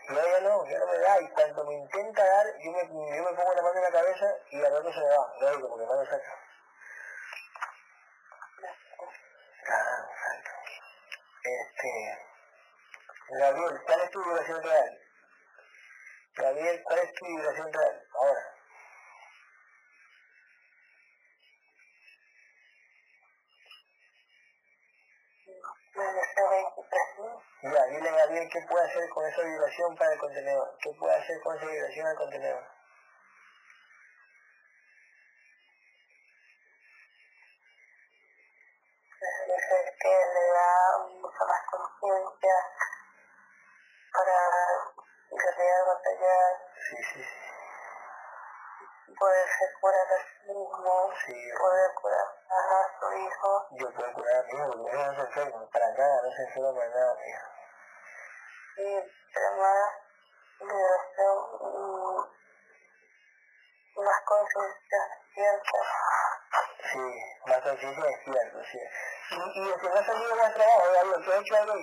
Ahora 0.09 0.25
ya 0.27 0.41
no, 0.41 0.67
ya 0.67 0.79
no 0.79 0.87
me 0.87 0.99
da, 0.99 1.21
y 1.21 1.29
cuando 1.29 1.65
me 1.65 1.75
intenta 1.75 2.25
dar, 2.25 2.47
yo 2.59 2.73
me, 2.73 2.81
yo 2.81 3.23
me 3.23 3.37
pongo 3.37 3.55
la 3.55 3.63
mano 3.63 3.77
en 3.77 3.83
la 3.83 3.91
cabeza 3.91 4.27
y 4.51 4.65
al 4.65 4.73
rato 4.73 4.93
se 4.93 4.99
me 4.99 5.07
va, 5.07 5.35
lógico, 5.41 5.69
porque 5.69 5.87
me 5.87 5.95
lo 5.95 6.05
saca. 6.07 6.35
Claro, 9.65 10.09
exacto. 10.11 10.51
Este, 11.45 12.19
Gabriel, 13.39 13.81
¿cuál 13.87 14.01
es 14.01 14.11
tu 14.11 14.25
vibración 14.25 14.63
real? 14.63 15.08
Gabriel, 16.39 16.83
¿cuál 16.85 16.99
es 17.01 17.15
tu 17.15 17.27
vibración 17.27 17.73
real? 17.73 18.07
Ahora. 18.15 18.55
Ya, 27.63 27.87
dile 27.87 28.09
a 28.09 28.13
Gabriel 28.13 28.49
qué 28.53 28.61
puede 28.69 28.87
hacer 28.87 29.09
con 29.11 29.27
esa 29.27 29.43
vibración 29.43 29.97
para 29.97 30.13
el 30.13 30.19
contenedor. 30.21 30.79
¿Qué 30.81 30.91
puede 30.97 31.17
hacer 31.17 31.41
con 31.43 31.57
esa 31.57 31.67
vibración 31.67 32.07
al 32.07 32.17
contenedor? 32.17 32.65
Que 40.01 40.09
le 40.09 40.53
da 40.53 40.99
mucha 41.21 41.45
más 41.45 41.63
conciencia 41.69 42.55
para 44.13 44.98
guerrear, 45.59 45.87
batallar, 45.87 46.53
Sí, 46.89 46.97
sí, 47.13 47.23
sí. 47.23 49.15
poderse 49.19 49.65
curar 49.81 50.07
a 50.07 50.19
sí 50.23 50.53
mismo, 50.53 51.11
Sí, 51.27 51.51
poder 51.59 51.91
curar 51.95 52.27
a 52.49 53.01
su 53.01 53.13
hijo. 53.19 53.67
yo 53.73 53.93
puedo 53.95 54.13
curar 54.15 54.37
a 54.37 54.43
mi 54.45 54.53
hijo, 54.53 54.77
mi 54.77 54.89
hijo 54.89 54.97
no 54.97 55.15
se 55.15 55.21
enferma, 55.21 55.71
para 55.71 55.89
nada, 55.93 56.23
no 56.23 56.31
se 56.33 56.43
enferma 56.43 56.75
para 56.75 56.89
nada, 56.91 57.15
mi 57.15 57.29
hijo. 57.31 57.49
y 58.79 58.81
más 59.59 59.93
liberación 60.61 61.37
y 63.97 64.01
más 64.01 64.21
conciencia 64.25 64.99
despierta. 65.11 65.79
Sí, 66.93 67.07
más 67.47 67.61
conciencia 67.63 68.05
despierto, 68.05 68.59
sí. 68.71 68.79
Y, 69.31 69.35
y 69.35 69.69
el 69.73 69.81
que 69.81 69.89
no 69.89 69.95
ha 69.97 70.05
salido 70.05 70.37
más 70.37 70.55
trabajo, 70.55 70.93
Gabriel, 70.95 71.25
¿qué 71.25 71.33
ha 71.33 71.39
hecho 71.39 71.57
algo 71.57 71.75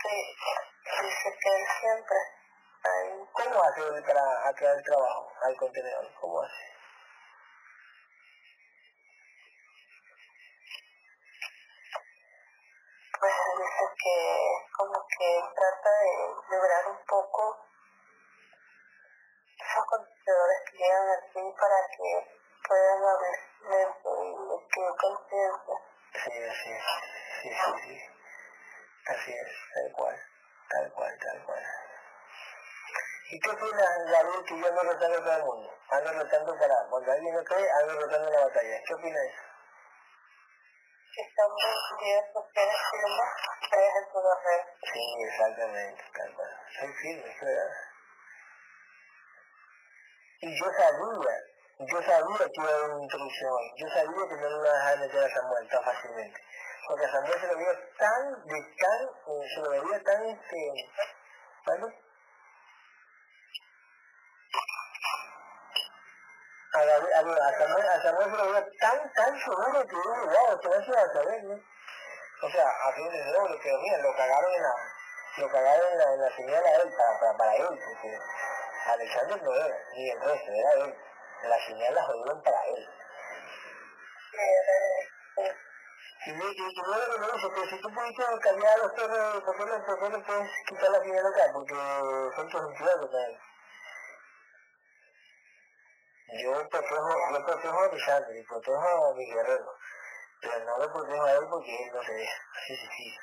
Sí, 0.00 0.16
dice 1.02 1.38
que 1.40 1.48
él 1.56 1.66
siempre 1.80 2.18
ahí 2.84 3.28
¿Cómo 3.32 3.62
hace 3.62 3.80
él 3.80 4.04
para 4.04 4.48
atraer 4.48 4.82
trabajo 4.82 5.32
al 5.42 5.56
contenedor? 5.56 6.14
¿Cómo 6.20 6.42
hace? 6.42 6.68
pues 13.20 13.32
dice 13.58 13.84
que 13.98 14.16
como 14.76 15.06
que 15.08 15.42
trata 15.54 15.90
de 15.90 16.56
lograr 16.56 16.86
un 16.86 17.04
poco 17.04 17.66
esos 19.58 19.84
contenedores 19.86 20.58
que 20.70 20.76
llegan 20.78 21.08
aquí 21.18 21.42
para 21.58 21.78
que 21.88 22.38
puedan 22.66 23.04
abrir 23.04 23.38
mente 23.60 24.08
y 24.08 24.54
adquirir 24.54 24.94
conciencia. 24.96 25.76
Sí, 26.14 26.30
así 26.44 26.70
es. 26.70 26.84
Sí, 27.42 27.50
sí, 27.50 27.72
sí. 27.82 28.00
Así 29.06 29.32
es, 29.32 29.48
tal 29.74 29.92
cual. 29.92 30.16
Tal 30.68 30.92
cual, 30.92 31.18
tal 31.18 31.44
cual. 31.44 31.64
¿Y 33.30 33.40
qué 33.40 33.50
opinas, 33.50 33.88
Gabriel, 34.10 34.44
que 34.44 34.58
yo 34.58 34.66
ando 34.68 34.82
rotando 34.82 35.18
todo 35.22 35.36
el 35.36 35.44
mundo? 35.44 35.74
Ando 35.90 36.12
rotando 36.12 36.58
para, 36.58 36.74
cuando 36.88 37.12
alguien 37.12 37.34
no 37.34 37.44
cree, 37.44 37.70
ando 37.82 38.00
rotando 38.00 38.30
la 38.30 38.40
batalla. 38.40 38.82
¿Qué 38.86 38.94
opinas 38.94 39.20
de 39.20 39.28
eso? 39.28 39.42
Que 41.14 41.22
están 41.22 41.48
bien 41.98 42.24
sociales 42.32 42.80
firmes, 42.90 43.30
crees 43.70 43.94
en 43.96 44.12
tu 44.12 44.18
red. 44.20 44.62
Sí, 44.92 45.04
exactamente, 45.28 46.04
tal 46.16 46.34
cual. 46.34 46.60
Soy 46.78 46.92
firme, 46.92 47.28
es 47.28 47.40
verdad. 47.40 47.70
Y 50.40 50.58
yo 50.58 50.66
sabía, 50.72 51.36
yo 51.80 52.02
sabía 52.02 52.46
que 52.46 52.60
iba 52.60 52.70
a 52.70 52.74
haber 52.76 52.90
una 52.90 53.02
introducción 53.02 53.50
hoy. 53.52 53.72
Yo 53.76 53.88
sabía 53.88 54.28
que 54.28 54.36
no 54.36 54.48
le 54.48 54.56
iba 54.56 54.70
a 54.70 54.78
dejar 54.78 54.98
meter 55.00 55.24
a 55.24 55.34
Samuel 55.34 55.68
tan 55.68 55.84
fácilmente. 55.84 56.40
Porque 56.88 57.04
a 57.04 57.12
Samuel 57.12 57.40
se 57.40 57.46
lo 57.46 57.56
veía 57.58 57.90
tan, 57.98 58.46
de 58.46 58.74
tan, 58.80 59.04
eh, 59.04 59.48
se 59.54 59.60
lo 59.60 59.70
veía 59.70 60.02
tan, 60.02 60.24
este, 60.24 60.72
¿vale? 61.66 62.08
a, 66.72 66.78
a, 66.78 66.84
a, 66.84 68.02
se 68.02 68.12
lo 68.12 68.52
veo 68.52 68.66
tan, 68.80 69.12
tan 69.12 69.38
seguro 69.38 69.82
que 69.82 69.96
digo, 69.96 70.14
wow, 70.14 70.54
esto 70.54 70.68
no 70.68 70.84
se 70.84 70.92
va 70.92 71.02
a 71.02 71.12
saber, 71.12 71.44
¿no? 71.44 71.54
O 72.40 72.50
sea, 72.50 72.68
a 72.68 72.92
fin 72.92 73.10
de 73.10 73.32
doble, 73.32 73.58
pero 73.62 73.78
mira, 73.80 73.98
lo 73.98 74.16
cagaron 74.16 74.54
en 74.54 74.62
la, 74.62 74.74
lo 75.38 75.50
cagaron 75.50 75.92
en 75.92 76.20
la, 76.20 76.36
señal 76.36 76.64
a 76.64 76.74
él, 76.76 76.94
para, 76.96 77.20
para, 77.20 77.36
para 77.36 77.56
él, 77.56 77.66
porque 77.66 78.18
Alexander 78.86 79.42
no 79.42 79.54
era, 79.54 79.76
ni 79.94 80.10
el 80.10 80.20
resto, 80.20 80.52
era 80.52 80.72
él. 80.84 80.98
La 81.42 81.66
señal 81.66 81.94
la 81.94 82.02
jodieron 82.04 82.42
para 82.42 82.64
él. 82.66 82.88
Y, 86.26 86.30
y, 86.30 86.34
y 86.34 86.74
no 86.82 86.98
lo 86.98 87.12
que 87.12 87.20
me 87.20 87.26
dice, 87.32 87.48
que 87.54 87.68
si 87.70 87.80
tú 87.80 87.88
pudiste 87.94 88.24
cambiar 88.42 88.74
a 88.74 88.82
los 88.82 88.92
perros, 88.92 89.42
¿por 89.44 89.56
qué 89.56 89.64
no, 89.64 89.86
por 89.86 89.98
qué 89.98 90.08
no 90.10 90.26
puedes 90.26 90.50
quitar 90.66 90.90
la 90.90 90.98
acá? 90.98 91.52
Porque 91.52 91.74
son 92.34 92.48
tus 92.48 92.60
empleados 92.60 93.10
también. 93.10 93.40
Yo 96.42 96.68
protejo, 96.68 97.08
yo 97.32 97.46
protejo 97.46 97.78
a 97.80 97.86
y 98.36 98.42
protejo 98.44 99.06
a 99.06 99.14
mi 99.14 99.24
guerrero, 99.32 99.74
pero 100.42 100.64
no 100.64 100.78
lo 100.78 100.92
protejo 100.92 101.24
a 101.24 101.32
él 101.32 101.46
porque 101.48 101.84
él 101.84 101.90
no 101.92 102.02
se 102.02 102.12
deja, 102.12 102.36
así 102.54 102.76
sencillo. 102.76 103.20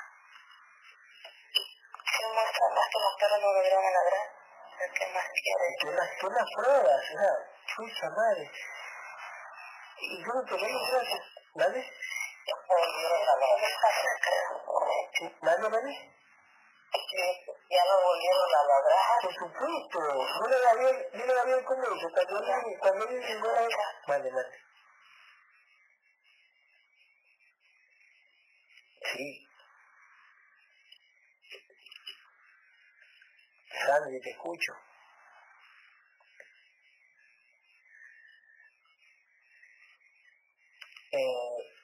¿Qué 2.18 2.26
más 2.34 2.52
que 2.52 3.00
los 3.00 3.16
perros 3.20 3.42
no 3.42 3.54
lograron 3.54 3.84
ladrar? 3.94 4.36
¿Qué 4.98 5.06
más? 5.14 5.26
¿Qué 5.82 5.92
más, 5.92 6.10
qué 6.20 6.30
más 6.30 6.48
pruebas? 6.56 7.04
O 7.04 7.20
sea, 7.20 7.34
chucha 7.68 8.10
madre. 8.10 8.52
Y 9.98 10.24
yo 10.24 10.34
no 10.34 10.44
te 10.44 10.52
doy 10.58 10.74
gracias. 10.92 11.22
¿Vale? 11.54 11.92
¿Vale, 15.42 15.70
vale? 15.70 16.16
Ya 17.70 17.84
no 17.86 18.02
volvieron 18.02 18.56
a 18.56 18.64
ladrar. 18.64 19.22
Por 19.22 19.34
supuesto. 19.34 20.00
Mira 20.44 20.58
Gabriel, 20.60 21.08
mira 21.14 21.34
Gabriel 21.34 21.64
cómo. 21.66 21.84
Cuando 22.80 23.10
él, 23.10 23.22
llegó 23.22 23.50
a... 23.50 23.68
Vale, 24.08 24.32
vale. 24.32 24.62
Sí. 29.02 29.48
Sandy, 33.86 34.22
te 34.22 34.30
escucho. 34.32 34.74
Eh, 41.12 41.75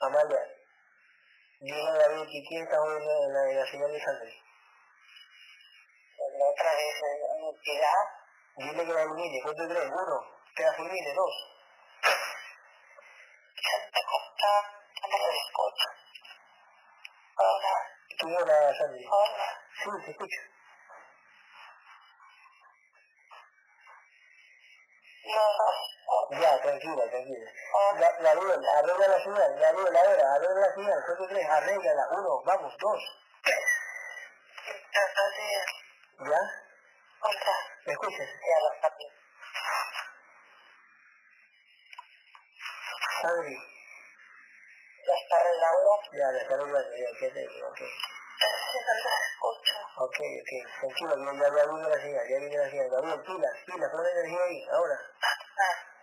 Amalia, 0.00 0.38
a 0.38 1.98
David 1.98 2.30
que 2.30 2.44
quién 2.46 2.62
está 2.62 2.80
hoy 2.80 3.02
en 3.02 3.32
la, 3.34 3.60
la, 3.60 3.66
señal 3.66 3.90
de 3.90 4.00
Sandy. 4.00 4.32
La 6.38 6.46
otra 6.46 6.70
vez 6.72 6.96
en 7.02 7.44
entidad. 7.48 8.04
Dile 8.58 8.86
que 8.86 8.92
la 8.92 9.02
ilumine, 9.02 9.42
cuento 9.42 9.68
tres, 9.68 9.90
uno, 9.90 10.16
que 10.54 10.62
la 10.62 10.72
fulmine, 10.74 11.14
dos. 11.14 11.34
Santa 13.58 14.00
Costa, 14.06 14.52
no 15.02 15.18
lo 15.18 15.30
escucho. 15.30 15.88
Hola, 17.38 17.74
¿Quién 18.18 18.34
era 18.34 18.74
Sandy? 18.78 19.04
hola. 19.04 19.48
Sí, 19.82 19.90
te 20.04 20.10
escucho. 20.12 20.40
No, 25.24 25.97
Ya, 26.30 26.60
tranquila, 26.62 27.04
tranquila. 27.10 27.50
hola. 27.72 28.00
La, 28.20 28.34
Gabriel, 28.34 28.64
arregla 28.76 29.08
la 29.08 29.22
señal, 29.22 29.58
Gabriel, 29.58 29.96
ahora, 29.96 30.34
arregla 30.34 30.60
la 30.60 30.74
señal, 30.74 31.04
cuento 31.04 31.28
tres, 31.28 31.48
arréglala, 31.48 32.08
uno, 32.12 32.42
vamos, 32.44 32.74
dos. 32.78 33.00
¿Ya? 36.20 36.40
¿Me 37.86 37.92
escuchas? 37.92 38.28
Ya. 38.28 38.58
Sandy, 43.22 43.56
¿La 45.06 45.14
está 45.14 45.36
arreglando? 45.36 45.90
ya, 46.12 46.32
la 46.32 46.38
está 46.42 46.54
arreglando, 46.54 46.96
ya. 46.96 47.10
Ok, 47.10 47.20
la 47.34 47.40
escucho. 47.40 47.84
ok, 49.98 50.18
ok, 50.40 50.50
tranquilo, 50.80 51.16
ya, 51.16 51.32
ya, 51.32 51.48
ya 51.56 51.64
vino 51.66 51.88
la 51.88 52.00
señal, 52.00 52.28
ya 52.28 52.38
vino 52.38 52.56
la 52.62 52.70
señal. 52.70 52.90
Gabriel, 52.90 53.22
pilas, 53.22 53.52
pilas, 53.66 53.90
pon 53.90 54.06
energía 54.06 54.42
ahí, 54.44 54.68
ahora. 54.70 55.00
Ah, 55.22 55.97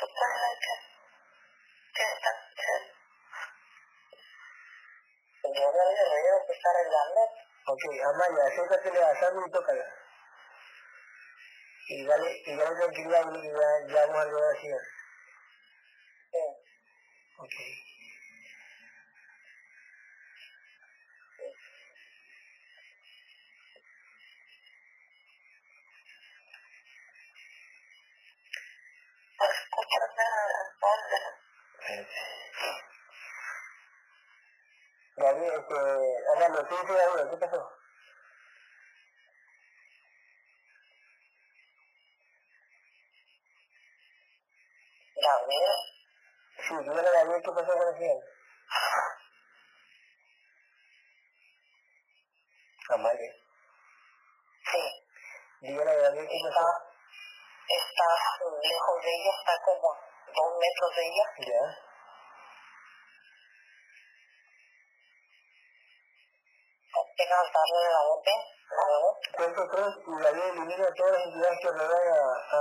Yo 0.00 0.06
veo 5.72 5.90
el 5.90 5.96
ruido 6.10 6.36
que 6.46 6.52
está 6.52 6.68
arreglando. 6.70 7.20
Ok, 7.66 7.82
Amaya, 8.08 8.42
acércatele 8.46 9.02
a 9.02 9.20
Sandy 9.20 9.42
y 9.46 9.50
tócala. 9.50 9.84
Y 11.88 12.06
dale, 12.06 12.42
y 12.46 12.56
dale 12.56 12.76
tranquilidad, 12.76 13.22
porque 13.24 13.48
ya, 13.48 13.52
ya 13.92 14.00
vamos 14.06 14.16
a 14.16 14.20
arreglar 14.22 14.40
la 14.40 14.54
señal. 14.60 14.84
Sí. 16.30 16.38
Ok. 17.38 17.54
No 29.38 29.44
escucho 29.50 29.98
nada. 30.16 30.58
Hola. 30.80 31.20
Gabriel, 35.16 35.52
este, 35.52 35.74
¿qué 36.70 36.76
dice 36.80 36.94
Gabriel? 36.94 37.30
¿Qué 37.30 37.36
pasó? 37.36 37.72
Gabriel. 45.22 45.78
Sí, 46.66 46.74
dígale 46.78 47.08
a 47.08 47.12
Gabriel 47.12 47.42
qué 47.44 47.50
pasó 47.52 47.72
con 47.72 47.84
la 47.86 47.92
señal. 47.98 48.20
Amalia, 52.90 53.32
Sí. 54.70 54.82
dígale 55.60 55.90
a 55.90 55.94
Gabriel 55.94 56.26
qué 56.28 56.36
Está, 56.36 56.60
pasó. 56.60 56.84
está 57.68 58.06
lejos 58.62 59.02
de 59.04 59.10
ella, 59.14 59.30
está 59.38 59.62
como 59.64 59.88
dos 60.34 60.58
metros 60.58 60.96
de 60.96 61.02
ella. 61.06 61.24
Ya. 61.38 61.78
Que 67.50 67.56
cantarle 67.58 67.82
la 67.90 68.00
orden. 68.06 68.40
La 70.22 70.28
elimina 70.50 70.86
todas 70.94 71.12
las 71.12 71.22
entidades 71.26 71.58
que 71.60 71.68
a, 71.68 72.22
a, 72.52 72.58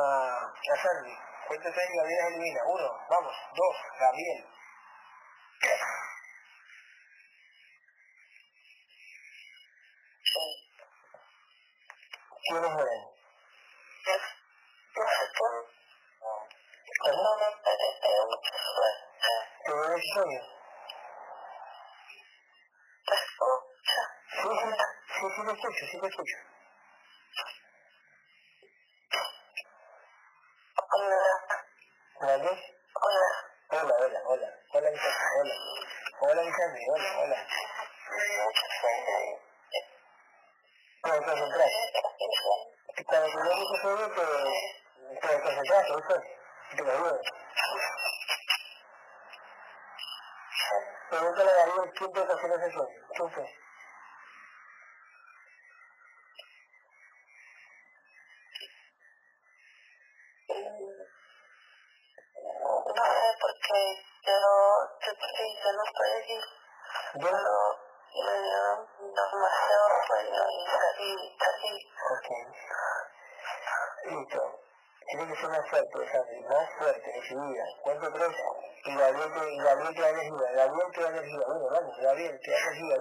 a 0.50 0.76
tres 1.72 1.90
y 1.90 1.98
Gabriel 1.98 2.20
las 2.20 2.28
elimina. 2.28 2.62
Uno, 2.66 2.90
vamos. 3.10 3.34
Dos, 3.56 3.76
Gabriel. 4.00 4.46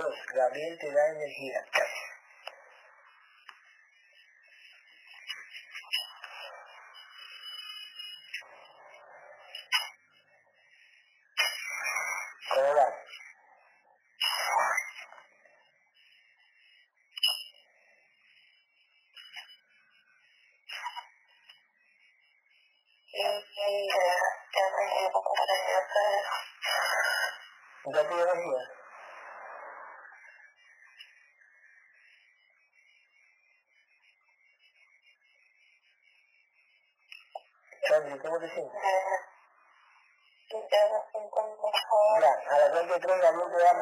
Dios, 0.08 0.26
Gabriel 0.34 0.78
te 0.78 0.90
da 0.90 1.08
energía. 1.10 1.64
¿Cómo? 12.54 13.07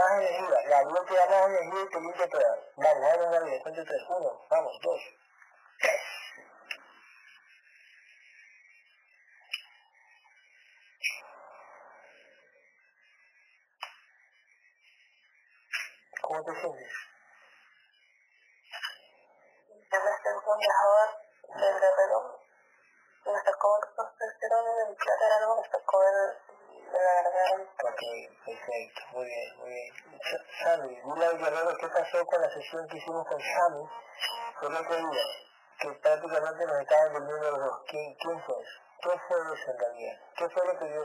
Más 0.06 0.20
energía, 0.22 0.68
la 0.68 0.82
luz 0.84 1.06
te 1.06 1.14
da 1.14 1.26
más 1.26 1.48
energía 1.50 1.82
y 1.82 1.88
vamos, 2.76 3.30
vamos, 3.32 3.62
cuenta 3.62 3.80
de 3.80 3.86
tres. 3.86 4.02
Uno, 4.08 4.46
vamos, 4.50 4.80
dos, 4.82 5.00
tres. 5.80 6.00
¿Cómo 16.22 16.42
te 16.44 16.52
sientes? 16.60 16.92
Ya 19.92 19.98
me 20.00 20.10
siento 20.22 20.56
mejor 20.56 21.08
del 21.60 21.80
guerrero. 21.80 22.40
Me 23.26 23.42
tocó 23.42 23.76
el 23.76 23.82
testosterona 23.96 24.72
del 24.84 24.96
plátano, 24.96 25.56
me 25.56 25.68
tocó 25.68 26.02
el 26.02 26.92
de 26.92 26.98
la 26.98 27.12
garganta. 27.22 27.84
Ok, 27.84 28.02
perfecto, 28.44 29.00
muy 29.12 29.26
bien, 29.26 29.58
muy 29.58 29.70
bien. 29.70 29.94
Sa- 30.22 30.64
Sammy, 30.64 30.94
dile 30.94 31.26
al 31.26 31.38
guerrero 31.38 31.76
qué 31.78 31.88
que 32.84 32.96
hicimos 32.98 33.26
con 33.26 33.40
Sammy 33.40 33.84
el 34.62 34.74
otro 34.76 34.96
día, 34.96 35.24
que 35.80 35.92
prácticamente 36.00 36.66
nos 36.66 36.80
estaban 36.80 37.12
durmiendo 37.12 37.50
los 37.50 37.60
dos. 37.60 37.82
¿Quién, 37.88 38.14
quién 38.16 38.40
fue 38.42 38.54
eso? 38.60 38.80
¿Qué 39.02 39.18
fue 39.28 39.38
eso 39.54 39.70
en 39.70 39.78
realidad? 39.78 40.16
¿Qué 40.36 40.48
fue 40.50 40.66
lo 40.66 40.78
que 40.78 40.84
dio 40.86 41.02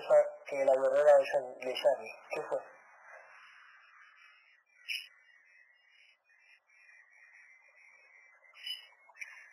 que 0.48 0.66
la 0.66 0.74
guerrera 0.76 1.18
de 1.18 1.26
Sam- 1.26 1.56
de 1.60 1.76
Sammy? 1.76 2.12
¿Qué 2.34 2.42
fue? 2.44 2.60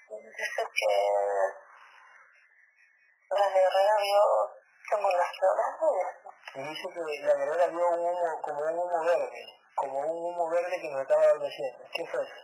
Dice 0.09 0.63
que 0.75 0.95
la 3.31 3.49
guerrera 3.49 3.97
vio 4.03 4.23
de 5.93 6.01
eso. 6.01 6.31
Y 6.55 6.63
dice 6.63 6.89
que 6.95 7.27
la 7.27 7.35
guerrera 7.35 7.67
vio 7.67 7.89
un 7.89 8.01
humo, 8.01 8.41
como 8.43 8.61
un 8.61 8.79
humo 8.79 9.05
verde, 9.05 9.58
como 9.79 10.01
un 10.01 10.35
humo 10.35 10.51
verde 10.51 10.81
que 10.81 10.91
nos 10.91 11.03
estaba 11.03 11.23
adormeciendo. 11.23 11.85
¿Qué 11.93 12.07
fue 12.07 12.23
eso? 12.23 12.35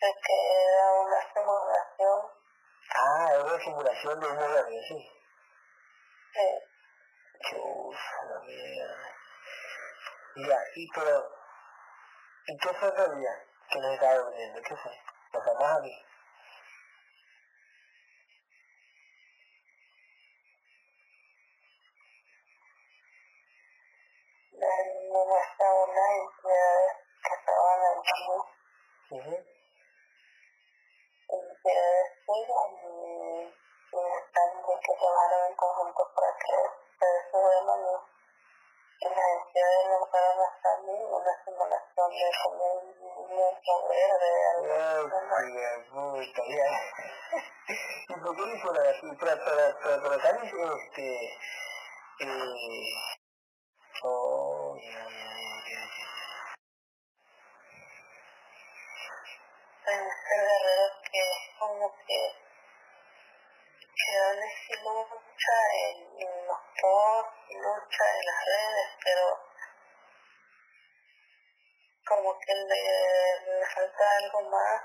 De 0.00 0.12
que 0.24 0.34
era 0.68 0.92
una 0.92 1.32
simulación 1.34 2.38
Ah, 2.94 3.28
era 3.32 3.44
una 3.44 3.58
simulación 3.60 4.20
de 4.20 4.26
humo 4.26 4.48
verde, 4.48 4.80
sí. 4.88 5.10
de 6.34 6.62
Chusa, 7.50 8.24
la 8.30 8.40
mierda. 8.40 9.14
Ya, 10.36 10.58
y 10.76 10.88
pero, 10.94 11.30
¿y 12.46 12.58
qué 12.58 12.68
fue 12.74 12.88
en 12.88 12.96
realidad 12.96 13.42
que 13.70 13.78
nos 13.80 13.94
estaba 13.94 14.14
durmiendo? 14.14 14.62
¿Qué 14.62 14.76
fue? 14.76 14.92
Los 15.32 15.44
demás 15.44 15.76
a 15.76 15.80
mí. 15.80 16.04
de 24.58 25.24
nuestra 25.24 25.72
una 25.72 26.06
entidades 26.16 26.92
que 27.22 27.34
estaban 27.34 27.80
allí, 27.80 28.42
Y, 29.10 29.14
y 29.14 29.20
están 34.18 34.50
de 34.60 34.74
que 34.84 34.92
trabajaron 35.00 35.42
en 35.48 35.56
conjunto 35.56 36.02
para 36.14 36.30
que 36.36 36.52
se 36.98 37.06
desarrollen 37.06 38.18
y 39.00 39.06
entidades 39.06 39.84
lograron 39.88 40.38
hasta 40.44 40.70
mí 40.82 40.96
una 41.08 41.32
simulación 41.44 42.10
de 42.10 42.28
mundo 43.28 43.74
verde, 43.88 44.30
de 45.54 45.72
puta, 45.90 46.42
ya. 46.48 46.68
¿Y 48.08 48.14
por 48.20 48.32
qué 48.36 48.42
hizo 48.56 48.68
la? 48.72 48.82
Pero, 49.00 49.16
pero, 49.20 49.64
pero, 49.82 49.96
pero 50.02 50.16
también, 50.18 50.48
este, 50.48 51.06
eh, 52.20 53.17
como 61.58 61.94
que 62.06 62.48
él 64.08 64.40
sí 64.66 64.74
lucha 64.82 65.58
en, 65.84 66.22
en 66.22 66.46
los 66.46 66.58
posts, 66.80 67.34
lucha 67.50 68.04
en 68.14 68.26
las 68.26 68.44
redes, 68.46 68.90
pero 69.04 69.48
como 72.06 72.38
que 72.38 72.54
le, 72.54 73.58
le 73.58 73.66
falta 73.66 74.16
algo 74.18 74.42
más. 74.50 74.82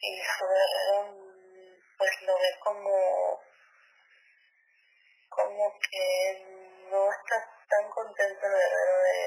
Y 0.00 0.20
su 0.20 0.44
guerrero 0.44 1.32
pues 1.96 2.22
lo 2.22 2.34
ve 2.36 2.58
como 2.58 3.40
como 5.28 5.78
que 5.78 6.44
no 6.90 7.10
está 7.12 7.36
tan 7.68 7.88
contento 7.88 8.46
el 8.46 8.52
guerrero 8.52 8.98
de 8.98 9.22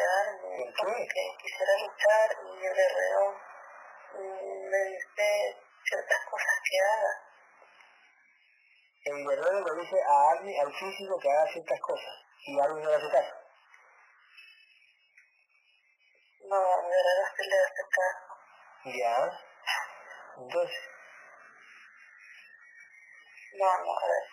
¿Por 0.76 0.76
como 0.76 1.08
que 1.08 1.38
quisiera 1.42 1.78
luchar 1.80 2.38
y 2.44 2.66
el 2.66 2.74
guerrero 2.74 3.55
le 4.70 4.84
dice 4.92 5.58
ciertas 5.84 6.26
cosas 6.30 6.56
que 6.70 6.80
haga. 6.80 7.14
El 9.06 9.28
guerrero 9.28 9.62
le 9.62 9.82
dice 9.82 9.98
a 10.02 10.32
Army, 10.32 10.60
al 10.60 10.74
físico, 10.74 11.20
que 11.20 11.30
haga 11.32 11.52
ciertas 11.52 11.80
cosas, 11.82 12.14
y 12.48 12.60
Army 12.60 12.82
no 12.82 12.90
le 12.90 12.96
hace 12.96 13.10
caso. 13.10 13.36
No, 16.48 16.80
el 16.80 16.86
guerrero 16.86 17.24
sí 17.38 17.44
le 17.50 17.58
hace 17.58 17.84
caso. 17.92 18.36
Ya. 18.86 19.18
Entonces, 20.38 20.96
No, 23.58 23.66
no, 23.66 23.92
a 23.98 24.08
ver. 24.08 24.24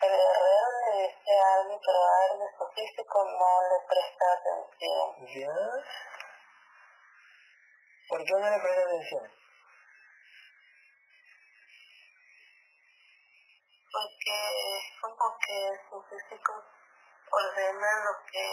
El 0.00 0.10
guerrero 0.10 0.68
le 0.78 1.02
dice 1.02 1.40
a 1.40 1.54
Army, 1.54 1.76
pero 1.84 1.98
a 1.98 2.24
Army 2.30 2.46
su 2.56 2.64
físico 2.72 3.24
no 3.24 3.50
le 3.68 3.78
presta 3.88 4.24
atención. 4.32 5.06
ya. 5.34 6.17
¿Por 8.08 8.24
qué 8.24 8.32
no 8.32 8.50
le 8.50 8.58
presta 8.60 8.82
atención? 8.82 9.30
Porque 13.92 14.36
es 14.78 15.00
como 15.00 15.38
que 15.38 15.58
su 15.88 16.02
físico 16.08 16.52
ordena 17.30 17.90
lo 18.04 18.24
que 18.30 18.46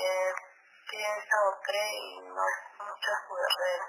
piensa 0.89 1.35
o 1.47 1.61
cree 1.61 1.93
y 1.95 2.19
no 2.21 2.43
escucha 2.49 3.11
a 3.11 3.27
su 3.27 3.33
guerrero. 3.35 3.85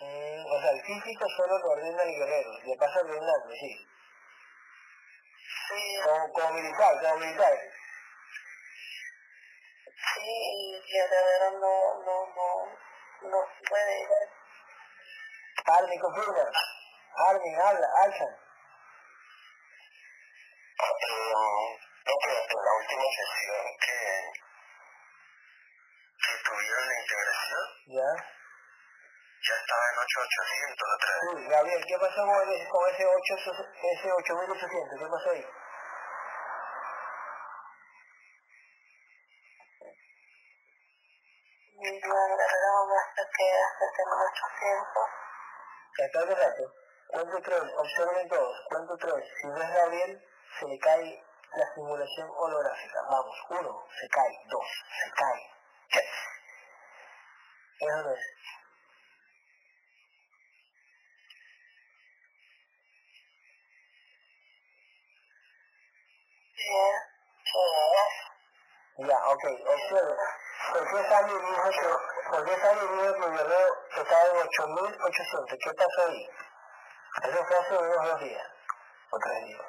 Mm, 0.00 0.46
o 0.52 0.60
sea, 0.60 0.70
el 0.70 0.82
físico 0.82 1.24
solo 1.36 1.58
lo 1.58 1.70
ordena 1.70 2.02
el 2.02 2.14
guerrero, 2.18 2.50
le 2.64 2.76
pasa 2.76 3.00
ordenando, 3.00 3.50
sí. 3.54 3.88
Sí, 5.68 6.00
Como, 6.04 6.32
como 6.32 6.52
militar, 6.54 7.00
como 7.00 7.16
militar. 7.18 7.58
sí, 9.84 10.82
y 10.86 10.98
el 10.98 11.08
guerrero 11.08 11.50
no, 11.58 12.02
no, 12.04 12.26
no, 12.34 13.28
no 13.30 13.38
puede. 13.68 14.33
Army 15.66 15.98
confirma. 15.98 16.44
Army, 17.28 17.54
habla, 17.54 17.88
alza. 18.04 18.24
Eh, 20.74 21.78
no, 22.06 22.12
pero 22.22 22.62
la 22.62 22.72
última 22.74 23.04
sesión 23.16 23.64
que, 23.80 23.98
que 26.20 26.32
tuvieron 26.44 26.84
la 26.88 27.00
integración, 27.00 27.64
Ya. 27.86 28.10
ya 29.40 29.54
estaba 29.56 29.84
en 29.90 29.98
8800 29.98 30.88
otra 30.94 31.12
vez. 31.14 31.20
Sí, 31.32 31.48
Gabriel, 31.48 31.84
¿qué 31.86 31.96
pasó 31.98 32.20
con 32.26 32.52
ese, 32.52 32.68
con 32.68 32.90
ese, 32.90 33.04
8, 33.06 33.34
ese 33.94 34.12
8800? 34.12 34.98
¿Qué 34.98 35.06
pasó 35.06 35.30
ahí? 35.30 35.46
Y 41.76 41.86
el 41.88 42.00
guerrero 42.00 42.86
muestra 42.86 43.24
que 43.36 43.46
hace 43.64 43.84
7800. 43.96 45.23
Hasta 46.02 46.20
el 46.22 46.36
rato. 46.36 46.74
Cuento 47.06 47.40
tres, 47.42 47.62
observen 47.76 48.28
todos. 48.28 48.56
Cuento 48.68 48.96
tres. 48.96 49.24
Si 49.40 49.46
no 49.46 49.62
es 49.62 49.74
Gabriel, 49.74 50.24
se 50.58 50.66
le 50.66 50.78
cae 50.78 51.24
la 51.54 51.74
simulación 51.74 52.30
holográfica. 52.36 53.02
Vamos, 53.02 53.36
uno, 53.50 53.86
se 54.00 54.08
cae. 54.08 54.40
Dos, 54.48 54.66
se 55.02 55.10
cae. 55.12 55.50
Tres. 55.90 56.10
Eso 57.78 58.02
no 58.02 58.10
es. 58.10 58.20
Ya, 68.96 69.18
ok, 69.28 69.44
observen. 69.66 70.16
¿Por 70.72 70.88
qué 70.88 71.08
Sally 71.08 71.32
dijo 71.32 71.70
que, 71.70 72.13
por 72.34 72.44
qué 72.44 72.60
Sally 72.60 72.80
dijo 72.80 73.14
que 73.14 73.30
guerrero 73.30 73.74
estaba 73.96 74.24
en 74.24 74.36
8800? 74.36 75.58
¿Qué 75.62 75.70
pasó 75.74 76.08
ahí? 76.08 76.28
Eso 77.22 77.44
fue 77.44 77.56
hace 77.56 77.78
unos 77.78 78.06
dos 78.06 78.20
días. 78.20 78.46
O 79.10 79.18
tres 79.18 79.44
días. 79.46 79.66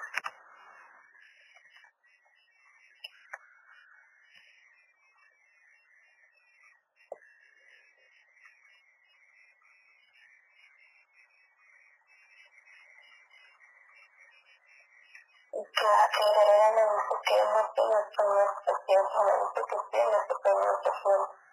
que 15.55 16.23
ella 16.25 16.71
me 16.71 16.81
dice 16.81 17.15
que 17.25 17.35
no 17.45 17.61
tiene 17.75 17.97
pronunciación, 18.15 19.03
me 19.25 19.33
dice 19.37 19.61
que 19.69 19.77
tiene 19.91 20.17
su 20.27 20.41
pronunciación. 20.41 21.45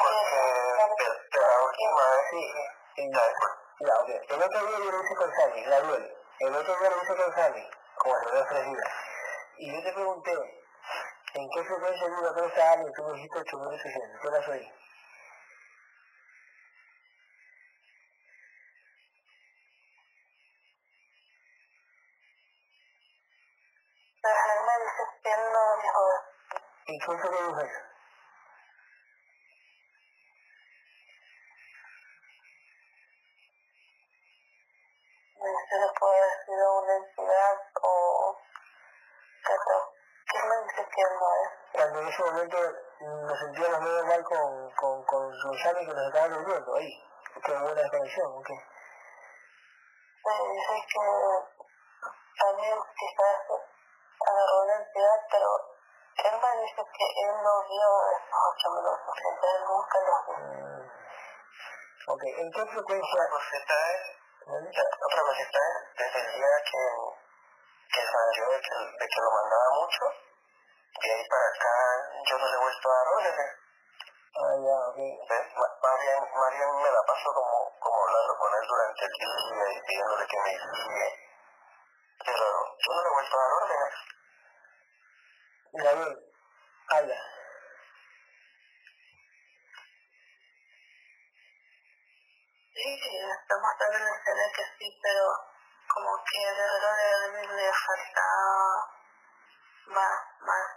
Porque 0.00 1.40
la 1.40 1.62
última 1.62 2.10
vez 2.10 2.20
Sí, 2.30 2.42
sí, 2.96 3.10
ya, 3.12 3.22
ya, 3.80 3.94
ok. 4.00 4.08
El 4.08 4.39
otro 4.50 4.66
día 4.66 4.78
yo 4.78 4.90
lo 4.90 5.04
hice 5.04 5.14
con 5.14 5.32
Sammy, 5.32 5.62
Gabriel. 5.62 6.16
El 6.40 6.54
otro 6.54 6.76
día 6.78 6.90
lo 6.90 7.02
hice 7.02 7.16
con 7.16 7.32
como 7.98 8.14
lo. 8.16 8.90
Y 9.58 9.72
yo 9.72 9.82
te 9.82 9.92
pregunté, 9.92 10.32
¿en 11.34 11.50
qué 11.50 11.64
frecuencia 11.64 12.08
vive 12.08 12.28
todo 12.34 12.46
área? 12.72 12.88
Y 12.88 12.92
tú 12.92 13.04
me 13.04 13.12
dijiste 13.14 13.38
8800. 13.38 14.20
¿Qué 14.20 14.28
él 24.22 24.60
me 24.66 24.84
dice 24.84 25.02
que 25.22 25.30
él 25.30 25.52
no 25.52 25.76
dijo 25.82 26.00
¿Y 26.86 26.98
quién 26.98 27.18
fue 27.18 27.20
que 27.20 27.28
dijo 27.30 27.60
eso? 27.60 27.90
me 35.40 35.48
dice 35.48 35.64
que 35.70 35.98
puede 35.98 36.16
haber 36.18 36.44
sido 36.44 36.82
una 36.82 36.96
entidad 36.96 37.56
o 37.82 38.36
que 39.46 39.52
no. 39.52 39.78
¿Quién 40.26 40.48
me 40.48 40.56
dice 40.64 40.88
que 40.94 41.02
no 41.02 41.28
es? 41.34 41.50
Cuando 41.72 42.00
en 42.00 42.08
ese 42.08 42.22
momento 42.22 42.56
nos 43.00 43.38
sentíamos 43.38 43.80
medio 43.80 44.06
mal 44.06 44.24
con, 44.24 44.70
con, 44.72 45.04
con 45.04 45.30
los 45.30 45.62
Sammy 45.62 45.86
que 45.86 45.94
nos 45.94 46.06
estaban 46.06 46.32
durmiendo 46.34 46.74
ahí. 46.76 47.04
Que 47.44 47.52
una 48.20 48.28
desconexión, 48.28 48.32
¿ok? 48.36 48.50
Me 50.20 50.34
dice 50.52 50.74
que 50.88 51.04
también 52.38 52.76
quizás 52.96 53.36
agarró 54.20 54.62
una 54.62 54.76
entidad, 54.76 55.18
pero 55.30 55.48
él 56.20 56.34
me 56.40 56.60
dice 56.60 56.82
que 56.92 57.06
él 57.24 57.34
no 57.42 57.54
vio 57.68 57.90
esos 58.12 58.40
ocho 58.52 58.68
minutos, 58.76 59.14
que 59.16 59.46
él 59.48 59.62
nunca 59.64 59.98
los 60.00 60.20
vio. 60.26 60.36
Mm. 60.36 60.90
Ok, 62.08 62.22
¿en 62.24 62.50
qué 62.50 62.66
frecuencia? 62.66 63.14
otra 63.14 63.30
cosita 63.30 63.74
es, 63.92 64.02
otra 64.48 65.22
cosita 65.22 65.58
es, 65.58 65.96
desde 65.96 66.20
el 66.20 66.32
día 66.36 66.56
que, 66.64 66.82
que 67.92 68.02
salió 68.02 68.50
de 68.50 68.60
que, 68.60 68.74
de 68.74 69.06
que 69.08 69.20
lo 69.20 69.30
mandaba 69.30 69.68
mucho, 69.80 70.04
de 71.00 71.12
ahí 71.12 71.28
para 71.28 71.48
acá 71.48 71.74
yo 72.28 72.38
no 72.38 72.46
le 72.46 72.56
he 72.56 72.60
vuelto 72.60 72.90
a 72.90 72.94
dar 72.94 73.08
órdenes. 73.08 73.59
Ah, 74.40 74.54
ya, 74.64 74.76
ok. 74.88 74.96
¿Ves? 74.96 75.46
Ma- 75.56 75.74
Más 75.82 75.96
bien, 76.00 76.20
más 76.34 76.50
bien 76.56 76.70
me 76.82 76.90
la 76.90 77.02
paso 77.06 77.28
como, 77.34 77.78
como 77.78 77.96
hablando 78.06 78.36
con 78.38 78.50
él 78.54 78.66
durante 78.68 79.04
el 79.04 79.12
día 79.12 79.72
y 79.76 79.80
pidiéndole 79.86 80.26
que 80.26 80.38
me 80.40 80.50
guíe. 80.50 81.08
Pero 82.24 82.44
yo 82.78 82.92
no 82.94 83.02
le 83.02 83.08
he 83.08 83.12
vuelto 83.12 83.36
a 83.36 83.42
dar 83.42 83.52
órdenes. 83.62 83.94
Gabriel, 85.72 86.32
habla. 86.88 87.18
Sí, 92.74 92.98
sí, 93.02 93.10
estamos 93.18 93.70
dando 93.78 93.98
la 93.98 94.16
escena 94.16 94.44
que 94.56 94.64
sí, 94.78 94.98
pero 95.02 95.24
como 95.92 96.10
que 96.24 96.38
de 96.40 96.62
verdad 96.62 96.96
de 96.96 97.28
mí 97.40 97.46
le 97.56 97.72
falta 97.72 98.26
más, 99.86 100.20
más, 100.40 100.70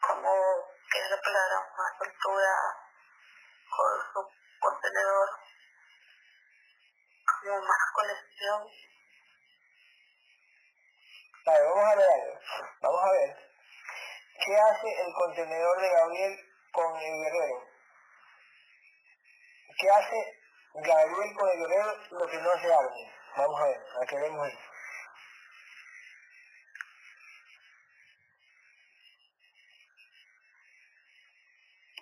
como 0.00 0.69
que 0.90 0.98
es 0.98 1.10
la 1.10 1.20
palabra, 1.20 1.72
más 1.76 1.92
altura 2.00 2.52
con 3.70 4.12
su 4.12 4.28
contenedor, 4.58 5.28
como 7.42 7.60
más 7.62 7.92
conexión. 7.94 8.68
Vale, 11.46 11.64
vamos 11.64 11.84
a 11.84 11.96
ver 11.96 12.08
algo. 12.10 12.40
Vamos 12.82 13.00
a 13.04 13.12
ver. 13.12 13.50
¿Qué 14.44 14.56
hace 14.56 15.02
el 15.02 15.14
contenedor 15.14 15.80
de 15.80 15.90
Gabriel 15.90 16.38
con 16.72 16.96
el 16.96 17.24
guerrero? 17.24 17.68
¿Qué 19.78 19.90
hace 19.90 20.40
Gabriel 20.74 21.36
con 21.36 21.48
el 21.50 21.58
guerrero 21.58 21.96
lo 22.10 22.26
que 22.26 22.38
no 22.38 22.50
hace 22.50 22.74
Armin? 22.74 23.12
Vamos 23.36 23.60
a 23.60 23.64
ver, 23.64 23.80
a 24.02 24.06
qué 24.06 24.16
vemos 24.16 24.44
ahí. 24.44 24.58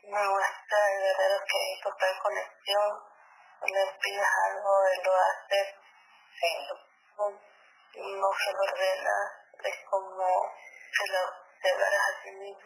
Me 0.09 0.17
muestra 0.17 0.79
el 0.89 1.01
guerrero 1.03 1.37
que 1.45 1.57
hay 1.59 1.81
total 1.83 2.15
conexión, 2.23 2.91
le 3.61 3.83
pides 4.01 4.31
algo, 4.49 4.73
él 4.89 5.01
lo 5.05 5.13
hace, 5.15 5.59
no, 7.19 7.25
no 7.29 8.31
se 8.33 8.51
lo 8.53 8.63
ordena, 8.63 9.17
es 9.65 9.77
como 9.91 10.29
se 10.93 11.05
lo 11.13 11.21
darás 11.79 12.09
a 12.09 12.11
sí 12.23 12.31
mismo. 12.31 12.61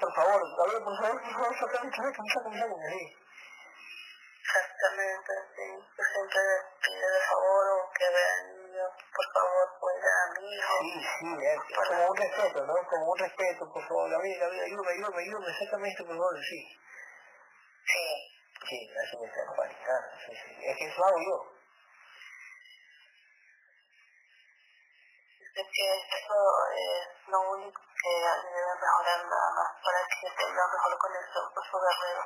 Por 0.00 0.14
favor, 0.14 0.40
por 0.82 0.96
favor, 0.96 1.16
sí. 2.90 3.00
Exactamente, 4.42 5.32
sí. 5.54 5.66
Yo 5.96 6.04
siempre 6.12 6.40
le 6.42 6.56
pido 6.82 7.06
de 7.12 7.20
favor 7.30 7.64
o 7.70 7.90
que 7.94 8.06
vea 8.10 8.32
al 8.34 8.42
niño, 8.50 8.61
por 9.14 9.26
favor, 9.32 9.66
cuida 9.80 10.10
a 10.22 10.40
mi 10.40 10.54
hijo. 10.54 10.74
Sí, 10.80 10.92
sí, 11.18 11.28
es, 11.44 11.58
es 11.70 11.88
como 11.88 12.06
un 12.08 12.16
respeto, 12.16 12.66
¿no? 12.66 12.74
Como 12.88 13.12
un 13.12 13.18
respeto, 13.18 13.72
por 13.72 13.82
favor, 13.88 14.10
Gabriel, 14.10 14.40
Gabriel, 14.40 14.64
ayúdame, 14.64 14.92
ayúdame, 14.92 15.22
ayúdame, 15.22 15.58
sácame 15.58 15.88
esto, 15.88 16.06
por 16.06 16.16
favor, 16.16 16.38
sí. 16.44 16.60
Sí. 17.86 18.06
Sí, 18.68 18.90
así 18.94 19.16
me 19.18 19.26
está 19.26 19.42
panicando, 19.56 20.08
sí, 20.26 20.32
sí. 20.36 20.50
Es 20.64 20.76
que 20.78 20.84
eso 20.86 21.04
hago 21.04 21.18
yo. 21.18 21.36
Dice 25.38 25.62
que 25.72 25.86
eso 26.16 26.38
es 26.76 27.28
lo 27.28 27.40
único 27.52 27.80
que 27.80 28.10
debe 28.10 28.74
mejorar 28.80 29.20
nada 29.26 29.50
más 29.52 29.70
para 29.84 29.98
que 30.08 30.30
tenga 30.36 30.64
mejor 30.72 30.98
conexión 30.98 31.44
con 31.54 31.64
su 31.64 31.76
guerrero. 31.78 32.24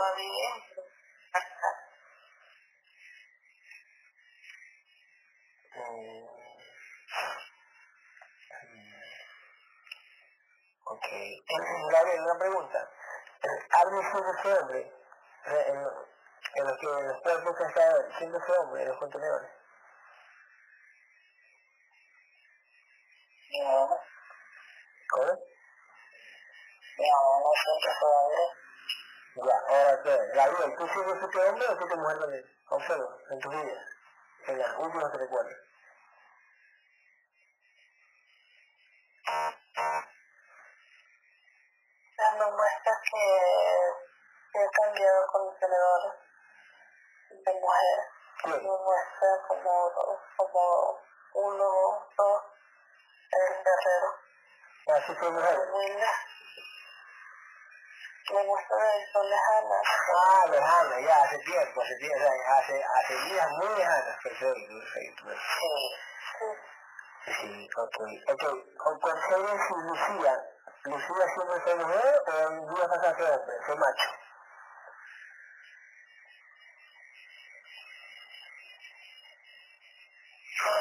Va 0.00 0.12
bien. 0.14 0.54
Hasta 1.32 1.68
Mm. 5.76 5.80
Mm. 5.80 5.85
Ok. 10.84 11.06
Gabriel, 11.92 12.20
una 12.20 12.38
pregunta. 12.38 12.90
¿Armin 13.70 14.02
siempre 14.02 14.32
fue 14.42 14.58
hombre? 14.58 14.92
En, 15.46 15.76
en 16.56 16.64
los 16.66 16.78
que 16.78 16.86
en 16.86 17.08
los 17.08 17.20
cuerpos 17.22 17.56
que 17.56 17.64
está 17.64 18.18
siempre 18.18 18.40
fue 18.40 18.58
hombre 18.58 18.82
en 18.82 18.88
los 18.88 18.98
contenedores. 18.98 19.50
No, 23.62 23.88
¿Cómo? 25.10 25.32
no, 26.98 27.40
no 27.40 27.50
siempre 27.62 27.90
fue 28.00 28.08
hombre. 28.08 28.44
Ya, 29.36 29.58
ahora 29.68 30.02
qué. 30.02 30.16
Gabriel, 30.34 30.76
¿tú 30.78 30.88
siempre 30.88 31.20
fuiste 31.20 31.38
hombre 31.48 31.66
o 31.68 31.76
fuiste 31.76 31.96
mujer 31.96 32.18
también? 32.18 32.44
Observa, 32.68 33.18
en 33.30 33.38
tu 33.40 33.50
vida. 33.50 33.84
En 34.46 34.58
las 34.58 34.78
últimas 34.78 35.12
que 35.12 35.18
recuerdas. 35.18 35.56
Contenedor 45.96 46.26
de 47.44 47.52
mujer. 47.60 47.98
Sí. 48.42 48.50
Me 48.50 48.58
muestra 48.58 49.28
como, 49.48 49.92
como 50.36 51.00
uno, 51.34 52.08
dos, 52.16 52.42
el 53.32 53.64
guerrero. 53.64 54.10
Así 54.94 55.14
fue 55.14 55.30
mujer. 55.30 55.58
Me 58.32 58.42
muestra 58.44 58.94
el 58.94 59.12
sol 59.12 59.30
lejana. 59.30 59.80
Ah, 60.16 60.46
lejana, 60.50 61.00
ya, 61.00 61.22
hace 61.22 61.38
tiempo, 61.38 61.80
hace 61.80 61.96
tiempo, 61.96 62.26
hace, 62.58 62.84
hace 62.84 63.14
días 63.24 63.50
muy 63.50 63.68
lejanas. 63.68 64.16
Perfecto, 64.22 64.44
perfecto. 64.68 65.24
perfecto. 65.24 65.42
Sí. 65.60 65.68
Sí. 66.38 66.76
Sí, 67.26 67.68
ok. 67.76 67.96
Ok, 68.32 68.42
¿con 68.76 69.00
Concedes 69.00 69.60
y 69.70 69.82
Lucía? 69.82 70.34
¿Lucía 70.84 71.26
siempre 71.34 71.60
fue 71.60 71.74
mujer 71.74 72.22
o 72.26 72.38
en 72.38 72.74
días 72.74 72.88
pasados 72.88 73.16
fue 73.16 73.30
hombre? 73.30 73.56
Fue 73.66 73.76
macho. 73.76 74.10
Sí, 80.52 80.72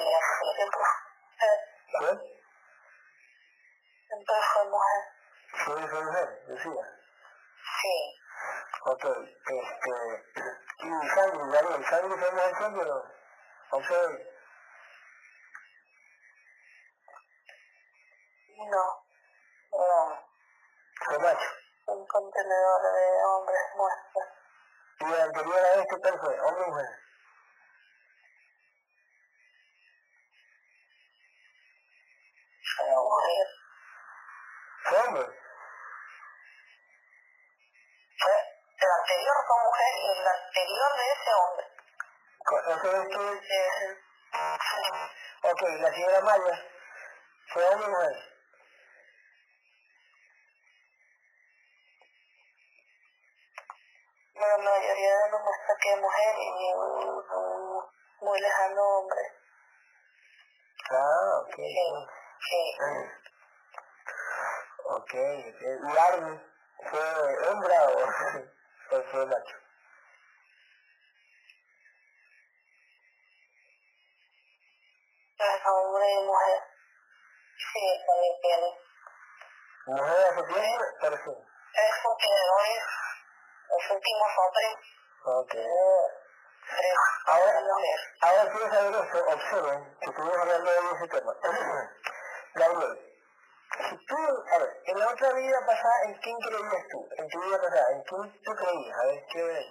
siempre, 0.55 0.83
¿Qué? 1.99 2.35
siempre 4.07 4.35
fue 4.53 4.63
mujer. 4.69 5.01
¿Siempre 5.63 5.87
fue 5.87 6.05
mujer? 6.05 6.43
Lucía. 6.47 6.85
Sí. 7.81 7.95
Ok, 8.85 9.05
este... 9.05 9.55
¿Y 10.77 11.07
Sangre, 11.09 11.51
Gabriel? 11.51 11.85
¿Sangre 11.85 12.17
fue 12.17 12.31
mujer 12.31 12.55
siempre 12.57 12.81
o 12.81 12.85
no? 12.85 13.15
Ok, 13.71 13.91
No. 18.57 19.05
No. 19.71 20.27
fue 21.05 21.19
macho. 21.19 21.49
Un 21.87 22.07
contenedor 22.07 22.81
de 22.81 23.25
hombres 23.25 23.61
muestra. 23.75 24.23
¿Y 24.99 25.05
la 25.05 25.23
anterior 25.25 25.59
a 25.59 25.73
este 25.81 25.99
cuál 25.99 26.19
fue? 26.19 26.39
¿Hombre 26.39 26.63
o 26.63 26.67
mujer? 26.69 26.89
Mujer. 32.83 33.47
¿Fue 34.83 34.97
hombre? 34.99 35.25
Fue, 38.19 38.35
el 38.77 38.91
anterior 38.99 39.35
fue 39.47 39.57
mujer 39.63 39.93
y 39.95 40.19
el 40.19 40.27
anterior 40.27 40.89
de 40.97 41.05
ese 41.13 41.31
hombre. 41.33 41.65
¿Eso 42.71 42.87
es. 43.01 43.51
Eh, 43.51 44.05
Ok, 45.43 45.61
la 45.61 45.93
señora 45.93 46.21
Maya, 46.21 46.59
¿fue 47.53 47.63
hombre 47.67 47.87
o 47.87 47.89
mujer? 47.91 48.35
la 54.35 54.57
mayoría 54.57 55.17
de 55.17 55.31
los 55.31 55.41
muestra 55.41 55.75
que 55.81 55.93
es 55.93 56.01
mujer 56.01 56.35
y 56.37 56.73
un, 56.73 57.25
un 57.31 57.85
muy 58.21 58.39
lejano 58.39 58.81
hombre. 58.81 59.21
Ah, 60.91 61.39
ok. 61.41 61.55
Sí, 61.55 62.14
sí. 62.49 62.77
Ok. 64.85 65.13
¿Y 65.13 65.97
Army 65.97 66.41
fue 66.89 67.49
hembra 67.49 67.89
o 68.91 69.01
fue, 69.11 69.25
macho? 69.25 69.55
Es 75.37 75.65
hombre 75.65 76.11
y 76.11 76.25
mujer. 76.25 76.61
Sí, 77.57 78.03
también 78.07 78.35
tiene. 78.41 78.79
¿Mujer 79.87 80.17
hace 80.31 80.43
tiempo? 80.53 80.83
Pero 81.01 81.17
sí. 81.17 81.31
Es 81.75 82.05
un 82.05 82.17
tenedores, 82.17 82.83
los 83.69 83.91
últimos 83.91 84.29
hombres, 84.37 84.95
Ok. 85.27 85.55
Ahora, 87.25 87.59
ahora 88.21 88.51
quiero 88.51 88.69
saber 88.71 88.95
observen, 88.95 89.97
que 89.99 90.05
estuvimos 90.05 90.37
hablando 90.37 90.71
de 90.71 90.77
ese 90.95 91.07
tema. 91.07 91.33
Gabriel, 92.55 92.99
si 93.89 94.05
tú, 94.05 94.15
a 94.15 94.57
ver, 94.59 94.81
en 94.85 94.99
la 94.99 95.09
otra 95.09 95.33
vida 95.33 95.59
pasada, 95.65 96.03
¿en 96.05 96.13
quién 96.21 96.37
creías 96.39 96.87
tú? 96.89 97.07
En 97.17 97.27
tu 97.27 97.41
vida 97.41 97.61
pasada, 97.61 97.91
¿en 97.91 98.03
quién 98.03 98.41
tú 98.43 98.55
creías? 98.55 98.97
A 98.97 99.05
ver, 99.07 99.25
¿qué 99.29 99.43
ves? 99.43 99.65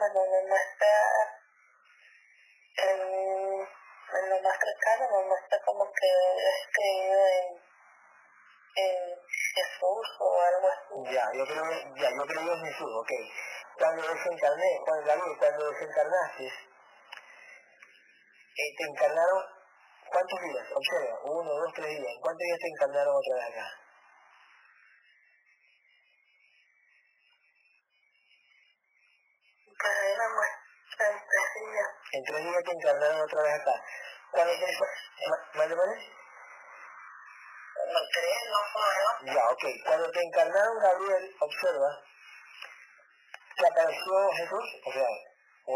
Bueno, 0.00 0.20
me 0.32 0.48
muestra 0.48 0.88
en, 2.76 3.00
en 3.00 4.30
lo 4.30 4.40
más 4.40 4.56
cercano, 4.58 5.08
me 5.10 5.28
muestra 5.28 5.58
como 5.64 5.84
que 5.92 6.08
es 6.08 6.68
creído 6.72 7.20
en, 7.28 7.62
en 8.76 9.16
Jesús 9.54 10.06
o 10.20 10.40
algo 10.40 10.68
así. 10.68 11.14
Ya, 11.14 11.30
yo 11.34 11.44
creo, 11.44 11.64
ya, 11.96 12.10
yo 12.16 12.26
creo 12.26 12.52
en 12.54 12.64
Jesús, 12.64 12.90
ok. 12.96 13.10
Cuando 13.78 14.02
desencarné, 14.02 14.80
cuando, 14.84 15.06
Gabriel, 15.06 15.76
eh, 18.56 18.74
te 18.76 18.84
encarnaron, 18.84 19.44
¿cuántos 20.10 20.40
días? 20.40 20.66
Observa, 20.74 21.20
uno, 21.24 21.50
dos, 21.50 21.72
tres 21.74 21.88
días. 21.88 22.12
¿En 22.14 22.20
cuántos 22.20 22.44
días 22.44 22.58
te 22.60 22.68
encarnaron 22.68 23.16
otra 23.16 23.34
vez 23.36 23.44
acá? 23.44 23.66
En 31.00 31.16
tres 31.16 31.48
días. 31.56 31.88
En 32.12 32.24
tres 32.24 32.44
días 32.44 32.64
te 32.64 32.72
encarnaron 32.72 33.20
otra 33.22 33.42
vez 33.42 33.54
acá. 33.60 33.84
Cuando 34.30 34.52
te... 34.52 34.66
Ma- 35.28 35.50
¿Mande, 35.54 35.76
mande? 35.76 35.96
Como 37.74 38.00
tres, 38.12 38.38
no. 38.50 39.32
Ya, 39.34 39.48
ok. 39.48 39.64
Cuando 39.86 40.10
te 40.10 40.20
encarnaron, 40.22 40.78
Gabriel, 40.78 41.36
observa, 41.40 42.02
te 43.56 43.66
apareció 43.66 44.30
Jesús, 44.36 44.66
o 44.86 44.92
sea, 44.92 45.06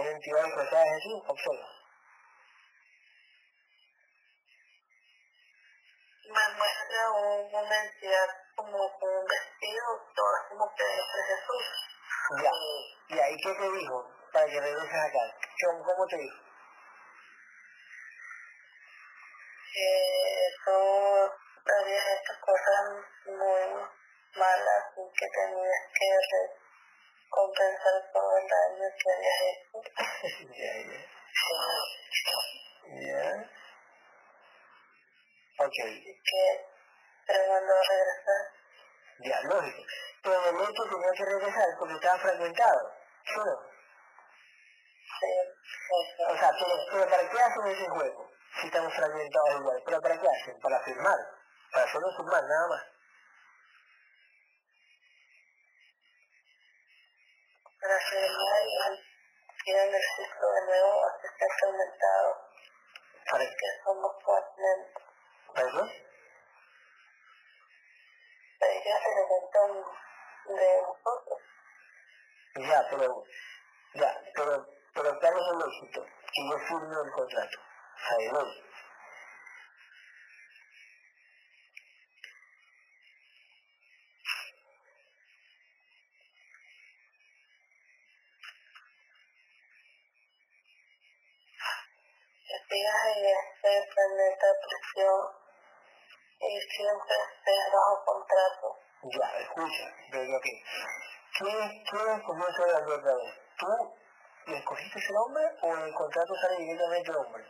una 0.01 0.11
entidad 0.11 0.45
disfrazada 0.45 0.85
de 0.85 0.91
Jesús, 1.01 1.23
observa. 1.27 1.69
Me 6.27 6.57
muestra 6.57 7.11
un- 7.13 7.55
una 7.55 7.85
entidad 7.85 8.29
como 8.57 8.99
con 8.99 9.09
un 9.09 9.25
vestido, 9.27 9.87
todo 10.15 10.49
como 10.49 10.75
que 10.75 10.85
de 10.85 11.25
Jesús. 11.29 11.65
Ya, 12.43 12.51
Y 13.09 13.35
¿y 13.35 13.37
qué 13.37 13.55
te 13.55 13.71
dijo 13.79 14.11
para 14.33 14.47
que 14.47 14.61
regreses 14.61 14.95
acá? 14.95 15.37
¿Cómo, 15.67 15.85
cómo 15.85 16.07
te 16.07 16.17
dijo? 16.17 16.45
que 19.75 20.47
eso 20.47 21.33
había 21.67 22.15
hecho 22.15 22.33
cosas 22.41 23.05
muy 23.27 23.83
malas 24.37 24.85
y 24.97 25.19
que 25.19 25.27
tenías 25.35 25.83
que 25.93 26.09
compensar 27.29 28.11
todo 28.13 28.39
el 28.39 28.47
daño 28.49 28.89
que 28.99 29.13
habías 29.13 29.41
hecho. 29.49 29.77
ya, 30.55 30.73
ya. 30.89 31.01
Ya. 32.85 33.51
Ok, 35.65 35.79
Y 35.79 36.23
que 36.23 37.49
mandó 37.49 37.73
a 37.73 37.83
regresar. 37.89 38.43
ya, 39.21 39.41
lógico. 39.43 39.83
Pero 40.23 40.41
de 40.43 40.53
momento 40.53 40.83
tenía 40.91 41.13
que 41.17 41.25
regresar 41.25 41.69
porque 41.79 41.95
estaba 41.95 42.19
fragmentado. 42.19 42.93
¿Sí 43.25 43.35
o 43.39 43.45
no? 43.45 43.57
Sí. 45.21 45.33
O 46.29 46.37
sea, 46.37 46.51
pero, 46.59 46.75
pero 46.91 47.09
¿para 47.11 47.29
qué 47.29 47.41
hacen 47.41 47.67
ese 47.69 47.89
juego? 47.89 48.31
Si 48.61 48.67
estamos 48.67 48.95
fragmentados 48.95 49.61
igual. 49.61 49.83
¿Pero 49.85 50.01
para 50.01 50.21
qué 50.21 50.29
hacen? 50.29 50.61
Para 50.61 50.81
firmar. 50.85 51.19
Para 51.73 51.93
solo 51.93 52.07
firmar, 52.17 52.43
nada 52.45 52.69
más. 52.69 52.83
Para 57.85 58.01
firmar 58.01 58.63
y 58.65 59.71
ir 59.71 59.77
en 59.77 59.95
el 59.95 60.03
ciclo 60.17 60.53
de 60.53 60.61
nuevo 60.65 61.05
hasta 61.05 61.27
estar 61.29 61.49
fermentado. 61.61 62.31
¿Para 63.31 63.45
Que 63.45 63.67
somos. 63.85 64.13
¿Para 65.55 65.71
qué? 65.71 65.83
Ellos 68.61 69.01
se 69.03 69.09
alimentan 69.13 69.71
de 70.47 70.69
nosotros. 70.81 71.41
Ya, 72.55 72.89
pero, 72.89 73.25
ya, 73.93 74.11
pero, 74.35 74.67
pero 74.95 75.21
¿cuál 75.21 75.35
es 75.35 75.47
el 75.53 75.61
éxito? 75.69 76.07
Que 76.33 76.41
yo 76.49 76.59
firme 76.61 76.97
el 77.05 77.11
contrato. 77.13 77.59
¿Sabes? 78.09 78.64
Siempre 96.77 97.15
estés 97.15 97.73
bajo 97.73 98.05
contrato. 98.05 98.79
Ya, 99.05 99.27
escucha, 99.41 99.85
pero 100.11 100.37
ok. 100.37 100.47
¿Quién, 101.39 101.85
quién 101.85 102.09
escogió 102.17 102.47
hombre 102.47 102.95
otra 102.95 103.15
vez? 103.17 103.35
¿Tú 103.59 103.67
le 104.47 104.57
escogiste 104.59 104.99
ese 104.99 105.13
hombre 105.17 105.45
o 105.63 105.67
en 105.75 105.83
el 105.83 105.95
contrato 105.95 106.35
sale 106.41 106.57
directamente 106.59 107.11
hombre? 107.11 107.45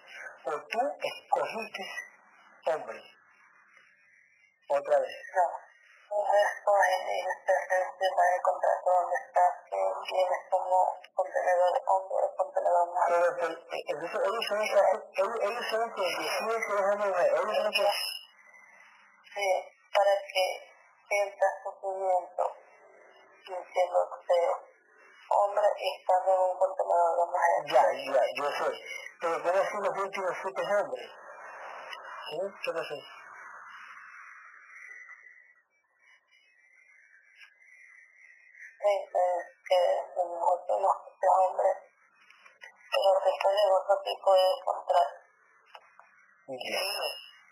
¿O 0.47 0.51
tú 0.51 0.79
escogiste 1.03 1.83
hombre? 2.67 3.03
Otra 4.69 4.99
vez. 4.99 5.15
No, 5.35 5.47
no 6.11 6.35
escoges 6.35 7.03
y 7.05 7.19
estés 7.21 7.63
encima 7.71 8.23
del 8.33 8.43
contrato 8.43 8.91
donde 8.91 9.17
estás, 9.17 9.53
que 9.69 9.77
vienes 10.13 10.43
como 10.51 10.77
contenedor 11.15 11.73
hombre 11.87 12.17
o 12.25 12.37
contenedor 12.37 12.87
mujer. 12.89 13.09
Pero, 13.09 13.37
pero, 13.37 13.53
eh, 13.53 13.85
entonces 13.89 14.21
ellos 14.25 14.45
son 14.49 14.59
los 14.59 14.69
que 14.71 14.81
hacen- 14.81 15.05
ellos, 15.15 15.37
ellos 15.43 15.67
son 15.71 15.81
los 15.81 15.95
que 15.95 16.03
deciden 16.03 16.63
si 16.63 16.73
es 16.73 16.87
hombre 16.89 17.07
o 17.07 17.11
mujer. 17.11 17.27
Ellos 17.35 17.57
son 17.57 17.65
los 17.65 17.75
que... 17.77 18.14
Sí, 19.35 19.51
para 19.93 20.15
que 20.33 20.45
sientas 21.09 21.55
sufrimiento 21.65 22.45
sintiéndote 23.45 24.39
hombre 25.29 25.67
y 25.79 25.97
estando 25.99 26.35
en 26.35 26.41
un 26.41 26.59
contenedor 26.59 27.19
de 27.19 27.27
mujer. 27.27 27.59
Ya, 27.67 27.83
ya, 28.15 28.23
yo 28.37 28.47
soy. 28.53 28.77
Pero 29.21 29.43
¿cómo 29.43 29.61
así 29.61 29.77
los 29.83 29.99
últimos 29.99 30.37
siete 30.41 30.63
hombres? 30.63 31.11
¿Sí? 32.31 32.39
¿Qué 32.63 32.73
pasó? 32.73 32.95
Sí, 38.81 38.93
es 39.03 39.47
que 39.69 39.81
los 40.17 40.31
hombres, 41.49 41.77
pero 42.93 43.09
que 43.25 43.31
están 43.31 43.53
en 43.53 43.73
otro 43.73 43.95
tipo 44.05 44.35
de 44.35 44.49
contrato. 44.65 45.17
Ya, 46.47 46.81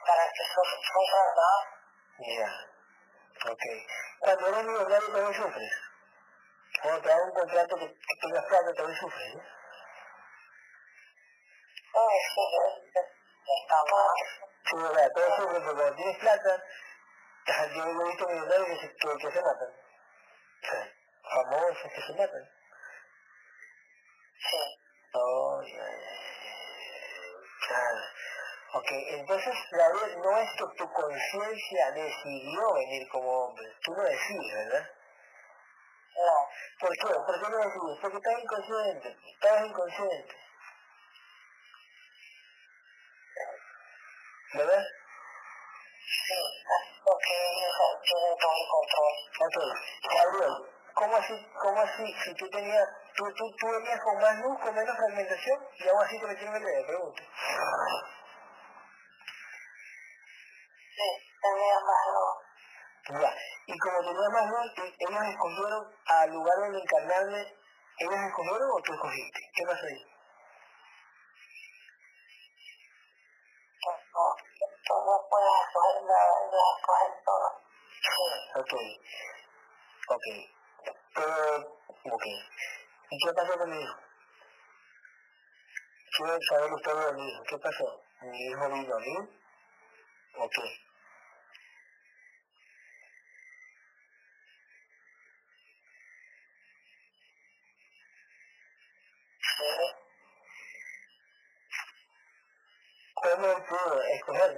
para 0.06 0.24
que 0.28 0.42
eso 0.42 0.60
sea 0.62 1.24
verdad. 1.24 1.71
Ya. 2.18 2.72
Ok. 3.50 3.62
Cuando 4.20 4.46
eres 4.48 4.64
millonario 4.64 5.12
también 5.12 5.34
sufres. 5.34 5.72
cuando 6.80 7.02
te 7.02 7.08
dan 7.08 7.20
un 7.20 7.32
contrato 7.32 7.76
que, 7.76 7.88
que 7.88 8.14
tengas 8.20 8.44
plata 8.46 8.74
también 8.74 8.98
sufres, 9.00 9.34
¿no? 9.34 9.42
Sí, 11.92 12.68
mal. 13.90 14.16
Sí, 14.64 14.76
verdad, 14.76 15.10
todo 15.14 15.36
sufre, 15.36 15.60
pero 15.60 15.74
cuando 15.74 15.96
tienes 15.96 16.18
plata, 16.18 16.64
yo 17.74 17.84
he 17.84 18.08
visto 18.08 18.28
millonarios 18.28 18.68
que 18.68 18.76
se, 18.76 18.94
que, 18.94 19.16
que 19.18 19.32
se 19.32 19.40
matan. 19.42 19.72
Sí. 20.62 20.78
Famosos 21.22 21.92
que 21.92 22.02
se 22.02 22.12
matan. 22.12 22.50
Sí. 24.38 24.80
Oh, 25.14 25.62
ya, 25.62 25.76
ya, 25.76 25.88
ya. 25.88 26.12
Claro. 27.66 28.00
Ok, 28.74 28.88
entonces 28.90 29.54
la 29.72 29.86
verdad 29.88 30.16
no 30.16 30.38
es 30.38 30.50
que 30.52 30.64
tu 30.78 30.92
conciencia 30.92 31.90
decidió 31.90 32.72
venir 32.72 33.06
como 33.10 33.44
hombre, 33.44 33.66
tú 33.82 33.92
no 33.92 34.02
decides, 34.02 34.54
¿verdad? 34.54 34.90
No. 36.16 36.48
¿Por 36.80 36.90
qué? 36.90 37.14
¿Por 37.14 37.34
qué 37.34 37.50
no 37.50 37.56
decides? 37.58 37.98
Porque 38.00 38.16
estás 38.16 38.42
inconsciente, 38.42 39.16
estás 39.34 39.66
inconsciente. 39.66 40.36
¿Verdad? 44.54 44.84
Sí, 46.08 46.34
porque 47.04 47.34
ellos 47.34 47.76
tienen 48.04 48.38
todo 48.38 48.52
el 48.56 48.68
control. 48.72 49.14
Ok, 49.40 49.56
Gabriel, 50.14 50.54
¿cómo 50.94 51.16
así, 51.16 51.46
cómo 51.60 51.80
así, 51.82 52.14
si 52.24 52.34
tú 52.34 52.48
tenías, 52.48 52.88
tú, 53.16 53.24
tú, 53.34 53.44
tú 53.58 53.66
venías 53.70 54.00
con 54.00 54.18
más 54.18 54.38
luz, 54.38 54.58
con 54.60 54.74
menos 54.74 54.96
fragmentación, 54.96 55.58
y 55.78 55.88
aún 55.88 56.02
así 56.02 56.18
te 56.20 56.26
metieron 56.26 56.56
el 56.56 56.62
dedo, 56.64 56.86
pregunto. 56.86 57.22
Tenía 61.42 61.78
más 61.80 62.04
luz. 62.14 62.52
Y 63.66 63.78
como 63.78 63.98
tenías 64.00 64.32
más 64.32 64.46
luz, 64.50 64.72
ellos 64.98 65.24
escogieron 65.28 65.82
al 66.06 66.30
lugar 66.30 66.56
donde 66.58 66.78
encarnarme, 66.78 67.40
¿ellos 67.98 68.20
escogieron 68.28 68.70
o 68.70 68.82
tú 68.82 68.92
escogiste? 68.94 69.40
¿Qué 69.54 69.66
pasó 69.66 69.86
ahí? 69.86 70.06
Tú 74.84 74.94
no 74.94 75.14
puedes 75.30 75.54
escoger 75.66 76.02
nada, 76.02 76.32
ellos 76.46 76.66
escogen 76.76 77.12
todo. 77.24 77.48
Ok, 78.54 78.72
ok, 80.08 80.26
pero, 81.14 81.36
ok, 82.12 82.26
¿y 83.10 83.18
qué 83.18 83.32
pasó 83.34 83.58
con 83.58 83.70
mi 83.70 83.82
hijo? 83.82 83.96
Quiero 86.16 86.38
saber 86.48 86.72
usted 86.72 86.94
de 86.94 87.12
mi 87.14 87.28
hijo, 87.28 87.42
¿qué 87.48 87.58
pasó? 87.58 88.04
¿Mi 88.22 88.38
hijo 88.46 88.68
vino 88.68 88.94
a 88.94 88.98
mí? 89.00 89.16
¿O 90.38 90.48
qué? 90.48 90.91
¿Cómo 103.14 103.66
pudo 103.66 104.02
escoger? 104.02 104.56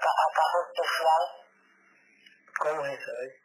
Caja 0.00 0.58
especial. 0.68 1.24
¿Cómo 2.58 2.86
es 2.86 3.00
eso? 3.00 3.10
eh? 3.10 3.42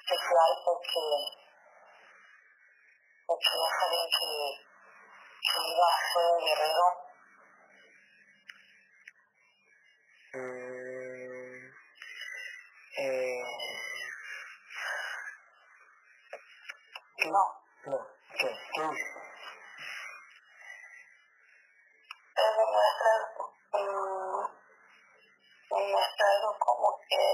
Especial 0.00 0.52
porque... 0.64 1.04
Porque 3.26 3.44
ya 3.44 3.70
sabía 3.80 4.06
que, 4.14 4.28
que 5.40 5.58
iba 5.72 5.88
a 5.88 6.12
ser 6.12 6.24
un 6.32 6.44
guerrero. 6.44 6.86
Mm, 10.34 11.70
eh. 12.98 13.44
No. 17.30 17.44
No, 17.86 17.98
¿qué? 18.36 18.48
¿Qué 18.74 18.82
dice? 18.82 19.14
Me 22.34 22.64
muestra, 22.66 23.12
mm, 23.74 24.44
me 25.70 25.80
muestra 25.92 26.26
algo 26.30 26.50
como 26.58 26.98
que 27.08 27.24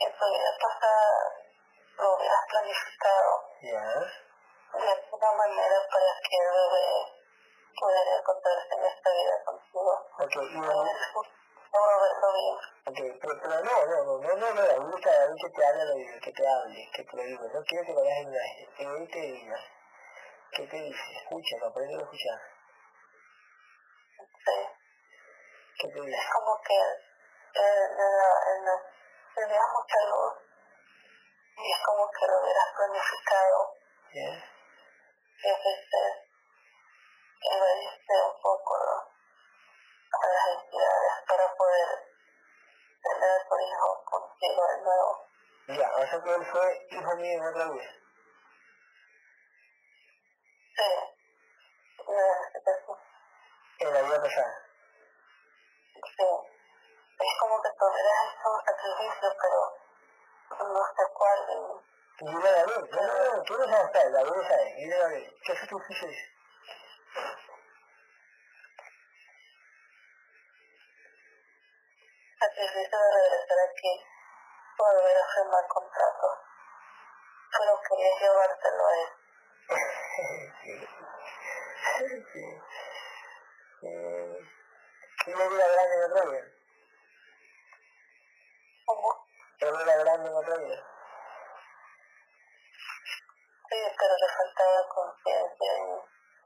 en 0.00 0.10
tu 0.18 0.24
vida 0.26 0.52
pasada 0.60 1.10
lo 1.96 2.16
hubieras 2.16 2.44
planificado 2.50 3.32
Ya, 3.62 3.86
de 4.80 4.90
alguna 4.90 5.32
manera 5.32 5.76
para 5.88 6.10
que 6.26 6.36
el 6.36 6.50
bebé 6.50 6.86
pudiera 7.78 8.18
encontrarse 8.18 8.74
en 8.74 8.84
esta 8.84 9.10
vida 9.12 9.44
contigo. 9.44 9.92
ok, 10.18 10.36
y 10.42 11.49
Seguro 11.70 12.00
verlo 12.02 12.28
bien. 12.34 12.56
ok, 12.86 12.98
pero, 13.20 13.40
pero 13.40 13.62
no, 13.62 13.86
no, 13.86 14.04
no, 14.04 14.18
no, 14.18 14.36
no, 14.36 14.54
no, 14.54 14.60
a 14.60 14.90
gusta 14.90 15.10
a 15.10 15.28
mí 15.28 15.36
que 15.40 15.50
te 15.50 15.64
hable 15.64 16.20
que 16.20 16.32
te 16.32 16.48
hable, 16.48 16.90
que 16.92 17.04
te 17.04 17.16
lo 17.16 17.22
digo, 17.22 17.44
no 17.54 17.62
quiero 17.64 17.86
que 17.86 17.94
dejes 17.94 18.26
en 18.26 18.30
viaje, 18.32 18.68
que 18.76 18.82
él 18.82 19.08
te 19.12 19.20
diga, 19.20 19.58
¿qué 20.52 20.66
te 20.66 20.76
dice? 20.76 21.12
Escúchalo, 21.22 21.66
aprende 21.68 21.94
a 21.94 21.98
escuchar, 22.02 22.40
Sí. 24.18 24.56
¿qué 25.78 25.88
te 25.88 26.00
dice? 26.00 26.16
Es 26.16 26.30
como 26.32 26.60
que 26.66 26.74
eh, 26.74 27.88
me- 27.96 29.46
le 29.46 29.54
da 29.54 29.66
mucha 29.72 30.00
luz 30.10 30.34
y 31.56 31.72
es 31.72 31.78
como 31.86 32.10
que 32.10 32.26
lo 32.26 32.40
hubieras 32.42 32.66
planificado 32.76 33.76
¿Ya? 34.12 34.44
y 35.42 35.48
a 35.48 35.56
veces 35.56 36.16
evadiste 37.40 38.12
un 38.26 38.42
poco 38.42 38.78
¿no? 38.78 39.09
Entidades 40.12 41.24
para 41.28 41.54
poder 41.56 41.88
tener 43.02 43.30
a 43.30 43.48
tu 43.48 43.58
hijo 43.58 44.04
contigo 44.04 44.66
de 44.66 44.82
nuevo. 44.82 45.26
Ya, 45.68 45.94
o 45.94 46.06
sea 46.06 46.22
que 46.22 46.34
él 46.34 46.46
fue 46.46 46.86
hijo 46.90 47.16
mío 47.16 47.38
en 47.38 47.46
otra 47.46 47.70
vida. 47.70 47.90
Sí. 50.76 50.90
En 53.78 53.94
la 53.94 54.02
vida 54.02 54.22
pasada. 54.22 54.66
sí. 55.94 56.24
Es 57.20 57.38
como 57.38 57.62
que 57.62 57.68
tú 57.78 57.84
hubieras 57.84 58.34
hecho 58.34 58.50
un 58.50 58.64
sacrificio, 58.64 59.36
pero 59.40 60.68
no 60.72 60.84
sé 60.86 61.12
cuál. 61.14 61.38
y- 61.50 62.24
dile 62.24 62.48
a 62.48 62.52
Gabriel, 62.52 62.88
no, 62.90 63.00
no, 63.06 63.36
no, 63.36 63.42
tú 63.44 63.58
no 63.58 63.64
sabes 63.66 64.12
Gabriel 64.12 64.48
sabe, 64.48 64.74
dile 64.76 64.94
a 64.94 64.98
Gabriel, 64.98 65.36
¿qué 65.44 65.56
sacrificio 65.56 66.08
sacrificio 72.40 72.98
de 72.98 73.10
regresar 73.12 73.58
aquí, 73.68 73.92
volver 74.78 75.16
a 75.18 75.26
firmar 75.34 75.66
contratos. 75.68 76.38
Pero 77.52 77.80
quería 77.86 78.12
llevártelo 78.20 78.86
a 78.86 78.92
él. 78.94 79.08
sí. 80.62 80.74
sí. 82.32 82.44
Eh, 83.82 84.38
¿Y 85.26 85.30
él 85.30 85.40
era 85.40 85.68
grande 85.68 85.94
en 85.96 86.12
otra 86.12 86.24
vida? 86.30 86.48
¿Cómo? 88.86 89.26
Él 89.58 89.74
era 89.82 89.96
grande 89.98 90.28
en 90.30 90.36
otra 90.36 90.56
vida. 90.56 90.86
Sí, 93.68 93.78
pero 93.98 94.14
le 94.16 94.28
faltaba 94.36 94.88
conciencia 94.88 95.72
y 95.78 95.84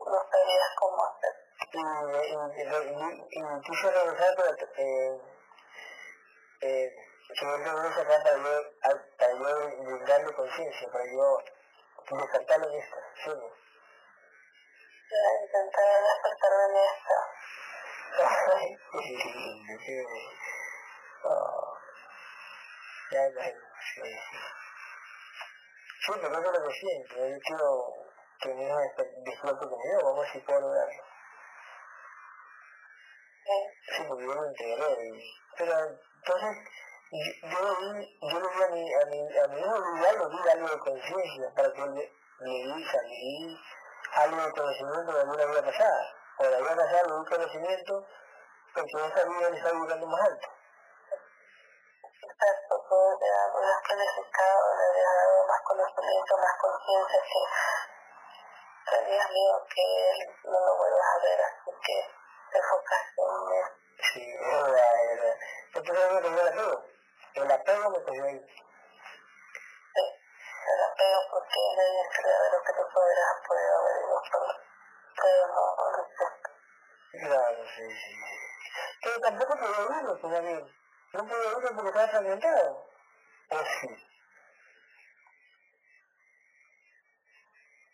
no 0.05 0.19
sabías 0.31 0.71
cómo 0.77 1.05
hacer. 1.05 1.35
Y, 1.73 1.79
y, 1.79 2.35
y, 2.55 2.83
y, 3.31 3.43
y 3.65 3.83
pero 3.83 4.01
eh, 4.77 5.21
eh, 6.65 6.97
que 7.29 7.45
él 7.45 7.65
regrese 7.65 8.01
acá 8.01 8.23
para 8.23 8.39
yo, 8.39 9.85
brindarle 9.85 10.33
conciencia, 10.33 10.89
para 10.91 11.05
yo 11.05 11.39
descartarlo 12.11 12.71
en 12.71 12.81
esta, 12.81 12.97
¿sí 13.23 13.31
no? 13.31 13.65
Intentar 15.45 16.03
despertar 16.03 16.53
en 16.69 16.77
esta. 16.77 17.19
Ay, 18.55 18.77
qué 18.93 19.31
lindo, 19.31 19.73
qué 19.85 20.03
bonito. 20.03 20.45
Oh, 21.25 21.79
ya 23.11 23.27
imagino, 23.29 23.61
sí, 23.95 24.01
sí. 24.03 24.39
Sí, 26.01 26.13
pero 26.21 26.39
es 26.39 26.45
lo 26.45 26.69
que 26.69 26.75
siento. 26.75 27.15
Yo 27.17 27.39
quiero 27.47 27.95
que 28.41 28.55
mi 28.55 28.65
hijo 28.65 29.59
conmigo, 29.59 29.99
vamos 30.03 30.19
a 30.19 30.23
ver 30.23 30.33
si 30.33 30.39
puedo 30.41 30.61
lograrlo. 30.61 31.14
Sí, 33.45 34.03
porque 34.09 34.25
yo 34.25 34.35
lo 34.35 34.47
integré. 34.47 35.09
y- 35.09 35.35
Pero 35.59 35.79
entonces, 35.79 36.57
yo, 37.13 37.61
le 37.61 37.99
di- 38.01 38.19
yo 38.23 38.41
le 38.41 38.49
di 38.49 38.63
a 38.63 38.69
mi, 38.69 38.95
a 38.95 39.05
mi, 39.07 39.39
a 39.39 39.49
mi 39.49 39.61
hijo, 39.61 39.75
algo, 40.09 40.29
le 40.29 40.43
di 40.43 40.49
algo 40.49 40.69
de 40.69 40.79
conciencia 40.79 41.53
para 41.55 41.73
que 41.73 41.81
le, 41.81 42.13
le 42.41 42.51
di, 42.51 42.85
o 42.85 42.91
sea, 42.91 43.03
le 43.03 43.59
algo 44.15 44.47
de 44.47 44.53
conocimiento 44.53 45.13
de 45.13 45.21
alguna 45.21 45.45
vida 45.45 45.63
pasada. 45.65 46.15
O 46.39 46.43
de 46.45 46.51
la 46.51 46.59
vida 46.59 46.77
pasada 46.77 47.03
le 47.05 47.19
di 47.19 47.25
conocimiento 47.31 48.07
porque 48.75 48.91
esa 48.97 49.25
vida 49.29 49.51
le 49.51 49.57
estaba 49.59 49.79
buscando 49.79 50.07
más 50.07 50.21
alto. 50.23 50.49
exacto, 52.25 52.75
tú 52.89 52.97
le 53.21 53.29
habías 53.31 53.83
planificado, 53.87 54.77
le 54.77 54.85
habías 54.89 55.15
dado 55.15 55.47
más 55.47 55.61
conocimiento, 55.63 56.37
más 56.39 56.55
conciencia 56.61 57.21
que, 57.23 58.91
tenías 58.91 59.31
miedo 59.31 59.67
que 59.75 59.87
no 60.45 60.59
lo 60.59 60.77
vuelvas 60.77 61.07
a 61.15 61.19
ver, 61.23 61.41
así 61.43 61.71
que 61.85 62.24
te 62.55 62.61
que 65.83 65.93
me 65.93 66.29
el 66.29 66.47
apego. 66.49 66.85
El 67.35 67.51
me 67.91 68.29
ahí. 68.29 68.47
El 70.67 70.81
apego 70.81 71.21
porque 71.31 71.61
de 71.77 72.51
lo 72.53 72.63
que 72.63 72.73
tú 72.73 72.85
podrás 72.95 73.37
poder 73.47 73.71
haber 73.73 73.97
ido 74.03 74.19
solo. 74.31 74.55
Pero 75.17 75.43
no, 75.49 75.65
Claro, 77.13 77.61
sí, 77.77 77.85
sí. 77.91 78.13
Pero 79.03 79.21
tampoco 79.21 79.55
todavía. 80.21 80.67
No 81.13 81.25
irlo 81.25 81.71
porque 81.75 81.89
estaba 81.89 82.09
fragmentado. 82.09 82.87
¿O 83.51 83.59
sí? 83.59 83.89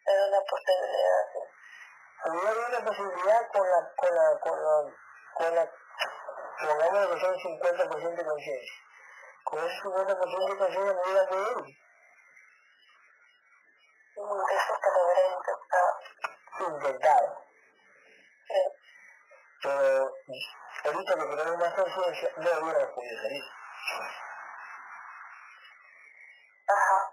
Era 0.07 0.27
una 0.27 0.41
posibilidad, 0.41 1.23
sí. 1.33 1.60
Había 2.23 2.51
una 2.69 2.85
posibilidad 2.85 3.49
con 3.51 3.67
la, 3.71 3.93
con 3.97 4.15
la, 4.15 4.41
con 4.41 4.63
la, 4.63 4.93
con 5.35 5.55
la, 5.55 5.73
pongamos 6.61 7.07
que 7.07 7.21
son 7.21 7.35
50% 7.35 8.17
de 8.17 8.25
conciencia. 8.25 8.75
Con 9.45 9.59
ese 9.65 9.77
50% 9.83 10.07
de 10.07 10.19
conciencia 10.19 10.95
me 10.95 11.11
iba 11.11 11.23
a 11.23 11.27
creer. 11.29 11.59
Eso 14.17 14.73
te 14.83 14.89
lo 14.91 14.99
hubiera 15.05 15.23
intentado. 15.35 15.91
Intentado. 16.69 17.29
Sí. 18.49 18.61
Pero 19.63 20.15
ahorita 20.85 21.15
que 21.15 21.37
tenemos 21.37 21.59
más 21.59 21.75
conciencia, 21.75 22.29
no 22.37 22.51
hubiera 22.61 22.95
podido 22.95 23.23
salir. 23.23 23.45
Ajá, 26.69 27.11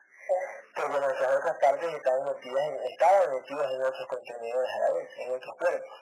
Porque 0.77 0.99
nuestras 0.99 1.37
otras 1.37 1.57
partes 1.57 1.93
estaban 1.93 2.23
metidas 2.25 2.63
en, 2.63 2.83
estaban 2.83 3.33
metidas 3.33 3.71
en 3.71 3.81
otros 3.81 4.07
contenedores 4.07 4.69
a 4.75 4.79
la 4.79 4.87
en 4.99 5.35
otros 5.35 5.57
cuerpos. 5.57 6.01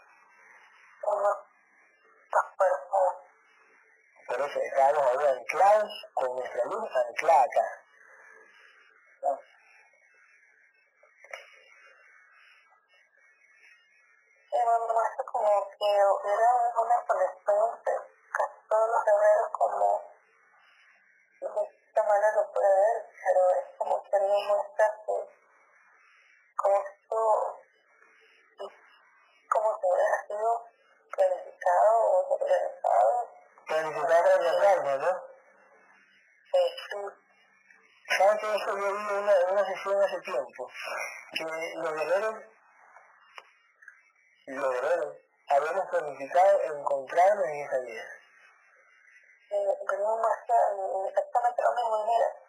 Por 4.27 4.41
eso 4.41 4.59
estábamos 4.59 5.03
ahora 5.03 5.31
anclados 5.31 5.91
con 6.13 6.35
nuestra 6.35 6.65
luz 6.65 6.89
anclada 7.07 7.43
acá. 7.43 7.81
Como 15.31 15.69
que 15.69 15.85
hubiera 15.85 16.49
una 16.81 17.05
conexión 17.05 17.79
casi 17.83 18.67
todos 18.69 18.89
los 18.89 19.05
guerreros 19.05 19.49
como 19.51 20.15
de 21.41 21.47
esta 21.95 22.03
manera 22.03 22.35
lo 22.35 22.51
puede 22.51 22.67
ver, 22.67 23.05
pero 23.23 23.41
es 23.51 23.74
muestra 24.19 24.85
que 25.05 25.29
como 26.55 26.77
esto 26.77 27.59
como 29.49 29.79
que 29.79 29.87
hubiera 29.87 30.27
sido 30.27 30.67
planificado 31.11 31.97
o 31.97 32.33
organizado. 32.35 33.29
Planificado 33.67 34.67
alma, 34.67 34.95
¿no? 34.97 35.23
Sí, 36.51 36.59
sí. 36.89 36.97
¿Sabes 38.17 38.39
que 38.39 38.55
eso 38.55 38.65
yo 38.67 38.75
vi 38.75 38.83
en 38.83 39.23
una, 39.23 39.33
una 39.51 39.65
sesión 39.65 40.01
hace 40.03 40.21
tiempo? 40.21 40.69
Que 41.33 41.73
los 41.75 41.93
guerreros, 41.93 42.35
los 44.47 44.73
guerreros, 44.73 45.15
habíamos 45.49 45.85
planificado 45.89 46.61
encontrarnos 46.61 47.45
en 47.45 47.65
esa 47.65 47.79
vida. 47.79 48.03
Eh, 49.49 49.77
de 49.89 49.97
nuevo 49.97 50.17
muestra 50.17 50.55
exactamente 51.09 51.61
lo 51.61 51.71
mismo 51.73 52.05
mira, 52.05 52.44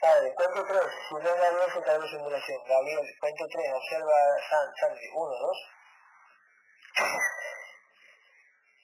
Padre, 0.00 0.34
cuento 0.34 0.66
tres, 0.66 0.82
si 1.08 1.14
no 1.14 1.20
es 1.20 1.24
Gabriel 1.24 1.72
se 1.72 1.82
cae 1.82 2.08
simulación. 2.08 2.62
Gabriel, 2.68 3.06
cuento 3.20 3.46
tres, 3.50 3.72
observa 3.72 4.14
San, 4.50 4.74
Sandy, 4.76 5.08
uno, 5.14 5.34
dos. 5.38 5.58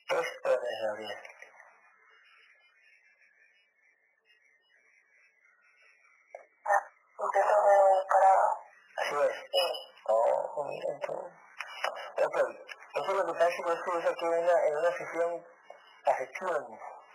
Tres 0.08 0.26
órdenes, 0.44 0.82
Gabriel. 0.82 1.18
yo 7.20 7.40
lo 7.44 7.64
veo 7.64 8.06
parado. 8.08 8.48
Así 8.96 9.14
es. 9.14 9.34
Sí. 9.52 9.64
Oh, 10.08 10.64
mira 10.64 10.98
tú. 11.00 11.14
Eso 12.94 13.10
es 13.10 13.16
lo 13.16 13.26
que 13.26 13.32
pasa 13.32 13.46
que 13.46 13.98
es 13.98 14.06
aquí 14.06 14.24
una, 14.24 14.66
en 14.66 14.76
una 14.76 14.92
sesión 14.92 15.46
hace 16.06 16.30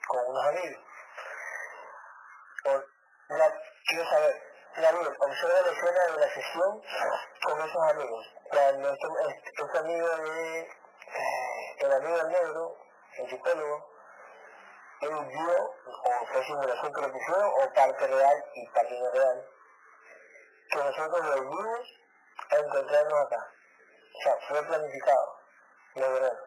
con 0.08 0.26
unos 0.28 0.46
amigos. 0.48 0.84
La, 3.30 3.62
quiero 3.88 4.10
saber, 4.10 4.44
Gabriel, 4.76 5.18
observa 5.20 5.62
la 5.62 5.72
escena 5.72 6.04
de 6.06 6.20
la 6.20 6.34
sesión 6.34 6.82
con 7.44 7.62
esos 7.62 7.84
amigos. 7.92 8.26
Este, 8.46 9.80
amigo 9.80 10.08
de, 10.18 10.60
eh, 10.60 11.76
el 11.80 11.92
amigo 11.92 12.18
del 12.18 12.30
negro, 12.30 12.78
el 13.18 13.30
psicólogo, 13.30 13.90
él 15.02 15.10
vio, 15.10 15.74
o 15.86 16.26
fue 16.32 16.44
simulación 16.46 16.94
que 16.94 17.02
lo 17.02 17.12
pusieron, 17.12 17.44
o 17.44 17.74
parte 17.74 18.08
real 18.08 18.46
y 18.54 18.68
parte 18.70 19.00
no 19.00 19.12
real, 19.12 19.46
que 20.70 20.78
nosotros 20.78 21.26
los 21.26 21.42
vimos 21.42 21.94
a 22.50 22.56
encontrarnos 22.56 23.26
acá. 23.26 23.52
O 24.18 24.22
sea, 24.24 24.38
fue 24.48 24.64
planificado, 24.64 25.45
de 25.96 26.02
verdad. 26.02 26.38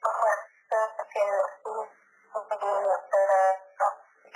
Muestra 0.00 1.04
que 1.12 1.20
no 1.20 2.48
puede 2.48 2.94
esperar 2.96 3.52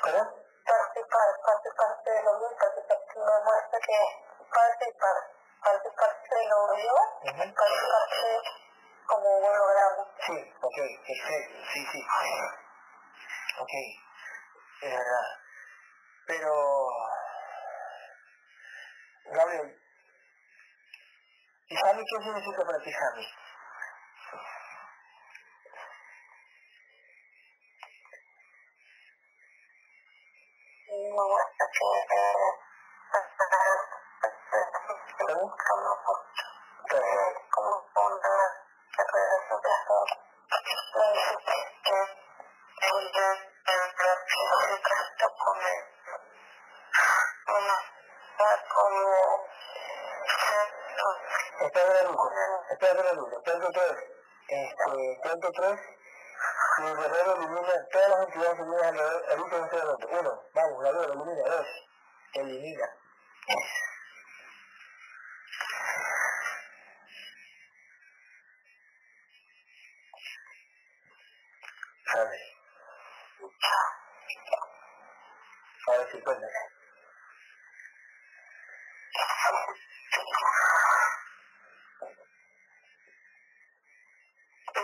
¿Cómo? 0.02 0.22
participar, 0.64 1.28
participar 1.44 2.02
de 2.04 2.22
lo 2.24 2.32
mismo, 2.34 2.56
participar, 2.58 3.16
no 3.16 3.44
muestra 3.44 3.78
que 3.80 3.98
participar, 4.52 5.16
participar 5.64 6.12
de 6.28 6.48
lo 6.48 6.74
vio, 6.76 6.94
Ujú. 7.24 7.54
participar 7.54 8.04
como 9.06 9.38
un 9.38 9.44
holograma. 9.44 10.04
Sí, 10.26 10.54
ok, 10.60 10.76
perfecto, 11.06 11.56
sí, 11.72 11.86
sí. 11.90 12.00
Ok, 13.60 13.72
es 14.82 14.90
verdad. 14.90 15.26
Pero, 16.26 16.52
Gabriel, 19.34 19.76
¿y 21.66 21.76
Sammy 21.76 22.02
qué 22.08 22.22
significa 22.22 22.64
para 22.64 22.78
ti 22.78 22.92
Sammy? 22.92 23.26
No 30.86 31.28
muestra 31.28 31.66
que 31.74 31.84
eh, 32.14 32.54
¿Cómo? 37.50 37.84
Espera 52.94 53.12
la 53.12 53.20
luz, 53.20 53.28
punto 53.44 53.70
3. 53.73 53.86
Este, 54.48 55.20
punto 55.23 55.52
3. 55.52 55.81
Mi 56.78 56.86
guerrero 56.86 57.36
elimina 57.36 57.89
todas 57.90 58.08
las 58.08 58.26
entidades 58.26 58.60
alrededor, 58.60 59.24
ahorita 59.31 59.56
en 59.56 59.64
este 59.64 59.76
momento. 59.76 60.08
Uno, 60.08 60.42
vamos, 60.55 60.82
Gabriel, 60.82 61.10
elimina. 61.10 61.48
Dos, 61.48 61.66
elimina. 62.34 62.89
¿Sabes? 72.12 72.40
Ahora 75.86 76.08
sí, 76.12 76.20
cuenta. 76.23 76.47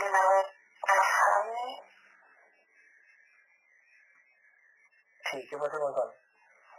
una 0.00 0.28
vez 0.28 0.47
a 0.89 1.44
mí 1.44 1.80
Sí, 5.30 5.47
¿qué 5.48 5.56
pasó 5.56 5.78
con 5.78 5.94
Sam? 5.94 6.10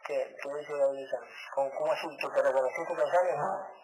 ¿Qué, 0.06 0.35
qué 0.42 0.50
dice 0.56 0.77
Gabriel 0.77 1.10
Sam? 1.10 1.24
¿Cómo, 2.02 2.18
¿Cómo 2.18 2.18
así? 2.18 2.18
¿Que 2.18 2.42
te 2.42 2.42
reconociste 2.42 2.96
con 2.96 3.12
Sam? 3.12 3.38
No. 3.38 3.82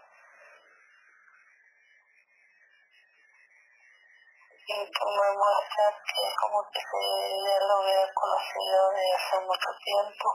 y 4.69 4.91
como 4.91 5.23
muestra 5.33 5.85
que 6.03 6.35
como 6.41 6.61
que 6.71 6.79
ya 6.79 7.65
lo 7.65 7.79
hubiera 7.79 8.13
conocido 8.13 8.91
de 8.91 9.13
hace 9.15 9.39
mucho 9.39 9.69
tiempo. 9.83 10.33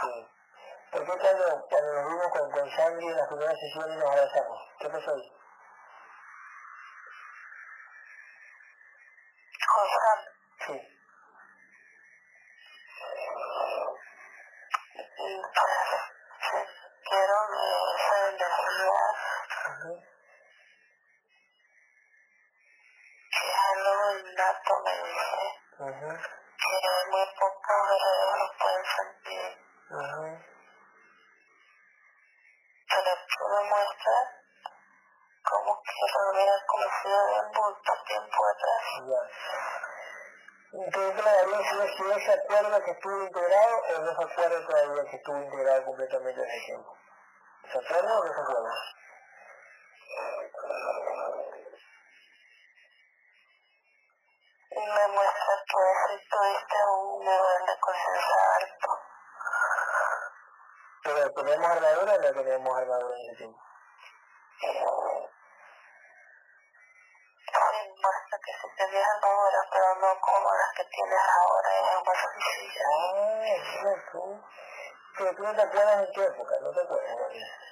Sí. 0.00 0.28
¿Por 0.90 1.04
qué 1.04 1.18
cuando, 1.18 1.66
cuando 1.68 1.92
nos 1.92 2.08
vimos 2.08 2.28
con, 2.32 2.50
con 2.50 2.70
Sandy 2.70 3.06
en 3.06 3.16
las 3.16 3.28
primeras 3.28 3.56
sesiones 3.60 3.96
nos 3.98 4.10
abrazamos? 4.10 4.58
¿Qué 4.80 4.88
pasó 4.88 5.14
ahí? 5.14 5.32
estuvo 42.98 43.22
integrado 43.22 43.76
o 43.78 43.98
no 44.00 44.12
se 44.12 44.24
acuerda 44.24 45.04
que 45.08 45.16
estuvo 45.16 45.38
integrado 45.38 45.84
completamente 45.84 46.42
en 46.42 46.50
ese 46.50 46.66
tiempo? 46.66 46.98
¿Se 47.70 47.78
acuerda 47.78 48.18
o 48.18 48.24
no 48.24 48.34
se 48.34 48.40
acuerda? 48.40 48.72
Me 54.70 55.08
muestra 55.08 55.64
tu 55.68 55.78
efecto 55.78 56.36
esta 56.44 56.90
una 56.90 57.42
banda 57.42 57.78
concentrada 57.80 58.56
alto. 58.56 58.90
¿Pero 61.04 61.32
tenemos 61.34 61.70
armadura 61.70 62.12
o 62.14 62.18
no 62.18 62.42
tenemos 62.42 62.78
armadura 62.78 63.16
en 63.16 63.26
ese 63.26 63.36
tiempo? 63.36 63.60
Sí, 64.60 64.68
muestra 68.02 68.38
que 68.44 68.52
si 68.52 68.66
tenías 68.76 69.08
armadura, 69.08 69.60
pero 69.70 69.94
no 69.96 70.20
como 70.20 70.48
las 70.54 70.72
que 70.76 70.84
tienes 70.84 71.22
ahora, 71.38 71.68
es 71.78 71.82
más 72.04 72.18
difícil. 72.36 72.87
Tú, 74.12 74.40
pero 75.18 75.36
tú 75.36 75.42
no 75.42 75.54
te 75.54 75.62
acuerdas 75.62 76.06
en 76.06 76.12
qué 76.14 76.24
época, 76.24 76.54
no 76.62 76.70
te 76.70 76.80
acuerdas. 76.80 77.67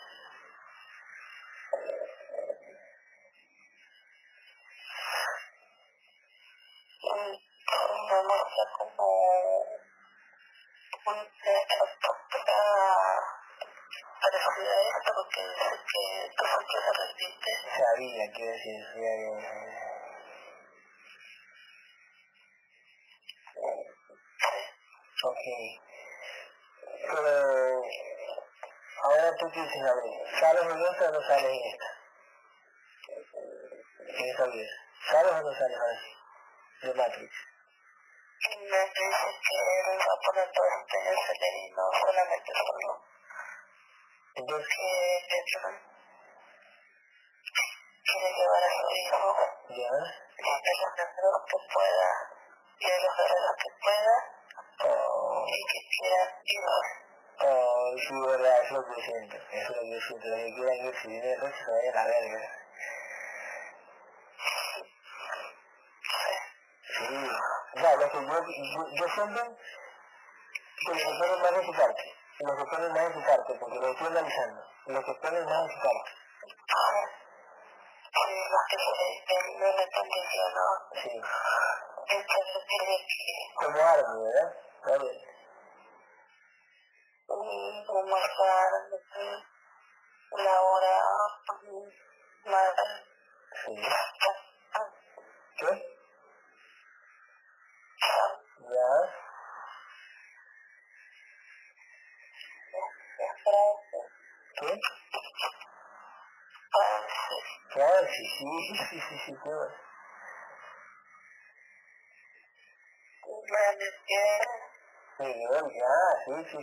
Sunday 31.29 31.76
yo, 68.27 68.35
yo, 68.35 68.89
yo 68.95 69.09
siento 69.15 69.57
que 70.77 70.95
los 70.95 71.05
autores 71.05 71.39
más 71.41 71.53
eficaces, 71.53 72.07
los 72.41 72.59
autores 72.59 72.91
más 72.91 73.11
eficaces, 73.11 73.57
porque 73.61 73.79
lo 73.79 73.93
estoy 73.93 74.07
analizando, 74.07 74.63
los 74.87 75.09
autores 75.09 75.45
más 75.45 75.71
eficaces 75.71 76.06
Quê? 104.59 104.81
Classe, 107.73 108.25
sim 108.39 108.59
xixi, 108.63 108.89
sim 108.89 109.01
sim 109.01 109.19
sim 109.19 109.37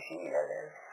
sim, 0.00 0.18
xixi, 0.18 0.30
galera. 0.30 0.83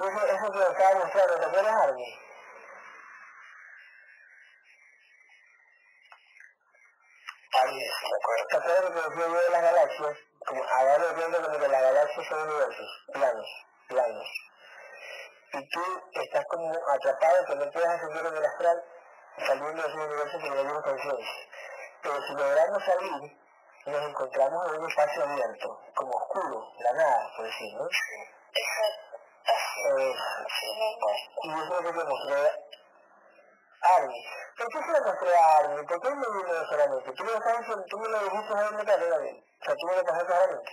Incluso 0.00 0.26
eso 0.26 0.52
que 0.52 0.58
lo 0.58 0.70
estaba 0.70 0.98
mostrando, 0.98 1.36
¿te 1.36 1.44
acuerdas, 1.44 1.74
Armin? 1.74 2.18
¿Te 8.48 8.56
acuerdas 8.56 9.10
que 9.10 9.18
lo 9.18 9.26
yo 9.26 9.40
de 9.40 9.50
las 9.50 9.62
galaxias? 9.62 10.16
Como, 10.46 10.64
agarro 10.64 11.14
cuenta 11.14 11.42
como 11.42 11.58
que 11.58 11.68
las 11.68 11.82
galaxias 11.82 12.26
son 12.26 12.48
universos, 12.48 13.06
planos, 13.12 13.66
planos. 13.88 14.28
Y 15.52 15.68
tú 15.68 15.82
estás 16.12 16.46
como 16.46 16.72
atrapado 16.88 17.44
que 17.46 17.54
no 17.56 17.70
puedes 17.70 17.88
ascender 17.88 18.26
en 18.26 18.36
el 18.36 18.44
astral 18.44 18.84
saliendo 19.46 19.82
de 19.82 19.88
ese 19.88 19.98
universo 19.98 20.38
que 20.38 20.64
no 20.64 20.82
conciencia. 20.82 21.48
Pero 22.02 22.22
si 22.22 22.32
logramos 22.34 22.84
salir, 22.84 23.38
nos 23.86 24.08
encontramos 24.08 24.66
en 24.72 24.80
un 24.80 24.88
espacio 24.88 25.24
abierto, 25.24 25.80
como 25.94 26.12
oscuro, 26.12 26.72
la 26.78 26.92
nada, 26.92 27.32
por 27.36 27.44
decir, 27.44 27.74
¿no? 27.74 27.88
Eh, 29.82 30.14
y 31.42 31.48
lo 31.48 31.82
que 31.82 31.92
te 31.92 32.04
mostré 32.04 32.50
Army. 33.82 34.24
¿Por 34.56 34.68
qué 34.68 34.78
se 34.78 34.92
lo 34.92 35.04
mostré 35.06 35.34
a 35.34 35.56
Army? 35.58 35.86
¿Por 35.86 36.00
qué 36.00 36.10
me 36.10 36.26
vino 36.26 36.66
solamente? 36.68 37.12
Tú 37.12 37.24
me 37.24 37.30
lo 37.30 37.38
estás 37.38 37.86
tú 37.88 37.98
me 37.98 38.08
lo 38.08 38.18
dijiste 38.24 38.52
a 38.52 38.70
la 38.70 38.84
carrera 38.84 39.18
bien. 39.18 39.44
O 39.60 39.64
sea, 39.64 39.74
tú 39.74 39.86
me 39.86 39.96
lo 39.96 40.04
pasaste 40.04 40.32
a 40.32 40.42
Army. 40.42 40.64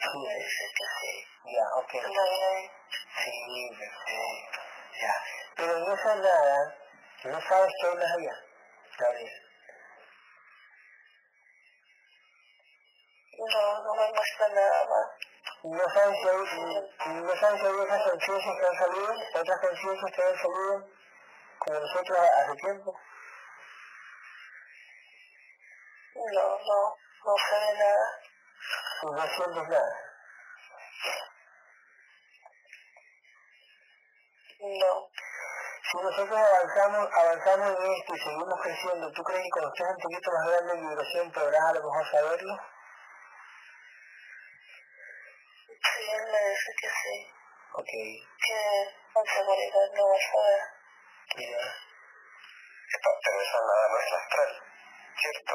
Sí, 0.00 0.26
sí. 0.28 1.26
Ya, 1.44 1.64
ok. 1.76 1.92
Sí, 3.22 3.70
perfecto. 3.78 4.60
Ya. 5.00 5.14
Pero 5.56 5.76
en 5.76 5.92
esa 5.92 6.14
nada, 6.16 6.76
no 7.24 7.40
sabes 7.40 7.72
qué 7.80 7.86
hay 7.88 7.94
más 7.94 8.12
allá, 8.16 8.44
Gabriel. 8.98 9.47
No, 13.38 13.82
no 13.84 13.94
me 13.94 14.12
muestra 14.12 14.48
nada 14.48 14.84
más. 14.86 15.06
No 15.62 15.84
sabes 15.94 16.18
si 16.20 16.28
hay, 16.28 17.22
no 17.22 17.36
sabes 17.36 17.60
si 17.60 17.66
hay 17.66 17.72
otras 17.72 18.02
conciencias 18.10 18.56
que 18.58 18.66
han 18.66 18.78
salido, 18.78 19.14
otras 19.32 19.60
conciencias 19.60 20.12
que 20.12 20.22
han 20.22 20.36
salido 20.36 20.88
como 21.58 21.80
nosotros 21.80 22.18
hace 22.18 22.54
tiempo. 22.56 23.00
No, 26.14 26.42
no, 26.42 26.96
no 27.24 27.34
se 27.48 27.54
ve 27.60 27.78
nada. 27.78 28.06
No 29.02 29.22
sientes 29.22 29.68
nada. 29.68 29.96
No. 34.58 35.10
Si 35.90 35.96
nosotros 35.96 36.38
avanzamos, 36.38 37.08
avanzamos 37.14 37.68
en 37.68 37.92
esto 37.92 38.14
y 38.14 38.18
seguimos 38.18 38.60
creciendo, 38.62 39.12
¿tú 39.12 39.22
crees 39.22 39.42
que 39.44 39.50
cuando 39.50 39.68
estés 39.72 39.88
un 39.88 40.02
poquito 40.02 40.32
más 40.32 40.46
grande 40.48 40.72
en 40.74 40.88
vibración 40.88 41.32
podrás 41.32 41.62
a 41.62 41.72
lo 41.74 41.84
mejor 41.84 42.10
saberlo? 42.10 42.77
Sí, 45.88 46.10
él 46.10 46.32
me 46.32 46.50
dice 46.50 46.70
que 46.80 46.88
sí. 46.88 47.32
Ok. 47.72 47.86
Que 47.86 48.58
con 49.12 49.26
seguridad 49.26 49.88
no 49.94 50.08
vas 50.08 50.28
a 50.34 50.40
ver. 50.48 50.62
Ya. 51.36 51.88
Pero 53.24 53.40
esa 53.42 53.58
nada 53.60 53.88
no 53.88 53.98
es 53.98 54.12
astral, 54.12 54.62
¿cierto? 55.20 55.54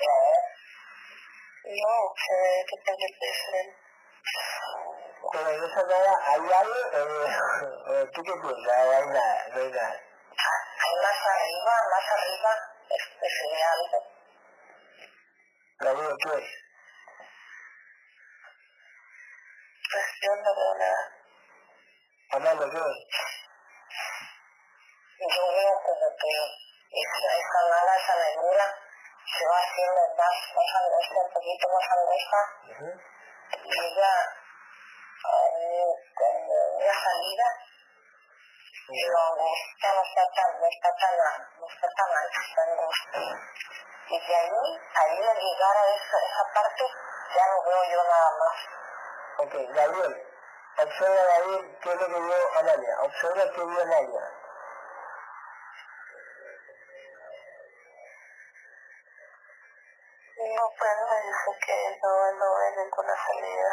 No. 0.00 0.52
No, 1.64 2.14
se 2.16 2.34
ve 2.34 2.64
totalmente 2.68 3.26
diferente. 3.26 3.78
Pero 5.32 5.48
en 5.48 5.64
esa 5.64 5.82
nada 5.84 6.12
hay 6.26 6.52
algo, 6.52 6.74
eh, 7.94 8.10
¿tú 8.14 8.22
qué 8.22 8.32
piensas? 8.32 8.86
No 8.86 8.92
hay 8.92 9.06
nada, 9.06 9.48
no 9.48 9.60
hay 9.62 9.70
nada. 9.70 10.00
Hay 10.82 10.94
más 11.02 11.18
arriba, 11.24 11.74
más 11.90 12.10
arriba, 12.10 12.50
este, 12.90 13.28
se 13.30 13.46
ve 13.48 13.62
algo. 13.62 13.98
Gabriel, 15.78 16.16
¿qué 16.22 16.38
es? 16.38 16.61
Yo 19.92 20.36
no 20.36 20.54
veo 20.56 20.74
nada. 20.78 21.04
¿qué 22.32 22.78
es? 22.78 23.32
Yo 25.20 25.42
veo 25.52 25.72
como 25.84 26.08
que 26.16 26.32
esa, 26.96 27.28
esa 27.36 27.60
nada, 27.68 27.96
esa 27.96 28.14
negrura, 28.16 28.66
se 29.36 29.44
va 29.46 29.58
haciendo 29.58 30.00
más, 30.16 30.36
más 30.56 30.70
angosta, 30.80 31.18
un 31.20 31.32
poquito 31.32 31.68
más 31.68 31.86
angosta, 31.92 32.40
Ujú. 32.72 32.88
llega 33.68 34.12
a 35.24 35.36
un- 35.52 35.96
como 36.16 36.54
una 36.80 36.94
salida, 37.04 37.46
pero 38.88 39.18
angosta 39.28 39.92
no 39.92 40.02
está 40.02 40.24
tan, 40.32 40.50
no 40.60 40.66
está 40.72 40.90
tan, 40.96 41.14
no 41.60 41.66
está 41.68 41.88
tan 41.96 42.10
ancha, 42.16 42.40
está 42.48 42.62
angosta. 42.62 43.18
Y 44.08 44.20
de 44.26 44.36
ahí, 44.36 44.80
ahí 44.96 45.18
al 45.28 45.36
llegar 45.36 45.76
a 45.76 45.86
esa, 45.94 46.16
esa 46.16 46.44
parte, 46.54 46.84
ya 47.36 47.46
no 47.46 47.62
veo 47.62 47.84
yo 47.92 48.02
nada 48.04 48.30
más. 48.40 48.81
Ok, 49.38 49.52
Gabriel, 49.52 50.26
observa 50.78 51.22
Gabriel 51.38 51.78
qué 51.82 51.92
es 51.92 52.00
lo 52.00 52.06
que 52.06 52.20
vio 52.20 52.58
Amalia, 52.58 53.00
observa 53.00 53.52
qué 53.54 53.64
vio 53.64 53.82
Amalia. 53.82 54.24
No, 60.42 60.64
pues 60.76 60.90
me 61.10 61.16
dice 61.22 61.50
que 61.64 61.98
no, 62.02 62.32
no 62.32 62.54
ve 62.58 62.76
ninguna 62.76 63.14
salida. 63.16 63.70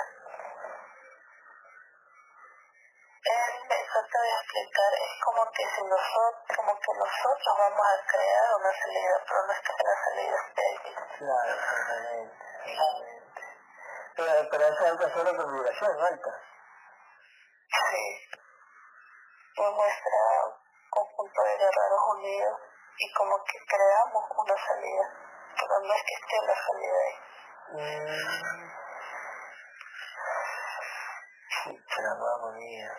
Él, 3.25 3.53
eso 3.69 3.99
te 4.11 4.17
voy 4.17 4.29
a 4.29 4.39
explicar, 4.39 4.93
es 4.93 5.23
como 5.25 5.51
que 5.51 5.63
si 5.75 5.83
nosotros, 5.83 6.55
como 6.55 6.79
que 6.79 6.93
nosotros 6.93 7.57
vamos 7.57 7.85
a 7.85 8.05
crear 8.07 8.55
una 8.55 8.71
salida, 8.71 9.23
pero 9.27 9.45
no 9.45 9.53
es 9.53 9.59
que 9.59 9.73
la 9.83 9.95
salida 10.05 10.35
esté 10.47 10.61
ahí. 10.61 10.95
Claro, 11.17 11.51
exactamente, 11.53 13.18
Pero, 14.19 14.49
pero 14.51 14.67
eso 14.67 14.83
hay 14.83 14.97
que 14.97 15.05
hacerlo 15.05 15.37
con 15.37 15.53
vibración 15.53 15.97
alta. 15.97 16.31
Sí. 17.71 18.29
Me 19.57 19.71
muestra 19.71 20.19
un 20.45 20.89
conjunto 20.89 21.41
de 21.43 21.57
guerreros 21.57 22.01
unidos 22.17 22.59
y 22.97 23.13
como 23.13 23.43
que 23.45 23.57
creamos 23.65 24.23
una 24.37 24.57
salida, 24.57 25.05
pero 25.55 25.79
no 25.79 25.93
es 25.93 26.03
que 26.03 26.13
esté 26.15 26.35
la 26.45 26.55
salida 26.55 26.97
ahí. 26.99 27.15
Mm. 27.71 28.69
Sí, 31.63 32.01
la 32.01 32.15
mamá 32.15 32.51
mía. 32.57 32.97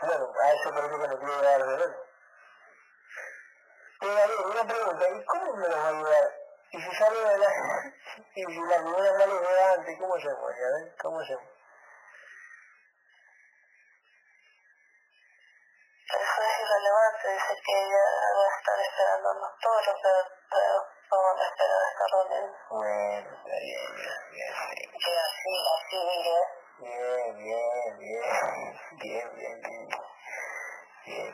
Bueno, 0.00 0.32
a 0.42 0.52
eso 0.52 0.74
parece 0.74 0.98
que 0.98 1.08
no 1.08 1.18
quiero 1.18 1.42
dar 1.42 1.60
el 1.60 1.66
veneno. 1.68 1.96
Pero 4.00 4.50
una 4.50 4.64
pregunta, 4.64 5.08
¿y 5.08 5.24
cómo 5.24 5.54
me 5.54 5.68
los 5.68 5.78
va 5.78 5.84
a 5.84 5.88
ayudar? 5.88 6.41
Y 6.72 6.80
si 6.80 6.90
sale 6.96 7.20
de 7.20 7.38
la... 7.38 7.48
y 8.34 8.44
si 8.44 8.60
la 8.60 8.76
primera 8.76 9.12
no 9.18 9.26
lo 9.26 9.40
veo 9.40 9.74
antes, 9.74 9.98
¿cómo 10.00 10.14
hacemos? 10.14 10.52
¿Ya 10.56 10.68
ven? 10.72 10.94
¿Cómo 11.02 11.20
hacemos? 11.20 11.44
Eso 16.12 16.42
es 16.42 16.54
irrelevante, 16.60 17.28
dice 17.28 17.54
que 17.64 17.72
ella 17.72 18.04
va 18.36 18.44
a 18.44 18.58
estar 18.58 18.80
esperándonos 18.80 19.50
todos 19.60 19.86
los 19.86 19.96
no 21.12 21.22
van 21.22 21.38
a 21.38 21.48
esperar 21.48 21.82
esta 21.92 22.06
reunión. 22.08 22.56
Bueno, 22.70 23.28
está 23.36 23.56
bien, 23.60 23.94
bien, 23.96 24.16
bien, 24.32 24.52
bien. 24.72 24.90
Que 24.92 25.12
así, 25.12 25.52
así 25.76 25.98
diré. 26.08 26.40
Bien, 26.78 27.36
bien, 27.36 27.98
bien, 27.98 28.28
bien, 28.96 29.36
bien, 29.36 29.36
bien, 29.36 29.60
bien, 29.60 29.88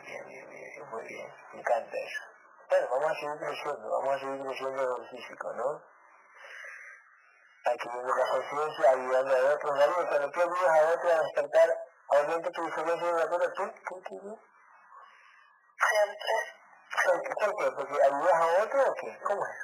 bien, 0.03 0.27
bien, 0.27 0.51
bien, 0.51 0.91
muy 0.91 1.05
bien, 1.05 1.35
me 1.53 1.61
encanta 1.61 1.97
eso. 1.97 2.28
Bueno, 2.69 2.87
vamos 2.91 3.11
a 3.11 3.15
seguir 3.15 3.39
creciendo, 3.39 3.91
vamos 3.91 4.23
a 4.23 4.27
en 4.27 4.45
lo 4.45 5.09
físico, 5.09 5.53
¿no? 5.55 5.83
Adquiriendo 7.65 8.15
la 8.15 8.29
conciencia, 8.29 8.91
ayudando 8.91 9.37
a 9.37 9.55
otros, 9.55 9.79
David, 9.79 10.09
cuando 10.09 10.31
tú 10.31 10.41
ayudas 10.43 10.69
a 10.69 10.89
otros 10.93 11.13
a 11.13 11.23
despertar, 11.23 11.69
aumenta 12.11 12.51
tu 12.51 12.65
diferencia 12.67 13.15
de 13.15 13.23
acuerdo, 13.23 13.53
¿tú? 13.55 13.73
¿Tú? 13.89 14.41
Siempre. 15.79 16.35
¿Por 17.05 17.23
qué? 17.23 17.35
¿Por 17.35 17.57
qué? 17.57 17.71
¿Porque 17.71 18.03
ayudas 18.03 18.35
a 18.35 18.63
otro 18.63 18.83
o 18.83 18.95
qué? 18.95 19.19
¿Cómo 19.25 19.47
es? 19.47 19.57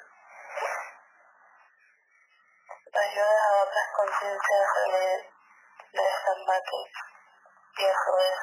Ayuda 2.95 3.49
a 3.51 3.63
otras 3.65 3.89
conciencias 3.97 4.75
salir 4.75 5.21
de 5.93 6.03
estas 6.03 6.39
matriz. 6.47 6.93
Y 7.77 7.85
eso 7.85 8.19
es 8.19 8.39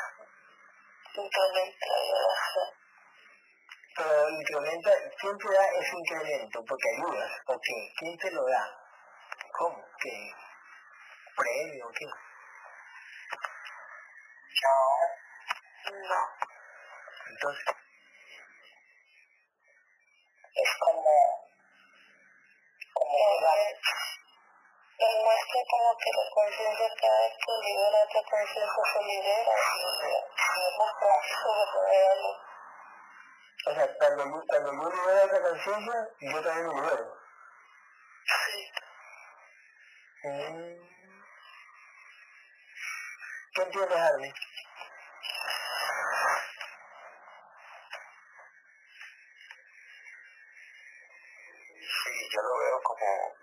simplemente 1.15 1.85
la 1.87 1.97
violación. 2.03 2.80
Pero 3.95 4.29
incrementa, 4.29 4.91
¿quién 5.19 5.37
te 5.37 5.53
da 5.53 5.65
ese 5.79 5.95
incremento? 5.97 6.63
Porque 6.65 6.89
ayudas, 6.95 7.31
¿o 7.47 7.59
qué? 7.59 7.93
¿Quién 7.99 8.17
te 8.17 8.31
lo 8.31 8.45
da? 8.45 8.79
¿Cómo? 9.57 9.83
¿Qué? 9.99 10.31
¿Premio 11.35 11.87
o 11.87 11.91
qué? 11.91 12.05
No. 15.91 16.19
Entonces, 17.29 17.75
Es 20.53 20.75
como... 20.79 21.47
como 22.93 23.17
él, 23.17 23.75
él 24.99 25.23
muestra 25.23 25.61
como 25.69 25.97
que 25.97 26.09
la 26.11 26.29
conciencia 26.29 26.87
cada 27.01 27.19
vez 27.21 27.33
que 27.33 27.51
libera 27.65 28.03
otra 28.03 28.21
conciencia 28.29 28.83
se 28.93 29.01
libera 29.03 29.53
y, 29.57 29.83
es 30.11 30.77
más 30.77 30.93
práctico 30.99 31.49
de 31.57 31.65
poder 31.73 32.50
O 33.63 33.73
sea, 33.75 33.87
cuando, 33.97 34.43
cuando 34.47 34.73
yo 34.73 34.89
libero 34.89 35.25
otra 35.25 35.41
conciencia, 35.41 36.09
yo 36.19 36.41
también 36.41 36.67
me 36.67 36.73
libero. 36.73 37.17
Sí. 38.25 38.71
Mm. 40.23 40.91
¿Qué 43.53 43.61
entiendes, 43.61 43.97
Armin? 43.97 44.33
Sí, 51.81 52.29
yo 52.33 52.41
lo 52.41 52.57
veo 52.57 52.81
como 52.81 53.35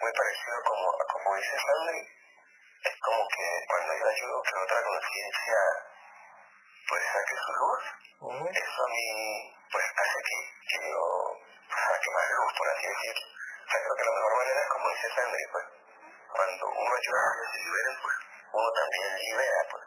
muy 0.00 0.12
parecido 0.12 0.62
como, 0.64 0.92
como 1.12 1.36
dice 1.36 1.56
Sandy, 1.58 2.08
es 2.84 3.00
como 3.00 3.28
que 3.28 3.64
cuando 3.66 3.94
yo 3.98 4.08
ayudo 4.08 4.42
que 4.42 4.58
otra 4.58 4.82
conciencia 4.84 5.89
pues 6.90 7.02
saque 7.06 7.36
su 7.38 7.52
luz, 7.54 7.82
eso 8.50 8.82
a 8.82 8.88
mí 8.90 9.06
pues 9.70 9.84
hace 9.94 10.18
que, 10.26 10.38
que 10.66 10.90
yo 10.90 10.98
saque 11.70 12.10
más 12.10 12.30
luz, 12.34 12.52
por 12.58 12.66
así 12.66 12.86
decirlo. 12.90 13.26
O 13.30 13.70
sea, 13.70 13.78
creo 13.78 13.94
que 13.94 14.04
la 14.04 14.14
mejor 14.18 14.34
manera 14.36 14.60
es 14.60 14.68
como 14.68 14.88
dice 14.90 15.08
Sandy, 15.14 15.44
pues 15.52 15.64
cuando 16.34 16.66
uno 16.66 16.90
ayuda 16.90 17.20
a 17.22 17.34
que 17.38 17.46
se 17.46 17.58
liberen, 17.62 17.96
pues 18.02 18.16
uno 18.52 18.68
también 18.74 19.18
libera, 19.22 19.60
pues. 19.70 19.84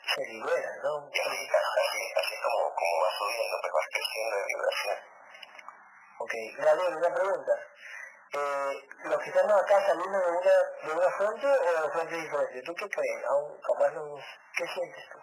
Se 0.00 0.20
libera, 0.28 0.70
¿no? 0.84 1.08
Y 1.08 1.20
así, 1.20 1.40
así, 1.48 2.02
así 2.20 2.34
como, 2.42 2.60
como 2.76 2.94
va 3.00 3.10
subiendo, 3.16 3.56
pues 3.60 3.72
va 3.72 3.82
creciendo 3.88 4.36
de 4.36 4.44
vibración. 4.44 4.98
Ok, 6.20 6.32
Gabriel, 6.60 6.96
una 6.96 7.14
pregunta 7.14 7.52
eh, 8.32 8.88
los 9.04 9.18
que 9.18 9.30
estamos 9.30 9.60
acá 9.60 9.86
saliendo 9.86 10.18
de 10.18 10.30
una, 10.30 10.56
de 10.84 10.92
una 10.92 11.10
fuente 11.10 11.46
o 11.46 11.82
de 11.82 11.92
fuentes 11.92 12.22
diferentes. 12.22 12.64
¿Tú 12.64 12.74
qué 12.74 12.88
crees? 12.88 13.24
Aún 13.26 13.60
capaz 13.60 13.90
no, 13.90 14.16
¿Qué 14.56 14.66
sientes 14.68 15.04
tú? 15.10 15.18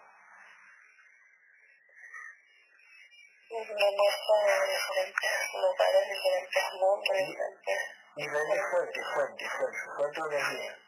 Diferentes 3.58 5.54
lugares, 5.54 6.10
diferentes 6.10 6.64
mundos, 6.74 7.18
diferentes... 7.18 7.80
Diferentes 8.18 8.62
fuentes, 8.72 9.04
fuentes, 9.14 9.48
fuentes, 9.52 9.82
fuentes 9.96 10.24
de 10.24 10.30
energía. 10.30 10.80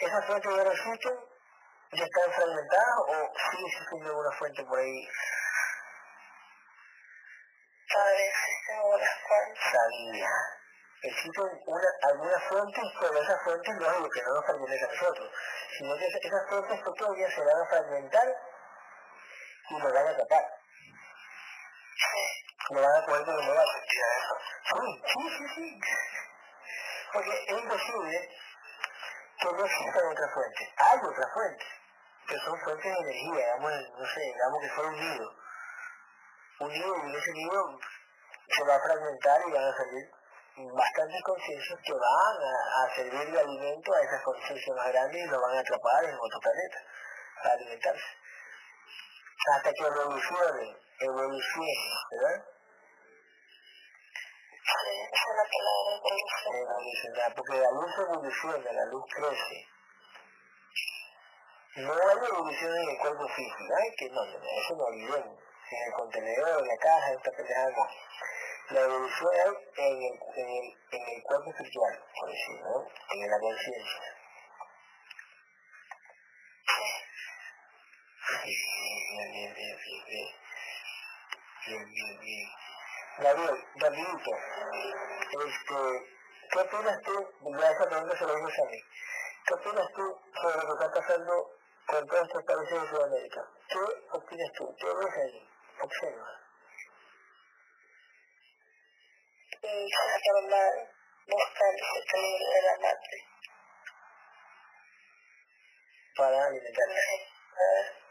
¿Esas 0.00 0.26
fuentes 0.26 0.56
de 0.56 0.62
existen? 0.62 1.28
¿Ya 1.92 2.04
están 2.04 2.32
fragmentadas 2.32 2.98
o 3.06 3.32
sigue 3.50 3.66
existiendo 3.66 4.08
alguna 4.08 4.32
fuente 4.38 4.64
por 4.64 4.78
ahí? 4.78 5.08
Todavía 7.92 8.32
algunas 8.76 9.10
fuentes. 9.28 9.64
Sabía 9.72 10.30
existen 11.02 11.62
una, 11.66 11.88
algunas 12.02 12.42
fuentes, 12.44 12.84
pero 13.00 13.22
esas 13.22 13.42
fuentes 13.42 13.74
no 13.76 13.90
es 13.90 14.00
lo 14.00 14.10
que 14.10 14.22
no 14.22 14.34
nos 14.34 14.44
pertenece 14.44 14.84
a 14.84 14.88
nosotros, 14.88 15.32
sino 15.78 15.96
que 15.96 16.06
esas 16.06 16.48
fuentes 16.48 16.80
pequeñas 16.80 17.34
se 17.34 17.40
van 17.44 17.60
a 17.60 17.66
fragmentar 17.66 18.36
y 19.70 19.74
nos 19.74 19.92
van 19.92 20.06
a 20.08 20.16
tapar. 20.16 20.57
Nos 22.70 22.82
van 22.82 23.02
a 23.02 23.06
poder 23.06 23.24
demorar. 23.24 23.66
Sí, 23.66 24.76
sí, 25.04 25.28
sí, 25.36 25.48
sí. 25.54 25.80
Porque 27.12 27.44
es 27.46 27.62
imposible 27.62 28.30
que 29.40 29.52
no 29.52 29.64
existan 29.64 30.06
otras 30.06 30.34
fuentes. 30.34 30.68
Hay 30.76 30.98
otras 30.98 31.32
fuentes, 31.32 31.68
que 32.28 32.36
son 32.38 32.60
fuentes 32.60 32.84
de 32.84 33.00
energía, 33.00 33.44
digamos, 33.44 33.72
no 33.98 34.06
sé, 34.06 34.20
digamos 34.20 34.60
que 34.60 34.68
son 34.68 34.86
un 34.86 35.00
nido. 35.00 35.34
Un 36.60 36.68
nido 36.72 36.96
y 37.06 37.16
ese 37.16 37.32
nido 37.32 37.78
se 38.48 38.64
va 38.64 38.74
a 38.74 38.80
fragmentar 38.80 39.40
y 39.46 39.52
van 39.52 39.64
a 39.64 39.76
salir 39.76 40.10
bastantes 40.74 41.22
conciencias 41.22 41.78
que 41.84 41.92
van 41.92 42.36
a, 42.42 42.94
servir 42.94 43.30
de 43.30 43.40
alimento 43.40 43.94
a 43.94 44.02
esas 44.02 44.22
conciencias 44.22 44.76
más 44.76 44.88
grandes 44.88 45.24
y 45.24 45.30
lo 45.30 45.40
van 45.40 45.56
a 45.56 45.60
atrapar 45.60 46.04
en 46.04 46.16
otro 46.16 46.40
planeta 46.40 46.78
para 47.42 47.54
alimentarse. 47.54 48.06
Hasta 49.54 49.72
que 49.72 49.86
evolucionen, 49.86 50.76
evolucionen, 51.00 51.90
¿verdad? 52.10 52.44
Sí, 54.64 54.90
esa 55.12 55.26
es 55.30 55.36
la 55.36 55.46
palabra 55.54 56.60
evolucionar. 56.60 57.34
Porque 57.34 57.56
la 57.56 57.70
luz 57.70 57.98
evoluciona, 57.98 58.72
la 58.72 58.84
luz 58.86 59.04
crece. 59.14 59.66
No 61.76 61.92
hay 61.92 62.28
evolución 62.28 62.76
en 62.76 62.90
el 62.90 62.98
cuerpo 62.98 63.28
físico, 63.28 63.74
¿eh? 63.82 63.94
que 63.96 64.10
no, 64.10 64.24
no, 64.24 64.38
eso 64.38 64.76
no 64.76 64.84
olvidemos. 64.84 65.38
En 65.70 65.86
el 65.86 65.92
contenedor, 65.92 66.62
en 66.62 66.68
la 66.68 66.76
caja, 66.78 67.12
esta 67.12 67.30
pendejada 67.30 67.70
no 67.70 67.88
la 68.70 68.82
evolución 68.82 69.30
es 69.34 69.78
en 69.78 70.02
el, 70.02 70.18
en 70.36 70.48
el, 70.48 70.76
en 70.92 71.16
el 71.16 71.22
cuerpo 71.22 71.50
espiritual, 71.50 72.04
por 72.20 72.30
decirlo, 72.30 72.86
en 73.14 73.30
la 73.30 73.40
conciencia. 73.40 74.02
Bien, 78.44 79.32
bien, 79.32 79.54
bien, 79.54 79.54
bien, 79.54 80.04
bien. 80.06 80.47
Bien, 81.68 81.84
bien, 81.92 82.20
bien. 82.20 82.48
Gabriel, 83.18 83.64
rapidito, 83.76 84.30
este, 85.44 85.76
¿qué 86.50 86.58
opinas 86.60 87.02
tú? 87.02 87.28
Ya 87.60 87.70
esa 87.70 87.88
pregunta 87.90 88.16
se 88.16 88.24
lo 88.24 88.36
digo 88.36 88.48
a 88.48 88.70
mí. 88.70 88.80
¿Qué 89.46 89.54
opinas 89.54 89.86
tú 89.94 90.18
sobre 90.40 90.56
lo 90.56 90.78
que 90.78 90.84
está 90.84 90.98
pasando 90.98 91.50
con 91.86 92.06
todos 92.06 92.22
estos 92.22 92.44
países 92.44 92.80
de 92.80 92.88
Sudamérica? 92.88 93.46
¿Qué 93.68 93.78
opinas 94.12 94.52
tú? 94.56 94.74
¿Qué 94.78 94.86
ves 94.86 95.14
ahí? 95.14 95.48
Observa. 95.82 96.40
y 99.60 99.90
transformar, 99.90 100.72
buscar 101.26 101.74
ese 101.74 101.98
equilibrio 101.98 102.48
de 102.48 102.62
la 102.62 102.76
madre. 102.78 103.18
Para 106.16 106.46
alimentarse. 106.46 107.26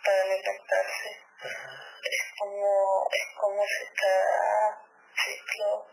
Para, 0.03 0.21
alimentarse. 0.21 1.86
Es 2.03 2.21
como, 2.39 3.07
es 3.11 3.27
como 3.39 3.63
si 3.65 3.85
cada 3.95 4.81
ciclo 5.15 5.87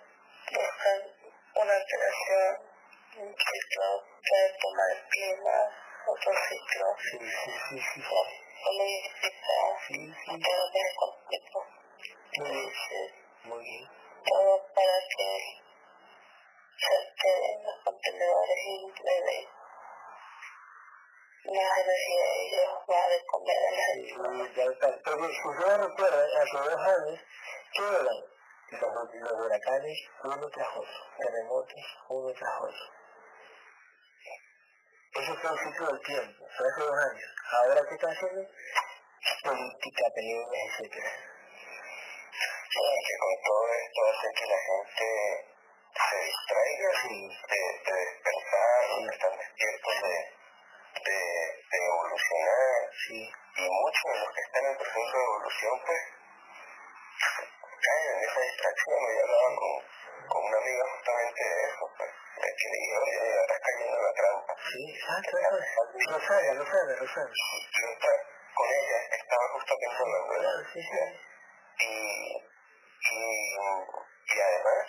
buscan 0.52 1.00
una 1.57 1.74
alteración, 1.74 2.50
un 3.18 3.34
ciclo 3.34 4.05
puede 4.28 4.58
tomar 4.60 4.91
el 4.91 5.02
clima, 5.08 5.57
otro 6.07 6.33
ciclo. 6.49 6.86
Sí, 6.99 7.18
sí, 7.18 7.81
sí. 7.94 8.02
Política, 8.65 9.57
el 10.74 10.94
conflicto. 10.97 11.58
Bien. 12.33 12.73
Muy 13.44 13.62
bien 13.62 14.05
todo 14.24 14.66
para 14.74 14.99
que 15.16 15.60
se 16.76 16.97
queden 17.20 17.65
los 17.65 17.76
contenedores 17.84 18.58
y 18.66 18.92
le 21.44 21.62
más 21.62 21.78
energía 21.78 22.24
y 22.34 22.55
ellos 22.55 22.74
va 22.90 23.08
de 23.08 23.24
comer 23.26 23.56
a 23.56 23.70
la 23.70 23.82
gente. 23.84 24.14
Porque 25.05 25.34
si 25.34 25.48
ustedes 25.48 25.78
recuerdan, 25.78 26.28
hace 26.40 26.56
dos 26.56 26.81
años, 26.81 27.20
¿qué 27.73 27.82
eran? 27.82 28.34
Los, 28.74 29.39
huracanes 29.39 29.98
uno 30.24 30.50
tras 30.50 30.68
otro, 30.68 31.00
terremotos 31.18 31.84
uno 32.08 32.32
tras 32.32 32.60
otro. 32.60 32.84
Eso 35.14 35.34
fue 35.36 35.50
el 35.50 35.58
ciclo 35.58 35.86
del 35.86 36.00
tiempo, 36.00 36.44
fue 36.56 36.66
hace 36.66 36.81
dos 36.81 36.98
años. 36.98 37.34
Ahora, 37.52 37.81
¿qué 37.89 37.94
están 37.94 38.10
haciendo? 38.10 38.42
Política, 39.44 40.05
peleas, 40.14 40.48
etcétera 40.52 41.34
que 42.74 43.16
con 43.18 43.34
todo 43.44 43.66
esto 43.70 44.00
hace 44.10 44.28
que 44.34 44.47
la 44.47 44.58
gente 44.58 45.06
se 45.94 46.16
distraiga 46.26 46.89
de, 47.05 47.58
de 47.84 47.94
despertar, 47.94 48.81
sí. 48.84 49.06
que 49.06 49.14
están 49.14 49.39
despiertos 49.39 49.94
de, 50.02 50.43
de, 50.94 51.18
de 51.70 51.78
evolucionar. 51.86 52.90
Y 53.10 53.68
muchos 53.70 54.05
de 54.12 54.18
los 54.18 54.31
que 54.34 54.40
están 54.40 54.64
en 54.66 54.76
proceso 54.76 55.14
de 55.18 55.24
evolución, 55.24 55.74
pues, 55.86 56.02
caen 57.82 58.06
en 58.14 58.18
esa 58.24 58.40
distracción. 58.40 58.98
Yo 58.98 59.23
hablaba 59.23 59.48
con, 59.56 59.73
con 60.28 60.44
una 60.44 60.58
amiga 60.58 60.84
justamente 60.94 61.42
de 61.44 61.62
eso, 61.64 61.84
pues, 61.97 62.10
que 62.44 62.66
le 62.68 62.76
dije, 62.78 62.97
oye, 62.98 63.40
estás 63.42 63.60
cayendo 63.64 63.97
en 63.97 64.05
la 64.05 64.12
trampa. 64.14 64.52
Sí, 64.64 64.82
exacto, 64.94 65.36
lo 65.39 66.20
sabe, 66.20 66.55
lo 66.55 66.66
sabe, 66.66 66.97
lo 66.97 67.06
sabe. 67.08 67.31
Yo 67.31 67.86
con 68.55 68.68
ella 68.70 68.98
estaba 69.10 69.48
justo 69.55 69.74
pensando, 69.81 70.28
¿verdad? 70.28 70.58
Sí, 70.73 70.81
sí. 70.81 70.98
Y 71.84 72.55
y, 73.05 73.56
y 73.56 74.40
además 74.40 74.86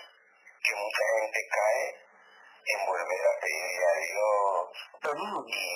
que 0.64 0.75
mucha 0.75 1.03
gente 1.19 1.40
cae 1.51 2.05
en 2.66 2.85
volver 2.85 3.27
a 3.27 3.40
pedir 3.40 3.82
a 3.85 3.94
Dios 4.00 4.45
y 5.48 5.76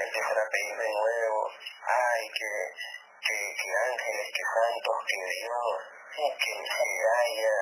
empezar 0.00 0.38
a 0.38 0.48
pedir 0.48 0.76
de 0.76 0.88
nuevo, 0.88 1.50
ay, 1.84 2.28
que, 2.32 2.50
que, 3.20 3.36
que 3.60 3.70
ángeles, 3.92 4.28
que 4.32 4.42
santos, 4.42 4.96
que 5.06 5.16
Dios, 5.16 5.76
que, 6.16 6.24
que 6.32 6.54
haya, 7.20 7.56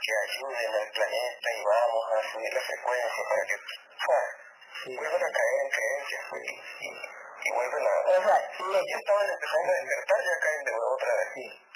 que 0.00 0.12
ayuden 0.16 0.74
al 0.74 0.88
planeta 0.90 1.48
y 1.52 1.62
vamos 1.64 2.04
a 2.12 2.32
subir 2.32 2.52
la 2.54 2.60
frecuencia 2.60 3.22
para 3.28 3.44
que, 3.46 3.54
o 3.54 4.96
vuelvan 4.96 5.22
a 5.22 5.32
caer 5.32 5.56
en 5.60 5.70
creencias 5.70 6.24
y, 6.32 7.48
y, 7.48 7.52
vuelven 7.52 7.86
a... 7.86 7.92
O 8.04 8.22
sea, 8.22 8.38
si 8.56 8.92
estaban 8.96 9.30
empezando 9.30 9.72
a 9.72 9.74
despertar, 9.74 10.20
ya 10.24 10.40
caen 10.40 10.64
de 10.64 10.72
nuevo 10.72 10.94
otra 10.94 11.14
vez. 11.14 11.28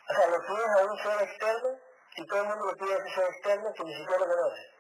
O 0.09 0.15
sea, 0.15 0.27
lo 0.27 0.39
pides 0.41 0.69
a 0.69 0.85
un 0.85 0.99
ser 0.99 1.29
externo 1.29 1.71
y 2.17 2.27
todo 2.27 2.41
el 2.41 2.49
mundo 2.49 2.65
lo 2.65 2.77
pide 2.77 2.95
a 2.95 2.99
ese 2.99 3.15
ser 3.15 3.25
externo 3.29 3.73
que 3.75 3.85
ni 3.85 3.95
siquiera 3.95 4.19
lo 4.19 4.27
conoce. 4.27 4.78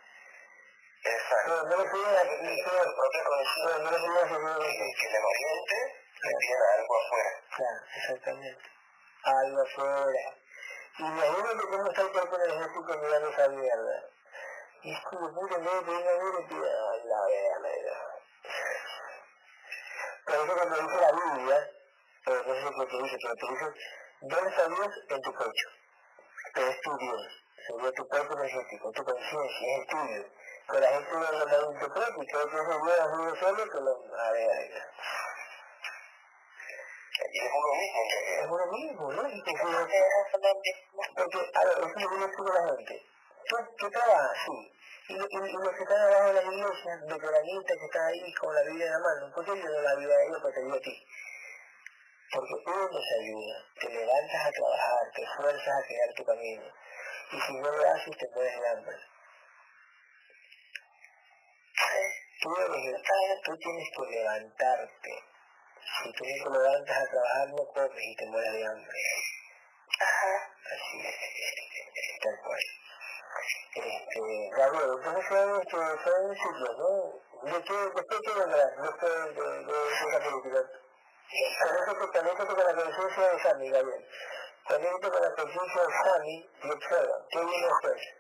Exacto. 1.05 1.49
No, 1.49 1.63
no 1.65 1.83
le 1.83 1.91
piden 1.91 2.07
a 2.07 2.13
la 2.13 2.95
propia 2.95 3.25
conciencia 3.25 3.79
no 3.79 3.91
le 3.91 3.99
piden 3.99 4.17
a 4.17 4.59
que 4.69 5.07
el 5.07 5.25
oriente 5.25 5.79
le 6.23 6.35
piden 6.39 6.63
algo 6.77 6.97
afuera. 6.97 7.31
Claro, 7.57 7.81
exactamente. 7.97 8.65
Algo 9.25 9.63
afuera. 9.63 10.37
Y 10.99 11.03
imagínate 11.03 11.69
cómo 11.69 11.87
está 11.89 12.03
el 12.03 12.13
cuerpo 12.13 12.37
energético 12.37 12.99
mirando 12.99 13.29
esa 13.29 13.49
mierda. 13.49 14.11
Y 14.83 14.93
es 14.93 15.01
como 15.05 15.35
puta, 15.35 15.59
no, 15.59 15.71
pero 15.85 15.99
una 15.99 16.13
mierda 16.13 16.49
que 16.49 16.55
la 16.55 17.27
verga, 17.27 17.99
Por 20.25 20.35
eso 20.35 20.55
cuando 20.55 20.77
dice 20.77 21.01
la 21.01 21.13
Biblia, 21.13 21.71
pero 22.25 22.45
no 22.45 22.55
sé 22.55 22.75
qué 22.75 22.87
te 22.87 23.03
dice, 23.03 23.17
pero 23.23 23.35
te 23.35 23.47
dice, 23.47 23.67
¿dónde 24.21 24.51
está 24.51 24.69
Dios? 24.69 24.89
En 25.09 25.23
tu 25.23 25.33
pecho. 25.33 25.69
Pero 26.55 26.67
es 26.69 26.81
tu 26.81 26.97
Dios, 26.99 27.45
sería 27.67 27.93
tu 27.93 28.09
cuerpo 28.09 28.35
energético, 28.35 28.93
tu 28.93 29.05
conciencia, 29.05 29.69
es 29.69 29.81
el 29.81 29.87
tuyo. 29.87 30.38
Pero 30.69 30.81
la 30.81 30.89
gente 30.89 31.11
no 31.13 31.21
lo 31.21 31.73
interpreta 31.73 32.11
y 32.11 32.27
creo 32.27 32.51
que 32.51 32.57
eso 32.57 32.71
es 32.71 33.07
uno 33.13 33.37
solo 33.37 33.71
que 33.73 33.81
lo... 33.81 34.19
A 34.19 34.33
ver, 34.33 34.51
a 34.51 34.55
ver. 34.55 34.85
Es 37.19 37.51
uno 37.53 37.73
mismo, 37.75 38.01
Es 38.39 38.47
uno 38.47 38.67
mismo, 38.67 39.13
¿no? 39.13 39.29
Y 39.29 39.43
que 39.43 39.51
es 39.51 39.63
uno 39.65 39.81
mismo. 39.81 40.05
Porque, 41.17 41.39
a 41.55 41.65
ver, 41.65 41.79
eso 41.79 41.87
es 41.87 42.03
lo 42.03 42.09
que 42.09 42.19
yo 42.19 42.25
explico 42.27 42.53
a 42.53 42.61
la 42.61 42.77
gente. 42.77 43.07
Tú, 43.49 43.57
tú 43.79 43.91
trabajas, 43.91 44.39
sí. 44.45 44.73
Y, 45.09 45.15
y, 45.15 45.17
y, 45.17 45.53
los 45.53 45.73
que 45.73 45.83
están 45.83 46.01
abajo 46.03 46.27
de 46.29 46.33
las 46.35 46.45
iglesias, 46.45 47.01
de 47.01 47.19
que 47.19 47.85
están 47.87 48.05
ahí 48.05 48.35
con 48.35 48.55
la 48.55 48.63
Biblia 48.63 48.87
en 48.87 48.93
la 48.93 48.99
mano, 48.99 49.35
¿por 49.35 49.45
qué 49.45 49.57
yo 49.57 49.69
no 49.69 49.81
la 49.81 49.91
ayuda 49.91 50.15
a 50.15 50.23
ellos 50.23 50.43
para 50.43 50.55
te 50.55 50.61
ayuda 50.61 50.77
a 50.77 50.81
ti? 50.81 51.07
Porque 52.31 52.55
uno 52.67 52.89
nos 52.93 53.07
ayuda, 53.21 53.57
te 53.81 53.89
levantas 53.89 54.47
a 54.47 54.51
trabajar, 54.53 55.11
te 55.15 55.23
esfuerzas 55.23 55.69
a 55.69 55.87
crear 55.87 56.15
tu 56.15 56.25
camino. 56.27 56.65
Y 57.33 57.41
si 57.41 57.53
no 57.55 57.71
lo 57.73 57.91
haces, 57.91 58.19
te 58.19 58.29
mueres 58.35 58.61
de 58.61 58.69
hambre. 58.69 58.97
Tú, 62.41 62.55
eres, 62.57 63.43
tú 63.45 63.57
tienes 63.59 63.89
que 63.95 64.03
levantarte. 64.11 65.25
Si 65.81 66.13
tú 66.13 66.25
no 66.25 66.53
te 66.53 66.59
levantas 66.59 66.97
a 66.97 67.11
trabajar, 67.11 67.49
no 67.49 67.67
comes 67.73 68.03
y 68.03 68.17
te 68.17 68.27
mueres 68.27 68.53
de 68.53 68.67
hambre. 68.67 68.99
Ajá. 70.01 70.35
Así 70.73 71.01
es, 71.07 72.21
tal 72.23 72.39
cual. 72.45 72.61
Este, 73.75 74.51
Gabriel, 74.57 74.91
entonces 74.97 75.25
son, 75.29 75.71
son 75.71 76.37
ciclos, 76.37 76.77
¿no? 76.79 77.53
¿De 77.53 77.63
qué, 77.63 77.75
después 77.75 78.21
qué 78.25 78.33
vendrá? 78.41 78.67
Después 78.67 79.13
de, 79.13 79.33
de, 79.33 79.65
de 79.65 79.77
esa 79.93 80.19
película. 80.19 80.61
Conectate 82.13 82.55
con 82.55 82.65
la 82.65 82.75
conciencia 82.75 83.29
de 83.29 83.39
Sami, 83.43 83.71
Gabriel. 83.71 84.09
Conectate 84.67 85.11
con 85.11 85.23
la 85.23 85.35
conciencia 85.35 85.83
de 85.83 85.93
Sami 86.05 86.51
y 86.63 86.71
observa. 86.71 87.27
¿Qué 87.31 87.39
viene 87.39 87.67
después? 87.67 88.18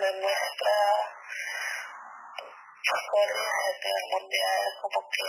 Me 0.00 0.10
muestra 0.12 0.76
corrientes 3.10 3.92
del 3.92 4.06
mundial 4.12 4.64
como 4.80 4.98
que 5.10 5.28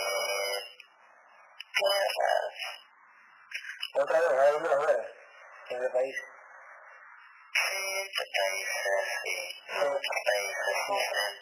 guerras. 1.76 2.56
Otra 3.96 4.18
vez, 4.18 4.30
hay 4.30 4.54
una 4.54 4.76
guerra 4.76 5.06
en 5.68 5.84
el 5.84 5.92
país. 5.92 6.16
Sí, 7.52 7.80
este 8.00 8.24
países, 8.34 9.04
sí, 9.22 9.36
muchos 9.74 10.18
países 10.24 10.76
sufren 10.86 11.34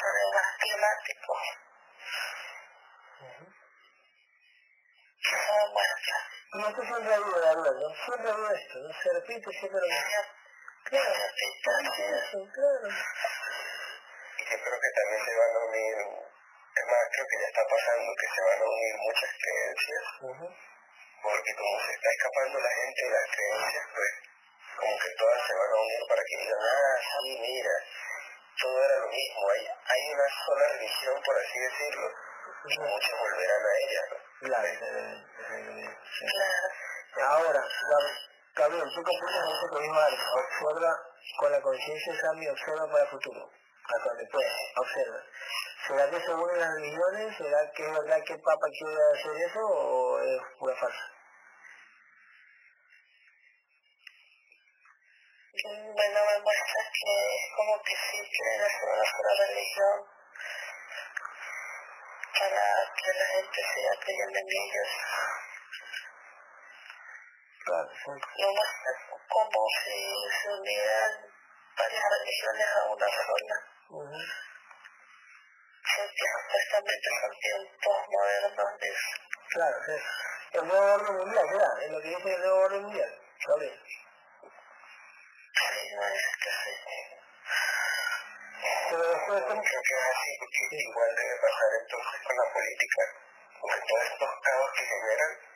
problemas 0.00 0.48
climáticos. 0.58 1.42
Se 5.22 5.36
muestra. 5.72 6.18
Y 6.52 6.58
esto 6.62 6.82
siempre 6.82 7.14
ha 7.14 7.16
habido, 7.16 7.72
¿no? 7.74 7.94
Siempre 7.94 8.28
ha 8.28 8.34
habido 8.34 8.50
esto, 8.50 8.78
¿no? 8.80 8.92
Se 8.92 9.12
repite 9.12 9.50
siempre 9.52 9.80
lo 9.80 9.86
mismo. 9.86 10.43
Claro, 10.84 11.16
eso, 11.16 12.38
claro. 12.52 12.88
Y 14.36 14.42
yo 14.44 14.56
creo 14.60 14.78
que 14.80 14.90
también 14.94 15.24
se 15.24 15.34
van 15.34 15.56
a 15.56 15.60
unir, 15.64 15.96
es 15.96 16.84
más, 16.84 17.04
creo 17.08 17.26
que 17.26 17.40
ya 17.40 17.48
está 17.48 17.64
pasando, 17.64 18.12
que 18.20 18.28
se 18.28 18.40
van 18.44 18.60
a 18.60 18.64
unir 18.68 18.94
muchas 19.00 19.30
creencias, 19.40 20.04
porque 20.20 21.54
como 21.56 21.80
se 21.80 21.92
está 21.94 22.08
escapando 22.10 22.60
la 22.60 22.68
gente 22.68 23.00
de 23.00 23.10
las 23.10 23.28
creencias, 23.32 23.84
pues 23.94 24.12
como 24.76 24.98
que 24.98 25.10
todas 25.16 25.40
se 25.46 25.54
van 25.54 25.70
a 25.72 25.80
unir 25.80 26.02
para 26.08 26.22
que 26.22 26.36
digan, 26.36 26.60
ah, 26.60 26.96
sí, 27.00 27.38
mira, 27.40 27.76
todo 28.60 28.84
era 28.84 28.98
lo 28.98 29.08
mismo, 29.08 29.50
hay, 29.50 29.64
hay 29.64 30.02
una 30.12 30.28
sola 30.44 30.68
religión, 30.68 31.22
por 31.24 31.36
así 31.38 31.58
decirlo, 31.58 32.08
y 32.68 32.78
muchos 32.78 33.18
volverán 33.18 33.62
a 33.64 33.74
ella, 33.80 34.02
¿no? 34.10 34.16
Claro, 34.44 34.68
sí. 36.12 36.26
claro. 36.28 36.68
Ahora, 37.24 37.62
Gabriel, 38.56 38.88
tú 38.94 39.02
que 39.02 39.82
dijo 39.82 39.94
Alex, 39.94 40.22
observa 40.32 40.92
con 41.40 41.50
la 41.50 41.60
conciencia 41.60 42.12
de 42.12 42.20
Sami, 42.20 42.48
observa 42.48 42.86
para 42.86 43.02
el 43.02 43.10
futuro, 43.10 43.50
hasta 43.82 44.08
donde 44.08 44.26
puedas, 44.30 44.54
observa. 44.76 45.20
¿Será 45.88 46.08
que 46.08 46.20
se 46.20 46.32
unen 46.32 46.60
las 46.60 46.74
religiones? 46.74 47.36
¿Será 47.36 47.58
que 47.74 47.82
es 47.82 47.92
verdad 47.92 48.24
que 48.24 48.32
el 48.34 48.40
Papa 48.40 48.66
quiere 48.78 48.96
hacer 49.12 49.50
eso 49.50 49.60
o 49.60 50.20
es 50.20 50.40
pura 50.58 50.76
farsa? 50.76 51.10
Bueno, 55.64 56.18
me 56.24 56.38
muestra 56.42 56.80
que 56.94 57.10
es 57.10 57.56
como 57.56 57.82
que 57.82 57.94
sí 57.94 58.18
quieren 58.30 58.66
hacer 58.66 58.88
una 58.88 59.04
sola 59.04 59.46
religión 59.48 59.96
para 62.38 62.64
que 62.94 63.18
la 63.18 63.26
gente 63.26 63.62
siga 63.74 63.92
creyendo 64.00 64.38
en 64.38 64.46
ellos. 64.46 64.90
Muestra 67.66 68.92
como 69.26 69.66
si 69.80 69.96
se 70.42 70.48
unieran 70.52 71.12
varias 71.78 72.04
religiones 72.10 72.66
a 72.76 72.84
una 72.92 73.06
sola. 73.08 73.56
Ujú. 73.88 74.20
Porque 75.96 76.24
supuestamente 76.28 77.08
son 77.20 77.32
tiempos 77.40 77.96
modernos 78.10 78.80
de 78.80 78.88
eso. 78.88 79.10
Claro, 79.48 79.76
sí. 79.86 79.96
El 80.52 80.68
nuevo 80.68 80.94
orden 80.94 81.16
mundial, 81.16 81.48
¿será? 81.48 81.70
Es 81.80 81.90
lo 81.90 82.00
que 82.02 82.08
dice 82.08 82.34
el 82.34 82.40
nuevo 82.40 82.60
orden 82.60 82.82
mundial, 82.82 83.20
Gabriel. 83.48 83.80
Sí, 85.54 85.94
no 85.94 86.02
es 86.06 86.36
que 86.42 86.50
sí. 86.50 86.72
Pero 88.90 89.08
después 89.08 89.40
Yo 89.40 89.80
creo 89.80 90.04
así, 90.12 90.30
porque 90.38 90.76
igual 90.76 91.16
debe 91.16 91.36
pasar 91.40 91.70
entonces 91.80 92.20
con 92.26 92.36
la 92.36 92.52
política, 92.52 93.02
porque 93.60 93.80
todos 93.88 94.04
estos 94.04 94.30
caos 94.42 94.70
que 94.76 94.84
generan 94.84 95.53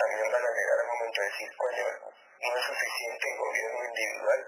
también 0.00 0.32
van 0.32 0.44
a 0.44 0.50
llegar 0.50 0.80
al 0.80 0.86
momento 0.86 1.20
de 1.20 1.26
decir, 1.28 1.56
coño, 1.56 1.86
no 2.40 2.56
es 2.56 2.64
suficiente 2.64 3.24
el 3.30 3.38
gobierno 3.38 3.84
individual, 3.84 4.40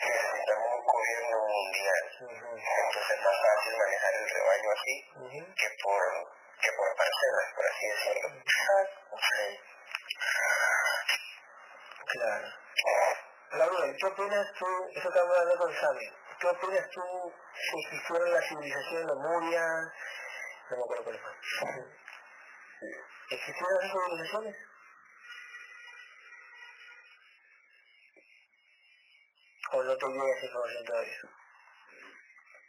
necesitamos 0.00 0.68
un 0.72 0.84
gobierno 0.86 1.36
mundial. 1.36 2.04
Entonces 2.16 3.10
es 3.10 3.24
más 3.24 3.36
fácil 3.36 3.76
manejar 3.76 4.14
el 4.14 4.30
rebaño 4.30 4.70
así 4.72 4.94
que 5.56 5.68
por, 5.82 6.02
que 6.60 6.70
por 6.72 6.88
parcelas, 6.96 7.48
por 7.54 7.66
así 7.66 7.86
decirlo. 7.86 8.28
Sí. 9.20 9.60
Claro. 12.06 12.48
Gabriel, 13.50 13.96
¿qué 13.98 14.06
opinas 14.06 14.46
tú, 14.58 14.66
eso 14.94 15.08
estamos 15.08 15.36
hablando 15.36 15.58
con 15.58 15.74
Sami, 15.74 16.12
¿qué 16.40 16.46
opinas 16.46 16.90
tú 16.90 17.32
si 17.54 17.78
existieron 17.84 18.32
la 18.32 18.42
civilización 18.42 19.06
de 19.06 19.14
Lemuria? 19.14 19.66
No 20.70 20.76
me 20.76 20.82
acuerdo 20.82 21.04
cuál 21.04 21.20
fue. 21.20 21.32
¿Existieron 23.30 23.84
esas 23.84 23.92
civilizaciones? 23.92 24.75
¿O 29.72 29.82
no 29.82 29.96
llega 30.08 30.36
esa 30.36 30.46
información 30.46 30.84
todavía? 30.84 31.20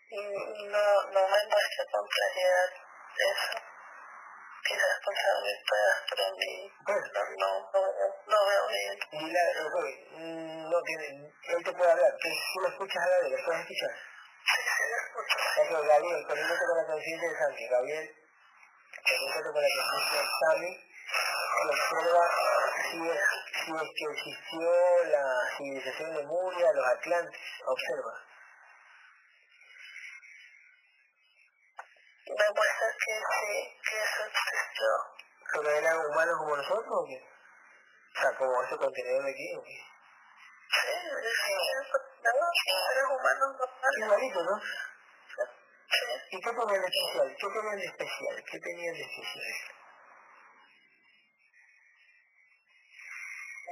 No, 0.10 1.04
no 1.12 1.22
me 1.28 1.40
muestra 1.46 1.86
con 1.92 2.08
claridad 2.08 2.70
eso. 3.18 3.60
Quizás 4.64 5.00
con 5.04 5.16
puedas, 5.68 5.98
pero 6.10 6.24
a 6.26 6.32
mí 6.32 7.38
no, 7.38 7.72
no, 7.72 7.82
no, 8.28 8.38
veo- 8.48 8.68
bien. 8.68 8.98
ok, 9.66 9.76
mm, 10.12 10.70
no 10.70 10.82
tiene, 10.82 11.34
él 11.44 11.64
te 11.64 11.72
puede 11.74 11.92
hablar, 11.92 12.12
tú, 12.20 12.30
tú 12.54 12.60
lo 12.62 12.68
escuchas 12.70 13.04
a 13.04 13.10
Gabriel, 13.10 13.38
¿lo 13.40 13.46
puedes 13.46 13.62
escuchar? 13.62 13.92
Sí, 14.48 14.62
sí, 14.64 14.84
lo 14.90 14.98
escucho. 14.98 15.38
Ok, 15.62 15.88
Gabriel, 15.88 16.28
conéctate 16.28 16.66
con 16.66 16.78
la 16.78 16.86
conciencia 16.88 17.30
de 17.30 17.38
Sami. 17.38 17.68
Gabriel, 17.68 18.16
conéctate 19.08 19.52
con 19.54 19.62
la 19.62 19.70
conciencia 19.70 20.22
de 20.22 20.28
Sami 20.40 20.88
observa 21.70 22.26
si 22.92 23.10
es, 23.10 23.22
si 23.68 23.74
es 23.76 23.92
que 23.96 24.06
existió 24.06 25.04
la 25.12 25.58
civilización 25.58 26.16
de 26.16 26.24
Muria, 26.24 26.72
los 26.74 26.88
Atlantes. 26.88 27.42
Observa. 27.66 28.14
Me 32.28 32.48
muestra 32.56 32.88
que 33.06 33.14
sí, 33.14 33.80
que 33.84 33.96
eso 34.04 34.24
existió. 34.24 34.92
¿Pero 35.52 35.70
eran 35.70 35.98
humanos 35.98 36.38
como 36.38 36.56
nosotros 36.56 36.88
o 36.88 37.06
qué? 37.08 37.20
O 37.20 38.22
sea, 38.22 38.38
como 38.38 38.64
ese 38.64 38.78
contenedor 38.78 39.24
de 39.26 39.32
aquí 39.32 39.56
o 39.56 39.64
qué? 39.64 39.80
Sí, 40.70 40.92
sí, 41.44 41.54
seres 42.88 43.06
humanos 43.06 43.56
normales. 43.60 43.98
Igualito, 43.98 44.44
¿no? 44.44 44.60
Sí. 44.60 46.04
¿Y 46.32 46.42
qué 46.42 46.52
tenían 46.52 46.82
de 46.82 46.88
especial? 46.88 47.36
¿Qué 47.38 47.48
tenían 47.48 47.78
de 47.78 47.86
especial? 47.86 48.44
¿Qué 48.50 48.60
tenían 48.60 48.94
de 48.94 49.02
especial? 49.02 49.77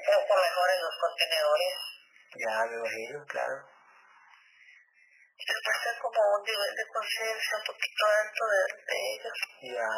Poco 0.05 0.35
mejores 0.41 0.81
los 0.81 0.95
contenedores. 0.99 1.73
Ya, 2.35 2.65
me 2.65 2.75
imagino, 2.75 3.25
claro. 3.25 3.75
Entonces 5.37 5.99
como 6.01 6.19
un 6.35 6.43
nivel 6.43 6.75
de 6.75 6.87
conciencia 6.87 7.57
un 7.57 7.63
poquito 7.65 8.05
alto 8.05 8.43
de, 8.47 8.65
ellos. 8.95 9.37
Ya. 9.61 9.91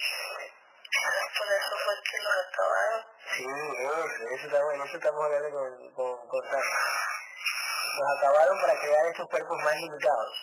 Por 1.38 1.46
eso 1.46 1.74
fue 1.84 1.94
que 2.02 2.18
los 2.18 2.36
acabaron. 2.46 3.02
Sí, 3.30 3.44
eso, 3.46 3.94
eso 4.34 4.46
estamos, 4.46 4.74
eso 4.74 4.96
estamos 4.96 5.24
hablando 5.24 5.50
con, 5.50 5.94
con, 5.94 6.28
con. 6.28 6.42
Los 6.42 8.08
acabaron 8.18 8.60
para 8.60 8.78
crear 8.80 9.06
estos 9.06 9.28
cuerpos 9.28 9.58
más 9.62 9.76
limitados. 9.76 10.36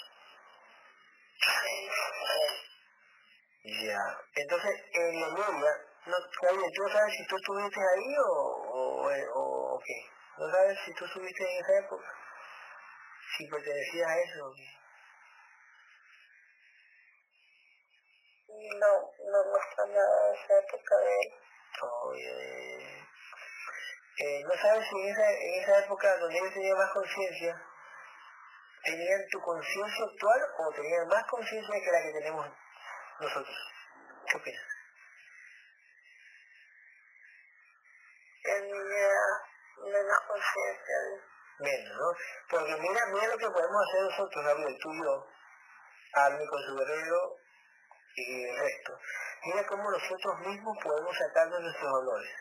Sí. 1.42 1.90
Ya. 3.86 4.18
Entonces, 4.36 4.74
en 4.94 5.22
la 5.22 5.28
media, 5.30 5.87
no, 6.08 6.18
oye, 6.50 6.72
¿tú 6.74 6.90
sabes 6.90 7.14
si 7.14 7.27
tú 7.27 7.36
estuviste 7.36 7.80
ahí 7.80 8.18
o, 8.18 8.32
o, 8.72 9.11
o, 9.36 9.76
o 9.76 9.80
qué? 9.80 10.10
¿No 10.38 10.50
sabes 10.50 10.77
si 10.86 10.94
tú 10.94 11.06
estuviste 11.06 11.44
en 11.44 11.64
esa 11.64 11.80
época? 11.86 12.08
Si 13.38 13.48
pertenecías 13.48 14.08
a 14.08 14.19
eso 14.19 14.48
o 14.48 14.53
qué? 14.53 14.77
No, 18.48 18.92
no 19.32 19.40
me 19.52 19.60
está 19.60 19.86
nada 19.86 20.30
de 20.30 20.36
esa 20.36 20.60
época 20.60 20.95
de 20.98 21.14
él. 21.22 21.34
Oye, 22.03 23.06
eh, 24.19 24.44
¿no 24.44 24.53
sabes 24.61 24.88
si 24.88 24.95
en 24.95 25.10
esa, 25.10 25.32
en 25.32 25.61
esa 25.61 25.80
época 25.86 26.18
donde 26.18 26.38
ellos 26.38 26.53
tenían 26.53 26.77
más 26.77 26.92
conciencia, 26.92 27.61
tenían 28.84 29.27
tu 29.30 29.42
conciencia 29.42 30.06
actual 30.06 30.42
o 30.58 30.72
tenían 30.74 31.08
más 31.08 31.24
conciencia 31.30 31.76
que 31.76 31.92
la 31.92 32.02
que 32.02 32.19
tenemos 32.19 32.48
nosotros? 33.19 33.58
¿Qué 34.26 34.38
opinas? 34.38 34.77
Menos 38.98 40.19
conciencia 40.27 41.00
de 41.00 41.22
Menos, 41.59 41.98
¿no? 41.98 42.14
Porque 42.50 42.76
mira, 42.77 43.01
mira 43.14 43.27
lo 43.27 43.38
que 43.38 43.50
podemos 43.50 43.82
hacer 43.88 44.03
nosotros, 44.03 44.45
Gabriel, 44.45 44.77
tú 44.80 44.93
y 44.93 45.03
yo, 45.03 45.27
con 46.50 46.61
su 46.64 46.76
guerrero 46.77 47.35
y 48.16 48.43
el 48.43 48.59
resto. 48.59 49.00
Mira 49.43 49.66
cómo 49.67 49.90
nosotros 49.90 50.40
mismos 50.45 50.77
podemos 50.84 51.17
sacarnos 51.17 51.59
nuestros 51.59 51.92
dolores. 51.92 52.32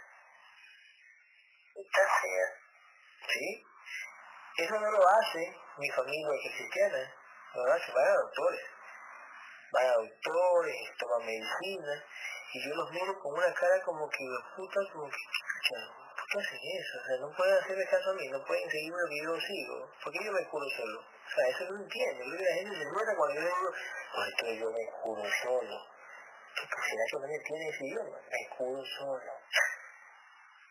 ¿Sí? 3.29 3.65
Eso 4.59 4.81
no 4.81 4.91
lo 4.91 5.09
hace 5.09 5.57
mi 5.79 5.91
familia 5.91 6.29
cristiana, 6.57 7.15
no 7.55 7.67
lo 7.67 7.73
hace, 7.73 7.93
van 7.93 8.09
a 8.09 8.17
doctores. 8.17 8.65
Van 9.73 9.87
a 9.87 9.93
doctores, 9.95 10.77
toman 10.99 11.27
medicina, 11.27 12.05
y 12.53 12.69
yo 12.69 12.75
los 12.75 12.91
miro 12.91 13.19
con 13.21 13.35
una 13.35 13.53
cara 13.53 13.83
como 13.83 14.09
que, 14.09 14.25
puta, 14.57 14.81
como 14.93 15.11
que, 15.11 15.17
chucha, 15.17 15.81
¿por 15.95 16.06
qué 16.31 16.39
hacen 16.39 16.61
eso? 16.63 16.99
O 17.01 17.05
sea, 17.07 17.17
no 17.19 17.37
pueden 17.37 17.59
hacerme 17.59 17.87
caso 17.87 18.11
a 18.11 18.15
mí, 18.15 18.29
no 18.29 18.45
pueden 18.45 18.71
seguirme 18.71 18.99
lo 19.01 19.09
que 19.09 19.23
yo 19.23 19.41
sigo. 19.41 19.91
¿Por 20.03 20.13
qué 20.13 20.25
yo 20.25 20.33
me 20.33 20.45
curo 20.49 20.67
solo? 20.77 21.01
O 21.01 21.31
sea, 21.35 21.49
eso 21.49 21.65
no 21.73 21.83
entiendo. 21.83 22.25
Creo 22.25 22.39
que 22.39 22.45
la 22.45 22.55
gente 22.55 22.79
se 22.79 22.93
muera 22.93 23.17
cuando 23.17 23.35
yo 23.35 23.41
le 23.41 23.47
digo, 23.49 23.71
pues 24.15 24.29
esto 24.29 24.47
yo 24.53 24.71
me 24.71 24.87
curo 25.03 25.25
solo. 25.43 25.77
¿Qué 26.57 26.63
será 26.63 27.05
que 27.11 27.17
no 27.21 27.27
me 27.27 27.35
entiende 27.35 27.69
ese 27.69 27.85
idioma? 27.85 28.19
Me 28.31 28.57
curo 28.57 28.85
solo. 28.99 29.33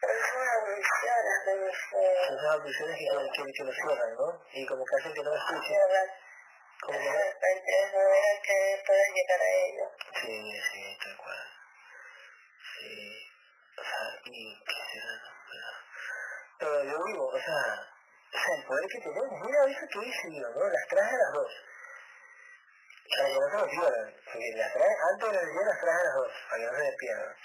Ambiciones 0.06 1.46
de 1.46 1.56
mis... 1.56 1.76
eh, 1.76 2.16
Son 2.28 2.38
esas 2.38 2.56
ambiciones 2.56 2.96
que, 2.98 3.06
que, 3.06 3.52
que 3.54 3.64
lo 3.64 3.72
cierran, 3.74 4.14
¿no? 4.16 4.28
Y 4.54 4.66
como 4.66 4.84
que 4.86 4.96
hacen 4.96 5.14
que 5.14 5.24
no 5.24 5.32
me 5.32 5.38
escuchen. 5.38 5.78
Como 6.82 7.00
que 7.00 7.06
no... 7.06 7.16
es 7.16 8.40
que 8.44 8.84
puedes 8.86 9.10
llegar 9.16 9.42
a 9.42 9.50
ellos. 9.66 9.90
Sí, 10.22 10.62
sí, 10.72 10.98
tal 11.04 11.18
cual. 11.18 11.44
Sí. 12.80 13.32
O 13.78 13.84
sea, 13.84 14.22
y 14.26 14.64
qué 14.64 14.80
será, 14.94 15.14
no? 15.24 15.35
Pero, 16.60 16.72
pero 16.72 16.84
yo 16.84 17.06
digo, 17.06 17.28
o 17.28 17.40
sea, 17.40 17.96
o 18.36 18.38
sea, 18.38 18.56
el 18.56 18.66
poder 18.66 18.88
que 18.90 19.00
tenemos, 19.00 19.42
mira 19.46 19.66
eso 19.66 19.88
que 19.92 20.08
hice 20.08 20.28
yo, 20.34 20.50
¿no? 20.50 20.68
Las 20.68 20.88
traje 20.90 21.16
a 21.16 21.18
las 21.18 21.34
dos. 21.34 21.52
Para 23.16 23.30
que 23.30 23.40
no 23.40 23.50
se 23.50 23.58
me 23.58 23.70
pierdan. 23.72 24.14
Las 24.58 24.74
traje, 24.74 24.96
antes 25.12 25.32
de 25.32 25.46
10 25.46 25.66
las 25.66 25.80
traje 25.80 26.02
a 26.02 26.04
las 26.04 26.16
dos, 26.16 26.32
para 26.50 26.60
que 26.60 26.66
no 26.66 26.76
se 26.76 26.84
me 26.84 26.98
pierdan. 26.98 27.36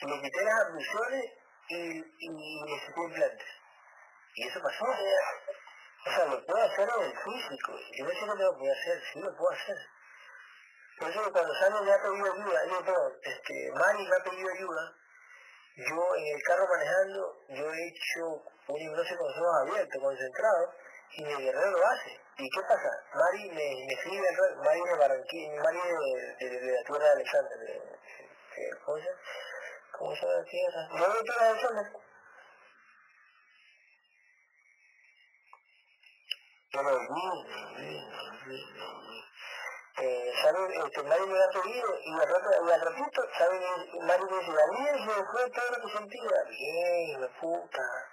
Y 0.00 0.06
le 0.06 0.22
quité 0.22 0.44
las 0.44 0.60
abluciones 0.60 1.24
y, 1.68 1.76
y 2.18 2.64
le 2.66 2.86
saqué 2.86 3.00
implantes. 3.00 3.48
Y 4.34 4.48
eso 4.48 4.62
pasó. 4.62 4.84
O 6.04 6.10
sea, 6.10 6.24
lo 6.24 6.46
puedo 6.46 6.64
hacer 6.64 6.88
en 6.88 7.04
el 7.04 7.18
físico. 7.18 7.72
Yo 7.96 8.04
no 8.04 8.10
sé 8.10 8.26
lo 8.26 8.36
que 8.36 8.42
lo 8.42 8.72
hacer, 8.72 9.02
sí 9.12 9.20
lo 9.20 9.36
puedo 9.36 9.50
hacer. 9.50 9.76
Por 10.98 11.10
eso 11.10 11.32
cuando 11.32 11.54
Sano 11.54 11.82
me 11.82 11.92
ha 11.92 12.02
pedido 12.02 12.32
ayuda, 12.32 12.66
yo, 12.66 12.84
perdón, 12.84 13.12
este, 13.22 13.72
Mari 13.72 14.06
me 14.06 14.16
ha 14.16 14.22
pedido 14.22 14.48
ayuda, 14.50 14.96
yo 15.76 16.16
en 16.16 16.26
el 16.36 16.42
carro 16.42 16.66
manejando, 16.68 17.38
yo 17.48 17.72
he 17.72 17.88
hecho 17.88 18.42
un 18.68 18.80
hipnosis 18.80 19.16
con 19.16 19.26
los 19.28 19.36
ojos 19.38 19.68
abiertos, 19.68 20.02
concentrado, 20.02 20.74
y 21.14 21.24
mi 21.24 21.34
guerrero 21.36 21.70
lo 21.70 21.86
hace. 21.86 22.20
¿Y 22.38 22.48
qué 22.48 22.60
pasa? 22.62 22.90
Mari 23.14 23.48
me, 23.50 23.86
me 23.86 23.92
escribe, 23.94 24.26
al 24.28 24.56
Mari 24.56 24.80
de 24.82 24.96
Barranquilla, 24.96 25.62
Mari 25.62 25.78
de, 25.78 26.48
de, 26.48 26.60
de 26.60 26.72
la 26.72 26.82
tierra 26.84 27.04
de 27.04 27.10
Alexander, 27.12 27.58
de, 27.58 27.66
de- 27.66 28.78
¿cómo 28.84 28.98
se 28.98 29.04
llama? 29.04 29.18
¿Cómo 29.98 30.14
se 30.16 30.20
llama 30.26 30.34
la? 30.34 30.88
Yo 30.98 31.06
de 31.12 31.22
la 31.36 31.52
vi, 38.46 38.58
lo 38.78 39.00
vi. 39.00 39.24
Eh, 39.98 40.32
¿sabe? 40.42 40.74
Este, 40.86 41.02
Mari 41.02 41.26
me 41.26 41.34
lo 41.38 41.44
ha 41.44 41.48
pedido 41.48 41.98
y 42.02 42.12
al, 42.12 42.28
rato, 42.28 42.66
y 42.66 42.70
al 42.72 42.80
ratito, 42.80 43.22
¿sabe? 43.38 43.60
Mari 44.00 44.24
me 44.24 44.38
dice, 44.38 44.52
Gabriel, 44.52 44.98
se 44.98 45.20
me 45.20 45.26
fue 45.30 45.50
todo 45.50 45.70
lo 45.70 45.86
que 45.86 45.92
sentía. 45.98 46.42
Bien, 46.48 47.20
la 47.20 47.28
puta. 47.40 48.08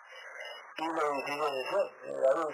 Y 0.78 0.88
lo 0.88 1.14
digo 1.26 1.52
de 1.52 1.62
eso, 1.62 1.92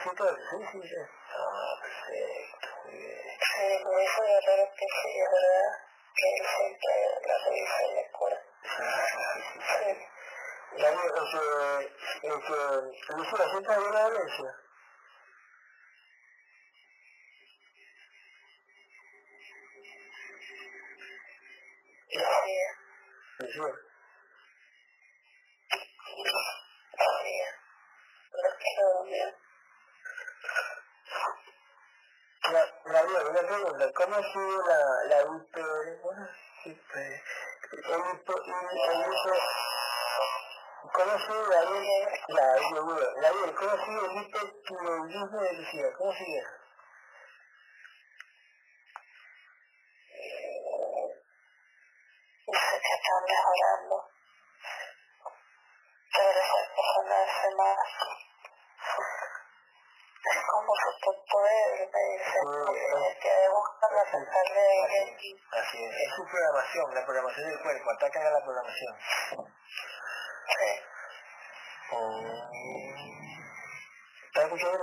¿sí 0.04 0.10
todo? 0.18 0.36
Sí, 0.36 0.58
sí, 0.72 0.82
sí. 0.82 0.96
Ah, 0.98 1.76
perfecto, 1.82 2.68
muy 2.86 2.98
bien. 2.98 3.38
Sí, 3.40 3.66
me 3.86 4.04
hizo 4.04 4.22
guerrero 4.24 4.66
que 4.78 4.86
sí, 4.86 5.20
es 5.20 5.32
verdad. 5.32 5.72
Que 6.16 6.28
él 6.36 6.46
siempre 6.58 6.94
la 7.28 7.38
revisa 7.46 7.84
y 7.84 7.96
me 7.96 8.12
cura. 8.12 8.38
Sí, 8.64 8.84
sí, 9.12 9.20
sí, 9.34 9.42
sí. 9.52 9.60
Sí. 9.78 9.90
Gabriel, 10.82 11.12
el 11.16 11.26
que, 11.32 12.28
el 12.28 12.40
que, 12.42 13.14
Lucio, 13.16 13.38
la 13.38 13.50
sienta 13.50 13.80
de 13.80 13.92
la 13.92 14.10
violencia. 14.10 14.52
Sí, 14.52 14.54
sí. 20.42 20.42
Lucio. 20.42 20.62
Sí. 21.86 22.05
Lo 22.05 22.05
quiero 22.05 22.05
bien. 22.05 22.05
Ga- 22.05 22.05
Gabriel, 32.86 33.28
una 33.28 33.42
pregunta, 33.42 33.92
¿cómo 33.94 34.16
ha 34.16 34.24
sido 34.32 34.68
la, 34.68 34.80
la 35.10 35.22
hiper, 35.22 36.02
¿cómo 40.94 41.12
ha 41.12 41.20
sido 41.20 41.42
la, 41.48 41.60
yo 42.72 42.82
dudo, 42.84 43.06
Gabriel, 43.22 43.56
¿cómo 43.56 43.72
ha 43.72 43.86
sido 43.86 44.06
el 44.06 44.12
hipertiroidismo 44.22 45.42
de 45.42 45.54
Lucía? 45.54 45.94
¿Cómo 45.98 46.14
sigue? 46.14 46.44
Dice 52.48 52.80
que 52.82 52.95
están 53.06 53.24
mejorando. 53.30 53.96
Pero 56.12 56.40
esa 56.40 56.60
persona 56.76 57.16
hace 57.22 57.56
más. 57.56 57.78
Es 60.26 60.42
como 60.50 60.72
superpoder, 60.76 61.90
me 61.94 62.04
dice. 62.18 62.40
Que 63.22 63.34
buscan 63.50 63.94
atacarle 63.94 64.84
a 64.84 64.88
Genji. 64.88 65.32
Así 65.52 65.84
es, 65.84 65.96
es 65.96 66.16
su 66.16 66.26
programación, 66.26 66.96
la 66.96 67.06
programación 67.06 67.50
del 67.50 67.62
cuerpo, 67.62 67.92
atacan 67.92 68.26
a 68.26 68.32
la 68.32 68.44
programación. 68.44 68.96
Sí. 70.48 70.70
Oh. 71.92 72.50
¿Estás 74.26 74.44
escuchando 74.46 74.80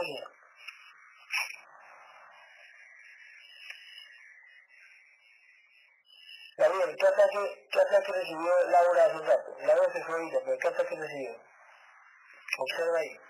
Gabriel, 6.73 6.97
¿qué 6.97 7.07
ataque, 7.07 7.68
qué 7.70 7.81
ataque 7.81 8.12
recibió 8.12 8.70
Laura 8.70 9.05
hace 9.05 9.17
un 9.17 9.26
rato? 9.26 9.57
Laura 9.60 9.92
se 9.92 10.05
fue 10.05 10.15
ahorita, 10.15 10.39
pero 10.42 10.59
¿qué 10.59 10.68
ataque 10.68 10.97
recibió? 10.97 11.36
Observa 12.59 12.99
ahí. 12.99 13.20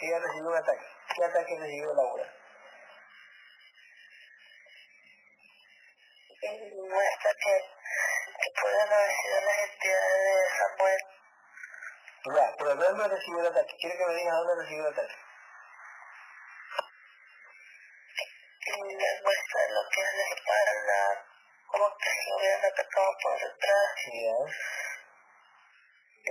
Ella 0.00 0.18
recibió 0.20 0.48
un 0.48 0.56
ataque. 0.56 0.86
¿Qué 1.14 1.24
ataque 1.24 1.58
recibió 1.58 1.94
Laura? 1.94 2.34
Muestra 6.40 7.30
que, 7.44 7.54
que 8.40 8.60
pueden 8.62 8.92
haber 8.92 9.10
sido 9.10 9.40
las 9.40 9.58
entidades 9.68 10.20
de 10.24 10.48
Samuel. 10.56 11.00
Ya, 12.24 12.54
pero 12.56 12.74
¿dónde 12.74 13.08
recibió 13.08 13.40
el 13.40 13.46
ataque? 13.48 13.76
Quiero 13.78 13.98
que 13.98 14.06
me 14.06 14.14
digas 14.14 14.34
dónde 14.34 14.62
recibió 14.62 14.86
el 14.86 14.92
ataque. 14.94 15.14
Y 18.64 18.80
me 18.80 19.22
muestra 19.22 19.70
lo 19.70 19.82
que 19.90 20.00
es 20.00 20.14
la 20.14 20.24
espalda, 20.34 21.37
como 21.68 21.96
que 21.98 22.10
se 22.10 22.34
hubieran 22.34 22.64
atacado 22.64 23.10
por 23.22 23.34
detrás, 23.34 23.88
Ya. 24.12 24.36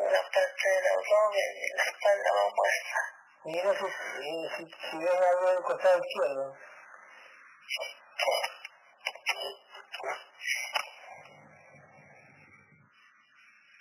una 0.02 0.22
parte 0.22 0.70
del 0.70 0.88
abdomen. 0.88 1.52
tengo 1.60 1.76
la 1.78 1.84
espalda 1.84 2.34
más 2.34 2.54
muerta. 2.56 3.00
Mira 3.46 3.72
si, 3.74 3.86
si, 3.86 4.64
si 4.92 4.98
ves 4.98 5.22
algo 5.22 5.50
del 5.52 5.64
costado 5.64 5.98
izquierdo. 6.04 6.56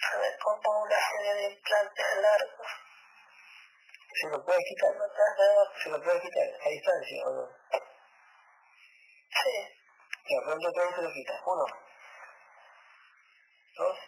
A 0.02 0.16
ver, 0.18 0.38
como 0.38 0.82
una 0.82 0.96
serie 1.10 1.34
de 1.34 1.44
implantes 1.54 2.16
largos. 2.16 2.66
¿Se 4.14 4.28
lo 4.28 4.44
puedes 4.44 4.64
quitar? 4.64 4.94
¿Se 5.82 5.88
lo 5.90 6.02
puedes 6.02 6.22
quitar 6.22 6.48
a 6.64 6.68
distancia 6.68 7.26
o 7.26 7.30
no? 7.34 7.48
Sí. 9.30 9.75
Ya, 10.28 10.40
pronto 10.42 10.72
todo 10.72 10.90
se 10.90 11.02
lo 11.02 11.12
quitas. 11.12 11.40
Uno. 11.46 11.64
Dos. 13.76 13.98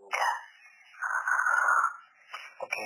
Ya. 0.00 0.28
Ok. 2.60 2.76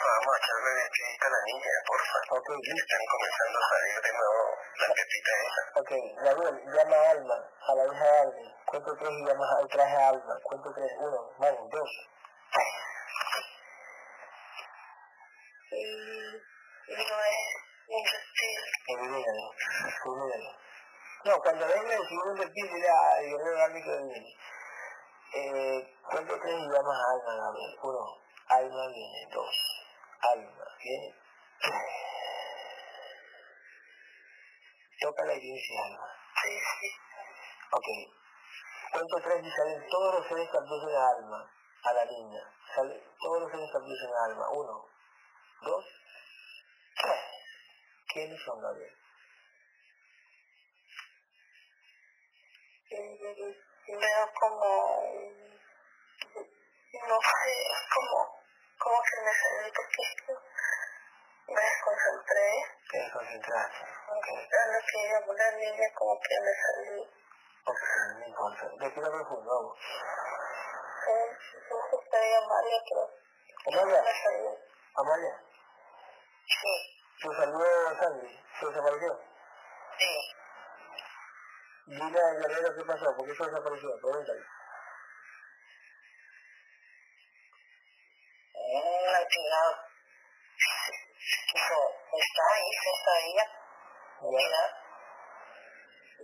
Vamos 0.00 0.34
a 0.34 0.38
echarle 0.38 0.70
despedida 0.80 1.26
a 1.26 1.30
la 1.30 1.40
niña, 1.44 1.72
porfa. 1.86 2.18
Ok. 2.32 2.48
Están 2.64 3.04
comenzando 3.12 3.58
a 3.58 3.68
salir 3.68 4.00
de 4.00 4.12
nuevo 4.16 4.42
las 4.80 4.90
pepitas 4.96 5.36
esas. 5.44 5.66
Ok, 5.76 5.90
Gabriel, 6.24 6.56
llama 6.72 6.96
a 6.96 7.10
Alma, 7.10 7.38
a 7.68 7.74
la 7.74 7.84
hija 7.84 8.04
de 8.04 8.18
Alma. 8.18 8.48
Cuento 8.64 8.96
tres 8.96 9.10
y 9.12 9.24
llamas 9.26 9.50
al 9.58 9.68
traje 9.68 9.96
a 9.96 10.08
Alma. 10.08 10.34
Cuento 10.42 10.72
tres. 10.72 10.90
Uno, 10.98 11.34
vamos, 11.38 11.70
dos. 11.70 11.90
Y, 15.70 15.76
y. 15.76 16.42
Elimínalo, 18.88 19.54
elimínalo. 20.04 20.50
No, 21.24 21.32
cuando 21.42 21.66
venga 21.66 21.94
el 21.94 22.08
segundo 22.08 22.42
reptil, 22.42 22.68
dile 22.68 22.88
a 22.88 23.20
Guerrero 23.20 23.62
Alma 23.62 23.80
que 23.82 23.96
viene. 24.04 24.36
Eh, 25.34 25.96
cuento 26.10 26.40
tres 26.40 26.54
y 26.54 26.68
llamas 26.68 26.98
a 26.98 27.10
Alma, 27.12 27.36
Gabriel. 27.36 27.78
Uno, 27.82 28.18
Alma 28.48 28.88
viene. 28.88 29.28
Dos, 29.32 29.84
Alma 30.20 30.64
viene. 30.82 31.14
Toca 35.00 35.24
la 35.24 35.34
iglesia, 35.34 35.84
Alma. 35.84 36.08
Sí, 36.42 36.58
sí. 36.80 36.90
Ok. 37.72 37.86
Cuento 38.92 39.16
tres 39.22 39.44
y 39.44 39.50
salen 39.50 39.86
todos 39.88 40.14
los 40.14 40.26
seres 40.28 40.48
que 40.50 40.56
abducen 40.56 40.96
Alma, 40.96 41.50
a 41.84 41.92
la 41.92 42.04
niña. 42.04 42.42
Salen 42.74 43.02
todos 43.20 43.42
los 43.42 43.50
seres 43.50 43.70
que 43.70 43.76
abducen 43.76 44.10
Alma. 44.24 44.48
Uno, 44.50 44.86
dos, 45.62 45.84
tres. 46.96 47.20
¿Quiénes 48.12 48.40
son, 48.44 48.60
Gabriel? 48.60 48.94
Veo 53.88 54.32
como, 54.40 54.70
no 57.08 57.18
sé, 57.20 57.54
como, 57.94 58.18
como 58.78 58.98
que 59.02 59.16
me 59.24 59.32
salí 59.32 59.72
porque 59.74 60.02
me 61.48 61.60
desconcentré. 61.60 62.48
Te 62.90 62.98
desconcentraste. 62.98 63.82
Ok. 64.08 64.26
A 64.28 64.66
lo 64.72 64.80
que 64.86 64.98
llamó 65.08 65.32
la 65.34 65.50
niña 65.52 65.88
como 65.94 66.20
que 66.20 66.34
me 66.40 66.52
salí. 66.54 67.00
Ok, 67.64 67.80
no 68.18 68.26
importa. 68.26 68.64
Respira 68.78 69.08
profundo, 69.10 69.50
vamos. 69.50 69.78
Eh, 71.08 71.28
No 71.70 71.76
sé 71.90 71.96
si 72.02 72.10
te 72.10 72.18
llamarle, 72.30 72.76
pero 72.88 73.02
Amalia. 73.82 74.02
Amalia, 74.96 75.42
Sí, 76.48 76.74
¿se 77.20 77.28
salió 77.36 77.96
Sandy? 78.00 78.40
¿Se 78.58 78.66
desapareció? 78.66 79.20
sí. 79.98 80.34
Dile 81.86 82.20
a 82.20 82.34
Guerrero 82.34 82.74
qué 82.74 82.84
pasó, 82.84 83.16
¿por 83.16 83.26
qué 83.26 83.34
se 83.34 83.44
desapareció? 83.44 83.88
Pregúntale. 84.00 84.44
Una 88.54 89.18
actividad. 89.18 89.72
Eso, 91.54 91.78
está 92.12 92.42
ahí, 92.54 92.70
se 92.72 92.92
sabía. 93.04 93.44
Ya. 93.44 94.28
Mira. 94.28 94.62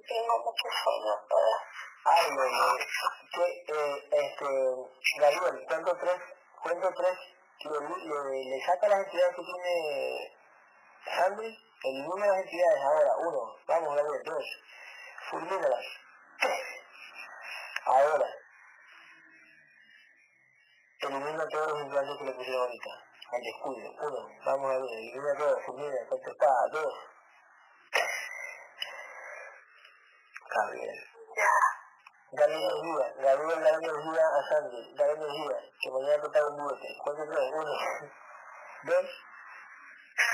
Tengo 0.06 0.38
mucho 0.38 0.68
sueño 0.84 1.14
para... 1.30 2.16
Ay, 2.16 2.30
no, 2.30 2.44
no. 2.44 2.76
Que, 3.32 3.44
eh, 3.72 4.08
este, 4.12 4.48
Gabriel, 5.18 5.66
cuento 5.66 5.96
tres, 5.98 6.20
cuento 6.62 6.92
tres, 6.94 7.18
le, 7.62 8.60
saca 8.64 8.88
las 8.88 9.04
entidades 9.04 9.36
que 9.36 9.42
tiene 9.42 10.38
Sandy, 11.04 11.58
elimina 11.84 12.26
las 12.26 12.38
entidades. 12.38 12.82
Ahora, 12.82 13.16
uno, 13.18 13.56
vamos 13.66 13.96
Gabriel, 13.96 14.22
dos, 14.24 14.44
fulmínalas, 15.30 15.84
ahora, 17.86 18.26
elimina 21.00 21.48
todos 21.48 21.68
los 21.68 21.82
implantes 21.82 22.18
que 22.18 22.24
le 22.24 22.32
pusieron 22.32 22.62
ahorita, 22.62 22.90
al 23.32 23.40
descuido, 23.42 23.90
uno, 24.00 24.28
vamos 24.44 24.70
a 24.70 24.78
ver, 24.78 24.90
elimina 24.90 25.34
todo, 25.38 25.60
fulmina, 25.60 26.06
contestada, 26.08 26.68
dos, 26.72 26.94
Gabriel. 30.54 30.94
Ya. 31.36 31.83
Dale 32.36 32.52
energía, 32.52 33.14
Gabriel, 33.18 33.62
dale 33.62 33.78
energía 33.78 34.26
a 34.26 34.42
Sandy, 34.48 34.94
dale 34.96 35.12
energía, 35.12 35.56
que 35.80 35.90
mañana 35.90 36.20
te 36.20 36.28
paga 36.30 36.48
un 36.48 36.64
bote. 36.64 36.88
¿Cuánto 37.04 37.22
traes? 37.30 37.52
Uno, 37.52 37.72
dos, 38.82 39.06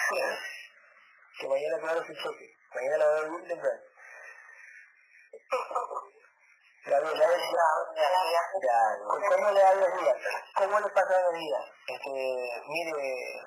tres. 0.08 0.38
Que 1.38 1.48
mañana 1.48 1.76
paga 1.82 2.06
su 2.06 2.14
choque. 2.14 2.56
Mañana 2.74 2.96
la 2.96 3.04
voy 3.04 3.18
a 3.18 3.20
ver 3.20 3.48
temprano. 3.48 3.80
Gabriel, 6.86 7.18
dale 7.18 7.34
energía. 7.34 7.64
Ya, 8.62 8.78
¿cómo 9.06 9.50
le 9.50 9.60
da 9.60 9.72
energía? 9.72 10.14
¿Cómo 10.56 10.80
le 10.80 10.88
pasa 10.88 11.10
la 11.10 11.28
energía? 11.28 11.58
Este, 11.86 12.62
mire, 12.66 13.42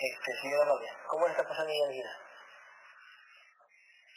este, 0.00 0.40
señora 0.40 0.72
María, 0.72 0.96
¿cómo 1.06 1.26
le 1.26 1.32
está 1.32 1.46
pasando 1.46 1.68
la 1.68 1.84
energía? 1.84 2.10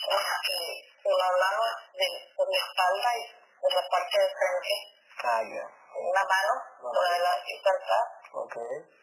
Es 0.07 0.23
que 0.47 1.09
hablamos 1.09 1.67
de, 1.93 2.05
de 2.05 2.47
mi 2.47 2.55
espalda 2.55 3.17
y 3.17 3.42
de 3.63 3.69
la 3.75 3.87
parte 3.89 4.19
del 4.19 4.29
frente, 4.35 4.75
Ah, 5.23 5.41
ya. 5.41 5.63
una 5.95 6.23
mano 6.25 6.53
por 6.81 6.97
adelante 6.97 7.47
y 7.47 7.63
por 7.63 7.71
atrás, 7.75 8.07
Ok, 8.33 8.53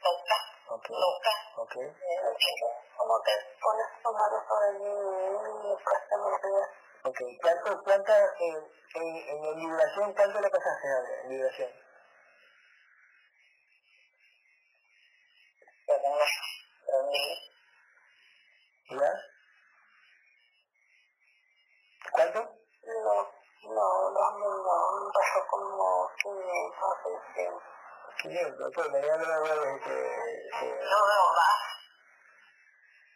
toca, 0.02 0.38
ok, 0.68 0.86
toca. 0.86 1.34
ok. 1.56 1.76
Eh, 1.76 1.94
Como 2.96 3.22
que 3.22 3.32
pones 3.62 3.86
tu 4.02 4.12
mano 4.12 4.36
sobre 4.46 4.72
me 4.76 5.82
cuesta 5.82 6.16
mi 6.18 6.30
vida. 6.44 6.64
Ok, 7.04 7.18
¿cuánto, 7.40 7.82
cuánta, 7.84 8.14
en, 8.38 8.56
en, 8.94 9.16
en, 9.16 9.44
en 9.44 9.56
vibración, 9.56 10.12
cuánto 10.12 10.40
le 10.40 10.50
pasaste 10.50 10.88
a 10.88 10.98
en 11.22 11.28
ni 11.28 11.38
¿Ya? 18.90 19.12
¿Cuánto? 22.12 22.59
No, 23.80 24.10
no, 24.10 24.30
no, 24.32 24.48
no, 24.60 25.00
no, 25.00 25.10
pasó 25.10 25.40
como 25.48 26.10
500 26.22 26.84
o 26.84 27.20
600. 27.34 27.62
500, 28.20 28.72
pues 28.74 28.90
mañana 28.90 29.16
lo 29.16 29.40
voy 29.40 29.48
a 29.48 29.54
ver 29.54 29.80
que... 29.80 29.94
No 30.84 30.98
veo 31.08 31.26
más. 31.32 31.60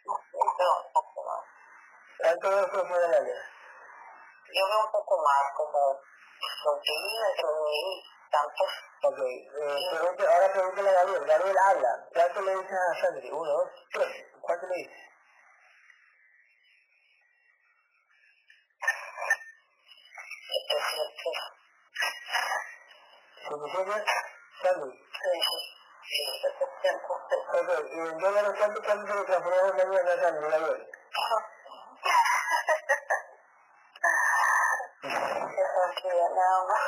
No 0.05 0.13
sé, 0.17 0.39
veo 0.57 0.73
un 0.81 0.91
poco 0.91 1.23
más. 1.23 1.43
¿Cuánto 2.17 2.49
eso 2.49 2.87
fue 2.87 2.97
el 2.97 3.13
área? 3.13 3.41
Yo 4.55 4.65
veo 4.65 4.85
un 4.85 4.91
poco 4.91 5.21
más, 5.21 5.53
como 5.55 6.01
2.000, 6.65 7.29
entre 7.29 7.45
1.000, 7.45 8.03
tantos. 8.31 8.71
Ok, 9.03 9.19
eh, 9.21 9.47
pregunte, 9.91 10.25
ahora 10.25 10.51
pregúntale 10.51 10.89
a 10.89 10.93
Gabriel. 10.93 11.25
Gabriel 11.25 11.57
habla. 11.59 12.07
¿Cuánto 12.11 12.41
le 12.41 12.55
dices 12.55 12.73
a 12.73 13.01
Sandy? 13.01 13.29
Uno, 13.29 13.51
dos, 13.51 13.69
tres. 13.93 14.33
¿Cuánto 14.41 14.65
le 14.65 14.75
dices? 14.77 15.04
Sí, 26.05 26.19
700. 26.41 27.07
Ok, 27.53 27.69
y 27.89 27.99
en 27.99 28.17
dólares, 28.19 28.51
¿cuánto, 28.57 28.83
se 28.83 28.95
le 28.95 29.23
transformó 29.23 29.69
en 29.69 29.77
mañana 29.77 30.11
a 30.11 30.19
Sandy, 30.19 30.41
Gabriel? 30.49 30.81
Eso 35.03 35.81
sí, 35.95 36.07
nada 36.35 36.59
más. 36.67 36.83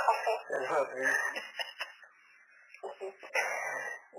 Perfecto. 0.49 0.95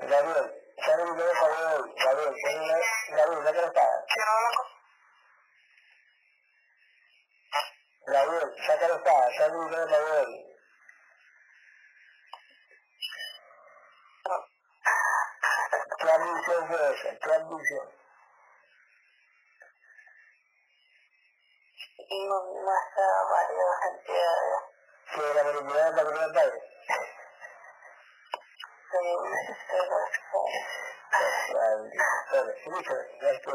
Gabriel, 0.01 0.47
Sandy 0.85 1.05
no 1.05 1.15
me 1.15 1.25
pagó. 1.25 1.95
Gabriel, 1.97 2.35
Gabriel, 2.45 2.83
Gabriel, 3.11 3.45
saca 3.45 3.61
la 3.61 3.67
espada. 3.67 4.05
Quiero 4.09 4.31
hablar 4.33 4.53
con... 4.57 4.67
Gabriel, 8.07 8.49
saca 8.67 8.89
la 8.89 8.95
espada. 8.95 9.27
Sandy 9.37 9.59
no 9.59 9.65
me 9.69 9.87
pagó 9.87 10.13
hoy. 10.21 10.49
¿Qué 16.01 16.11
abducción 16.11 16.69
fue 16.69 16.95
esa? 16.95 17.19
¿Qué 17.19 17.33
abducción? 17.35 17.89
Y 22.11 22.27
no, 22.27 22.37
más 22.65 22.87
a 22.97 23.09
varias 23.31 23.81
entidades. 23.91 24.63
la 25.35 25.43
manipulada 25.45 25.91
para 25.97 26.09
que 26.09 26.15
no 26.15 26.33
pague. 26.33 26.59
Bueno, 32.31 32.51
escucha, 32.53 32.95
este, 33.21 33.53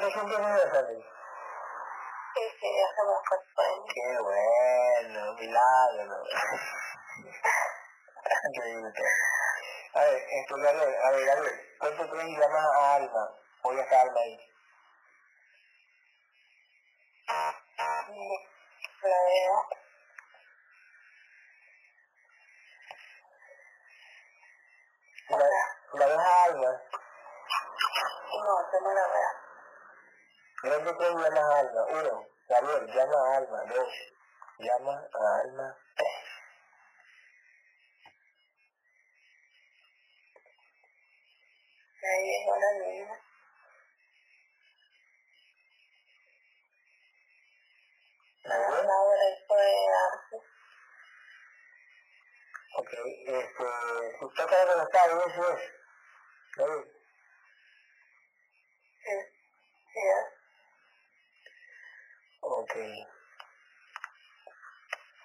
¿ahora 0.00 0.06
te 0.06 0.12
sientes 0.12 0.38
muy 0.38 0.50
bastante? 0.50 0.94
Sí, 2.34 2.42
sí, 2.60 2.66
ya 2.78 2.86
se 2.94 3.02
me 3.04 3.12
fue 3.28 3.38
Qué 3.92 4.06
bueno, 4.20 5.20
milagro. 5.34 6.16
Increíble. 8.48 8.92
A 9.92 10.00
ver, 10.00 10.22
esto, 10.30 10.56
Gabriel, 10.56 10.96
a 11.02 11.10
ver, 11.10 11.26
Gabriel, 11.26 11.60
¿cuánto 11.78 12.10
crees 12.10 12.38
llamas 12.38 12.64
a 12.64 12.94
Alma? 12.94 13.34
Voy 13.62 13.78
a 13.78 13.82
estar 13.82 14.00
Alma 14.06 14.20
ahí. 14.20 14.38
La 19.02 19.22
veo. 19.26 19.68
La, 25.30 25.36
la 25.94 26.06
ves 26.06 26.18
a 26.18 26.44
Alma, 26.44 26.70
No, 28.32 28.72
yo 28.72 28.80
no 28.80 28.94
la 28.94 29.06
veo. 29.08 29.40
¿cuánto 30.62 30.96
crees 30.98 31.14
llamas 31.14 31.38
a 31.38 31.58
Alma? 31.58 31.84
Uno, 31.86 32.26
Gabriel, 32.48 32.86
llama 32.94 33.16
a 33.16 33.36
Alma. 33.38 33.62
Dos, 33.64 33.88
llama 34.58 35.08
a 35.50 35.62
Alma. 35.62 35.76
Tres. 35.96 36.08
Ahí 42.02 42.24
llegó 42.26 42.56
la 42.56 42.72
niña. 42.86 43.20
Gabriel, 48.44 48.90
Ahora 48.90 49.26
fue 49.46 49.66
arte. 50.12 50.36
ok, 52.78 52.92
este, 53.26 54.18
si 54.18 54.24
usted 54.24 54.44
está 54.44 54.66
conectado, 54.66 55.26
eso 55.26 55.42
es. 55.52 55.62
Gabriel, 56.56 56.84
Sí, 59.02 59.14
sí, 59.92 60.00
es. 60.00 60.26
ok. 62.40 62.74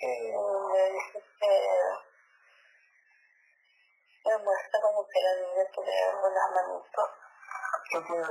Eh, 0.01 0.33
Me 0.71 0.91
dice 0.91 1.19
que 1.39 1.51
me 4.25 4.37
muestra 4.43 4.79
como 4.81 5.07
que 5.07 5.19
la 5.21 5.33
niña 5.35 5.63
tiene 5.73 5.95
unas 6.15 6.49
manitos. 6.51 7.09
¿Qué 7.89 7.97
tiene 8.01 8.23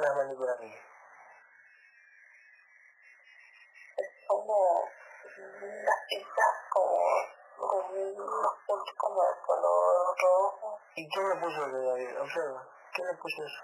Es 3.96 4.10
como 4.28 4.84
unas 4.84 6.00
pintas 6.10 6.54
como 6.70 6.98
con 7.56 7.84
unos 7.86 8.66
de 8.66 9.42
color 9.46 10.16
rojo. 10.20 10.80
¿Y 10.96 11.08
quién 11.08 11.28
le 11.30 11.36
puso 11.36 11.66
eso, 11.66 11.86
Gabriel? 11.86 12.18
Observa, 12.18 12.68
¿quién 12.92 13.06
le 13.06 13.14
puso 13.14 13.44
eso? 13.44 13.62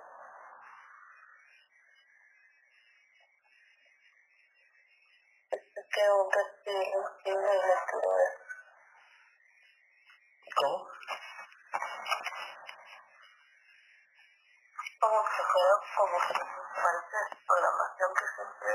Es 5.51 5.87
que 5.93 6.11
un 6.11 6.33
respiro 6.33 7.01
tiene 7.23 7.53
el 7.53 7.71
estilo 7.71 8.11
de 8.17 8.27
¿Cómo? 10.57 10.91
como 15.01 15.25
que 15.25 15.43
fuera 15.43 15.75
como 15.97 16.19
que 16.19 16.35
parece 16.37 17.19
programación 17.47 18.11
que 18.15 18.27
siempre 18.37 18.73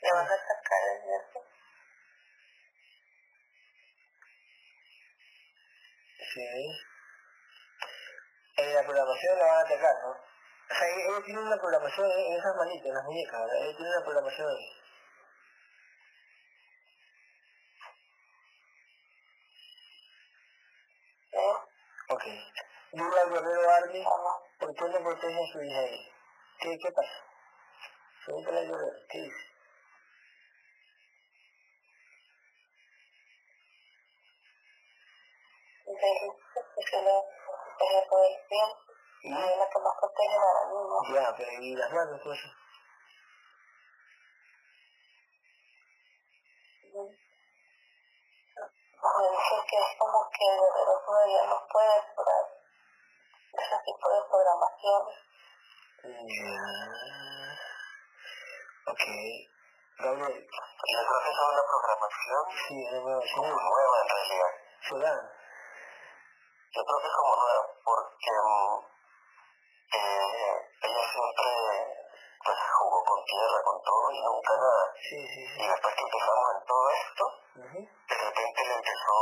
le 0.00 0.12
van 0.12 0.26
a 0.26 0.36
sacar 0.46 0.82
en 0.94 1.02
eso. 1.10 1.38
Sí. 6.32 6.50
En 8.58 8.74
la 8.74 8.82
programación 8.84 9.38
la 9.38 9.44
van 9.44 9.56
a 9.56 9.60
atacar, 9.60 9.94
¿no? 10.04 10.10
O 10.10 10.74
sea, 10.74 10.88
ellos 10.88 11.24
tienen 11.24 11.44
una 11.44 11.56
programación 11.56 12.10
en 12.10 12.18
en 12.18 12.38
esas 12.38 12.56
manitas, 12.56 12.86
en 12.86 12.94
las 12.94 13.04
muñecas, 13.04 13.40
¿verdad? 13.40 13.62
Ellos 13.62 13.76
tienen 13.76 13.92
una 13.92 14.04
programación 14.04 14.48
ahí. 14.48 14.82
¿eh? 21.32 21.56
Ok. 22.08 22.24
Dile 22.92 23.20
al 23.20 23.30
guerrero 23.30 23.70
Army, 23.70 24.04
Vamos. 24.04 24.46
¿por 24.58 24.74
qué 24.74 25.28
no 25.56 25.62
protege 25.62 25.62
a 25.62 25.62
su 25.62 25.62
hija 25.62 25.80
ahí? 25.80 26.12
¿Qué, 26.60 26.78
qué 26.78 26.92
pasa? 26.92 27.24
Pregúntale 28.24 28.58
al 28.58 28.66
guerrero, 28.66 29.06
¿qué 29.08 29.18
dice? 29.22 29.56
de 35.86 36.12
que 36.74 36.82
se 36.82 37.02
lo 37.02 37.24
protege 37.46 38.06
todo 38.10 38.24
el 38.24 38.36
tiempo 38.48 38.76
y 39.22 39.32
es 39.32 39.56
la 39.56 39.70
que 39.70 39.78
más 39.78 39.94
protege 39.98 40.36
a 40.36 40.52
la 40.52 40.64
niña. 40.66 40.98
Ya, 41.14 41.36
pero 41.36 41.50
¿y 41.62 41.76
las 41.76 41.92
manos, 41.92 42.20
pues? 42.22 42.40
Me 49.06 49.24
dice 49.30 49.56
que 49.70 49.76
es 49.76 49.98
como 49.98 50.18
que 50.30 50.44
el 50.44 50.58
guerrero 50.58 50.94
todavía 51.06 51.42
no 51.46 51.66
puede 51.72 51.96
explorar 51.96 52.44
ese 53.52 53.76
tipo 53.84 54.08
de 54.10 54.20
programaciones. 54.28 55.26
Ya. 56.26 56.58
Ok. 58.90 59.04
Gabriel, 59.98 60.26
Yo 60.26 60.98
creo 61.06 61.20
que 61.22 61.30
esa 61.30 61.42
es 61.42 61.50
una 61.54 61.64
programación 61.70 62.42
sí, 62.66 62.76
es 62.82 63.30
sí, 63.30 63.36
como 63.36 63.54
nueva 63.54 63.96
en 64.02 64.08
realidad. 64.10 64.52
Yo 66.74 66.82
creo 66.82 66.98
que 66.98 67.06
es 67.06 67.14
como 67.14 67.36
nueva 67.36 67.62
porque 67.84 68.32
mm, 68.42 68.78
eh, 69.94 70.54
ella 70.82 71.04
siempre 71.14 71.50
pues, 72.42 72.58
jugó 72.74 73.04
con 73.04 73.24
tierra, 73.24 73.62
con 73.62 73.82
todo 73.86 74.10
y 74.10 74.20
nunca 74.20 74.52
nada. 74.56 74.84
Sí, 74.98 75.18
sí, 75.30 75.42
Y 75.62 75.68
después 75.68 75.94
que 75.94 76.02
empezamos 76.02 76.46
en 76.58 76.66
todo 76.66 76.90
esto, 76.90 77.24
de 77.54 78.14
repente 78.18 78.64
le 78.66 78.74
empezó, 78.74 79.14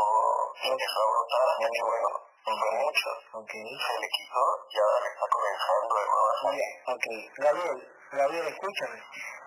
le 0.57 0.68
empezó 0.73 0.99
a 1.00 1.10
brotar 1.12 1.49
hasta 1.52 1.68
que 1.68 1.83
bueno, 1.84 2.33
mucho. 2.52 3.10
Ok. 3.32 3.50
Se 3.50 4.00
le 4.00 4.08
quitó 4.08 4.44
y 4.70 4.76
ahora 4.78 5.00
le 5.00 5.08
está 5.08 5.26
comenzando 5.31 5.94
de 5.94 6.05
nuevo 6.05 6.28
a 6.28 6.42
salir. 6.42 6.60
Bien, 6.60 6.73
ok. 6.86 7.06
Gabriel, 7.39 7.78
Gabriel, 8.12 8.47
escúchame. 8.48 9.02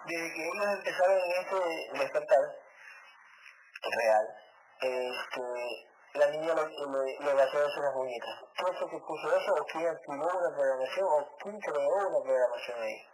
Desde 0.05 0.33
que 0.33 0.47
ellos 0.47 0.65
empezaron 0.65 1.17
en 1.17 1.31
este 1.31 1.99
despertar 1.99 2.43
real, 3.81 4.27
este, 4.81 5.41
la 6.13 6.27
niña 6.27 6.53
le, 6.55 6.63
le, 6.63 7.19
le 7.19 7.33
vació 7.33 7.67
eso 7.67 7.79
a 7.79 7.83
las 7.83 7.95
muñecas. 7.95 8.35
¿Tú 8.57 8.67
eso 8.67 8.89
que 8.89 8.97
puso 8.99 9.37
eso 9.37 9.53
o 9.53 9.65
quién 9.65 9.87
activó 9.87 10.25
una 10.25 10.55
programación 10.55 11.05
o 11.05 11.37
quién 11.41 11.59
creó 11.59 12.07
una 12.07 12.23
programación 12.23 12.81
ahí? 12.81 13.09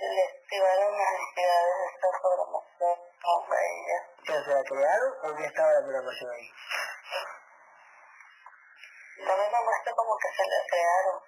Le 0.00 0.22
activaron 0.24 0.96
las 0.96 1.12
entidades 1.20 1.76
de 1.76 1.86
esta 1.86 2.08
programación 2.20 3.09
a 3.20 3.56
ella. 3.60 3.98
O 4.20 4.24
sea, 4.24 4.44
¿se 4.44 4.50
la 4.50 4.62
crearon 4.64 5.12
o 5.22 5.38
ya 5.38 5.46
estaba 5.46 5.72
la 5.72 5.82
programación 5.82 6.30
ahí? 6.30 6.50
También 9.26 9.52
me 9.52 9.64
muestra 9.64 9.92
como 9.94 10.16
que 10.16 10.28
se 10.36 10.44
le 10.48 10.58
crearon. 10.68 11.20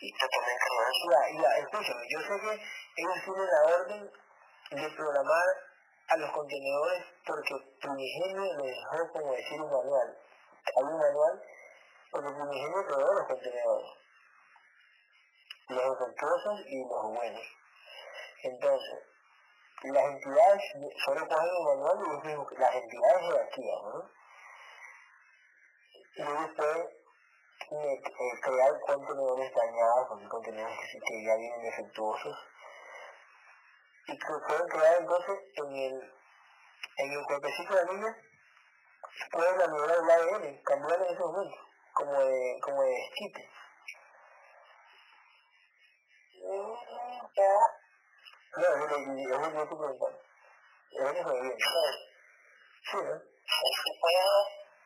Y 0.00 0.12
yo 0.12 0.26
también 0.28 0.58
creo. 0.58 0.82
Ya, 1.10 1.42
ya, 1.42 1.58
escúchame, 1.58 2.02
yo 2.08 2.20
sé 2.20 2.40
que 2.40 2.52
ellos 3.02 3.18
tienen 3.24 3.46
la 3.46 3.62
orden 3.62 4.12
de 4.70 4.96
programar 4.96 5.48
a 6.08 6.16
los 6.16 6.30
contenedores 6.32 7.04
porque 7.26 7.54
Primigenio 7.80 8.56
le 8.56 8.66
dejó 8.66 9.12
como 9.12 9.32
decir 9.32 9.60
un 9.60 9.70
manual. 9.70 10.18
Hay 10.76 10.84
un 10.84 10.98
manual 10.98 11.42
porque 12.10 12.28
Primigenio 12.28 12.86
creó 12.86 13.12
los 13.12 13.26
contenedores. 13.26 13.90
Los 15.68 15.98
defectuosos 15.98 16.60
y 16.66 16.84
los 16.88 17.14
buenos. 17.14 17.46
Entonces, 18.42 19.11
las 19.90 20.04
entidades 20.04 20.62
solo 21.04 21.28
cogen 21.28 21.48
el 21.48 21.64
manual 21.64 21.98
y 21.98 22.10
ellos 22.10 22.24
mismos, 22.24 22.52
las 22.58 22.74
entidades 22.74 23.20
jerarquías, 23.20 23.82
¿no? 23.82 24.10
Y 26.14 26.22
ellos 26.22 26.50
pueden 26.56 26.86
eh, 27.70 28.02
eh, 28.04 28.40
crear 28.42 28.80
contenedores 28.80 29.54
dañados, 29.54 30.08
con 30.08 30.28
contenedores 30.28 30.78
que, 30.78 31.00
que 31.00 31.24
ya 31.24 31.36
vienen 31.36 31.62
defectuosos, 31.62 32.36
y 34.06 34.18
que 34.18 34.26
pueden 34.46 34.68
crear 34.68 34.96
entonces 35.00 35.38
en 35.54 35.76
el, 35.76 36.14
en 36.98 37.12
el 37.12 37.24
cuerpecito 37.24 37.74
de 37.74 37.84
la 37.84 37.92
niña, 37.92 38.16
pueden 39.30 39.56
maniobrar 39.56 39.98
el 39.98 40.10
ADN, 40.10 40.62
cambiar 40.62 41.00
en 41.00 41.14
ese 41.14 41.20
momento, 41.20 41.56
como 41.94 42.12
de, 42.12 42.60
como 42.62 42.82
de 42.82 43.02
esquite. 43.04 43.50
Mm, 46.44 46.74
ya. 47.36 47.81
No, 48.54 48.62
yo 48.62 48.98
le 48.98 49.14
digo, 49.14 49.40
yo 49.40 49.50
te 49.50 49.76
pregunto. 49.76 50.06
Lo 50.90 51.10
único 51.10 51.32
bien, 51.40 51.58
¿sabes? 51.58 51.96
Sí, 52.84 52.96
¿no? 52.96 53.16
Si 53.16 53.90
puedo, 54.00 54.34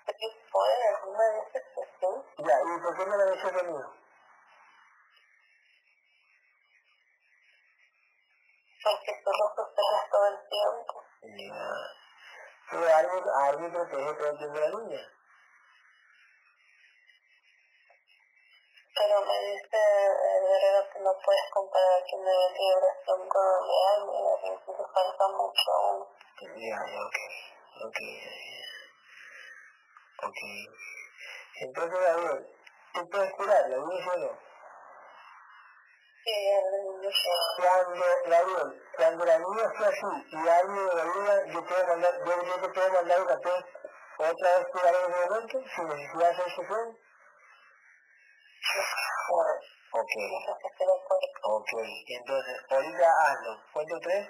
si 0.07 0.27
puedo 0.53 0.97
alguna 0.97 1.25
vez 1.33 1.47
que 1.53 1.61
Ya, 2.45 2.55
¿y 2.63 2.81
por 2.81 2.97
qué 2.97 3.07
no 3.07 3.17
lo 3.17 3.33
dices 3.33 3.53
todo 10.11 10.27
el 10.29 10.39
tiempo. 10.49 11.05
Ya. 11.23 11.71
Pero 12.71 12.95
alguien, 12.95 13.25
alguien 13.37 13.73
protege 13.73 14.15
todo 14.15 14.31
el 14.31 14.39
tiempo 14.39 14.57
a 14.57 14.61
la 14.61 14.69
niña. 14.69 15.16
Pero 18.97 19.21
me 19.21 19.39
dice 19.41 19.77
el 19.77 20.89
que 20.91 20.99
no 21.01 21.13
puedes 21.23 21.51
comparar 21.53 22.03
que 22.09 22.17
me 22.17 22.31
dio 22.31 22.49
vibración 22.57 23.29
con 23.29 23.69
de 23.69 23.77
árbitro, 23.93 24.61
que 24.65 24.73
se 24.73 24.85
falta 24.95 25.29
mucho 25.29 25.73
aún. 25.73 26.09
Ya, 26.41 26.81
ya, 26.87 27.01
ok, 27.05 27.19
ok, 27.85 28.01
ok. 30.25 30.41
Entonces, 31.61 32.01
Gabriel, 32.01 32.47
¿tú 32.95 33.11
puedes 33.11 33.33
curar 33.35 33.69
la 33.69 33.77
luz 33.77 34.07
o 34.07 34.17
no? 34.17 34.31
Sí, 36.25 36.33
el 36.33 36.85
niño 36.85 37.11
Cuando, 37.61 38.05
Gabriel, 38.27 38.83
cuando 38.97 39.25
la 39.27 39.39
niña 39.39 39.65
esté 39.73 39.85
así 39.85 40.27
y 40.33 40.49
alguien 40.49 40.89
de 40.89 40.95
la 40.95 41.05
vida, 41.05 41.47
yo, 41.53 41.65
puedo 41.67 41.87
mandar, 41.87 42.25
yo, 42.25 42.43
yo 42.43 42.61
te 42.61 42.69
puedo 42.71 42.93
mandar 42.93 43.21
un 43.21 43.29
papel 43.29 43.65
otra 44.19 44.59
vez 44.59 44.67
curar 44.73 44.95
en 44.95 45.13
ese 45.13 45.29
momento, 45.29 45.65
sin 45.77 45.89
necesidad 45.89 46.31
de 46.31 46.51
sesión. 46.51 47.06
Ok, 49.93 50.13
ok, 51.43 51.73
entonces, 52.09 52.57
ahorita 52.69 53.09
hazlo. 53.23 53.63
¿Cuánto 53.73 54.01
tres? 54.01 54.29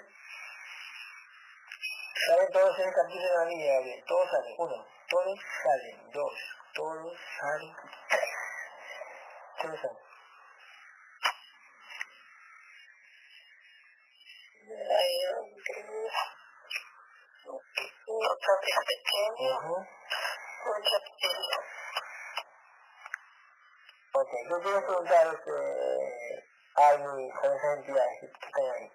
Salen 2.27 2.51
todos 2.51 2.79
en 2.79 2.87
el 2.87 2.93
capítulo 2.93 3.23
de 3.23 3.37
la 3.37 3.45
niña, 3.45 3.73
Gabriel. 3.73 4.03
Todos 4.07 4.29
salen. 4.29 4.55
Uno, 4.57 4.87
todos 5.09 5.39
salen. 5.63 6.11
Dos, 6.11 6.33
todos 6.73 7.17
salen. 7.39 7.75
Tres. 8.09 9.81
Otra 18.07 18.53
vez 18.61 18.75
pequeño, 18.87 19.57
Ujú. 19.57 19.75
mucho 20.65 20.97
pequeño. 21.05 21.57
Ok, 24.27 24.33
yo 24.49 24.59
quiero 24.59 24.85
preguntar 24.85 25.27
este, 25.33 26.45
a 26.75 26.87
alguien 26.89 27.31
con 27.31 27.55
esas 27.55 27.77
entidades 27.77 28.19
que 28.19 28.27
que 28.27 28.45
están 28.45 28.65
ahí. 28.75 28.91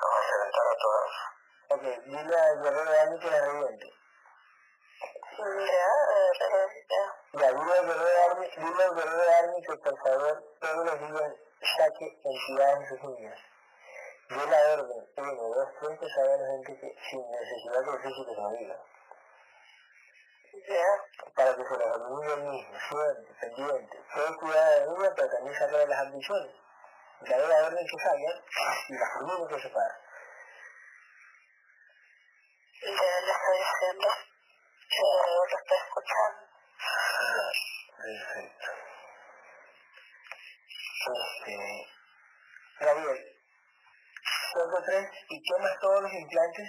Vamos 0.00 0.18
a 0.18 0.32
reventar 0.34 0.66
a 0.66 0.76
todas. 0.82 1.14
Ok, 1.68 1.82
dile 2.06 2.36
al 2.36 2.62
guerrero 2.62 2.90
de 2.90 2.98
Army 2.98 3.18
que 3.20 3.30
la 3.30 3.40
reviente. 3.40 3.86
Ya, 5.38 5.92
ya. 6.90 7.40
Ya, 7.40 7.52
dile 7.52 7.72
al 7.72 7.86
guerrero 7.86 8.04
de 8.04 8.22
Army, 8.24 8.46
dile 8.56 8.82
al 8.82 8.94
guerrero 8.96 9.16
de 9.16 9.34
Army 9.34 9.62
que 9.62 9.76
por 9.76 9.98
favor 10.02 10.44
todos 10.58 10.86
los 10.86 10.98
días 10.98 11.32
saque 11.76 12.20
entidades 12.24 12.78
de 12.80 12.98
sus 12.98 13.10
niñas. 13.10 13.40
Yo 14.28 14.46
la 14.46 14.72
orden, 14.74 15.08
uno, 15.18 15.42
dos, 15.54 15.68
tres, 15.78 16.00
que 16.00 16.08
salgan 16.08 16.42
la 16.42 16.48
gente 16.48 16.80
que 16.80 16.96
sin 17.10 17.30
necesidad 17.30 17.80
de 17.80 17.90
oficio 17.90 18.26
que 18.26 18.34
se. 18.34 18.76
Ya, 20.66 21.32
Para 21.34 21.54
que 21.54 21.62
se 21.62 21.74
alumne 21.74 22.32
el 22.32 22.42
mismo, 22.44 22.78
siempre, 22.88 23.34
pendiente. 23.38 24.02
Puede 24.14 24.36
cuidar 24.36 24.64
a 24.64 24.76
la 24.76 24.86
niña, 24.86 25.12
pero 25.14 25.28
también 25.28 25.54
sacar 25.58 25.88
las 25.88 26.00
ambiciones. 26.00 26.54
Darle 27.20 27.48
la 27.48 27.66
orden 27.66 27.86
que 27.86 27.98
salgan 28.02 28.44
y 28.88 28.94
las 28.94 29.16
alumnos 29.16 29.48
que 29.48 29.60
se 29.60 29.68
paran. 29.68 29.96
ya 32.80 32.90
le 32.90 33.32
estoy 33.32 33.58
diciendo 33.58 34.08
que 34.88 35.00
lo 35.00 35.58
está 35.58 35.74
escuchando. 35.74 36.44
Perfecto. 38.04 38.66
Este, 41.04 41.56
Gabriel, 42.80 43.38
punto 44.54 44.82
3, 44.86 45.10
y 45.28 45.42
quemas 45.42 45.78
todos 45.80 46.02
los 46.02 46.12
implantes 46.12 46.68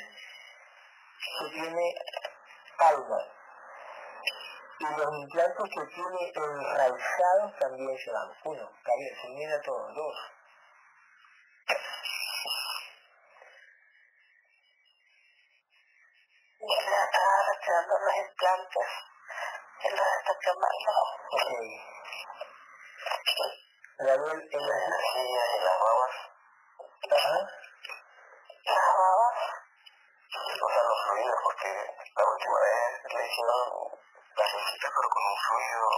que 1.40 1.54
tiene 1.54 1.96
alma. 2.80 3.35
Y 4.78 4.84
los 4.84 5.14
implantes 5.22 5.70
que 5.74 5.86
tiene 5.94 6.34
enraizados 6.36 7.60
también 7.60 7.98
se 7.98 8.12
van. 8.12 8.30
Uno, 8.44 8.72
Gabriel, 8.84 9.18
se 9.22 9.28
mira 9.30 9.62
todo. 9.62 9.94
Dos, 9.94 10.16
Ya 16.60 16.82
le 16.90 17.04
estaba 17.06 17.44
retirando 17.54 17.94
los 18.00 18.16
implantes 18.16 18.90
y 19.84 19.90
los 19.90 20.08
está 20.18 20.34
quemando. 20.42 20.92
ok. 21.32 21.52
Gabriel, 23.98 24.50
en 24.52 24.60
Las 24.60 24.70
las... 24.70 24.84
energías 24.88 25.48
y 25.56 25.60
las 25.64 25.80
babas, 25.80 26.16
Ajá. 27.12 27.38
Las 28.66 28.88
babas, 28.98 29.38
o 30.36 30.70
sea, 30.70 30.84
los 30.84 31.00
fluidos, 31.06 31.40
porque 31.44 31.70
la 32.16 32.24
última 32.26 32.60
vez 32.60 33.14
le 33.14 33.28
hicieron 33.28 33.62
las 34.36 34.50
visitas, 34.56 34.92
pero 34.96 35.10
con 35.10 35.24
un 35.24 35.38
fluido, 35.38 35.90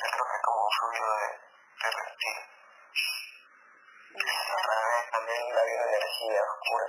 yo 0.00 0.08
creo 0.10 0.24
que 0.24 0.38
como 0.42 0.60
un 0.64 0.70
fluido 0.80 1.10
de, 1.20 1.28
de 1.80 1.88
reptil. 2.00 2.38
Otra 4.10 4.76
vez 4.88 5.10
también 5.12 5.58
había 5.58 5.76
una 5.76 5.86
energía 5.96 6.42
oscura. 6.42 6.86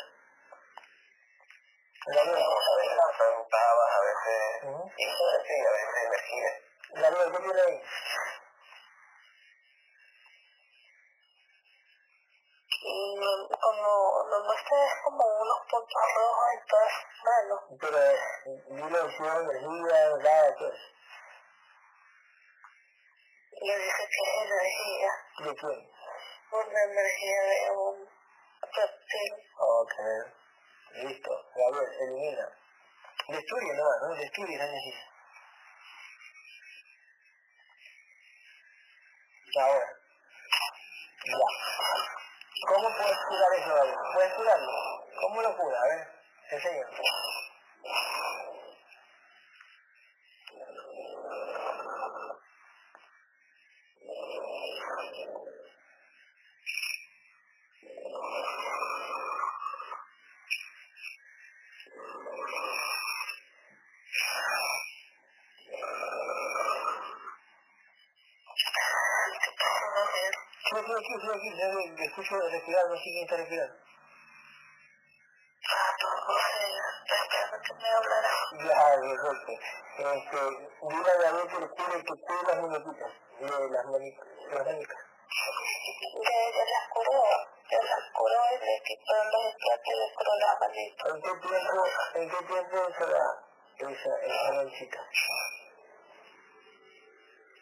Gabriel, 2.04 2.42
A 2.42 2.76
veces 2.78 2.98
pasaban 2.98 3.46
babas, 3.52 3.92
a 3.94 4.02
veces, 4.02 4.64
Ujú. 4.64 4.92
y 4.98 5.04
sí, 5.06 5.56
a 5.62 5.72
veces 5.72 5.98
energía. 6.08 6.52
Gabriel, 6.94 7.32
¿qué 7.32 7.38
tiene 7.44 7.62
ahí? 7.62 7.82
y 12.84 13.16
como 13.62 14.26
lo 14.30 14.44
muestra 14.44 14.86
es 14.88 14.94
como 15.04 15.24
unos 15.24 15.60
puntos 15.70 16.04
rojos 16.16 16.46
en 16.54 16.66
todas 16.68 16.92
sus 16.92 17.24
manos. 17.24 17.60
Pero 17.80 18.00
dile 18.76 19.00
si 19.12 19.24
es 19.24 19.34
energía, 19.36 20.10
nada, 20.18 20.56
¿qué 20.58 20.66
es? 20.68 20.82
Y 23.62 23.76
dice 23.76 24.04
que 24.10 24.22
es 24.24 24.34
energía, 24.42 25.12
¿De 25.46 25.56
quién? 25.56 25.92
una 26.52 26.84
energía 26.84 27.42
de 27.44 27.72
un 27.72 28.10
reptil. 28.62 29.34
Ok. 29.60 29.94
Listo. 30.94 31.32
Gabriel, 31.56 31.94
elimina. 32.02 32.50
Destruye 33.28 33.74
nomás, 33.76 33.98
¿no? 34.02 34.16
Destruye 34.16 34.56
esa 34.56 34.66
energía. 34.66 35.08
Ahora. 39.62 39.88
Ya. 41.26 41.38
¿Cómo 42.68 42.88
puedes 42.98 43.18
curar 43.28 43.54
eso, 43.58 43.74
Gabriel? 43.74 43.98
¿Puedes 44.14 44.34
curarlo? 44.34 44.72
¿Cómo 45.22 45.42
lo 45.42 45.58
cura? 45.58 45.78
A 45.82 45.88
ver, 45.88 46.08
enséñame. 46.52 46.98
¿Qué 69.42 69.52
pasa 69.58 69.86
con 69.96 70.08
él? 70.22 70.34
Sí, 70.62 70.78
sí, 70.78 70.94
sí, 71.06 71.14
sí, 71.22 71.30
aquí, 71.32 71.50
sí, 71.52 71.66
sí, 71.72 71.96
te 71.96 72.06
escucho 72.06 72.36
respirando. 73.02 73.76
Ah, 75.64 75.92
no 76.02 76.38
sé, 76.38 76.62
estoy 77.02 77.18
esperando 77.22 77.58
que 77.62 77.74
me. 77.74 77.90
Ya. 78.68 78.80
Este, 80.02 80.40
dile 80.90 81.12
a 81.12 81.38
que 81.48 81.60
le 81.60 81.68
cure, 81.70 81.98
que 82.04 82.16
cure 82.22 82.42
las 82.48 82.58
muñequitas, 82.62 83.12
de 83.40 83.70
las 83.70 83.86
manitas, 83.86 84.28
las 84.52 84.66
manitas. 84.66 84.98
Ya, 86.24 86.40
ya 86.56 86.64
las 86.66 86.86
curó, 86.90 87.22
ya 87.70 87.80
las 87.84 88.04
curó 88.14 88.42
y 88.52 88.66
le 88.66 88.74
quitó 88.84 89.16
los 89.24 89.46
y 89.54 89.94
le 89.94 90.08
curó 90.16 90.32
las 90.40 90.60
manitas. 90.60 91.08
¿En 91.12 91.22
qué 91.22 91.32
tiempo, 91.48 91.86
en 92.16 92.30
qué 92.30 92.40
tiempo 92.46 92.78
se 92.98 93.06
da 93.06 93.28
esa, 93.78 94.12
esa 94.22 94.52
manchita? 94.54 95.00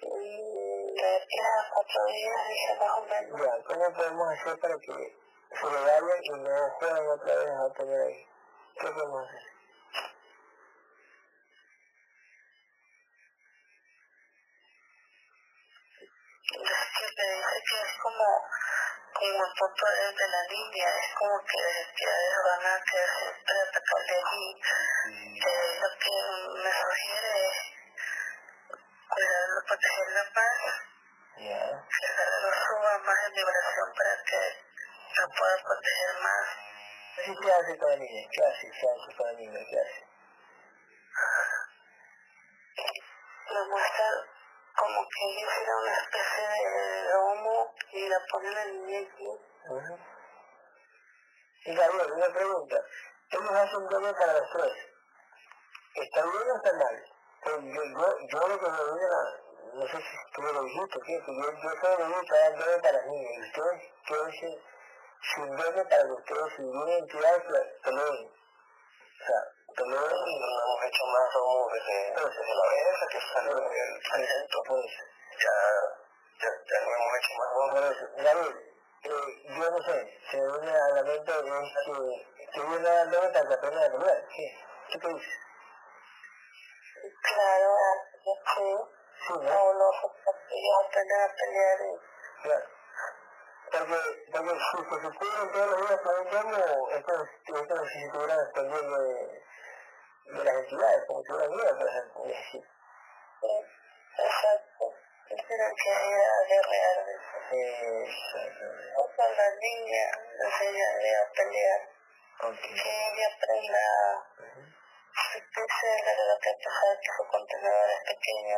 Mm, 0.02 0.96
De 0.96 1.12
tres 1.28 1.46
a 1.46 1.70
cuatro 1.74 2.06
días, 2.06 2.80
más 2.80 2.92
o 2.98 3.02
menos. 3.06 3.42
Ya, 3.42 3.64
¿cómo 3.66 3.86
podemos 3.96 4.28
hacer 4.30 4.60
para 4.60 4.76
que 4.80 5.29
se 5.60 5.66
le 5.66 5.82
vayan 5.82 6.24
y 6.24 6.30
no 6.30 6.70
jueguen 6.80 7.08
otra 7.10 7.36
vez 7.36 7.50
a 7.50 7.74
poner 7.74 8.02
ahí? 8.02 8.26
¿Qué 8.80 8.88
podemos 8.88 9.28
hacer? 9.28 9.49
Hacen 53.80 53.88
doble 53.88 54.14
para 54.14 54.34
los 54.34 54.50
tres. 54.52 54.74
¿Está 55.96 56.22
bien 56.22 56.52
o 56.52 56.56
está 56.58 56.74
mal? 56.74 57.06
Yo, 57.46 57.62
yo, 57.62 58.28
yo 58.28 58.48
lo 58.48 58.60
que 58.60 58.70
me 58.70 58.78
a, 58.78 59.24
no 59.74 59.88
sé 59.88 59.98
si 59.98 60.34
tú 60.34 60.42
lo 60.42 60.64
dijiste, 60.64 61.00
¿qué? 61.06 61.20
Que 61.24 61.32
yo, 61.32 61.52
yo 61.52 61.70
solo 61.80 62.10
voy 62.10 62.26
a 62.28 62.40
dar 62.40 62.60
doble 62.60 62.80
para 62.80 62.92
las 62.92 63.06
niñas. 63.06 63.32
Y 63.32 63.42
ustedes, 63.42 63.94
¿qué 64.06 64.16
dicen? 64.26 64.64
Sin 65.22 65.56
doble 65.56 65.86
para 65.86 66.04
que 66.04 66.12
ustedes, 66.12 66.54
si 66.58 66.62
vienen 66.62 67.00
entidades, 67.00 67.44
peleen. 67.84 68.28
O 68.28 69.26
sea, 69.26 69.42
peleen 69.78 70.18
y 70.28 70.40
no 70.40 70.48
hemos 70.60 70.84
hecho 70.84 71.06
más 71.08 71.34
domo 71.34 71.68
desde, 71.72 72.00
desde 72.20 72.56
la 72.56 72.68
vez 72.68 73.08
que 73.12 73.20
salió 73.34 73.58
el 73.58 74.00
presento. 74.12 74.64
Pues, 74.68 74.92
Ya, 75.40 75.56
ya, 76.42 76.50
ya 76.68 76.80
no 76.84 76.96
hemos 76.96 77.14
hecho 77.16 77.32
más 77.40 77.50
por 77.72 77.84
eso, 77.84 78.06
Gabriel, 78.18 78.70
eh, 79.04 79.10
yo 79.48 79.72
no 79.72 79.82
sé, 79.84 80.20
se 80.30 80.38
me 80.38 80.60
viene 80.60 80.78
a 80.78 80.90
la 80.90 81.04
mente 81.04 81.32
es 81.32 82.39
que 82.52 82.60
te 82.60 82.68
viene 82.68 82.88
a 82.88 82.94
dar 82.94 83.10
doble 83.10 83.30
para 83.30 83.48
que 83.48 83.54
aprendan 83.54 83.84
a 83.84 83.98
pelear. 83.98 84.28
¿Qué? 84.28 84.58
¿Qué 84.90 85.00
te 85.00 85.08
dices? 85.08 85.40
Claro, 87.22 87.76
así 87.76 89.00
Sí, 89.28 89.34
no, 89.34 89.40
¿no? 89.40 89.74
no, 89.74 89.92
aprenden 90.86 91.22
a 91.22 91.36
pelear 91.36 91.80
y 91.82 92.42
Claro. 92.42 92.66
Porque, 93.72 93.96
porque 94.32 94.50
si 94.50 94.78
se 94.78 95.02
supieran 95.02 95.52
todos 95.52 95.68
los 95.70 95.90
días 95.90 96.00
por 96.02 96.20
un 96.20 96.28
cambio, 96.30 96.90
esto 96.90 97.24
es 97.24 97.30
como 97.46 97.86
si 97.86 97.94
se 97.94 98.06
estuvieran 98.06 98.40
expandiendo 98.40 98.98
de, 98.98 99.44
de 100.26 100.44
las 100.44 100.56
entidades, 100.56 101.06
como 101.06 101.24
si 101.24 101.32
hubieran 101.32 101.58
vida, 101.58 101.78
por 101.78 101.88
ejemplo. 101.88 102.24
Sí, 102.52 102.64
exacto. 104.18 104.94
Que 105.28 105.36
ella 105.36 105.68
guerrear. 106.48 107.10
exactamente. 107.10 108.94
O 108.98 109.16
con 109.16 109.38
la 109.38 109.50
niña, 109.56 110.12
enseñarle 110.44 111.16
a 111.18 111.32
pelear. 111.32 111.99
Ok. 112.42 112.56
Que 112.62 112.72
ella 112.72 113.28
aprenda 113.36 113.84
tú 115.54 115.62
sabes 115.68 116.18
de 116.18 116.28
lo 116.28 116.40
que 116.40 116.50
a 116.50 116.58
pesar 116.58 116.94
que 117.04 117.12
su 117.12 117.24
contenedor 117.28 117.90
es 117.90 118.02
pequeño, 118.16 118.58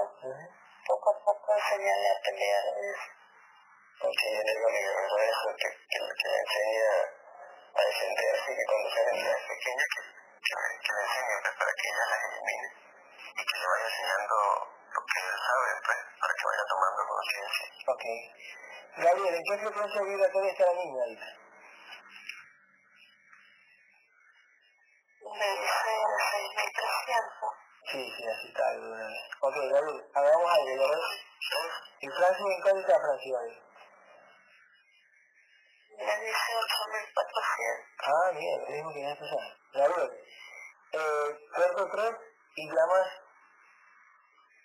poco 0.86 1.10
a 1.10 1.26
poco 1.26 1.56
enseñarle 1.56 2.10
a 2.12 2.22
pelear. 2.22 2.64
Porque 4.02 4.26
yo 4.36 4.42
digo 4.42 4.70
mi 4.70 4.80
guerrero 4.82 5.18
eso, 5.18 5.48
que, 5.58 5.70
que, 5.90 5.98
que 5.98 6.28
le 6.30 6.38
enseña 6.42 6.92
a 7.74 7.82
defenderse 7.82 8.52
y 8.52 8.56
que 8.56 8.66
cuando 8.66 8.90
sean 8.92 9.08
entidades 9.14 9.44
pequeñas, 9.50 9.88
que, 9.94 10.02
que, 10.42 10.54
le- 10.62 10.80
que 10.82 10.92
le 10.94 11.02
enseñe 11.02 11.36
pues, 11.42 11.56
para 11.58 11.72
que 11.74 11.86
ella 11.90 12.06
las 12.12 12.22
elimine 12.22 12.70
y 13.34 13.42
que 13.46 13.56
le 13.58 13.66
vaya 13.68 13.86
enseñando 13.86 14.36
lo 14.94 15.02
que 15.06 15.18
él 15.22 15.38
sabe, 15.42 15.70
pues, 15.86 16.00
para 16.22 16.34
que 16.38 16.44
vaya 16.46 16.64
tomando 16.70 17.02
conciencia. 17.10 17.66
Ok. 17.90 18.04
Gabriel, 19.02 19.36
¿en 19.36 19.44
qué 19.44 19.54
frecuencia 19.58 20.02
está 20.02 20.66
la 20.66 20.74
niña 20.74 21.04
Me 25.32 25.48
dice 25.48 25.92
6.300. 26.32 27.62
Sí, 27.92 28.14
sí, 28.18 28.24
así 28.28 28.48
está. 28.50 28.64
Ok, 29.40 29.56
Gabriel, 29.72 30.06
hagamos 30.14 30.52
algo, 30.52 30.76
Gabriel. 30.76 31.02
¿Y 32.02 32.08
Francis 32.10 32.46
en 32.46 32.62
cuánto 32.62 32.80
está 32.82 33.00
Francis 33.00 33.34
hoy? 33.34 33.64
Me 35.98 36.20
dice 36.26 36.52
8.400. 36.54 37.92
Ah, 38.04 38.32
bien, 38.32 38.62
lo 38.62 38.70
mismo 38.70 38.94
que 38.94 39.02
ya 39.02 39.10
empezar. 39.12 39.58
Gabriel, 39.74 40.12
eh, 40.94 41.48
cuento 41.56 41.90
tres 41.92 42.16
y 42.56 42.68
llamas 42.68 43.08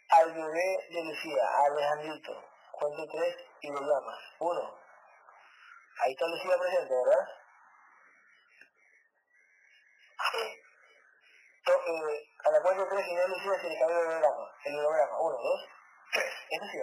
al 0.09 0.33
bebé 0.35 0.79
de 0.91 1.05
Lucía, 1.05 1.45
a 1.49 1.65
Alejandrito. 1.67 2.45
Cuento 2.73 3.07
tres 3.13 3.37
y 3.61 3.71
lo 3.71 3.81
llamas. 3.81 4.19
Uno. 4.41 4.79
Ahí 6.01 6.13
está 6.13 6.27
Lucía 6.27 6.59
presente, 6.59 6.93
¿verdad? 6.93 7.29
eh, 11.87 12.27
a 12.45 12.51
la 12.51 12.61
4 12.61 12.89
3 12.89 13.07
y 13.07 13.11
se 13.11 13.69
le 13.69 13.75
el 13.75 13.83
holograma. 13.85 14.45
El 14.65 14.79
holograma, 14.79 15.21
1, 15.21 15.37
2, 15.37 15.69
3. 16.13 16.25
Eso 16.51 16.67
sí. 16.73 16.79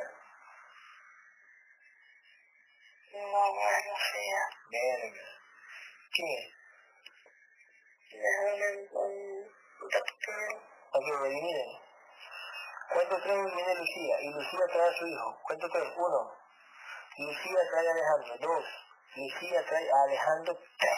No, 3.14 3.20
¿Quién 6.14 6.28
es? 6.28 6.64
Viene 13.56 13.76
Lucía 13.76 14.22
y 14.22 14.30
Lucía 14.34 14.66
trae 14.72 14.90
a 14.90 14.94
su 14.94 15.08
hijo. 15.08 15.40
Cuento 15.44 15.70
3, 15.70 15.84
1. 15.98 16.38
Lucía 17.18 17.60
trae 17.72 17.88
a 17.88 17.92
Alejandro, 17.92 18.38
2. 18.40 18.66
Lucía 19.16 19.66
trae 19.66 19.92
a 19.92 20.04
Alejandro, 20.04 20.58
3. 20.80 20.92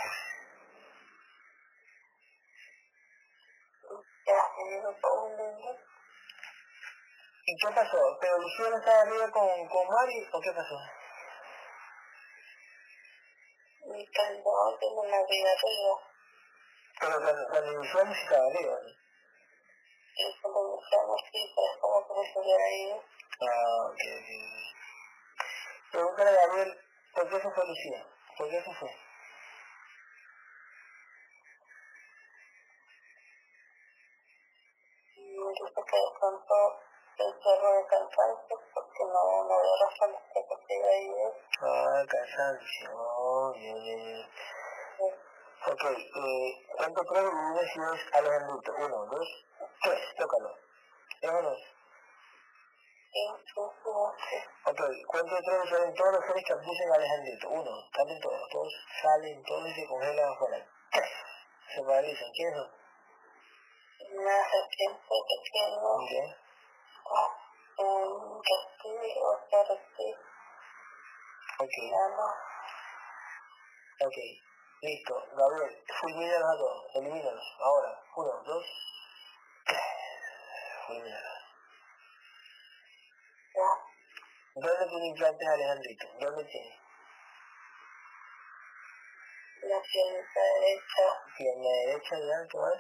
¿Y 7.55 7.57
qué 7.57 7.73
pasó? 7.73 7.97
¿Pero 8.19 8.37
Lucía 8.37 8.69
no 8.69 8.77
estaba 8.77 9.01
arriba 9.01 9.31
con, 9.31 9.47
con 9.69 9.87
Mari 9.87 10.27
o 10.29 10.41
qué 10.41 10.51
pasó? 10.51 10.75
Mi 13.85 14.05
candón 14.07 14.77
tiene 14.77 14.99
una 14.99 15.23
vida 15.23 15.49
arriba. 15.55 15.95
Pero 16.99 17.15
cuando, 17.21 17.47
cuando 17.49 17.71
Lucía 17.71 18.03
no 18.03 18.11
estaba 18.11 18.45
arriba. 18.47 18.75
¿no? 18.83 18.89
Y 20.17 20.41
cuando 20.41 20.81
llamo 20.91 21.15
así, 21.15 21.53
pero 21.55 21.71
es 21.71 21.79
como 21.79 22.07
que 22.07 22.13
me 22.13 22.27
estuviera 22.27 22.63
ahí. 22.65 22.91
Ah, 23.39 23.87
ok, 23.87 24.01
ok. 24.19 24.29
ok. 24.35 24.71
Pregúntale 25.93 26.29
a 26.29 26.47
Gabriel, 26.47 26.77
¿por 27.13 27.29
qué 27.29 27.39
se 27.39 27.51
fue 27.51 27.67
Lucía? 27.67 28.05
¿Por 28.37 28.49
qué 28.49 28.61
se 28.63 28.73
fue? 28.75 28.91
Y 35.15 35.39
me 35.39 35.49
dice 35.51 35.81
que 35.87 35.97
de 35.97 36.19
pronto 36.19 36.85
perro 37.45 37.77
de 37.77 37.85
cansancio, 37.85 38.57
porque 38.73 39.03
no, 39.05 39.43
no 39.45 39.55
veo 39.61 39.75
razones 39.85 40.21
que 40.33 40.41
se 40.41 40.55
siga 40.65 40.89
ahí. 40.89 41.09
Ah, 41.61 42.03
cansancio. 42.09 42.89
Oh, 42.91 43.53
bien, 43.53 43.83
bien, 43.83 44.03
bien. 44.03 44.25
Ok, 45.67 45.83
eh, 45.85 46.65
cuento 46.77 47.01
tres 47.03 47.23
y 47.23 47.27
una 47.27 47.61
si 47.61 47.79
es 47.79 48.13
Alejandrito. 48.13 48.73
Uno, 48.77 49.05
dos, 49.05 49.45
tres, 49.83 50.01
tócalo. 50.17 50.57
Sí, 51.21 51.27
Ok, 54.65 54.81
cuento 55.07 55.35
tres 55.45 55.65
y 55.65 55.69
salen 55.69 55.93
todos 55.93 56.13
los 56.13 56.25
seres 56.25 56.43
que 56.45 56.53
a 56.53 56.95
Alejandrito. 56.95 57.49
Uno, 57.49 57.71
salen 57.95 58.19
todos, 58.21 58.49
todos 58.51 58.73
salen, 59.01 59.43
todos 59.43 59.67
y 59.67 59.73
se 59.73 59.87
congelan 59.87 60.33
afuera. 60.33 60.67
Tres, 60.91 61.11
se 61.75 61.83
paralizan. 61.83 62.31
¿Quiénes 62.33 62.55
son? 62.55 62.85
hace 64.27 64.57
tiempo 64.77 65.25
que 65.27 65.35
tengo 65.51 65.95
Ok, 65.95 66.44
un 67.77 68.41
castigo, 68.41 69.29
o 69.31 69.75
sí, 69.97 70.15
ok, 71.59 71.75
no. 72.17 72.27
ok. 74.07 74.17
Listo, 74.81 75.15
Gabriel, 75.35 75.83
fulmínalos 75.99 76.49
a 76.49 76.57
todos, 76.57 76.95
elimínalos. 76.95 77.57
Ahora, 77.59 78.03
uno, 78.17 78.43
dos. 78.43 78.65
Ya, 83.55 83.69
¿Dónde 84.55 84.85
tiene 84.87 85.07
implantes 85.07 85.47
Alejandrito? 85.47 86.07
¿Dónde 86.19 86.43
tiene? 86.45 86.85
la 89.67 89.81
piernita 89.81 90.41
derecha, 90.59 91.05
Pierna 91.37 91.69
derecha, 91.69 92.15
ya, 92.19 92.47
¿qué 92.49 92.57
más? 92.57 92.79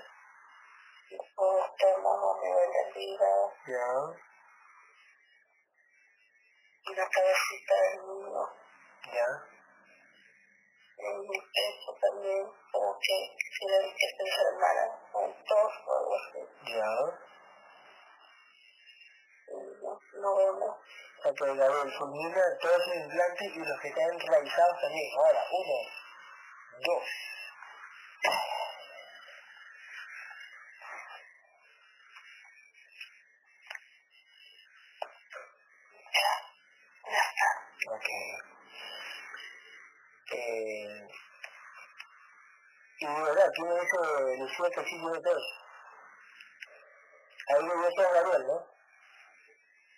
los 1.09 1.65
extremos 1.65 2.15
a 2.21 2.41
nivel 2.43 2.69
de 2.71 2.83
vida, 2.93 3.31
Ya, 3.65 3.89
y 6.87 6.95
la 6.95 7.09
cabecita 7.09 7.75
del 7.81 8.07
niño, 8.07 8.43
ya. 9.13 9.29
en 10.97 11.21
mi 11.27 11.39
pecho 11.39 11.91
también, 12.01 12.45
como 12.71 12.99
que 12.99 13.35
quisiera 13.37 13.77
que 13.97 14.07
se 14.07 14.23
enfermara, 14.23 14.85
un 15.13 15.33
tos 15.45 15.73
o 15.85 15.97
algo 15.97 16.15
así, 16.15 16.39
Ya. 16.71 16.91
y 19.47 19.83
no, 19.83 19.99
no 20.21 20.35
vemos. 20.37 20.75
Ok, 21.25 21.39
Gabriel, 21.39 21.91
fulmina 21.97 22.41
todos 22.61 22.77
los 22.77 22.95
implantes 22.97 23.55
y 23.55 23.59
los 23.59 23.79
que 23.81 23.87
están 23.87 24.19
realizados 24.19 24.81
también. 24.81 25.11
Ahora, 25.17 25.43
uno, 25.51 25.77
dos. 26.85 27.03
Ya 37.05 37.19
está. 37.19 37.49
Ok. 37.95 38.07
Eh, 40.31 41.07
y 42.97 43.05
de 43.05 43.13
verdad, 43.13 43.47
aquí 43.47 43.61
me 43.61 44.47
que 44.69 44.83
sí 44.83 44.99
tiene 44.99 45.21
tos. 45.21 45.43
Ahí 47.47 47.63
me 47.63 47.75
dio 47.75 47.89
tos 47.95 48.13
Gabriel, 48.13 48.47
¿no? 48.47 48.67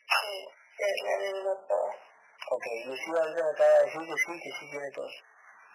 Sí, 0.08 0.48
sí, 0.78 1.04
me 1.04 1.34
dio 1.34 1.56
tos. 1.68 1.96
Ok, 2.50 2.66
Lucía 2.86 3.24
me 3.36 3.52
acaba 3.52 3.70
de 3.70 3.86
decir 3.86 4.02
que 4.02 4.18
sí, 4.26 4.40
que 4.44 4.52
sí 4.60 4.70
tiene 4.72 4.92
tos. 4.92 5.14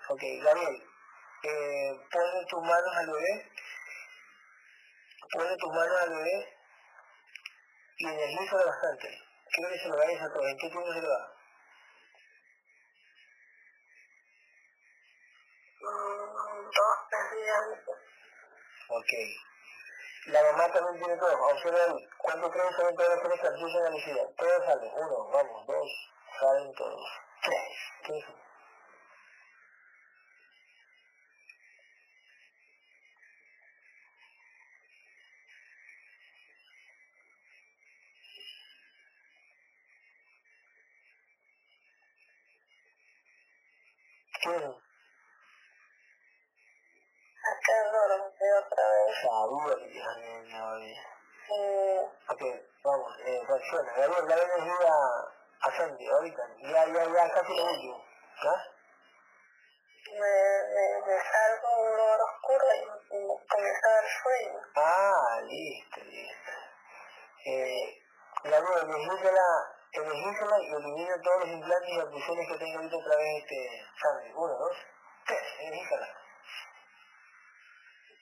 Ok, 0.09 0.23
Gabriel, 0.43 0.83
eh, 1.45 1.93
pone 2.11 2.47
tus 2.49 2.63
manos 2.63 2.97
al 2.97 3.07
bebé, 3.07 3.51
pone 5.33 5.57
tus 5.57 5.73
manos 5.73 6.01
al 6.03 6.11
bebé 6.11 6.59
y 7.99 8.07
energiza 8.07 8.57
bastante. 8.57 9.09
Quiero 9.53 9.71
que 9.71 9.79
se 9.79 9.89
lo 9.89 9.97
vayas 9.97 10.23
a 10.23 10.33
todos. 10.33 10.47
¿En 10.47 10.57
qué 10.57 10.69
tiempo 10.71 10.93
se 10.93 11.01
le 11.01 11.09
va? 11.09 11.35
Mm, 15.81 16.71
dos, 16.73 16.97
tres 17.11 17.31
días. 17.33 17.99
Ok. 18.89 19.13
La 20.27 20.43
mamá 20.43 20.62
también 20.73 21.05
tiene 21.05 21.19
ahí. 21.21 22.09
¿Cuánto 22.19 22.51
crees 22.51 22.77
que 22.77 22.83
todas 22.97 23.09
las 23.11 23.41
que 23.41 23.47
en 23.47 23.95
la? 23.95 24.35
Todos 24.37 24.65
salen. 24.65 24.93
Uno, 24.97 25.29
vamos, 25.31 25.67
dos, 25.67 26.11
salen 26.41 26.75
todos. 26.75 27.07
Tres. 27.43 27.59
¿Qué 28.05 28.19
es? 28.19 28.25
¿Qué 44.43 44.57
es? 44.57 44.83
Acá 47.51 47.75
dormí 47.93 48.49
otra 48.59 48.85
vez. 48.89 49.15
Sabía 49.23 49.75
que 49.77 49.93
tienes 49.93 50.17
niña 50.45 50.71
hoy. 50.73 50.97
Eh, 51.51 52.01
Ok, 52.29 52.43
eh, 53.63 53.71
reacciona. 53.71 53.93
Gabriel, 53.97 54.29
dale 54.29 54.43
energía 54.43 54.93
a 55.61 55.77
Sandy 55.77 56.09
ahorita. 56.09 56.43
Ya, 56.63 56.87
ya, 56.87 57.05
ya, 57.05 57.35
casi 57.35 57.57
lo 57.57 57.65
último. 57.65 58.05
¿Ya? 58.43 58.73
me, 60.11 60.19
me, 60.19 60.85
me 61.07 61.17
salgo 61.23 61.69
un 61.83 61.97
lugar 61.97 62.21
oscuro 62.21 62.65
y 62.75 63.17
me 63.17 63.47
comienza 63.49 63.89
a 63.89 63.93
dar 63.93 64.05
sueño. 64.23 64.61
Ah, 64.77 65.41
listo, 65.45 66.01
listo. 66.01 66.53
Eh, 67.47 68.03
Gabriel, 68.45 68.83
energízala, 68.83 69.47
energízala 69.93 70.57
y 70.61 70.75
elimina 70.75 71.23
todos 71.23 71.39
los 71.41 71.49
implantes 71.49 71.91
y 71.91 72.01
abducciones 72.01 72.49
que 72.49 72.59
tenga 72.59 72.79
ahorita 72.79 72.97
otra 72.97 73.17
vez 73.17 73.43
este 73.43 73.85
Sandy. 74.03 74.33
Uno, 74.35 74.55
dos, 74.55 74.77
tres, 75.27 75.43
energízala. 75.61 76.09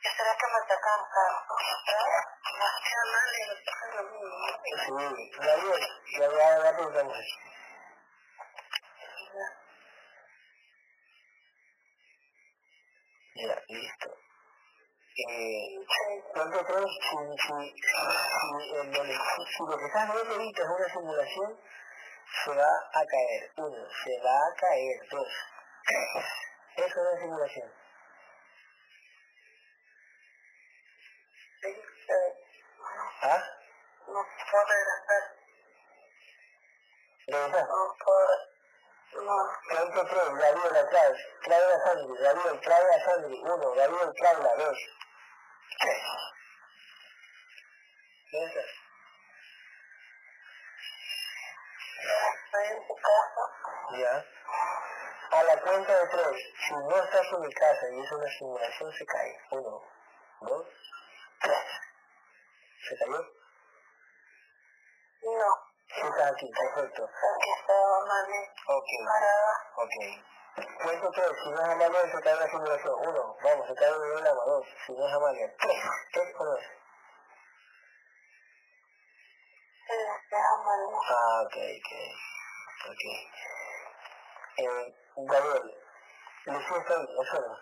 ¿Qué 0.02 0.08
será 0.16 0.32
que 0.34 0.46
me 0.46 0.58
atacan? 0.64 1.00
Me 2.58 2.64
hacía 2.64 3.02
mal 3.12 3.30
y 3.36 3.42
me 3.48 3.54
tocan 3.64 3.90
lo 3.96 4.02
mismo. 4.10 4.34
Sí, 4.80 5.30
Gabriel, 5.38 5.84
ya, 6.18 6.26
ya, 6.30 6.64
ya 6.64 6.70
preguntamos 6.76 7.16
eso. 7.18 7.36
Ya, 13.34 13.56
listo. 13.68 14.08
Eh. 15.16 15.86
¿Cuánto 16.32 16.64
crees 16.64 16.84
si, 16.84 17.16
si, 17.36 17.54
si, 17.80 17.94
el 18.76 18.88
si 19.48 19.62
lo 19.68 19.76
que 19.76 19.84
estás 19.84 20.14
viendo 20.14 20.32
ahorita 20.34 20.62
es 20.62 20.68
una 20.68 20.88
simulación, 20.92 21.60
se 22.44 22.50
va 22.54 22.72
a 22.94 23.04
caer? 23.04 23.52
Uno, 23.56 23.88
se 24.02 24.20
va 24.24 24.36
a 24.36 24.54
caer. 24.56 25.08
Dos, 25.10 25.28
tres. 25.84 26.24
Eso 26.76 26.86
es 26.86 26.96
una 26.96 27.20
simulación. 27.20 27.70
Sí, 31.62 31.74
sí. 31.74 32.20
¿Ah? 33.22 33.42
No 34.06 34.26
puedo 34.50 34.64
regresar. 34.66 35.22
¿De 37.26 37.36
verdad? 37.38 37.68
No 37.68 37.96
puedo. 38.04 38.50
No. 39.24 39.36
¿Cuánto 39.68 40.08
crees? 40.08 40.34
Gabriel, 40.34 40.76
atrás. 40.76 41.12
Trae 41.44 41.72
a 41.72 41.84
Sandri. 41.84 42.22
Gabriel, 42.22 42.60
trae 42.60 42.94
a 42.94 43.04
Sandri. 43.04 43.40
Uno, 43.42 43.72
Gabriel, 43.72 44.12
tráela. 44.16 44.56
Dos, 44.56 44.78
tres. 45.80 46.02
¿Dónde 48.32 48.46
estás? 48.46 48.64
Estoy 52.44 52.66
en 52.66 52.86
tu 52.86 52.94
casa. 52.96 53.42
Ya. 53.98 54.24
A 55.32 55.42
la 55.44 55.60
cuenta 55.60 55.92
de 55.96 56.08
tres, 56.08 56.36
si 56.66 56.74
no 56.74 56.96
estás 57.04 57.26
en 57.32 57.40
mi 57.40 57.52
casa 57.52 57.88
y 57.92 58.00
es 58.00 58.12
una 58.12 58.28
simulación, 58.30 58.92
se 58.92 59.06
cae. 59.06 59.40
Uno, 59.50 59.82
dos, 60.40 60.66
tres. 61.40 61.89
¿Se 62.88 62.96
cayó? 62.96 63.20
No. 65.22 65.50
Sí, 65.86 66.00
está 66.06 66.28
aquí, 66.28 66.50
perfecto. 66.50 67.04
Aquí 67.04 67.50
estaba 67.60 68.06
mami 68.06 68.38
Ok, 68.68 68.86
parada. 69.06 69.52
ok. 69.76 69.96
Cuento 70.82 71.10
tres, 71.12 71.32
si 71.42 71.50
no 71.50 71.60
es 71.60 71.68
Amalia, 71.68 72.12
se 72.12 72.20
cae 72.22 72.34
la 72.36 72.48
simulación. 72.50 72.94
Uno, 73.08 73.36
vamos, 73.42 73.66
se 73.68 73.74
cae 73.74 73.88
el 73.88 74.24
Lama. 74.24 74.42
Dos, 74.46 74.66
si 74.86 74.92
no 74.92 75.06
es 75.06 75.14
Amalia. 75.14 75.54
Tres, 75.58 75.82
¿qué 76.12 76.20
o 76.38 76.44
no 76.44 76.56
es? 76.56 76.64
Sí, 79.86 79.96
déjame. 80.30 80.96
Ah, 81.08 81.42
ok, 81.42 81.56
ok. 81.78 81.90
Ok. 82.90 83.02
Eh, 84.58 84.94
Gabriel, 85.16 85.74
Lucía 86.46 86.76
está 86.78 86.94
ahí, 86.94 87.16
observa. 87.16 87.58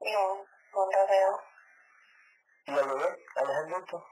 No, 0.00 0.34
no 0.36 0.53
la 0.74 1.06
veo. 1.06 1.42
¿Y 2.66 2.70
el 2.78 2.88
bebé? 2.88 3.24
Alejandrito. 3.36 4.06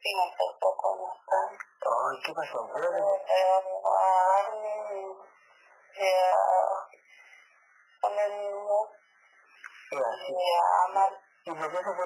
Sí, 0.00 0.14
un 0.14 0.58
poco 0.60 0.96
no 0.96 1.06
está. 1.12 1.38
Ay, 1.86 2.16
¿qué 2.24 2.32
pasó? 2.32 2.66
No 2.66 2.74
alguien 4.36 5.16
y 5.96 6.06
a 6.06 6.34
con 8.00 8.18
el 8.18 8.32
mismo 8.38 8.92
Mira, 9.90 10.04
sí. 10.26 10.32
y 10.32 10.34
a 10.34 10.84
Amal. 10.84 11.12
¿Y 11.44 11.50
por 11.50 11.70
qué 11.70 11.76
se 11.76 11.82
fue 11.82 12.04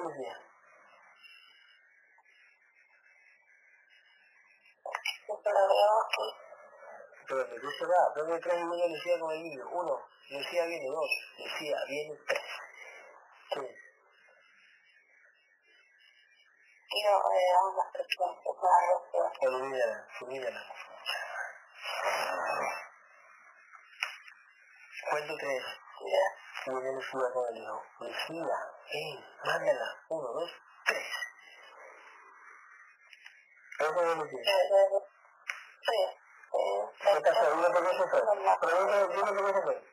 aquí. 6.05 6.25
Pero 7.27 7.47
Lucía 7.57 7.79
se 7.79 7.85
va. 7.85 8.13
¿Dónde 8.15 8.39
tres 8.39 8.59
y 8.59 8.63
medio 8.63 8.87
Lucía 8.89 9.19
con 9.19 9.31
el 9.31 9.43
niño? 9.43 9.69
Uno. 9.71 10.10
Lucía 10.31 10.65
viene 10.65 10.87
dos. 10.87 11.11
Lucía 11.39 11.75
viene 11.89 12.17
tres. 12.25 12.41
Y 16.93 17.03
yo 17.03 17.11
veo 17.29 17.59
una 17.67 17.83
que 17.91 17.99
me 17.99 18.67
arrepió. 18.71 19.19
Olvídala, 19.49 20.07
olvídala. 20.21 20.61
Cuento 25.09 25.33
tres. 25.37 25.63
Ya. 25.99 26.25
Viene 26.71 26.93
Lucía 26.93 27.27
con 27.33 27.45
el 27.49 27.57
hijo. 27.61 27.83
Lucía, 27.99 28.57
ven, 28.93 29.25
mándala. 29.43 29.87
Uno, 30.07 30.27
dos, 30.29 30.51
tres. 30.85 31.07
Eso 33.79 34.01
es 34.01 34.17
Lucía. 34.17 34.43
Sí. 35.81 35.99
Sí. 36.51 36.63
¿Estás 37.17 37.35
seguro 37.37 37.67
por 37.73 37.81
qué 37.83 37.91
se 37.97 38.03
fue? 38.07 38.21
Pregúntale, 38.61 39.07
dime 39.07 39.31
por 39.33 39.45
qué 39.45 39.53
se 39.53 39.61
fue. 39.61 39.90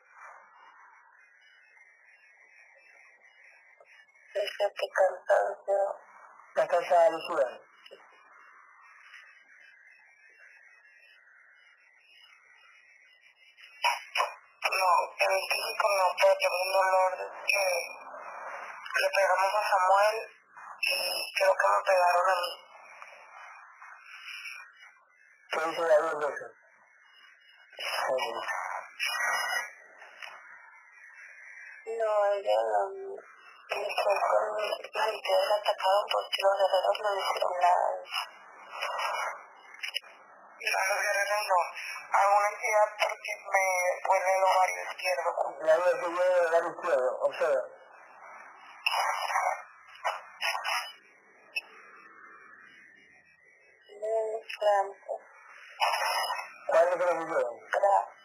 Dice 4.68 4.80
que 4.80 4.88
cansancio. 4.92 5.80
¿Estás 6.48 6.68
cansada, 6.68 7.10
Lucía? 7.10 7.48
No, 14.70 14.90
el 15.20 15.34
físico 15.48 15.86
no 15.88 16.06
puede 16.20 16.36
tener 16.36 16.60
un 16.66 16.72
dolor 16.72 17.12
que 17.47 17.64
le 19.00 19.08
pegamos 19.08 19.55
a 19.55 19.62
Samuel 19.70 20.16
y 20.82 21.34
creo 21.34 21.55
que 21.56 21.68
me 21.68 21.80
pegaron 21.86 22.26
a 22.28 22.34
mí. 22.34 22.50
¿Qué 25.50 25.60
dice 25.60 25.82
David 25.82 26.16
de 26.18 26.28
eso? 26.34 26.47
No, 31.86 32.10
ella 32.34 32.56
um, 32.84 33.07
fue 33.68 34.14
con 34.20 34.56
mis 34.56 35.22
pies 35.22 35.52
atacados 35.52 36.05
porque 36.10 36.40
los 36.42 36.55
guerreros 36.58 36.97
no 37.02 37.20
hicieron 37.20 37.52
nada. 37.60 37.88
No, 40.60 40.78
los 40.88 41.00
guerreros 41.02 41.42
no. 41.48 41.58
Hago 42.18 42.36
una 42.38 42.48
entidad 42.48 42.88
porque 42.98 43.32
me 43.52 43.64
duele 44.08 44.30
el 44.36 44.44
ovario 44.44 44.82
izquierdo. 44.90 45.30
David, 45.60 46.00
que 46.00 46.08
viene 46.08 46.34
del 46.40 46.52
lado 46.52 46.70
izquierdo, 46.70 47.18
observa. 47.20 47.62
Muy 54.00 54.42
franco. 54.58 55.20
¿Cuándo 56.68 56.92
te 56.97 57.05
lo 57.05 57.20
pusieron? 57.20 57.60
Gracias. 57.70 58.18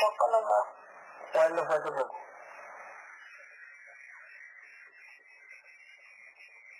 poco 0.00 0.30
nomás. 0.30 0.66
¿Cuándo 1.32 1.66
fue 1.66 1.76
hace 1.76 1.90
poco? 1.90 2.16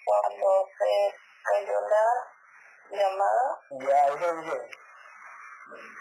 Cuando 0.05 0.69
se 0.79 1.15
cayó 1.43 1.81
la 1.89 2.99
llamada, 2.99 3.61
Ya, 3.71 4.07
eso 4.09 4.33
lo 4.35 4.41
dije. 4.43 4.57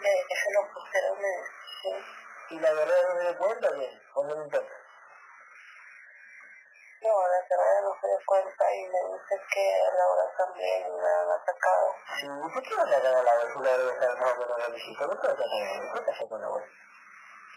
eh, 0.04 0.22
se 0.34 0.52
lo 0.52 0.72
pusieron 0.72 1.18
en... 1.18 1.44
sí. 1.82 1.90
¿Y 2.50 2.60
la 2.60 2.72
verdad 2.74 2.94
no 3.08 3.14
se 3.14 3.22
dio 3.22 3.38
cuenta 3.38 3.70
bien? 3.70 4.02
¿O 4.14 4.24
no 4.24 4.34
le 4.34 4.44
importa? 4.44 4.74
No, 7.00 7.28
la 7.28 7.38
verdad 7.48 7.82
no 7.82 8.00
se 8.00 8.06
dio 8.06 8.18
cuenta 8.26 8.74
y 8.74 8.88
me 8.88 8.98
dice 9.12 9.34
que 9.52 9.74
a 9.74 9.94
Laura 9.94 10.36
también 10.54 10.96
la 11.02 11.24
han. 11.34 11.94
Sí, 12.20 12.26
¿por 12.28 12.62
qué 12.62 12.70
no 12.76 12.82
a 12.82 13.22
la? 13.22 13.52
Si 13.52 13.58
la 13.60 13.76
debe 13.78 13.92
estar 13.92 14.18
más 14.18 14.32
o 14.32 14.38
menos 14.38 14.58
la 14.58 14.68
visita, 14.68 15.06
no 15.06 15.14
la 15.14 15.34
web. 15.34 16.04
¿Qué 16.04 16.28
con 16.28 16.40
la 16.40 16.48
web? 16.48 16.64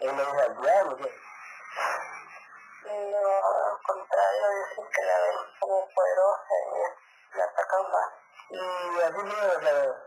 ¿Él 0.00 0.16
lo 0.16 0.24
deja 0.24 0.42
al 0.42 0.60
diablo 0.60 0.92
o 0.92 0.96
qué? 0.96 1.12
No, 2.84 2.92
al 2.92 3.82
contrario, 3.82 4.48
dicen 4.68 4.88
que 4.94 5.02
la 5.02 5.20
ven 5.20 5.36
como 5.60 5.88
poderosa 5.94 6.54
y 7.34 7.38
la 7.38 7.44
atacan 7.44 7.92
más. 7.92 8.10
Y 8.50 9.02
a 9.02 9.10
no 9.10 9.60
la. 9.62 10.04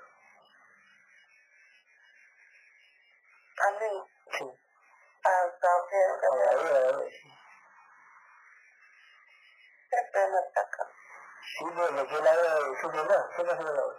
A 3.57 3.71
mí, 3.71 4.03
Sí, 4.31 4.45
a 5.23 5.29
la 5.29 5.73
veo, 5.91 6.13
a 6.31 6.35
la 6.35 6.55
veo. 6.63 7.09
sí. 7.09 7.31
siempre 9.89 10.27
me 10.27 10.39
atacan. 10.39 11.00
Pero 11.59 11.91
lo 11.91 12.07
que 12.07 12.15
la 12.21 12.31
veo 12.35 12.75
sufre 12.81 13.03
más. 13.03 13.25
¿Qué 13.35 13.43
pasa 13.43 13.57
con 13.57 13.75
la 13.75 13.85
web? 13.85 13.97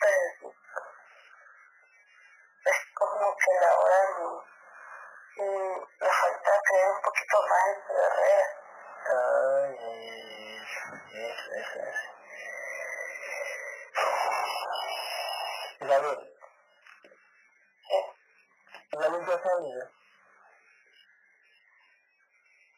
Pero 0.00 0.54
es 2.64 2.78
como 2.94 3.36
que 3.36 3.52
la 3.60 3.78
hora 3.78 3.98
y, 4.18 5.42
y 5.42 5.44
le 6.00 6.10
falta 6.10 6.60
creer 6.66 6.88
un 6.90 7.02
poquito 7.02 7.36
más 7.48 7.66
en 7.68 7.76
su 7.86 7.92
guerrera. 7.94 8.46
Ay, 9.06 9.76
ay, 9.80 10.02
ay, 10.08 10.62
eso, 10.62 11.54
eso, 11.54 11.80
eso. 11.80 12.10
Gabriel, 15.80 16.28
Sí, 17.88 18.98
¿la 18.98 19.08
limpia 19.08 19.38
familia? 19.38 19.90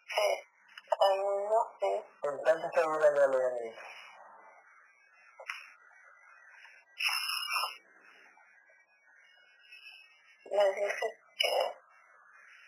sí, 0.09 0.29
a 0.93 1.09
mí 1.15 1.45
no 1.51 1.61
sé. 1.81 2.05
¿En 2.23 2.39
cuánto 2.39 2.67
está 2.67 2.83
durando 2.83 3.21
la 3.21 3.27
legalidad? 3.27 3.77
Me 10.51 10.65
dice 10.75 11.07
que 11.39 11.77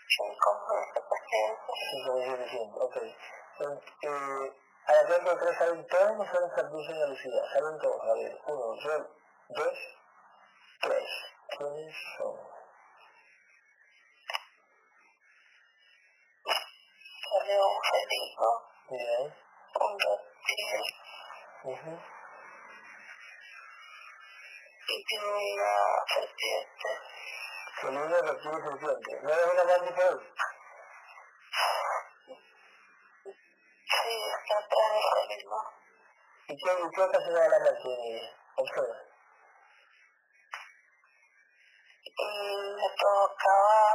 cinco 0.09 0.51
meses 0.69 1.03
paciente. 1.09 1.73
Cinco 1.91 2.15
millones 2.17 2.51
ciento, 2.51 2.79
ok. 2.85 2.97
Eh, 2.97 4.53
a 4.87 4.93
la 4.93 5.07
cuenta 5.07 5.35
de 5.35 5.37
tres 5.41 5.57
saben 6.27 6.51
todos 6.51 6.73
los 6.73 6.87
son 6.87 6.87
servicios 6.87 6.89
de 6.89 7.01
velocidad, 7.01 7.45
saben 7.53 7.79
todos, 7.79 8.01
a 8.03 8.15
ver, 8.15 8.41
uno, 8.47 8.75
yo, 8.83 8.99
dos, 9.51 9.79
tres. 10.81 11.09
¿Quiénes 11.49 11.95
son? 12.19 12.35
Un 17.39 17.83
felino, 17.83 18.51
Bien. 18.91 19.35
un 19.81 19.99
reptil 20.01 20.83
ujú. 21.65 22.01
y 24.89 25.05
tiene 25.05 25.27
una 25.27 25.75
serpiente. 26.09 26.89
Felino, 27.81 28.23
reptil 28.23 28.51
y 28.51 28.63
serpiente. 28.63 29.21
¿No 29.23 29.31
es 29.31 29.53
una 29.53 29.65
gran 29.65 29.87
diferencia? 29.87 30.33
Sí, 33.89 34.15
está 34.39 34.59
atrás 34.59 34.89
del 34.93 35.29
felino. 35.29 35.61
¿Y 36.49 36.57
qué, 36.57 36.71
y 36.71 36.91
qué 36.95 37.03
ocasiona 37.03 37.49
la 37.49 37.59
noche? 37.59 38.33
Observa. 38.55 39.03
Y 42.05 42.11
me 42.17 42.89
provocaba 42.97 43.95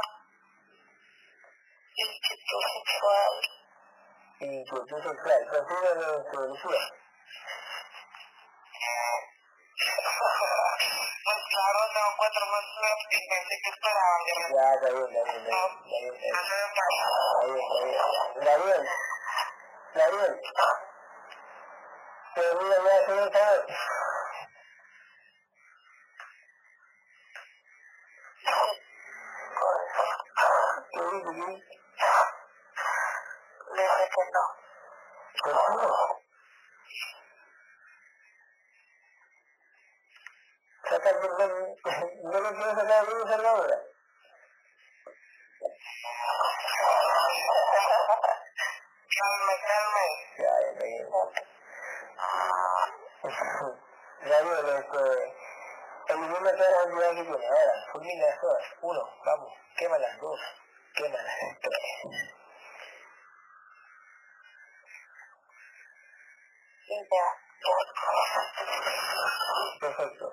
inquietud 1.94 2.62
sexual. 2.74 3.34
Y 4.40 4.64
tu 4.66 4.86
tu 4.86 4.96
sexual, 4.96 5.48
consigue 5.48 5.94
de 5.94 6.30
tu 6.30 6.40
velocidad. 6.40 6.88
Pues 11.24 11.40
claro, 11.48 11.78
no 11.94 12.00
encuentro 12.12 12.46
más 12.46 12.64
pensé 13.08 13.54
que 13.62 13.70
esperaba. 13.70 14.16
Ya, 14.52 14.74
está 14.74 14.88
bien, 14.90 15.08
está 15.08 15.32
bien, 15.32 15.42
está 15.42 15.68
bien, 15.72 16.12
está 16.12 16.40
bien, 16.42 16.64
está 16.64 16.84
bien. 16.84 17.08
Está 17.32 17.46
bien, 17.46 17.60
está 17.62 17.84
bien. 17.84 18.02
Gabriel, 18.44 18.84
Gabriel. 19.94 20.34
Pero 22.42 22.60
mira, 22.60 22.80
voy 22.80 22.90
a 22.90 23.00
hacer 23.02 23.22
un 23.22 23.32
favor. 23.32 23.66
¿Qué 30.92 31.00
dice, 31.00 31.22
qué 31.22 31.30
dice? 31.30 31.80
Le 33.74 33.82
dije 33.82 34.08
que 34.14 34.22
no. 34.32 34.44
Contigo. 35.42 36.22
Saca 40.88 41.10
el 41.10 41.18
perdón. 41.20 41.76
No 42.24 42.40
lo 42.40 42.48
quiero 42.54 42.74
sacar 42.74 43.06
de 43.06 43.14
una 43.22 43.48
ahora. 43.50 43.78
Calme, 49.18 49.54
calme. 49.68 50.06
Ya, 50.38 50.52
ya, 50.60 50.68
está 50.70 50.84
bien. 50.84 51.06
Gabriel, 54.22 54.68
este... 54.78 55.02
Elimina 56.08 56.50
todas 56.56 56.72
las 56.72 56.86
unidades 56.86 57.16
que 57.16 57.22
tiene. 57.24 57.46
Ahora, 57.46 57.74
fulmina 57.92 58.26
las 58.26 58.40
todas. 58.40 58.64
Uno, 58.82 59.02
vamos. 59.24 59.52
Quema 59.76 59.98
las 59.98 60.18
dos. 60.20 60.40
Quema 60.94 61.22
las 61.22 61.38
tres. 61.60 61.82
Y 66.88 66.96
ya. 67.10 67.26
Perfecto. 69.80 70.32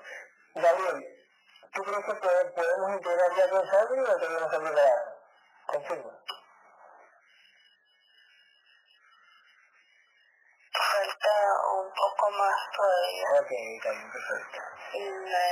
Gabriel, 0.55 1.27
¿tú 1.73 1.83
crees 1.83 2.05
que 2.05 2.11
pode- 2.13 2.51
podemos 2.55 2.91
integrar 2.93 3.35
ya 3.37 3.49
con 3.49 3.67
Sandro 3.69 4.01
o 4.01 4.05
todavía 4.05 4.39
no 4.39 4.45
está 4.45 4.59
preparado? 4.59 5.19
Confirma. 5.67 6.11
Falta 10.73 11.35
un 11.73 11.93
poco 11.93 12.31
más 12.31 12.57
todavía. 12.75 13.23
Ok, 13.41 13.51
está 13.51 13.89
bien, 13.91 14.11
perfecto. 14.11 14.59
Y 14.93 14.99
me 15.01 15.49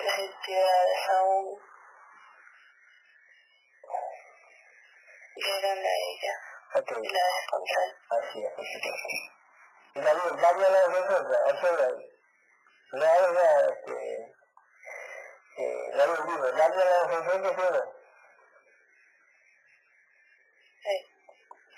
las 0.00 0.18
entidades 0.18 1.08
aún 1.10 1.58
llegan 5.36 5.78
a 5.78 5.80
ella 5.80 6.34
Ok, 6.74 6.90
y 7.02 7.08
la 7.08 7.20
descontrolan. 7.24 7.96
así 8.10 8.44
es, 8.44 8.52
perfecto. 8.52 8.90
Gabriel, 9.94 10.36
dale 10.40 10.66
a 10.66 10.70
la 10.70 10.80
defensa, 10.88 11.38
observa 11.46 11.84
ahí. 11.86 12.16
No 12.92 13.04
hagas 13.04 13.32
nada, 13.32 13.72
este... 13.72 14.34
Eh, 15.58 15.90
Gabriel, 15.94 16.26
dime, 16.26 16.52
dale 16.52 16.82
a 16.82 16.84
la 16.84 17.06
defensa 17.06 17.42
que 17.42 17.54
suena. 17.60 17.82
Sí, 20.82 20.96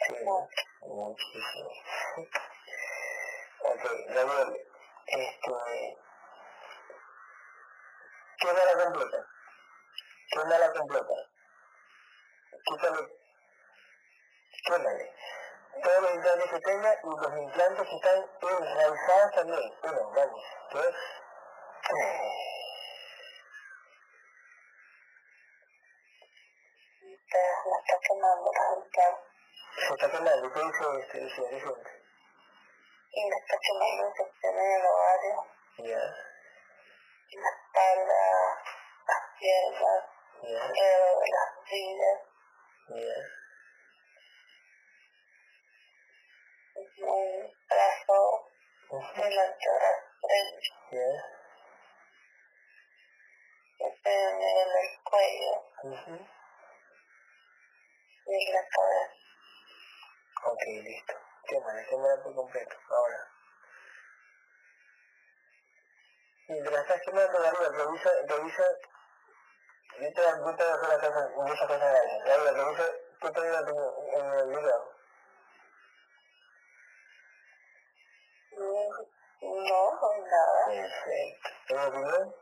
Sí, 0.07 0.15
¿no? 0.25 0.49
muchísimo. 0.81 1.71
ok, 3.61 3.85
Gabriel, 4.09 4.67
este... 5.07 5.99
¿Qué 8.41 8.53
me 8.53 8.65
la 8.65 8.85
completa? 8.85 9.27
¿Qué 10.33 10.45
me 10.45 10.59
la 10.59 10.73
completa? 10.73 11.15
Quítale, 12.65 13.03
quémale. 14.67 15.15
Todos 15.83 16.03
los 16.03 16.15
implantes 16.15 16.51
que 16.51 16.61
tenga 16.61 16.95
y 16.95 17.07
los 17.07 17.39
implantes 17.39 17.89
que 17.89 17.95
están 17.97 18.19
enraizados 18.43 19.33
también. 19.35 19.75
Uno, 19.85 20.11
vamos, 20.11 20.43
dos, 20.73 20.83
tres. 20.83 20.95
te 27.31 27.39
la 27.39 27.79
está 27.79 27.99
quemando 28.07 28.51
la 28.53 28.75
ventana 28.77 29.19
Se 29.77 29.95
está 29.95 30.11
quemando, 30.11 30.53
¿qué 30.53 30.61
dice 31.21 31.27
este, 31.27 31.33
ese 31.33 31.43
horizonte? 31.43 31.91
y 33.15 33.25
me 33.29 33.37
está 33.37 33.59
quemando 33.61 34.09
infecciones 34.09 34.65
en 34.65 34.73
el 34.73 34.87
ovario, 34.87 35.47
Ya, 35.79 36.05
en 37.31 37.41
la 37.43 37.51
espalda, 37.51 38.23
las 39.07 39.23
piernas, 39.39 40.05
ya, 40.43 40.63
alrededor 40.65 41.19
de 41.21 41.29
las 41.31 41.49
rodillas, 41.57 42.19
ya. 42.89 43.17
un 47.05 47.53
brazo, 47.69 48.19
Ujú. 48.91 48.97
un 48.97 49.27
el 49.27 49.39
antebrazo 49.39 50.07
derecho. 50.23 50.73
Yes. 50.91 51.23
en 54.05 54.43
el 54.43 55.03
cuello 55.05 55.55
mhm 55.83 56.43
y 58.25 58.49
en 58.49 58.55
la 58.55 58.63
cabeza. 58.69 59.15
Ok, 60.45 60.63
listo. 60.85 61.15
Quémala, 61.49 61.85
quémala 61.89 62.23
por 62.23 62.35
completo. 62.35 62.77
Ahora. 62.89 63.29
Mientras 66.53 66.83
estás 66.83 67.01
quemando 67.01 67.39
la 67.39 67.49
arriba, 67.49 67.69
revisa, 67.71 68.11
revisa. 68.29 68.63
Yo 70.01 70.13
te, 70.13 70.21
yo 70.21 70.57
te 70.57 70.65
voy 70.65 70.73
a 70.73 70.75
hacer 70.75 70.89
la 70.89 71.01
casa, 71.01 71.31
muchas 71.35 71.61
cosas 71.67 71.81
grandes. 71.81 72.27
La 72.27 72.35
arriba, 72.35 72.53
revisa 72.53 72.85
qué 73.23 73.31
problema 73.31 73.65
tengo 73.65 73.95
en 74.13 74.27
el. 74.27 74.73
Mm, 78.51 78.91
No, 79.41 79.93
no 79.93 80.11
hay 80.13 80.21
nada, 80.21 80.67
Perfecto. 80.67 81.49
¿En 81.69 81.77
no 81.77 82.35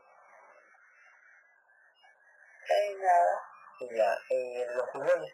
hay 2.69 2.95
nada. 2.95 3.41
Ya. 3.91 4.17
¿En 4.29 4.77
los 4.77 4.89
pulmones? 4.89 5.33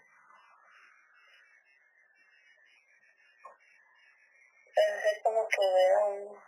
Pensé 4.75 5.21
como 5.23 5.47
que 5.47 5.61
veo 5.61 6.05
un, 6.09 6.46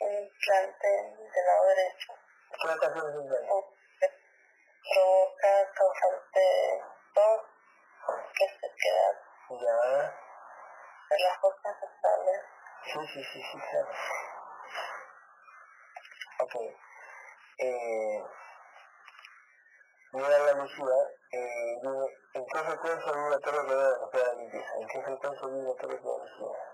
un 0.00 0.12
implante 0.12 0.86
del 0.86 1.44
lado 1.46 1.66
derecho. 1.66 2.12
¿Qué 2.60 2.68
ocasión 2.68 3.10
es 3.10 3.16
un 3.16 3.28
plan? 3.28 3.44
o 3.50 3.74
que 4.00 4.08
provoca 4.94 5.72
causarte 5.74 6.82
tos 7.14 7.40
que 8.36 8.46
se 8.48 8.74
queda 8.76 9.08
Ya. 9.50 10.14
en 11.10 11.22
las 11.22 11.38
cosas 11.38 11.76
estables. 11.82 12.40
Sí, 12.84 13.00
sí, 13.12 13.24
sí, 13.32 13.42
sí, 13.42 13.58
claro. 13.70 13.88
Ok. 16.40 16.54
Eh, 17.58 18.24
mira 20.12 20.38
la 20.38 20.52
lucida, 20.54 20.96
eh, 21.32 21.78
¿en 22.34 22.46
qué 22.46 22.58
frecuencia 22.58 23.12
vive 23.12 23.38
veo 23.62 23.90
después 23.90 24.12
de 24.12 24.26
la 24.26 24.34
limpieza? 24.34 24.72
¿En 24.80 24.88
qué 24.88 25.02
frecuencia 25.02 25.46
vive 25.48 25.74
todo 25.78 25.88
lo 25.88 25.96
que 25.96 26.02
veo 26.02 26.18
lucida? 26.18 26.73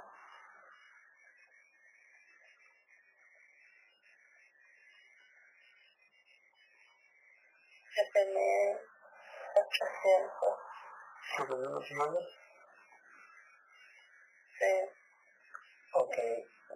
Tenía 8.24 8.78
800, 9.56 10.58
¿Siete 11.36 11.54
mil 11.54 11.70
millones? 11.70 12.24
sí, 14.58 14.90
Ok. 15.92 16.14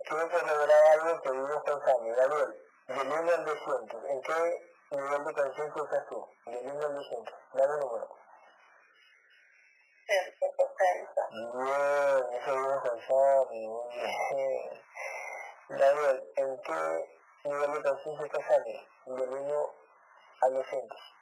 Quiero 0.07 0.29
que 0.29 0.39
revelar 0.39 0.87
algo 0.93 1.23
que 1.23 1.31
vivimos 1.31 1.63
pensando. 1.65 2.17
Gabriel, 2.17 2.61
del 2.89 3.13
1 3.13 3.33
al 3.33 3.45
200, 3.45 4.05
¿en 4.11 4.23
qué 4.23 4.73
nivel 4.91 5.25
de 5.25 5.35
conciencia 5.35 5.83
estás 5.83 6.07
tú? 6.09 6.29
Del 6.47 6.67
1 6.67 6.87
al 6.87 6.95
200. 6.95 7.35
Dame 7.55 7.75
un 7.75 7.81
número. 7.81 8.09
160, 10.07 11.29
Bien, 11.55 12.41
eso 12.41 12.53
vimos 12.53 12.83
pensando, 12.83 13.45
muy 13.51 13.61
bien. 14.35 14.83
Gabriel, 15.69 16.33
¿en 16.37 16.61
qué 16.63 17.09
nivel 17.45 17.73
de 17.73 17.83
conciencia 17.83 18.27
estás 18.27 18.47
Sandy? 18.47 18.89
Del 19.07 19.29
1 19.31 19.75
al 20.43 20.55
200. 20.55 21.14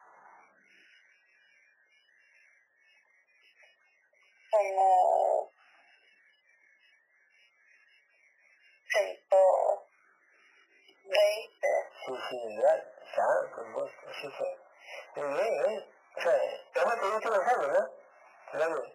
Como 4.52 5.50
120, 8.92 9.40
Sí, 12.06 12.12
sí, 12.28 12.36
igual. 12.52 12.80
Claro, 13.14 13.50
por 13.54 13.64
supuesto. 13.66 14.02
Sí, 14.20 14.28
sí. 14.38 14.48
Muy 15.16 15.28
bien, 15.32 15.52
¿eh? 15.70 15.80
O 16.16 16.20
sea, 16.20 16.36
estamos 16.36 16.94
te 17.00 17.06
gusta 17.08 17.30
pensando, 17.30 17.66
¿no? 17.68 17.82
Claro. 18.52 18.78
sí. 18.84 18.92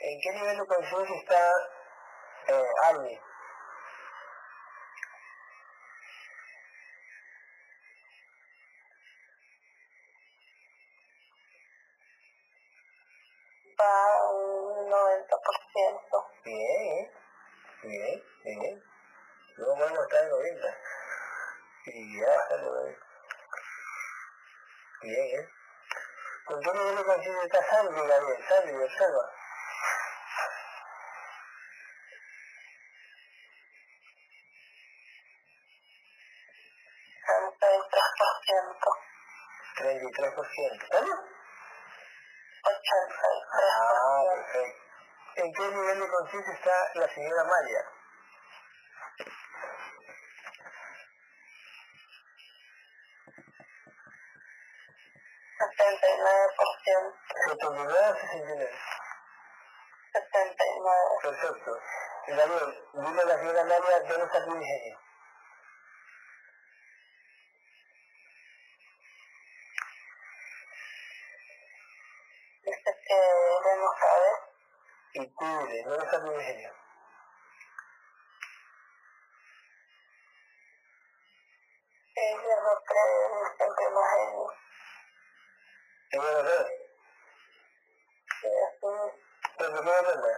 ¿En 0.00 0.20
qué 0.20 0.30
nivel 0.32 0.56
de 0.58 0.66
conciencia 0.66 1.16
está 1.16 1.52
eh, 2.48 2.66
Armin? 2.84 3.20
va 13.80 13.86
a 13.86 14.30
un 14.32 14.90
90%. 14.90 15.58
Bien, 15.78 15.94
¿eh? 16.44 17.12
Bien, 17.84 18.22
bien. 18.42 18.82
Luego 19.58 19.76
vamos 19.76 19.98
a 19.98 20.02
estar 20.02 20.24
en 20.24 20.30
90. 20.30 20.76
Y 21.86 22.20
ya 22.20 22.36
bastante 22.36 22.68
bien. 22.82 22.98
Bien, 25.02 25.40
¿eh? 25.40 25.48
¿Con 26.46 26.60
qué 26.60 26.72
nivel 26.72 26.96
de 26.96 27.04
conciencia 27.04 27.44
está 27.44 27.70
Sandy, 27.70 27.94
Gabriel? 27.94 28.82
Observa. 28.82 29.32
ciento, 38.44 38.90
33%. 39.76 40.88
¿Vale? 40.90 41.12
83%. 42.64 43.46
Ah, 43.52 44.24
perfecto. 44.34 44.87
¿En 45.38 45.52
qué 45.52 45.62
nivel 45.68 46.00
de 46.00 46.08
conciencia 46.08 46.52
está 46.52 46.90
la 46.94 47.08
señora 47.14 47.44
María? 47.44 47.84
setenta 55.58 56.06
y 56.08 56.18
nueve 56.18 56.46
por 56.56 56.66
ciento, 56.82 57.16
79 57.46 58.10
o 58.10 58.14
69. 58.14 58.70
setenta 60.12 60.64
y 60.66 60.80
nueve, 60.80 61.10
Perfecto. 61.22 61.78
Gabriel, 62.28 62.84
dile 62.94 63.22
a 63.22 63.24
la 63.24 63.38
señora 63.38 63.64
María 63.64 64.00
dónde 64.08 64.24
está 64.24 64.44
tu 64.44 64.56
ingenio. 64.56 64.98
dice 72.64 72.90
que 73.06 73.14
ella 73.14 73.76
no 73.76 73.90
sabe, 74.00 74.30
Dile, 75.68 75.82
¿dónde 75.84 76.04
está 76.04 76.24
tu 76.24 76.32
ingenio? 76.32 76.70
ella 82.14 82.56
no 82.62 82.72
cree 82.84 83.26
en 83.26 83.32
y 83.36 83.38
así 88.48 88.88
Pero 89.58 89.58
¿por 89.58 89.58
qué 89.58 89.64
no 89.84 89.92
aprende? 89.92 90.32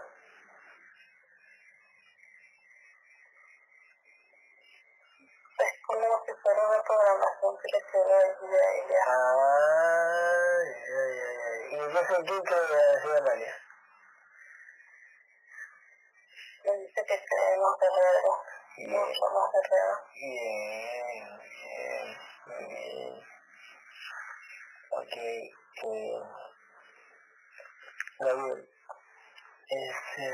es 5.59 5.75
como 5.87 6.25
si 6.25 6.33
fuera 6.43 6.61
una 6.69 6.81
programación 6.83 7.53
que 7.59 7.69
le 7.73 7.81
quedó 7.93 8.15
ahí 8.17 8.35
a 8.51 8.53
ella, 8.75 9.01
Ay, 9.07 10.69
ay, 10.99 10.99
ay, 10.99 11.37
ay. 11.47 11.61
¿Y 11.71 11.73
en 11.79 11.89
qué 11.93 12.03
sentido 12.15 12.43
cree 12.43 12.69
la 12.69 13.01
señora 13.01 13.21
María? 13.23 13.55
le 16.65 16.73
dice 16.79 17.01
que 17.07 17.17
cree 17.25 17.55
en 17.55 17.61
los 17.61 17.79
guerreros, 17.81 18.39
Bien, 18.77 18.91
mucho 18.91 19.25
más 19.35 19.49
guerreros, 19.53 19.99
bien, 20.15 21.29
bien, 21.39 22.07
muy 22.47 22.65
bien. 22.69 23.15
Ok, 24.91 25.15
eh, 25.17 25.51
Gabriel, 28.19 28.69
este, 29.69 30.27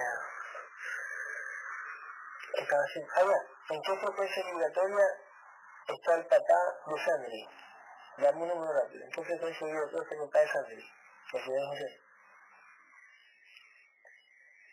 ya, 3.00 3.75
¿en 3.75 3.83
qué 3.83 3.97
frecuencia 3.99 4.42
vibratoria 4.44 5.07
está 5.89 6.15
el 6.15 6.26
papá 6.26 6.60
de 6.86 7.05
Sandri? 7.05 7.49
Dame 8.18 8.42
un 8.42 8.49
número 8.49 8.73
rápido, 8.73 9.05
¿en 9.05 9.10
qué 9.10 9.25
frecuencia 9.25 9.66
vibratoria 9.66 10.02
está 10.02 10.15
el 10.15 10.20
papá 10.20 10.39
de 10.41 10.49
Sandri? 10.49 10.84
El 11.34 11.44
señor 11.44 11.68
José. 11.68 12.00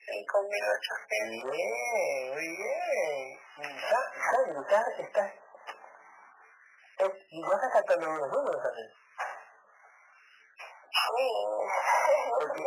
cinco 0.05 0.37
mil 0.43 0.63
ochocientos, 0.63 1.51
Bien, 1.51 2.33
muy 2.33 2.47
bien. 2.57 3.79
Sa- 3.89 4.11
Sandri, 4.31 4.61
estás, 4.61 4.87
estás, 4.99 5.31
es- 6.97 7.25
y 7.29 7.41
vas 7.43 7.63
a 7.63 7.69
sacar 7.71 7.97
los 7.97 8.31
números, 8.31 8.61
Sandri. 8.63 8.87
sí, 10.93 11.27
Porque, 12.39 12.63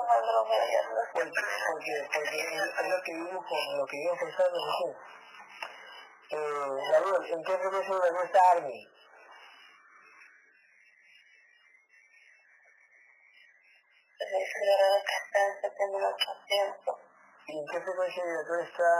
porque, 1.12 2.08
porque 2.12 2.38
es, 2.38 2.52
es 2.52 2.88
lo 2.88 3.02
que 3.02 3.12
vimos 3.14 3.44
con 3.46 3.78
lo 3.78 3.86
que 3.86 3.96
vimos 3.96 4.18
pensando 4.18 4.58
recién. 4.66 4.96
Eh, 6.28 6.36
Gabriel, 6.90 7.32
¿en 7.32 7.44
qué 7.44 7.58
Army? 8.52 8.88
le 14.18 14.38
dice 14.38 14.58
guerrero 14.58 15.04
que 15.06 15.14
está 15.14 15.38
en 15.46 15.60
¿Y 17.46 17.58
en 17.58 17.66
qué 17.66 17.80
frecuencia 17.80 18.24
vibratoria 18.24 18.64
está 18.64 18.90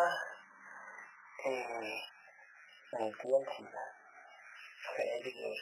eh. 1.46 2.00
Fede 4.96 5.22
que 5.22 5.54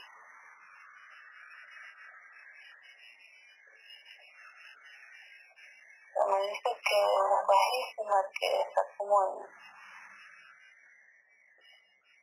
me 6.27 6.41
dice 6.41 6.71
que 6.85 6.99
es 7.01 7.47
bajísima, 7.49 8.19
que 8.39 8.61
está 8.61 8.83
como 8.97 9.17
en 9.25 9.33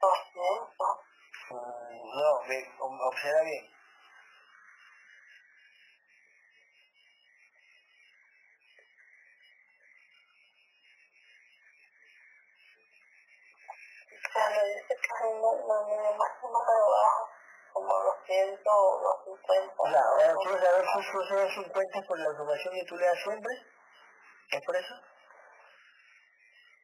200. 0.01 0.97
Mm, 1.51 2.01
no, 2.17 2.47
ve, 2.47 2.59
observa 2.79 3.41
bien. 3.43 3.71
Claro, 14.33 14.65
dice 14.65 14.87
que 14.87 15.13
abajo, 16.71 17.29
como 17.73 17.93
200 17.93 18.73
o 18.73 18.99
250. 19.27 19.91
Ya, 19.91 20.01
ahora 20.01 20.35
quiero 20.41 20.57
saber 20.59 20.85
si 20.85 21.11
sucede 21.11 21.53
50 21.53 22.07
por 22.07 22.19
la 22.19 22.29
que 22.71 22.85
tú 22.87 22.95
le 22.95 23.05
das 23.05 23.23
siempre. 23.23 23.53
¿Es 24.51 24.65
por 24.65 24.75
eso? 24.75 24.95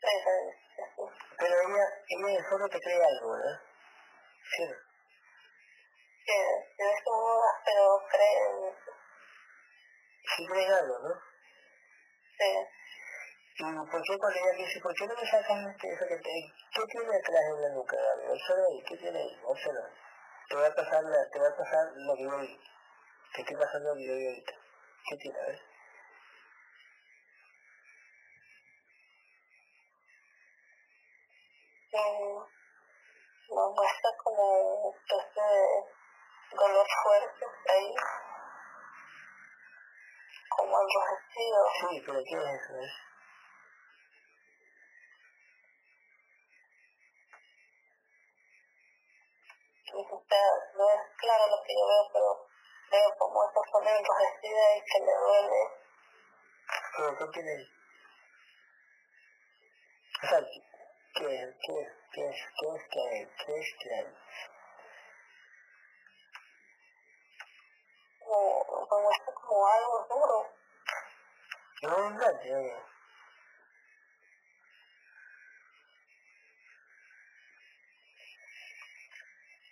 Sí, 0.01 0.13
sí, 0.23 0.29
sí. 0.51 0.66
Pero 1.37 1.53
ella, 1.53 1.85
ella 2.09 2.49
fondo 2.49 2.67
te 2.67 2.79
cree 2.79 3.03
algo, 3.03 3.31
¿verdad? 3.33 3.61
Sí. 4.55 4.65
Que 6.25 6.39
tienes 6.75 7.03
dudas, 7.05 7.55
pero 7.63 7.83
creen. 8.09 8.75
Sí 10.35 10.47
creen 10.47 10.71
algo, 10.73 10.99
¿no? 10.99 11.13
Sí. 12.37 12.77
¿Y 13.59 13.63
por 13.63 14.01
qué 14.01 14.17
cuando 14.17 14.39
ella 14.39 14.57
dice, 14.57 14.79
¿por 14.81 14.93
qué 14.93 15.07
no 15.07 15.15
me 15.15 15.25
sacas 15.25 15.65
este, 15.65 15.93
eso 15.93 16.05
que 16.07 16.17
te... 16.17 16.33
¿Qué 16.73 16.83
tiene 16.91 17.17
atrás 17.17 17.41
en 17.55 17.61
la 17.61 17.69
nuca, 17.69 17.97
Gabriel? 17.97 18.31
Observa 18.31 18.65
ahí, 18.69 18.83
¿qué 18.87 18.97
tiene 18.97 19.19
ahí? 19.19 19.41
Observa. 19.43 19.89
Te 20.49 20.55
voy 20.55 20.65
a 20.65 20.75
pasar, 20.75 21.03
la, 21.03 21.29
te 21.29 21.39
voy 21.39 21.47
a 21.47 21.57
pasar 21.57 21.91
lo 21.95 22.15
que 22.15 22.23
yo 22.23 22.37
vi. 22.39 22.59
Te 23.33 23.41
estoy 23.41 23.57
pasando 23.57 23.89
lo 23.89 23.95
que 23.95 24.07
yo 24.07 24.15
vi 24.15 24.27
ahorita. 24.27 24.53
¿Qué 25.09 25.17
tiene? 25.17 25.39
A 25.39 25.45
ver. 25.47 25.76
Me 31.97 33.63
muestra 33.73 34.11
como 34.23 34.93
ese 35.09 35.47
dolor 36.55 36.87
fuerte 37.03 37.45
ahí, 37.69 37.95
como 40.49 40.81
enrojecido. 40.81 41.59
Sí, 41.79 42.03
pero 42.05 42.19
¿qué 42.23 42.35
es 42.35 42.61
eso? 42.61 42.73
eh? 42.75 42.93
Y, 49.85 49.99
o 49.99 50.23
sea, 50.29 50.49
no 50.75 50.85
es 50.91 51.01
claro 51.17 51.47
lo 51.47 51.63
que 51.63 51.73
yo 51.73 51.87
veo, 51.87 52.03
pero 52.13 52.29
veo 52.91 53.17
como 53.17 53.43
esa 53.43 53.61
zona 53.71 53.97
enrojecida 53.97 54.77
y 54.77 54.81
que 54.81 54.99
le 54.99 55.15
duele. 55.15 55.61
¿Pero 56.97 57.17
qué 57.17 57.25
tiene? 57.33 57.55
O 60.21 60.27
sea, 60.27 60.39
¿qué 61.17 61.43
es? 61.43 61.55
¿Qué 61.61 61.81
es? 61.81 61.89
¿Qué 62.13 62.29
es? 62.29 62.35
¿Qué 62.59 62.67
es 62.75 62.83
que 62.91 62.99
hay? 62.99 63.27
¿Qué 63.45 63.59
es 63.59 63.75
que 63.81 63.95
hay? 63.95 64.07
Como, 68.19 68.87
me 68.91 69.03
muestra 69.03 69.33
como 69.33 69.67
algo 69.67 70.07
duro. 70.09 70.37
No, 71.83 72.07
un 72.07 72.17
grande, 72.17 72.55
oye. 72.55 72.75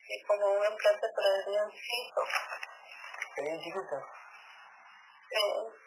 Y 0.07 0.24
como 0.24 0.48
un 0.48 0.65
implante, 0.72 1.07
pero 1.15 1.35
es 1.35 1.45
bien 1.45 1.72
chico. 1.72 2.22
¿Es 3.38 3.43
bien 3.43 3.59
chiquito? 3.59 4.03
Sí. 5.30 5.84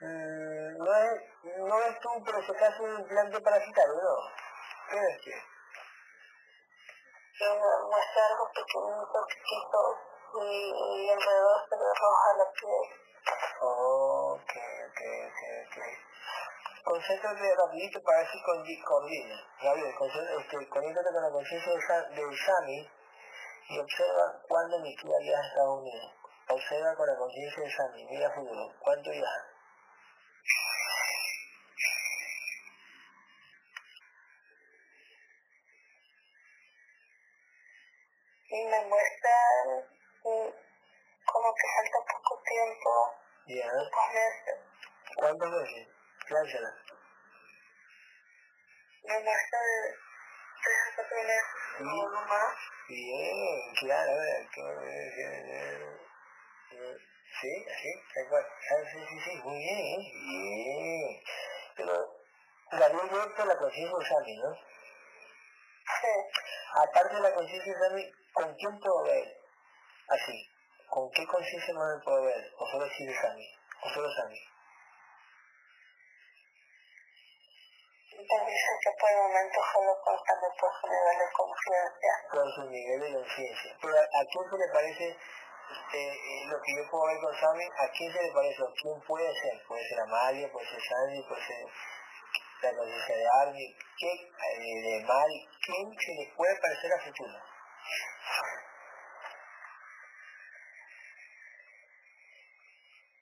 Mm, 0.00 0.78
no 0.78 0.94
es, 0.94 1.22
no 1.58 1.80
es 1.82 2.00
tú, 2.00 2.08
acaso 2.52 2.82
un 2.82 3.00
implante 3.00 3.40
parasitario, 3.40 3.94
¿no? 3.94 4.16
¿Qué 4.90 4.98
es 4.98 5.22
que? 5.24 5.54
me 7.54 7.86
muestra 7.88 8.26
algo 8.30 8.46
pequeñito, 8.54 9.18
chiquito, 9.28 9.80
y, 10.40 11.04
y 11.04 11.10
alrededor 11.10 11.58
se 11.68 11.76
le 11.76 11.84
roja 11.84 12.28
la 12.38 12.46
piel. 12.52 12.86
Ok, 13.60 14.52
ok, 14.86 15.00
ok, 15.26 15.40
ok. 15.66 15.76
Concéntrate 16.84 17.54
rapidito 17.56 18.02
para 18.02 18.18
ver 18.18 18.28
si 18.30 18.42
coordina. 18.82 19.36
Gabriel, 19.62 19.94
este, 20.38 20.68
conéctate 20.68 21.12
con 21.12 21.22
la 21.22 21.30
conciencia 21.30 21.72
de, 21.72 21.80
Sa- 21.80 22.08
de 22.10 22.36
Sami 22.36 22.90
y 23.70 23.78
observa 23.78 24.42
cuándo 24.48 24.78
mi 24.80 24.94
tía 24.96 25.16
viaja 25.20 25.42
a 25.42 25.48
Estados 25.48 25.80
Unidos. 25.80 26.12
Observa 26.50 26.94
con 26.94 27.06
la 27.06 27.16
conciencia 27.16 27.62
de 27.62 27.70
Sami, 27.70 28.04
mira 28.04 28.30
futuro, 28.32 28.68
¿cuánto 28.80 29.10
viaja? 38.94 39.86
Y 40.24 40.54
como 41.26 41.54
que 41.54 41.66
falta 41.76 41.98
poco 42.12 42.42
tiempo, 42.46 43.14
Ya, 43.46 43.66
meses. 43.66 44.58
¿cuántos 45.16 45.50
meses? 45.50 45.88
Láncela. 46.28 46.70
Me 49.04 49.20
muestra 49.20 49.58
de 49.60 49.94
tres 50.62 50.78
a 50.80 50.96
cuatro 50.96 51.16
meses, 51.16 51.44
Sí. 51.78 51.84
no 51.84 52.20
más. 52.26 52.54
Bien, 52.88 53.74
claro, 53.80 54.10
a 54.10 54.14
ver. 54.14 54.48
Eh, 56.72 56.96
Sí, 57.40 57.66
así, 57.68 57.90
tal 58.14 58.28
cual. 58.28 58.46
Ah, 58.46 58.84
sí, 58.92 58.98
sí, 59.08 59.20
sí, 59.24 59.42
muy 59.42 59.58
bien, 59.58 59.78
¿eh? 59.78 60.12
bien. 60.14 61.22
Pero 61.76 61.94
Gabriel 62.70 63.08
directo 63.10 63.44
la 63.44 63.56
conciencia 63.58 63.98
de 63.98 64.04
Sami, 64.06 64.36
¿no? 64.36 64.54
Sí. 64.54 66.12
Aparte 66.74 67.14
de 67.16 67.20
la 67.22 67.34
conciencia 67.34 67.72
de 67.74 67.78
Sami, 67.80 68.12
¿con 68.34 68.54
quién 68.54 68.78
puedo 68.80 69.02
ver? 69.04 69.26
Así, 70.08 70.36
¿con 70.90 71.10
qué 71.12 71.26
conciencia 71.26 71.72
no 71.74 71.80
me 71.80 72.02
puedo 72.04 72.22
ver? 72.24 72.52
O 72.58 72.66
solo 72.66 72.86
si 72.90 73.06
de 73.06 73.14
Sami, 73.14 73.48
o 73.82 73.88
solo 73.88 74.08
Sami. 74.14 74.40
Me 78.14 78.50
dice 78.50 78.70
que 78.82 78.90
por 78.98 79.10
el 79.10 79.16
momento 79.18 79.58
solo 79.72 79.92
contando 80.02 80.46
por 80.58 80.70
su 80.80 80.86
nivel 80.88 81.18
de 81.18 81.28
conciencia. 81.32 82.12
por 82.30 82.54
su 82.54 82.62
nivel 82.70 83.00
de 83.00 83.12
conciencia. 83.12 83.76
Pero 83.80 83.94
¿a, 83.94 84.02
a 84.02 84.22
quién 84.24 84.44
se 84.50 84.56
le 84.58 84.72
parece 84.72 85.06
eh, 85.10 86.12
eh, 86.14 86.46
lo 86.46 86.56
que 86.62 86.72
yo 86.76 86.90
puedo 86.90 87.06
ver 87.06 87.20
con 87.20 87.34
Sammy? 87.36 87.64
¿A 87.64 87.88
quién 87.92 88.12
se 88.12 88.22
le 88.22 88.32
parece? 88.32 88.62
¿O 88.62 88.72
quién 88.74 89.00
puede 89.06 89.34
ser? 89.40 89.62
Puede 89.66 89.88
ser 89.88 90.00
Amalia, 90.00 90.50
puede 90.52 90.66
ser 90.66 90.80
Sandy, 90.80 91.22
puede 91.28 91.42
ser 91.46 91.66
la 92.62 92.76
conciencia 92.76 93.16
de 93.16 93.26
Army, 93.42 93.76
¿qué, 93.98 94.12
eh, 94.12 94.82
de 94.82 95.04
Mari, 95.04 95.48
¿quién 95.60 95.92
se 96.00 96.12
le 96.14 96.32
puede 96.34 96.56
parecer 96.60 96.92
a 96.92 97.04
futuro? 97.04 97.53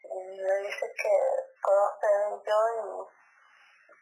Y 0.04 0.40
me 0.40 0.56
dice 0.62 0.86
que 0.96 1.14
puedo 1.62 2.42
yo 2.44 2.58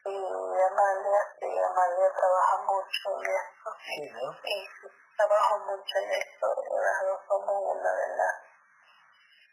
y, 0.05 0.09
y 0.09 0.61
Amalia, 0.61 1.21
y 1.41 1.57
Amalia 1.57 2.09
trabaja 2.13 2.57
mucho 2.65 3.07
en 3.17 3.31
esto. 3.31 3.69
Sí, 3.85 4.09
¿no? 4.11 4.31
Y 4.43 4.69
trabajo 5.17 5.59
mucho 5.59 5.97
en 5.97 6.11
esto, 6.11 6.47
las 6.69 7.01
dos 7.05 7.19
somos 7.27 7.75
una 7.75 7.91
de 7.95 8.17
las 8.17 8.35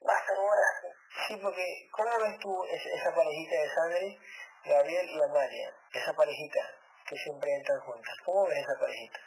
más 0.05 0.27
seguras. 0.27 0.75
sí. 0.83 0.89
Sí, 1.29 1.37
porque 1.43 1.89
¿cómo 1.93 2.19
ves 2.19 2.39
tú 2.41 2.65
es- 2.65 2.87
esa 2.87 3.15
parejita 3.15 3.55
de 3.57 3.75
Sandri, 3.75 4.21
Gabriel 4.65 5.09
y 5.11 5.23
Amalia? 5.23 5.75
Esa 5.93 6.13
parejita 6.13 6.61
que 7.07 7.17
siempre 7.17 7.55
entran 7.55 7.81
juntas. 7.81 8.15
¿Cómo 8.25 8.47
ves 8.47 8.59
esa 8.59 8.79
parejita? 8.79 9.19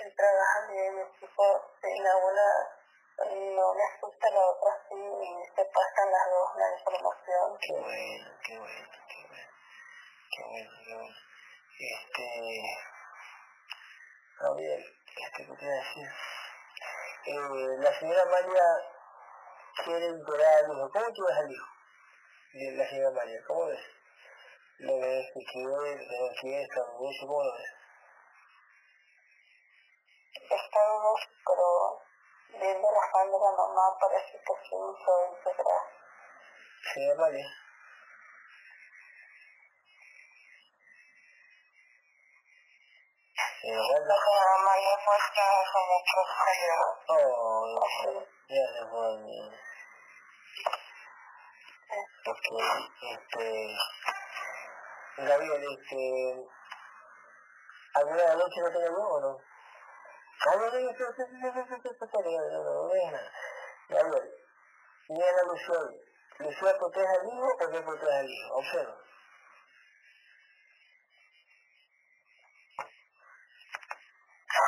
Y 0.00 0.16
trabajan 0.16 0.72
bien 0.72 0.98
en 0.98 1.06
equipo, 1.06 1.44
y 1.82 2.00
la 2.00 2.16
una 2.16 2.80
no 3.20 3.74
le 3.74 3.84
escucha 3.84 4.28
a 4.28 4.30
la 4.30 4.40
otra 4.40 4.72
sí 4.88 4.96
y 4.96 5.54
se 5.54 5.64
pasan 5.66 6.10
las 6.10 6.30
dos 6.30 6.56
la 6.56 6.72
información. 6.72 7.58
Qué 7.60 7.72
bueno, 7.72 8.30
qué 8.42 8.58
bueno, 8.58 8.88
qué 9.08 9.26
bueno. 9.28 9.50
Qué 10.30 10.42
bueno, 10.44 10.70
qué 10.86 10.94
bueno. 10.94 11.16
Este... 11.78 12.62
Gabriel, 14.40 14.80
este, 14.80 15.12
¿qué 15.36 15.44
te 15.44 15.64
iba 15.64 15.72
a 15.72 15.76
decir? 15.76 16.08
Eh, 17.26 17.76
la 17.78 17.98
señora 17.98 18.22
Amalia 18.22 18.62
quiere 19.84 20.06
implorar 20.06 20.64
al 20.64 20.72
hijo. 20.72 20.90
¿Cómo 20.90 21.12
tú 21.12 21.26
ves 21.26 21.36
al 21.36 21.50
hijo? 21.52 21.66
La 22.78 22.88
señora 22.88 23.08
Amalia, 23.08 23.44
¿cómo 23.46 23.66
ves? 23.66 23.84
¿Lo 24.78 24.98
ves 24.98 25.26
que 25.34 25.44
quiere, 25.44 26.08
que 26.08 26.18
no 26.18 26.28
quiere, 26.40 26.62
está 26.62 26.80
orgulloso? 26.80 27.26
¿Cómo 27.26 27.44
lo 27.44 27.52
ves? 27.52 27.79
Está 30.50 30.84
dudoso, 30.84 31.28
pero 31.46 32.02
viendo 32.58 32.88
la 32.90 33.06
la 33.38 33.52
mamá 33.56 33.96
parece 34.00 34.32
que 34.32 34.54
sí 34.66 34.74
hizo 34.74 35.12
integrar. 35.30 35.82
Señora 36.92 37.14
Amalia. 37.14 37.46
La 43.62 44.16
mamá 44.58 44.72
ya 44.80 44.96
fue 44.98 45.82
muchos 45.86 46.26
años. 46.50 46.82
Oh, 47.06 47.78
ya 48.48 48.64
se 48.66 48.82
fue. 48.90 49.10
Ok, 52.26 52.46
este... 53.12 53.44
Gabriel, 55.18 55.62
este... 55.62 56.00
¿Alguna 57.94 58.34
noche 58.34 58.60
no 58.60 58.70
tengo 58.72 59.08
o 59.08 59.20
no? 59.20 59.50
Mira 65.10 65.32
la 65.32 65.42
Lucía. 65.42 66.00
¿Lucía 66.38 66.78
protege 66.78 67.06
al 67.06 67.26
hijo 67.26 67.44
o 67.44 67.68
no 67.68 67.84
protege 67.84 68.18
al 68.18 68.30
hijo? 68.30 68.54
Observa. 68.54 68.96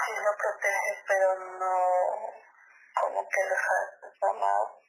Sí 0.05 0.12
lo 0.12 0.33
protege, 0.36 1.05
pero 1.09 1.28
no 1.39 1.75
como 3.01 3.28
que 3.31 3.41
lo 3.49 3.57
ha 3.57 4.31
amado. 4.31 4.83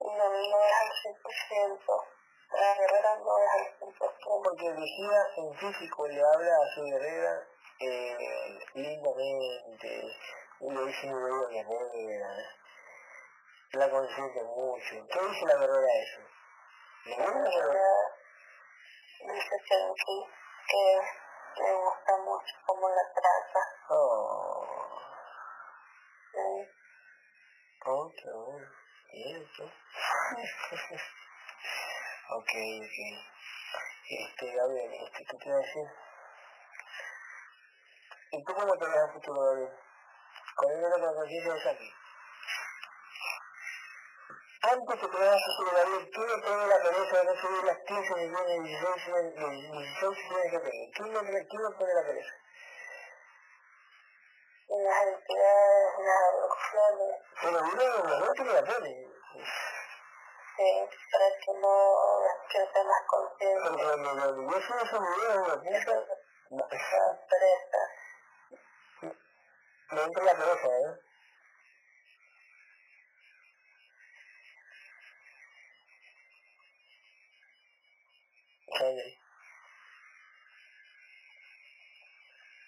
No, 0.00 0.10
no 0.10 0.64
es 0.64 0.74
al 0.80 0.90
100%. 0.90 2.06
La 2.50 2.74
guerrera 2.74 3.16
no 3.16 3.38
es 3.38 3.50
al 3.52 3.66
100%. 3.78 4.42
Porque 4.42 4.70
Lucía 4.70 5.20
en 5.36 5.54
físico 5.54 6.08
le 6.08 6.20
habla 6.20 6.56
a 6.56 6.74
su 6.74 6.82
guerrera 6.82 7.46
eh, 7.80 8.58
lindamente, 8.74 10.16
y 10.60 10.70
le 10.70 10.86
dice 10.86 11.06
muy 11.06 11.52
guerrera, 11.52 12.32
la 13.72 13.90
consiente 13.90 14.42
mucho. 14.42 15.06
¿Qué 15.06 15.20
dice 15.20 15.46
la 15.46 15.54
a 15.54 16.02
eso? 16.02 16.20
¿Le 17.04 17.16
gusta 17.16 17.38
la 17.38 17.50
guerrera? 17.50 18.18
Dice 19.20 19.56
que, 19.68 19.76
que 20.68 21.62
le 21.62 21.74
gusta 21.74 22.16
mucho 22.18 22.54
cómo 22.66 22.88
la 22.88 23.02
trata. 23.14 23.60
Oh. 23.90 24.98
Sí. 26.32 26.68
Oh, 27.86 28.12
qué 28.16 28.30
bueno. 28.30 28.68
Cierto. 29.10 29.64
ok, 32.30 32.52
ok. 32.82 32.98
Este, 34.10 34.60
a 34.60 34.66
ver, 34.66 34.92
este, 34.92 35.24
¿qué 35.24 35.36
te 35.36 35.48
iba 35.48 35.56
a 35.56 35.60
decir? 35.60 36.07
¿Y 38.30 38.44
tú 38.44 38.54
cómo 38.54 38.76
te 38.76 38.84
ves 38.84 38.96
a 38.96 39.12
futuro, 39.12 39.42
David? 39.42 39.68
Con 40.56 40.70
el 40.70 40.82
la 40.82 41.14
conciencia 41.14 41.54
de 41.54 41.62
Saki. 41.62 41.94
Antes 44.60 45.00
que 45.00 45.08
te 45.08 45.16
veas 45.16 45.34
a 45.34 45.46
futuro, 45.56 45.70
David, 45.72 46.10
¿quién 46.12 46.26
le 46.26 46.38
pone 46.42 46.66
la 46.66 46.82
pereza 46.82 47.16
de 47.16 47.24
no 47.24 47.40
subir 47.40 47.64
las 47.64 47.78
15 47.86 48.14
millones, 48.16 48.64
16 48.64 49.24
millones, 49.24 49.70
16 49.72 50.30
millones 50.34 51.30
que 51.32 51.48
quién 51.48 51.62
le 51.62 51.70
pone 51.70 51.94
la 51.94 52.02
pereza? 52.02 52.34
Las 54.68 55.06
entidades, 55.06 55.88
las 55.98 56.20
adopciones. 56.28 57.12
Pero 57.40 57.58
uno, 57.64 58.18
no 58.18 58.32
tiene 58.34 58.52
la 58.52 58.64
pone. 58.64 59.08
Sí, 60.56 60.70
para 61.12 61.28
que 61.38 61.52
no 61.54 61.74
despierten 62.20 62.88
las 62.88 63.02
conciencias. 63.06 63.72
Pero 63.74 64.02
cuando 64.02 64.52
yo 64.52 64.60
subo 64.60 64.80
esos 64.84 65.00
videos, 65.00 65.48
la 65.48 65.56
puta, 69.88 69.96
Las 69.96 69.96
presas. 69.96 69.96
me 69.96 70.02
entra 70.04 70.24
la 70.24 70.32
pereza, 70.32 70.68
¿eh? 70.68 71.00
Sangre. 78.78 79.18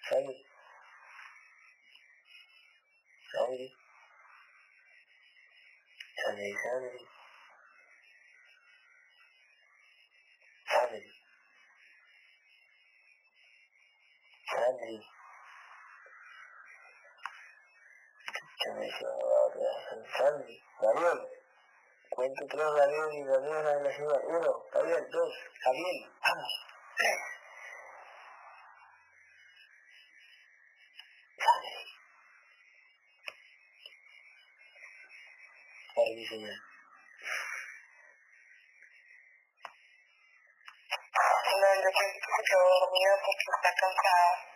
Sangre. 0.08 0.44
Sangre. 3.32 3.72
Sangre, 6.16 6.54
sangre. 6.62 7.00
Sangre. 10.66 11.02
Sangre. 14.46 15.19
Ya 18.62 18.74
me 18.74 18.86
hizo 18.86 19.06
Sangre. 20.18 20.62
Gabriel. 20.80 21.28
Cuento 22.10 22.46
tres 22.48 22.64
Gabriel 22.64 23.12
y 23.12 23.24
Gabriel 23.24 23.66
en 23.78 23.84
la 23.84 23.92
ciudad. 23.92 24.20
Uno, 24.24 24.64
Gabriel, 24.72 25.06
dos, 25.10 25.34
Gabriel, 25.64 26.12
vamos, 26.20 26.66
tres. 26.96 27.18
Señor. 36.28 36.54
No, 41.60 41.68
que 41.82 42.04
se 42.06 42.42
quedó 42.44 42.80
dormida 42.80 43.14
porque 43.24 43.44
está 43.56 43.70
cansada. 43.74 44.49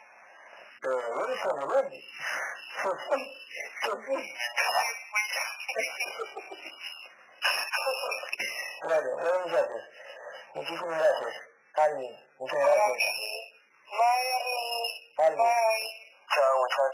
Bueno, 8.82 9.16
bueno 9.16 9.38
muchachos. 9.46 9.82
Muchísimas 10.54 10.98
gracias. 10.98 11.34
Alvin, 11.76 12.14
muchas 12.38 12.58
gracias. 12.58 12.98
Bye. 15.16 15.36
Chao, 16.34 16.58
muchachos. 16.58 16.92